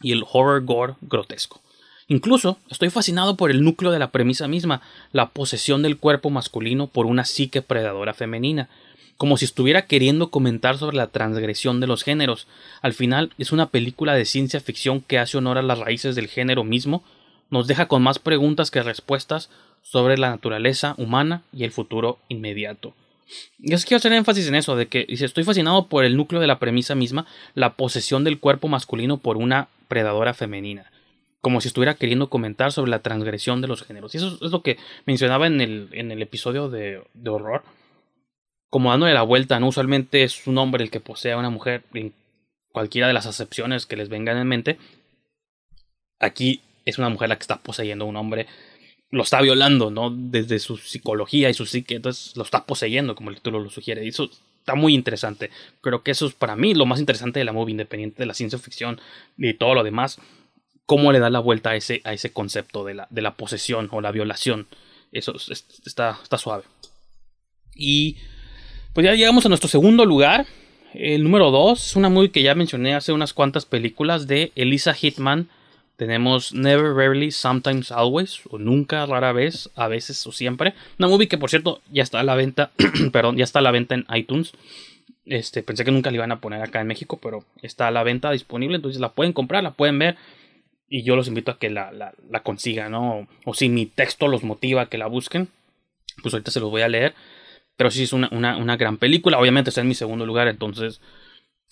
Y 0.01 0.13
el 0.13 0.23
horror 0.31 0.63
gore 0.63 0.93
grotesco. 1.01 1.59
Incluso 2.07 2.57
estoy 2.69 2.89
fascinado 2.89 3.35
por 3.35 3.51
el 3.51 3.65
núcleo 3.65 3.91
de 3.91 3.99
la 3.99 4.11
premisa 4.11 4.47
misma, 4.47 4.81
la 5.11 5.31
posesión 5.31 5.81
del 5.81 5.97
cuerpo 5.97 6.29
masculino 6.29 6.87
por 6.87 7.07
una 7.07 7.25
psique 7.25 7.61
predadora 7.61 8.13
femenina, 8.13 8.69
como 9.17 9.37
si 9.37 9.45
estuviera 9.45 9.87
queriendo 9.87 10.29
comentar 10.29 10.77
sobre 10.77 10.95
la 10.95 11.07
transgresión 11.07 11.79
de 11.79 11.87
los 11.87 12.03
géneros. 12.03 12.47
Al 12.81 12.93
final 12.93 13.31
es 13.37 13.51
una 13.51 13.69
película 13.69 14.13
de 14.13 14.25
ciencia 14.25 14.59
ficción 14.59 15.01
que 15.01 15.19
hace 15.19 15.37
honor 15.37 15.57
a 15.57 15.63
las 15.63 15.79
raíces 15.79 16.15
del 16.15 16.27
género 16.27 16.63
mismo, 16.63 17.03
nos 17.49 17.67
deja 17.67 17.87
con 17.87 18.03
más 18.03 18.19
preguntas 18.19 18.71
que 18.71 18.83
respuestas 18.83 19.49
sobre 19.81 20.17
la 20.17 20.29
naturaleza 20.29 20.95
humana 20.97 21.43
y 21.51 21.63
el 21.63 21.71
futuro 21.71 22.19
inmediato. 22.27 22.93
Y 23.59 23.73
es 23.73 23.83
que 23.83 23.89
quiero 23.89 23.97
hacer 23.97 24.13
énfasis 24.13 24.47
en 24.47 24.55
eso, 24.55 24.75
de 24.75 24.87
que 24.87 25.05
dice, 25.05 25.25
estoy 25.25 25.43
fascinado 25.43 25.87
por 25.87 26.05
el 26.05 26.15
núcleo 26.15 26.39
de 26.39 26.47
la 26.47 26.59
premisa 26.59 26.95
misma, 26.95 27.25
la 27.55 27.73
posesión 27.73 28.23
del 28.23 28.39
cuerpo 28.39 28.67
masculino 28.67 29.17
por 29.17 29.37
una 29.37 29.69
predadora 29.87 30.33
femenina, 30.33 30.91
como 31.41 31.59
si 31.61 31.67
estuviera 31.67 31.95
queriendo 31.95 32.29
comentar 32.29 32.71
sobre 32.71 32.91
la 32.91 32.99
transgresión 32.99 33.61
de 33.61 33.67
los 33.67 33.83
géneros. 33.83 34.13
Y 34.13 34.17
eso 34.17 34.37
es 34.41 34.51
lo 34.51 34.61
que 34.61 34.77
mencionaba 35.05 35.47
en 35.47 35.61
el, 35.61 35.89
en 35.91 36.11
el 36.11 36.21
episodio 36.21 36.69
de, 36.69 37.01
de 37.13 37.29
horror, 37.29 37.63
como 38.69 38.91
dándole 38.91 39.13
la 39.13 39.21
vuelta, 39.21 39.59
¿no? 39.59 39.67
Usualmente 39.67 40.23
es 40.23 40.47
un 40.47 40.57
hombre 40.57 40.83
el 40.83 40.91
que 40.91 40.99
posee 40.99 41.31
a 41.31 41.37
una 41.37 41.49
mujer 41.49 41.83
en 41.93 42.13
cualquiera 42.71 43.07
de 43.07 43.13
las 43.13 43.25
acepciones 43.25 43.85
que 43.85 43.95
les 43.95 44.09
vengan 44.09 44.37
en 44.37 44.47
mente. 44.47 44.77
Aquí 46.19 46.61
es 46.85 46.97
una 46.97 47.09
mujer 47.09 47.29
la 47.29 47.37
que 47.37 47.43
está 47.43 47.57
poseyendo 47.57 48.05
a 48.05 48.07
un 48.07 48.15
hombre, 48.15 48.47
lo 49.09 49.23
está 49.23 49.41
violando, 49.41 49.89
¿no? 49.89 50.09
Desde 50.09 50.59
su 50.59 50.77
psicología 50.77 51.49
y 51.49 51.53
su 51.53 51.65
psique, 51.65 51.95
entonces 51.95 52.35
lo 52.35 52.43
está 52.43 52.65
poseyendo, 52.65 53.15
como 53.15 53.29
el 53.29 53.37
título 53.37 53.59
lo 53.59 53.69
sugiere. 53.69 54.03
Y 54.03 54.09
eso 54.09 54.29
está 54.59 54.75
muy 54.75 54.93
interesante. 54.93 55.49
Creo 55.81 56.03
que 56.03 56.11
eso 56.11 56.25
es 56.25 56.33
para 56.33 56.55
mí 56.55 56.73
lo 56.73 56.85
más 56.85 56.99
interesante 56.99 57.39
de 57.39 57.45
la 57.45 57.53
movie, 57.53 57.71
independiente 57.71 58.21
de 58.21 58.25
la 58.25 58.33
ciencia 58.33 58.59
ficción 58.59 58.99
y 59.37 59.53
todo 59.53 59.73
lo 59.73 59.83
demás. 59.83 60.19
Cómo 60.85 61.11
le 61.11 61.19
da 61.19 61.29
la 61.29 61.39
vuelta 61.39 61.71
a 61.71 61.75
ese, 61.75 62.01
a 62.03 62.13
ese 62.13 62.31
concepto 62.31 62.83
de 62.83 62.95
la, 62.95 63.07
de 63.09 63.21
la 63.21 63.35
posesión 63.35 63.87
o 63.91 64.01
la 64.01 64.11
violación. 64.11 64.67
Eso 65.11 65.35
está, 65.85 66.19
está 66.21 66.37
suave. 66.37 66.63
Y 67.75 68.17
pues 68.97 69.05
ya 69.05 69.13
llegamos 69.13 69.45
a 69.45 69.49
nuestro 69.49 69.69
segundo 69.69 70.05
lugar. 70.05 70.47
El 70.95 71.21
número 71.21 71.51
2 71.51 71.85
es 71.85 71.95
una 71.95 72.09
movie 72.09 72.31
que 72.31 72.41
ya 72.41 72.55
mencioné 72.55 72.95
hace 72.95 73.13
unas 73.13 73.31
cuantas 73.31 73.63
películas 73.63 74.25
de 74.25 74.51
Elisa 74.55 74.95
Hitman. 74.95 75.49
Tenemos 75.97 76.51
Never, 76.51 76.95
Rarely, 76.95 77.29
Sometimes, 77.29 77.91
Always, 77.91 78.39
o 78.49 78.57
Nunca, 78.57 79.05
Rara 79.05 79.33
vez, 79.33 79.69
a 79.75 79.87
veces 79.87 80.25
o 80.25 80.31
siempre. 80.31 80.73
Una 80.97 81.09
movie 81.09 81.27
que 81.27 81.37
por 81.37 81.51
cierto 81.51 81.79
ya 81.91 82.01
está 82.01 82.21
a 82.21 82.23
la 82.23 82.33
venta, 82.33 82.71
perdón, 83.11 83.37
ya 83.37 83.43
está 83.43 83.59
a 83.59 83.61
la 83.61 83.69
venta 83.69 83.93
en 83.93 84.07
iTunes. 84.15 84.53
Este, 85.27 85.61
pensé 85.61 85.85
que 85.85 85.91
nunca 85.91 86.09
la 86.09 86.15
iban 86.15 86.31
a 86.31 86.41
poner 86.41 86.63
acá 86.63 86.81
en 86.81 86.87
México, 86.87 87.19
pero 87.21 87.45
está 87.61 87.89
a 87.89 87.91
la 87.91 88.01
venta 88.01 88.31
disponible, 88.31 88.77
entonces 88.77 88.99
la 88.99 89.11
pueden 89.13 89.31
comprar, 89.31 89.61
la 89.61 89.75
pueden 89.75 89.99
ver. 89.99 90.15
Y 90.89 91.03
yo 91.03 91.15
los 91.15 91.27
invito 91.27 91.51
a 91.51 91.59
que 91.59 91.69
la, 91.69 91.91
la, 91.91 92.39
consigan, 92.41 92.93
¿no? 92.93 93.27
O 93.45 93.53
si 93.53 93.69
mi 93.69 93.85
texto 93.85 94.27
los 94.27 94.41
motiva 94.41 94.81
a 94.81 94.89
que 94.89 94.97
la 94.97 95.05
busquen, 95.05 95.49
pues 96.23 96.33
ahorita 96.33 96.49
se 96.49 96.61
los 96.61 96.71
voy 96.71 96.81
a 96.81 96.89
leer. 96.89 97.13
Pero 97.77 97.91
sí 97.91 98.03
es 98.03 98.11
una, 98.11 98.27
una, 98.31 98.75
gran 98.75 98.97
película. 98.97 99.39
Obviamente 99.39 99.69
está 99.69 99.81
en 99.81 99.87
mi 99.87 99.93
segundo 99.93 100.25
lugar. 100.25 100.47
Entonces, 100.47 100.99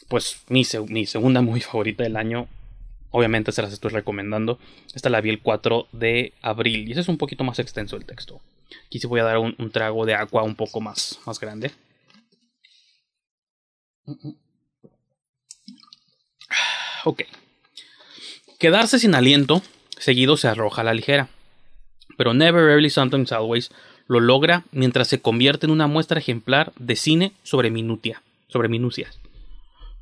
pues 0.07 0.43
mi, 0.47 0.63
mi 0.87 1.05
segunda 1.05 1.41
muy 1.41 1.59
favorita 1.61 2.03
del 2.03 2.15
año. 2.15 2.47
Obviamente 3.11 3.51
se 3.51 3.61
las 3.61 3.73
estoy 3.73 3.91
recomendando. 3.91 4.59
Esta 4.93 5.09
la 5.09 5.21
vi 5.21 5.31
el 5.31 5.41
4 5.41 5.87
de 5.91 6.33
abril. 6.41 6.87
Y 6.87 6.91
ese 6.91 7.01
es 7.01 7.07
un 7.07 7.17
poquito 7.17 7.43
más 7.43 7.59
extenso 7.59 7.95
el 7.95 8.05
texto. 8.05 8.39
Aquí 8.85 8.99
sí 8.99 9.07
voy 9.07 9.19
a 9.19 9.23
dar 9.23 9.39
un, 9.39 9.55
un 9.57 9.71
trago 9.71 10.05
de 10.05 10.13
agua 10.13 10.43
un 10.43 10.55
poco 10.55 10.79
más, 10.79 11.19
más 11.25 11.39
grande. 11.39 11.71
Ok. 17.07 17.21
Quedarse 18.57 18.97
sin 18.97 19.13
aliento 19.13 19.61
seguido 19.99 20.37
se 20.37 20.47
arroja 20.47 20.81
a 20.81 20.83
la 20.83 20.95
ligera. 20.95 21.29
Pero 22.17 22.33
Never, 22.33 22.65
Rarely, 22.65 22.89
Sometimes, 22.89 23.31
Always 23.31 23.69
lo 24.07 24.19
logra 24.19 24.63
mientras 24.71 25.07
se 25.07 25.21
convierte 25.21 25.65
en 25.65 25.71
una 25.71 25.87
muestra 25.87 26.19
ejemplar 26.19 26.73
de 26.77 26.95
cine 26.95 27.31
sobre 27.43 27.71
minutia, 27.71 28.21
sobre 28.47 28.69
minucias. 28.69 29.19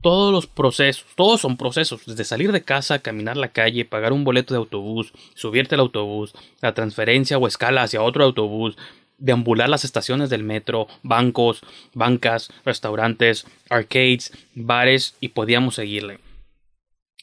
Todos 0.01 0.33
los 0.33 0.47
procesos, 0.47 1.05
todos 1.15 1.39
son 1.39 1.55
procesos, 1.55 2.05
desde 2.05 2.25
salir 2.25 2.51
de 2.51 2.61
casa, 2.61 2.99
caminar 2.99 3.37
la 3.37 3.47
calle, 3.47 3.85
pagar 3.85 4.11
un 4.11 4.25
boleto 4.25 4.53
de 4.53 4.57
autobús, 4.57 5.13
subirte 5.33 5.75
al 5.75 5.81
autobús, 5.81 6.33
la 6.61 6.73
transferencia 6.73 7.37
o 7.37 7.47
escala 7.47 7.83
hacia 7.83 8.01
otro 8.01 8.25
autobús, 8.25 8.75
deambular 9.17 9.69
las 9.69 9.85
estaciones 9.85 10.29
del 10.29 10.43
metro, 10.43 10.87
bancos, 11.03 11.61
bancas, 11.93 12.51
restaurantes, 12.65 13.45
arcades, 13.69 14.33
bares 14.55 15.15
y 15.21 15.29
podíamos 15.29 15.75
seguirle. 15.75 16.19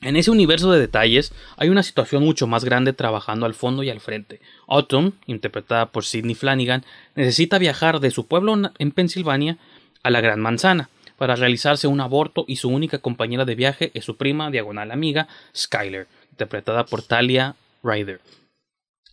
En 0.03 0.17
ese 0.17 0.31
universo 0.31 0.73
de 0.73 0.81
detalles 0.81 1.33
hay 1.59 1.69
una 1.69 1.83
situación 1.83 2.25
mucho 2.25 2.47
más 2.47 2.65
grande 2.65 2.95
trabajando 2.95 3.45
al 3.45 3.53
fondo 3.53 3.83
y 3.83 3.91
al 3.91 4.01
frente. 4.01 4.41
Autumn, 4.67 5.13
interpretada 5.27 5.93
por 5.93 6.07
Sidney 6.07 6.35
Flanagan, 6.35 6.87
necesita 7.15 7.59
viajar 7.59 8.01
de 8.01 8.11
su 8.11 8.27
pueblo 8.27 8.73
en 8.79 8.91
Pensilvania 8.93 9.59
a 10.03 10.09
la 10.09 10.23
Gran 10.23 10.41
Manzana 10.41 10.89
para 11.19 11.37
realizarse 11.37 11.87
un 11.87 12.01
aborto 12.01 12.47
y 12.49 12.57
su 12.57 12.71
única 12.71 12.97
compañera 12.97 13.45
de 13.45 13.55
viaje 13.55 13.91
es 13.93 14.07
su 14.07 14.17
prima 14.17 14.51
diagonal 14.51 14.91
amiga 14.91 15.29
Skyler, 15.55 16.07
interpretada 16.31 16.87
por 16.87 17.03
Talia 17.03 17.55
Ryder. 17.83 18.23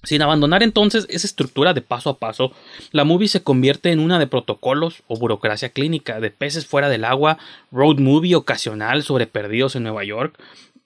Sin 0.03 0.21
abandonar 0.21 0.63
entonces 0.63 1.05
esa 1.09 1.27
estructura 1.27 1.73
de 1.73 1.81
paso 1.81 2.11
a 2.11 2.17
paso, 2.17 2.53
la 2.91 3.03
movie 3.03 3.27
se 3.27 3.43
convierte 3.43 3.91
en 3.91 3.99
una 3.99 4.19
de 4.19 4.27
protocolos 4.27 5.03
o 5.07 5.17
burocracia 5.17 5.69
clínica, 5.69 6.21
de 6.21 6.31
peces 6.31 6.65
fuera 6.65 6.87
del 6.87 7.03
agua, 7.03 7.39
road 7.73 7.97
movie 7.97 8.35
ocasional 8.35 9.03
sobre 9.03 9.27
perdidos 9.27 9.75
en 9.75 9.83
Nueva 9.83 10.05
York, 10.05 10.39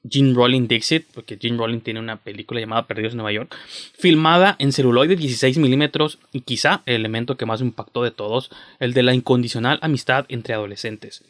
Gene 0.09 0.33
Rolling 0.33 0.67
Dixit, 0.67 1.05
porque 1.13 1.37
Gene 1.39 1.57
Rolling 1.57 1.81
tiene 1.81 1.99
una 1.99 2.17
película 2.17 2.59
llamada 2.59 2.87
Perdidos 2.87 3.13
en 3.13 3.17
Nueva 3.17 3.31
York, 3.31 3.55
filmada 3.97 4.55
en 4.59 4.71
celuloide 4.71 5.15
16 5.15 5.57
milímetros 5.57 6.19
y 6.31 6.41
quizá 6.41 6.81
el 6.85 6.95
elemento 6.95 7.37
que 7.37 7.45
más 7.45 7.61
impactó 7.61 8.03
de 8.03 8.11
todos, 8.11 8.49
el 8.79 8.93
de 8.93 9.03
la 9.03 9.13
incondicional 9.13 9.79
amistad 9.81 10.25
entre 10.29 10.53
adolescentes. 10.53 11.23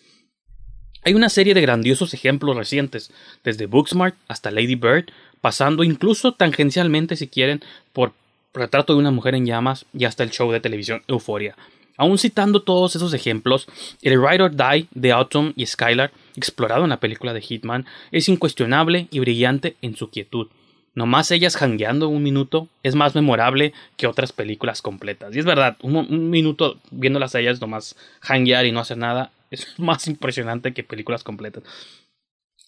Hay 1.04 1.16
una 1.16 1.30
serie 1.30 1.54
de 1.54 1.62
grandiosos 1.62 2.14
ejemplos 2.14 2.56
recientes, 2.56 3.12
desde 3.44 3.66
Booksmart 3.66 4.16
hasta 4.28 4.52
Lady 4.52 4.76
Bird, 4.76 5.06
pasando 5.42 5.84
incluso 5.84 6.34
tangencialmente, 6.34 7.16
si 7.16 7.28
quieren, 7.28 7.62
por 7.92 8.14
Retrato 8.54 8.94
de 8.94 9.00
una 9.00 9.12
mujer 9.12 9.34
en 9.34 9.46
llamas 9.46 9.86
y 9.98 10.04
hasta 10.04 10.24
el 10.24 10.32
show 10.32 10.52
de 10.52 10.60
televisión 10.60 11.04
Euphoria. 11.08 11.56
Aún 11.96 12.18
citando 12.18 12.64
todos 12.64 12.96
esos 12.96 13.14
ejemplos, 13.14 13.66
el 14.02 14.22
Ride 14.22 14.44
or 14.44 14.56
Die 14.56 14.88
de 14.92 15.12
Autumn 15.12 15.54
y 15.56 15.66
Skylar, 15.66 16.12
explorado 16.36 16.84
en 16.84 16.90
la 16.90 17.00
película 17.00 17.34
de 17.34 17.42
Hitman, 17.42 17.86
es 18.12 18.30
incuestionable 18.30 19.08
y 19.12 19.20
brillante 19.20 19.76
en 19.82 19.96
su 19.96 20.10
quietud. 20.10 20.48
Nomás 20.94 21.32
ellas 21.32 21.56
jangueando 21.56 22.10
un 22.10 22.22
minuto 22.22 22.68
es 22.84 22.96
más 22.96 23.16
memorable 23.16 23.74
que 23.96 24.08
otras 24.08 24.34
películas 24.34 24.82
completas. 24.82 25.34
Y 25.36 25.40
es 25.40 25.46
verdad, 25.46 25.78
un, 25.82 26.30
minuto 26.30 26.80
viéndolas 26.92 27.34
a 27.34 27.40
ellas 27.40 27.62
nomás 27.62 27.96
janguear 28.20 28.66
y 28.66 28.72
no 28.72 28.82
hacer 28.82 28.98
nada 28.98 29.32
es 29.52 29.68
más 29.80 30.08
impresionante 30.08 30.74
que 30.74 30.84
películas 30.84 31.24
completas. 31.24 31.64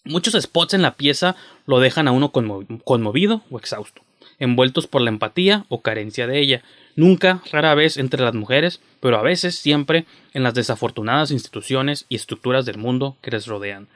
Muchos 0.04 0.34
spots 0.40 0.74
en 0.74 0.82
la 0.82 0.96
pieza 0.96 1.36
lo 1.66 1.80
dejan 1.80 2.08
a 2.08 2.12
uno 2.12 2.30
conmovido 2.30 3.42
o 3.50 3.58
exhausto, 3.58 4.02
envueltos 4.38 4.86
por 4.86 5.00
la 5.00 5.08
empatía 5.08 5.64
o 5.68 5.80
carencia 5.80 6.26
de 6.26 6.40
ella, 6.40 6.62
nunca, 6.96 7.42
rara 7.50 7.74
vez 7.74 7.96
entre 7.96 8.22
las 8.22 8.34
mujeres, 8.34 8.80
pero 9.00 9.18
a 9.18 9.22
veces 9.22 9.56
siempre 9.56 10.06
en 10.32 10.42
las 10.42 10.54
desafortunadas 10.54 11.30
instituciones 11.30 12.06
y 12.08 12.16
estructuras 12.16 12.64
del 12.64 12.78
mundo 12.78 13.16
que 13.22 13.30
les 13.30 13.46
rodean. 13.46 13.88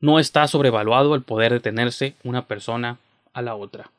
No 0.00 0.18
está 0.18 0.46
sobrevaluado 0.48 1.14
el 1.14 1.22
poder 1.22 1.52
detenerse 1.52 2.14
una 2.24 2.46
persona 2.46 2.98
a 3.32 3.42
la 3.42 3.54
otra. 3.54 3.90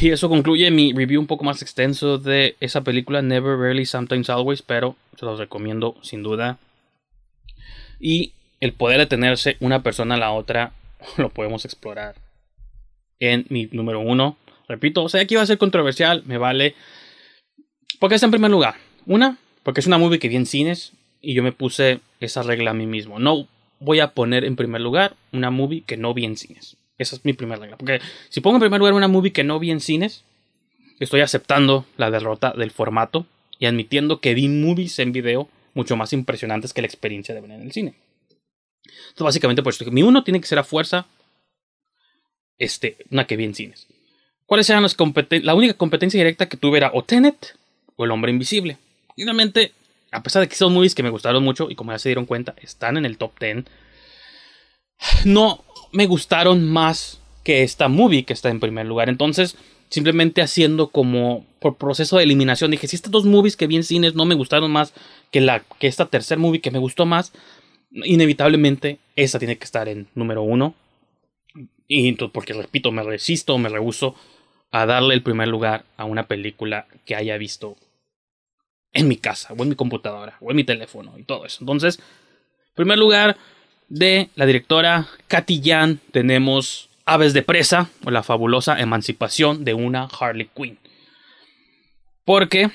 Y 0.00 0.10
eso 0.10 0.28
concluye 0.28 0.70
mi 0.70 0.92
review 0.92 1.20
un 1.20 1.26
poco 1.26 1.44
más 1.44 1.62
extenso 1.62 2.18
de 2.18 2.56
esa 2.60 2.82
película 2.82 3.22
Never, 3.22 3.56
Rarely, 3.56 3.86
Sometimes, 3.86 4.28
Always, 4.28 4.62
pero 4.62 4.96
se 5.18 5.24
los 5.24 5.38
recomiendo 5.38 5.96
sin 6.02 6.22
duda. 6.22 6.58
Y 7.98 8.32
el 8.60 8.72
poder 8.72 8.98
detenerse 8.98 9.56
una 9.60 9.82
persona 9.82 10.16
a 10.16 10.18
la 10.18 10.32
otra 10.32 10.72
lo 11.16 11.30
podemos 11.30 11.64
explorar 11.64 12.16
en 13.18 13.46
mi 13.48 13.68
número 13.70 14.00
uno, 14.00 14.36
Repito, 14.72 15.02
o 15.02 15.08
sea 15.10 15.26
que 15.26 15.34
iba 15.34 15.42
a 15.42 15.46
ser 15.46 15.58
controversial, 15.58 16.22
me 16.24 16.38
vale. 16.38 16.74
Porque 18.00 18.14
está 18.14 18.26
en 18.26 18.30
primer 18.30 18.50
lugar. 18.50 18.76
Una, 19.04 19.36
porque 19.64 19.80
es 19.80 19.86
una 19.86 19.98
movie 19.98 20.18
que 20.18 20.28
vi 20.28 20.36
en 20.36 20.46
cines 20.46 20.92
y 21.20 21.34
yo 21.34 21.42
me 21.42 21.52
puse 21.52 22.00
esa 22.20 22.42
regla 22.42 22.70
a 22.70 22.74
mí 22.74 22.86
mismo. 22.86 23.18
No 23.18 23.46
voy 23.80 24.00
a 24.00 24.12
poner 24.12 24.44
en 24.44 24.56
primer 24.56 24.80
lugar 24.80 25.14
una 25.30 25.50
movie 25.50 25.82
que 25.82 25.98
no 25.98 26.14
vi 26.14 26.24
en 26.24 26.38
cines. 26.38 26.78
Esa 26.96 27.16
es 27.16 27.24
mi 27.26 27.34
primera 27.34 27.60
regla. 27.60 27.76
Porque 27.76 28.00
si 28.30 28.40
pongo 28.40 28.56
en 28.56 28.60
primer 28.60 28.78
lugar 28.78 28.94
una 28.94 29.08
movie 29.08 29.32
que 29.34 29.44
no 29.44 29.58
vi 29.58 29.70
en 29.70 29.80
cines, 29.80 30.24
estoy 31.00 31.20
aceptando 31.20 31.84
la 31.98 32.10
derrota 32.10 32.54
del 32.56 32.70
formato 32.70 33.26
y 33.58 33.66
admitiendo 33.66 34.20
que 34.20 34.32
vi 34.32 34.48
movies 34.48 34.98
en 35.00 35.12
video 35.12 35.50
mucho 35.74 35.96
más 35.96 36.14
impresionantes 36.14 36.72
que 36.72 36.80
la 36.80 36.86
experiencia 36.86 37.34
de 37.34 37.42
ver 37.42 37.50
en 37.50 37.60
el 37.60 37.72
cine. 37.72 37.94
Entonces, 38.84 39.24
básicamente, 39.24 39.62
por 39.62 39.74
eso 39.74 39.84
mi 39.90 40.02
uno 40.02 40.24
tiene 40.24 40.40
que 40.40 40.46
ser 40.46 40.58
a 40.58 40.64
fuerza 40.64 41.06
este, 42.56 42.96
una 43.10 43.26
que 43.26 43.36
vi 43.36 43.44
en 43.44 43.54
cines. 43.54 43.86
¿Cuáles 44.52 44.68
eran 44.68 44.82
las 44.82 44.94
competencias? 44.94 45.46
La 45.46 45.54
única 45.54 45.72
competencia 45.72 46.18
directa 46.18 46.46
que 46.46 46.58
tuve 46.58 46.76
era 46.76 46.90
o 46.92 47.02
Tenet 47.02 47.56
o 47.96 48.04
El 48.04 48.10
Hombre 48.10 48.32
Invisible. 48.32 48.76
Y 49.16 49.24
realmente, 49.24 49.72
a 50.10 50.22
pesar 50.22 50.42
de 50.42 50.48
que 50.50 50.56
son 50.56 50.74
movies 50.74 50.94
que 50.94 51.02
me 51.02 51.08
gustaron 51.08 51.42
mucho 51.42 51.70
y 51.70 51.74
como 51.74 51.90
ya 51.90 51.98
se 51.98 52.10
dieron 52.10 52.26
cuenta, 52.26 52.54
están 52.60 52.98
en 52.98 53.06
el 53.06 53.16
top 53.16 53.32
10, 53.40 53.64
no 55.24 55.64
me 55.92 56.04
gustaron 56.04 56.70
más 56.70 57.18
que 57.44 57.62
esta 57.62 57.88
movie 57.88 58.24
que 58.24 58.34
está 58.34 58.50
en 58.50 58.60
primer 58.60 58.84
lugar. 58.84 59.08
Entonces, 59.08 59.56
simplemente 59.88 60.42
haciendo 60.42 60.88
como 60.88 61.46
por 61.58 61.78
proceso 61.78 62.18
de 62.18 62.24
eliminación, 62.24 62.70
dije, 62.72 62.88
si 62.88 62.96
estas 62.96 63.10
dos 63.10 63.24
movies 63.24 63.56
que 63.56 63.66
vi 63.66 63.76
en 63.76 63.84
cines 63.84 64.14
no 64.14 64.26
me 64.26 64.34
gustaron 64.34 64.70
más 64.70 64.92
que, 65.30 65.40
la, 65.40 65.60
que 65.78 65.86
esta 65.86 66.10
tercer 66.10 66.36
movie 66.36 66.60
que 66.60 66.70
me 66.70 66.78
gustó 66.78 67.06
más, 67.06 67.32
inevitablemente 67.90 68.98
esa 69.16 69.38
tiene 69.38 69.56
que 69.56 69.64
estar 69.64 69.88
en 69.88 70.08
número 70.14 70.42
uno. 70.42 70.74
Y 71.88 72.12
porque 72.12 72.52
repito, 72.52 72.92
me 72.92 73.02
resisto, 73.02 73.56
me 73.56 73.70
rehuso 73.70 74.14
a 74.72 74.86
darle 74.86 75.14
el 75.14 75.22
primer 75.22 75.48
lugar 75.48 75.84
a 75.96 76.04
una 76.04 76.26
película 76.26 76.86
que 77.04 77.14
haya 77.14 77.36
visto 77.38 77.76
en 78.92 79.08
mi 79.08 79.16
casa, 79.16 79.54
o 79.56 79.62
en 79.62 79.68
mi 79.68 79.74
computadora, 79.74 80.36
o 80.40 80.50
en 80.50 80.56
mi 80.56 80.64
teléfono, 80.64 81.18
y 81.18 81.22
todo 81.22 81.46
eso. 81.46 81.58
Entonces, 81.60 81.98
en 81.98 82.74
primer 82.74 82.98
lugar, 82.98 83.36
de 83.92 84.30
la 84.36 84.46
directora 84.46 85.06
Jan, 85.28 86.00
tenemos 86.12 86.88
Aves 87.04 87.34
de 87.34 87.42
Presa, 87.42 87.90
o 88.04 88.10
la 88.10 88.22
fabulosa 88.22 88.80
emancipación 88.80 89.64
de 89.64 89.74
una 89.74 90.08
Harley 90.18 90.48
Quinn. 90.54 90.78
Porque, 92.24 92.70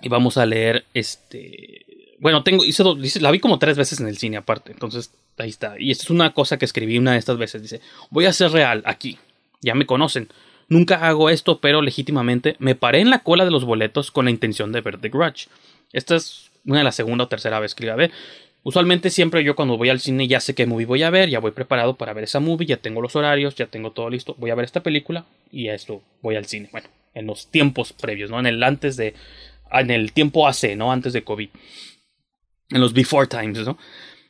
y 0.00 0.08
vamos 0.08 0.36
a 0.36 0.44
leer 0.44 0.86
este. 0.92 2.16
Bueno, 2.18 2.42
tengo, 2.42 2.64
hice, 2.64 2.82
la 3.20 3.30
vi 3.30 3.38
como 3.38 3.60
tres 3.60 3.76
veces 3.76 4.00
en 4.00 4.08
el 4.08 4.18
cine 4.18 4.38
aparte, 4.38 4.72
entonces 4.72 5.12
ahí 5.36 5.50
está. 5.50 5.76
Y 5.78 5.92
esto 5.92 6.02
es 6.04 6.10
una 6.10 6.34
cosa 6.34 6.58
que 6.58 6.64
escribí 6.64 6.98
una 6.98 7.12
de 7.12 7.18
estas 7.18 7.38
veces. 7.38 7.62
Dice, 7.62 7.80
voy 8.10 8.26
a 8.26 8.32
ser 8.32 8.50
real 8.50 8.82
aquí. 8.86 9.18
Ya 9.60 9.74
me 9.74 9.86
conocen. 9.86 10.28
Nunca 10.68 11.06
hago 11.08 11.30
esto, 11.30 11.60
pero 11.60 11.80
legítimamente 11.80 12.56
me 12.58 12.74
paré 12.74 13.00
en 13.00 13.10
la 13.10 13.20
cola 13.20 13.44
de 13.44 13.50
los 13.50 13.64
boletos 13.64 14.10
con 14.10 14.26
la 14.26 14.30
intención 14.30 14.70
de 14.72 14.82
ver 14.82 14.98
The 14.98 15.08
Grudge. 15.08 15.48
Esta 15.92 16.16
es 16.16 16.50
una 16.66 16.78
de 16.78 16.84
las 16.84 16.94
segunda 16.94 17.24
o 17.24 17.28
tercera 17.28 17.58
vez 17.58 17.74
que 17.74 17.84
iba 17.84 17.94
a 17.94 17.96
ver. 17.96 18.10
Usualmente 18.62 19.08
siempre 19.08 19.42
yo 19.44 19.56
cuando 19.56 19.78
voy 19.78 19.88
al 19.88 20.00
cine 20.00 20.28
ya 20.28 20.40
sé 20.40 20.54
qué 20.54 20.66
movie 20.66 20.84
voy 20.84 21.02
a 21.02 21.10
ver, 21.10 21.30
ya 21.30 21.38
voy 21.38 21.52
preparado 21.52 21.94
para 21.94 22.12
ver 22.12 22.24
esa 22.24 22.40
movie, 22.40 22.66
ya 22.66 22.76
tengo 22.76 23.00
los 23.00 23.16
horarios, 23.16 23.54
ya 23.54 23.66
tengo 23.66 23.92
todo 23.92 24.10
listo, 24.10 24.34
voy 24.38 24.50
a 24.50 24.54
ver 24.54 24.66
esta 24.66 24.82
película 24.82 25.24
y 25.50 25.68
a 25.68 25.74
esto 25.74 26.02
voy 26.20 26.36
al 26.36 26.44
cine. 26.44 26.68
Bueno, 26.70 26.88
en 27.14 27.26
los 27.26 27.46
tiempos 27.46 27.94
previos, 27.94 28.30
¿no? 28.30 28.38
En 28.38 28.46
el 28.46 28.62
antes 28.62 28.96
de 28.96 29.14
en 29.72 29.90
el 29.90 30.12
tiempo 30.12 30.46
AC, 30.46 30.76
¿no? 30.76 30.92
Antes 30.92 31.12
de 31.12 31.24
COVID. 31.24 31.48
en 32.70 32.80
los 32.80 32.92
before 32.92 33.26
times, 33.26 33.64
¿no? 33.64 33.78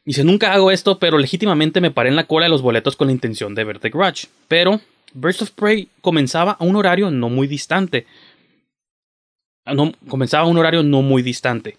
Dice, 0.05 0.23
nunca 0.25 0.53
hago 0.53 0.71
esto, 0.71 0.99
pero 0.99 1.19
legítimamente 1.19 1.81
me 1.81 1.91
paré 1.91 2.09
en 2.09 2.17
la 2.17 2.25
cola 2.25 2.47
de 2.47 2.51
los 2.51 2.63
boletos 2.63 2.97
con 2.97 3.09
la 3.09 3.13
intención 3.13 3.55
de 3.55 3.65
ver 3.65 3.79
The 3.79 3.91
Grudge. 3.91 4.29
Pero 4.47 4.81
Birds 5.15 5.43
of 5.43 5.51
Prey 5.53 5.89
comenzaba 6.01 6.53
a 6.53 6.65
un 6.65 6.77
horario 6.77 7.11
no 7.11 7.29
muy 7.29 7.47
distante. 7.47 8.07
Ah, 9.65 9.75
No, 9.75 9.93
comenzaba 10.09 10.45
a 10.45 10.49
un 10.49 10.59
horario 10.59 10.83
no 10.83 11.03
muy 11.03 11.23
distante. 11.23 11.77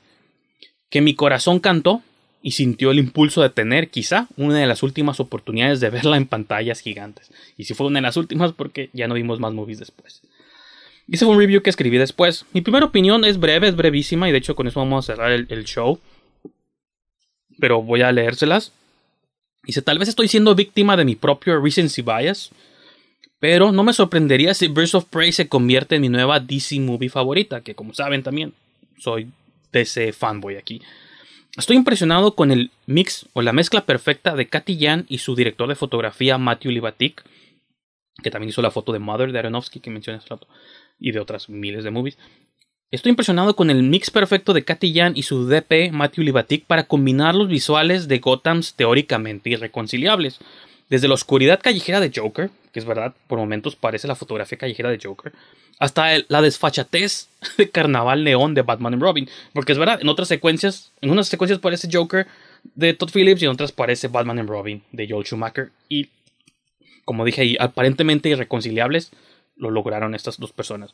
Que 0.90 1.02
mi 1.02 1.14
corazón 1.14 1.60
cantó 1.60 2.02
y 2.42 2.52
sintió 2.52 2.92
el 2.92 3.00
impulso 3.00 3.42
de 3.42 3.50
tener 3.50 3.90
quizá 3.90 4.28
una 4.38 4.58
de 4.58 4.66
las 4.68 4.82
últimas 4.82 5.20
oportunidades 5.20 5.80
de 5.80 5.90
verla 5.90 6.18
en 6.18 6.26
pantallas 6.26 6.80
gigantes. 6.80 7.32
Y 7.58 7.66
si 7.66 7.74
fue 7.74 7.88
una 7.88 8.00
de 8.00 8.04
las 8.04 8.18
últimas 8.18 8.54
porque 8.54 8.90
ya 8.94 9.08
no 9.08 9.14
vimos 9.14 9.40
más 9.40 9.54
movies 9.54 9.80
después. 9.80 10.22
Y 11.08 11.16
ese 11.16 11.26
fue 11.26 11.34
un 11.34 11.40
review 11.40 11.62
que 11.62 11.70
escribí 11.70 11.98
después. 11.98 12.46
Mi 12.54 12.62
primera 12.62 12.86
opinión 12.86 13.26
es 13.26 13.40
breve, 13.40 13.68
es 13.68 13.76
brevísima 13.76 14.30
y 14.30 14.32
de 14.32 14.38
hecho 14.38 14.56
con 14.56 14.68
eso 14.68 14.80
vamos 14.80 15.06
a 15.06 15.14
cerrar 15.14 15.32
el, 15.32 15.48
el 15.50 15.66
show. 15.66 16.00
Pero 17.60 17.82
voy 17.82 18.02
a 18.02 18.12
leérselas. 18.12 18.72
Dice, 19.64 19.82
tal 19.82 20.00
vez 20.00 20.08
estoy 20.08 20.28
siendo 20.28 20.56
víctima 20.56 20.96
de 20.96 21.06
mi 21.06 21.16
propio 21.16 21.60
recency 21.60 22.02
bias. 22.02 22.52
Pero 23.40 23.72
no 23.72 23.84
me 23.84 23.94
sorprendería 23.94 24.53
si 24.53 24.68
Birds 24.68 24.95
of 24.95 25.06
Prey 25.06 25.32
se 25.32 25.48
convierte 25.48 25.95
en 25.95 26.02
mi 26.02 26.10
nueva 26.10 26.40
DC 26.40 26.80
movie 26.80 27.10
favorita. 27.10 27.61
Que 27.61 27.76
como 27.76 27.94
saben 27.94 28.24
también 28.24 28.53
soy 28.98 29.30
DC 29.72 30.14
fanboy 30.14 30.57
aquí. 30.57 30.82
Estoy 31.57 31.78
impresionado 31.78 32.36
con 32.36 32.52
el 32.52 32.72
mix 32.86 33.26
o 33.34 33.41
la 33.41 33.53
mezcla 33.53 33.86
perfecta 33.86 34.36
de 34.36 34.48
Katy 34.48 34.78
Yan 34.78 35.06
y 35.10 35.18
su 35.18 35.36
director 35.36 35.68
de 35.68 35.76
fotografía 35.76 36.38
Matthew 36.38 36.72
Libatic, 36.72 37.24
que 38.22 38.32
también 38.32 38.49
hizo 38.49 38.61
la 38.61 38.72
foto 38.72 38.94
de 38.94 38.99
Mother 38.99 39.32
de 39.32 39.40
Aronofsky 39.40 39.80
que 39.80 39.90
mencioné 39.90 40.20
hace 40.20 40.30
rato, 40.30 40.48
y 40.99 41.11
de 41.11 41.20
otras 41.20 41.49
miles 41.49 41.84
de 41.84 41.91
movies. 41.91 42.18
Estoy 42.91 43.11
impresionado 43.11 43.56
con 43.56 43.70
el 43.70 43.84
mix 43.84 44.10
perfecto 44.10 44.53
de 44.53 44.64
Katy 44.64 44.94
Yan 44.94 45.14
y 45.16 45.24
su 45.24 45.48
DP 45.48 45.91
Matthew 45.91 46.24
Libatic 46.24 46.66
para 46.66 46.86
combinar 46.86 47.36
los 47.36 47.48
visuales 47.48 48.07
de 48.07 48.20
Gothams 48.20 48.76
teóricamente 48.76 49.49
irreconciliables. 49.49 50.40
Desde 50.90 51.07
la 51.07 51.14
oscuridad 51.14 51.60
callejera 51.61 51.99
de 51.99 52.11
Joker, 52.14 52.49
que 52.74 52.80
es 52.80 52.86
verdad, 52.86 53.14
por 53.28 53.38
momentos 53.38 53.76
parece 53.76 54.07
la 54.07 54.16
fotografía 54.16 54.57
callejera 54.57 54.90
de 54.90 54.99
Joker, 55.02 55.34
hasta 55.78 56.10
la 56.28 56.41
desfachatez 56.41 57.30
de 57.57 57.70
Carnaval 57.70 58.24
Neón 58.24 58.53
de 58.53 58.64
Batman 58.64 58.95
y 58.95 58.98
Robin. 58.98 59.30
Porque 59.53 59.72
es 59.72 59.78
verdad, 59.78 59.99
en 60.02 60.10
otras 60.10 60.28
secuencias, 60.28 60.91
en 61.02 61.11
unas 61.11 61.28
secuencias 61.28 61.60
parece 61.60 61.90
Joker 61.91 62.28
de 62.76 62.94
Todd 62.94 63.11
Phillips 63.14 63.41
y 63.41 63.45
en 63.45 63.52
otras 63.52 63.72
parece 63.72 64.07
Batman 64.07 64.40
y 64.40 64.41
Robin 64.41 64.84
de 64.91 65.07
Joel 65.07 65.26
Schumacher. 65.26 65.72
Y 65.88 66.10
como 67.06 67.26
dije 67.26 67.41
ahí, 67.41 67.57
aparentemente 67.60 68.30
irreconciliables, 68.30 69.11
lo 69.56 69.72
lograron 69.72 70.16
estas 70.16 70.38
dos 70.38 70.53
personas. 70.53 70.94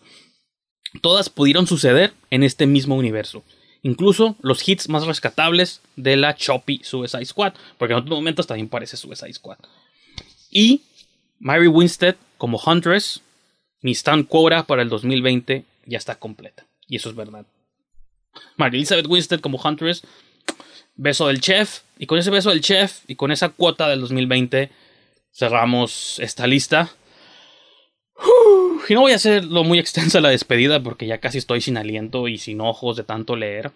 Todas 1.01 1.29
pudieron 1.29 1.67
suceder 1.67 2.13
en 2.29 2.43
este 2.43 2.67
mismo 2.67 2.95
universo. 2.95 3.43
Incluso 3.81 4.35
los 4.41 4.67
hits 4.67 4.89
más 4.89 5.05
rescatables 5.05 5.81
de 5.95 6.15
la 6.15 6.35
choppy 6.35 6.81
Suicide 6.83 7.25
Squad. 7.25 7.53
Porque 7.77 7.93
en 7.93 7.99
otros 7.99 8.15
momentos 8.15 8.47
también 8.47 8.69
parece 8.69 8.97
Suicide 8.97 9.33
Squad. 9.33 9.57
Y 10.57 10.83
Mary 11.37 11.67
Winstead 11.67 12.15
como 12.37 12.57
Huntress, 12.65 13.19
mi 13.81 13.91
stand 13.91 14.29
quota 14.29 14.65
para 14.65 14.83
el 14.83 14.87
2020 14.87 15.65
ya 15.85 15.97
está 15.97 16.15
completa. 16.15 16.65
Y 16.87 16.95
eso 16.95 17.09
es 17.09 17.15
verdad. 17.17 17.45
Mary 18.55 18.77
Elizabeth 18.77 19.05
Winstead 19.05 19.41
como 19.41 19.61
Huntress, 19.61 20.03
beso 20.95 21.27
del 21.27 21.41
chef. 21.41 21.81
Y 21.99 22.05
con 22.05 22.19
ese 22.19 22.29
beso 22.31 22.51
del 22.51 22.61
chef 22.61 23.01
y 23.05 23.15
con 23.15 23.33
esa 23.33 23.49
cuota 23.49 23.89
del 23.89 23.99
2020 23.99 24.71
cerramos 25.33 26.19
esta 26.19 26.47
lista. 26.47 26.89
Y 28.87 28.93
no 28.93 29.01
voy 29.01 29.11
a 29.11 29.15
hacerlo 29.15 29.65
muy 29.65 29.77
extensa 29.77 30.21
la 30.21 30.29
despedida 30.29 30.81
porque 30.81 31.05
ya 31.05 31.17
casi 31.17 31.39
estoy 31.39 31.59
sin 31.59 31.75
aliento 31.75 32.29
y 32.29 32.37
sin 32.37 32.61
ojos 32.61 32.95
de 32.95 33.03
tanto 33.03 33.35
leer. 33.35 33.71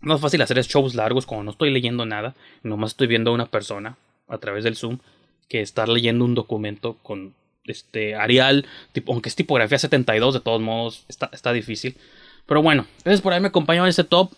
No 0.00 0.16
es 0.16 0.20
fácil 0.20 0.42
hacer 0.42 0.60
shows 0.62 0.96
largos 0.96 1.26
cuando 1.26 1.44
no 1.44 1.50
estoy 1.52 1.70
leyendo 1.70 2.06
nada. 2.06 2.34
Nomás 2.64 2.90
estoy 2.90 3.06
viendo 3.06 3.30
a 3.30 3.34
una 3.34 3.46
persona 3.46 3.98
a 4.26 4.38
través 4.38 4.64
del 4.64 4.74
Zoom 4.74 4.98
que 5.52 5.60
estar 5.60 5.86
leyendo 5.86 6.24
un 6.24 6.34
documento 6.34 6.96
con 7.02 7.34
este 7.66 8.14
Arial, 8.14 8.64
tipo, 8.92 9.12
aunque 9.12 9.28
es 9.28 9.36
tipografía 9.36 9.78
72, 9.78 10.32
de 10.32 10.40
todos 10.40 10.62
modos 10.62 11.04
está, 11.10 11.28
está 11.30 11.52
difícil. 11.52 11.94
Pero 12.46 12.62
bueno, 12.62 12.86
gracias 13.04 13.20
por 13.20 13.34
haberme 13.34 13.48
acompañado 13.48 13.84
en 13.84 13.90
este 13.90 14.04
top. 14.04 14.32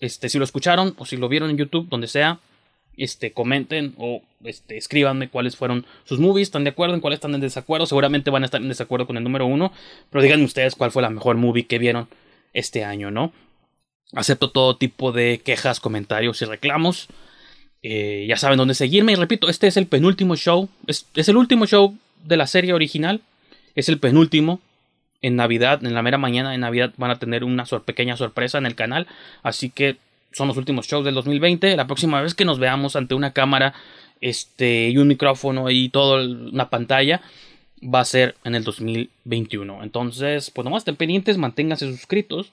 Este, 0.00 0.28
si 0.28 0.38
lo 0.38 0.44
escucharon 0.44 0.96
o 0.98 1.06
si 1.06 1.16
lo 1.16 1.28
vieron 1.28 1.50
en 1.50 1.56
YouTube, 1.56 1.88
donde 1.88 2.08
sea, 2.08 2.40
este, 2.96 3.32
comenten 3.32 3.94
o 3.96 4.22
este, 4.42 4.76
escríbanme 4.76 5.28
cuáles 5.28 5.54
fueron 5.54 5.86
sus 6.04 6.18
movies, 6.18 6.48
están 6.48 6.64
de 6.64 6.70
acuerdo, 6.70 6.96
en 6.96 7.00
cuáles 7.00 7.18
están 7.18 7.34
en 7.36 7.40
desacuerdo. 7.40 7.86
Seguramente 7.86 8.30
van 8.30 8.42
a 8.42 8.46
estar 8.46 8.60
en 8.60 8.68
desacuerdo 8.68 9.06
con 9.06 9.16
el 9.16 9.22
número 9.22 9.46
uno, 9.46 9.72
pero 10.10 10.20
díganme 10.20 10.42
ustedes 10.42 10.74
cuál 10.74 10.90
fue 10.90 11.00
la 11.00 11.10
mejor 11.10 11.36
movie 11.36 11.68
que 11.68 11.78
vieron 11.78 12.08
este 12.54 12.84
año, 12.84 13.12
¿no? 13.12 13.32
Acepto 14.14 14.50
todo 14.50 14.76
tipo 14.76 15.12
de 15.12 15.42
quejas, 15.44 15.78
comentarios 15.78 16.42
y 16.42 16.44
reclamos. 16.44 17.08
Eh, 17.82 18.26
ya 18.28 18.36
saben 18.36 18.58
dónde 18.58 18.74
seguirme. 18.74 19.12
Y 19.12 19.16
repito, 19.16 19.48
este 19.48 19.66
es 19.66 19.76
el 19.76 19.86
penúltimo 19.86 20.36
show. 20.36 20.68
Es, 20.86 21.06
es 21.14 21.28
el 21.28 21.36
último 21.36 21.66
show 21.66 21.96
de 22.24 22.36
la 22.36 22.46
serie 22.46 22.72
original. 22.72 23.20
Es 23.74 23.88
el 23.88 23.98
penúltimo. 23.98 24.60
En 25.22 25.36
Navidad, 25.36 25.84
en 25.84 25.92
la 25.92 26.02
mera 26.02 26.16
mañana 26.16 26.50
de 26.50 26.58
Navidad, 26.58 26.94
van 26.96 27.10
a 27.10 27.18
tener 27.18 27.44
una 27.44 27.64
pequeña 27.84 28.16
sorpresa 28.16 28.56
en 28.56 28.64
el 28.64 28.74
canal. 28.74 29.06
Así 29.42 29.68
que 29.68 29.98
son 30.32 30.48
los 30.48 30.56
últimos 30.56 30.86
shows 30.86 31.04
del 31.04 31.14
2020. 31.14 31.76
La 31.76 31.86
próxima 31.86 32.22
vez 32.22 32.34
que 32.34 32.46
nos 32.46 32.58
veamos 32.58 32.96
ante 32.96 33.14
una 33.14 33.32
cámara 33.32 33.74
este, 34.20 34.88
y 34.88 34.98
un 34.98 35.08
micrófono 35.08 35.70
y 35.70 35.88
toda 35.90 36.24
una 36.24 36.70
pantalla 36.70 37.20
va 37.82 38.00
a 38.00 38.04
ser 38.04 38.36
en 38.44 38.54
el 38.54 38.64
2021. 38.64 39.82
Entonces, 39.82 40.50
pues 40.50 40.64
nomás 40.64 40.82
estén 40.82 40.96
pendientes, 40.96 41.38
manténganse 41.38 41.90
suscritos. 41.90 42.52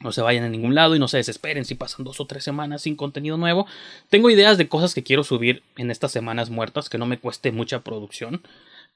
No 0.00 0.12
se 0.12 0.20
vayan 0.20 0.44
a 0.44 0.48
ningún 0.48 0.74
lado 0.74 0.94
y 0.94 0.98
no 0.98 1.08
se 1.08 1.16
desesperen 1.16 1.64
si 1.64 1.74
pasan 1.74 2.04
dos 2.04 2.20
o 2.20 2.26
tres 2.26 2.44
semanas 2.44 2.82
sin 2.82 2.96
contenido 2.96 3.38
nuevo. 3.38 3.66
Tengo 4.10 4.28
ideas 4.28 4.58
de 4.58 4.68
cosas 4.68 4.94
que 4.94 5.02
quiero 5.02 5.24
subir 5.24 5.62
en 5.76 5.90
estas 5.90 6.12
semanas 6.12 6.50
muertas 6.50 6.90
que 6.90 6.98
no 6.98 7.06
me 7.06 7.18
cueste 7.18 7.50
mucha 7.50 7.80
producción. 7.80 8.42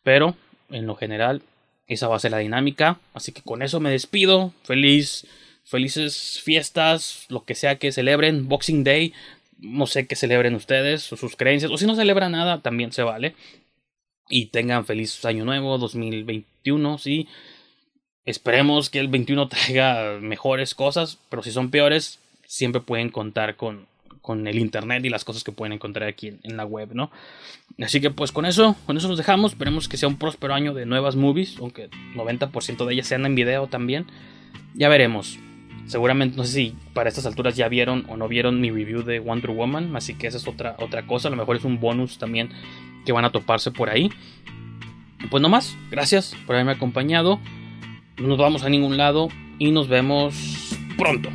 Pero 0.03 0.37
en 0.69 0.87
lo 0.87 0.97
general, 0.97 1.43
esa 1.87 2.09
va 2.09 2.17
a 2.17 2.21
ser 2.21 2.33
la 2.33 2.39
dinámica. 2.39 3.01
Así 3.15 3.33
que 3.33 3.43
con 3.43 3.63
eso 3.63 3.81
me 3.81 3.91
despido. 3.91 4.53
Feliz, 4.63 5.27
felices 5.65 6.41
fiestas, 6.45 7.25
lo 7.29 7.45
que 7.45 7.55
sea 7.55 7.79
que 7.79 7.93
celebren. 7.93 8.49
Boxing 8.49 8.85
Day, 8.85 9.15
no 9.59 9.87
sé 9.87 10.07
qué 10.07 10.17
celebren 10.17 10.55
ustedes 10.55 11.11
o 11.13 11.17
sus 11.17 11.35
creencias. 11.35 11.73
O 11.73 11.79
si 11.79 11.87
no 11.87 11.97
celebran 11.97 12.33
nada, 12.33 12.61
también 12.61 12.93
se 12.93 13.03
vale. 13.03 13.35
Y 14.29 14.47
tengan 14.47 14.85
feliz 14.85 15.25
año 15.25 15.45
nuevo 15.45 15.79
2021, 15.79 16.99
sí. 16.99 17.27
Esperemos 18.27 18.91
que 18.91 19.01
el 19.01 19.09
21 19.09 19.49
traiga 19.49 20.19
mejores 20.21 20.75
cosas, 20.75 21.19
pero 21.29 21.43
si 21.43 21.51
son 21.51 21.71
peores, 21.71 22.19
siempre 22.47 22.81
pueden 22.81 23.11
contar 23.11 23.57
con, 23.57 23.87
con 24.21 24.47
el 24.47 24.59
internet 24.59 25.05
y 25.05 25.09
las 25.09 25.25
cosas 25.25 25.45
que 25.45 25.53
pueden 25.53 25.73
encontrar 25.73 26.09
aquí 26.09 26.35
en, 26.43 26.57
la 26.57 26.65
web, 26.65 26.91
¿no? 26.93 27.11
Así 27.81 28.01
que 28.01 28.11
pues 28.11 28.33
con 28.33 28.45
eso, 28.45 28.77
con 28.87 28.97
eso 28.97 29.09
nos 29.09 29.19
dejamos. 29.19 29.53
Esperemos 29.53 29.89
que 29.89 29.97
sea 29.97 30.09
un 30.09 30.19
próspero 30.19 30.55
año 30.55 30.75
de 30.75 30.87
nuevas 30.87 31.17
movies, 31.17 31.57
aunque 31.59 31.89
90% 32.15 32.85
de 32.85 32.95
ellas 32.95 33.07
sean 33.07 33.25
en 33.25 33.35
video 33.35 33.67
también. 33.67 34.07
Ya 34.75 34.89
veremos. 34.89 35.39
Seguramente, 35.87 36.37
no 36.37 36.45
sé 36.45 36.53
si 36.53 36.75
para 36.95 37.09
estas 37.09 37.27
alturas 37.27 37.57
ya 37.57 37.69
vieron 37.69 38.05
o 38.09 38.17
no 38.17 38.29
vieron 38.29 38.61
mi 38.61 38.71
review 38.71 39.03
de 39.03 39.19
Wonder 39.19 39.51
Woman, 39.51 39.97
así 39.97 40.15
que 40.15 40.29
esa 40.29 40.37
es 40.37 40.47
otra, 40.47 40.77
otra 40.79 41.07
cosa. 41.07 41.29
A 41.29 41.31
lo 41.31 41.37
mejor 41.37 41.57
es 41.57 41.65
un 41.65 41.81
bonus 41.81 42.19
también 42.19 42.51
que 43.05 43.13
van 43.13 43.25
a 43.25 43.33
toparse 43.33 43.71
por 43.71 43.91
ahí. 43.91 44.11
Pues 45.31 45.43
no 45.43 45.49
más, 45.49 45.77
gracias 45.91 46.37
por 46.47 46.55
haberme 46.55 46.73
acompañado. 46.73 47.41
No 48.19 48.28
nos 48.28 48.39
vamos 48.39 48.62
a 48.65 48.69
ningún 48.69 48.97
lado 48.97 49.28
y 49.59 49.70
nos 49.70 49.89
vemos 49.89 50.77
pronto. 50.97 51.31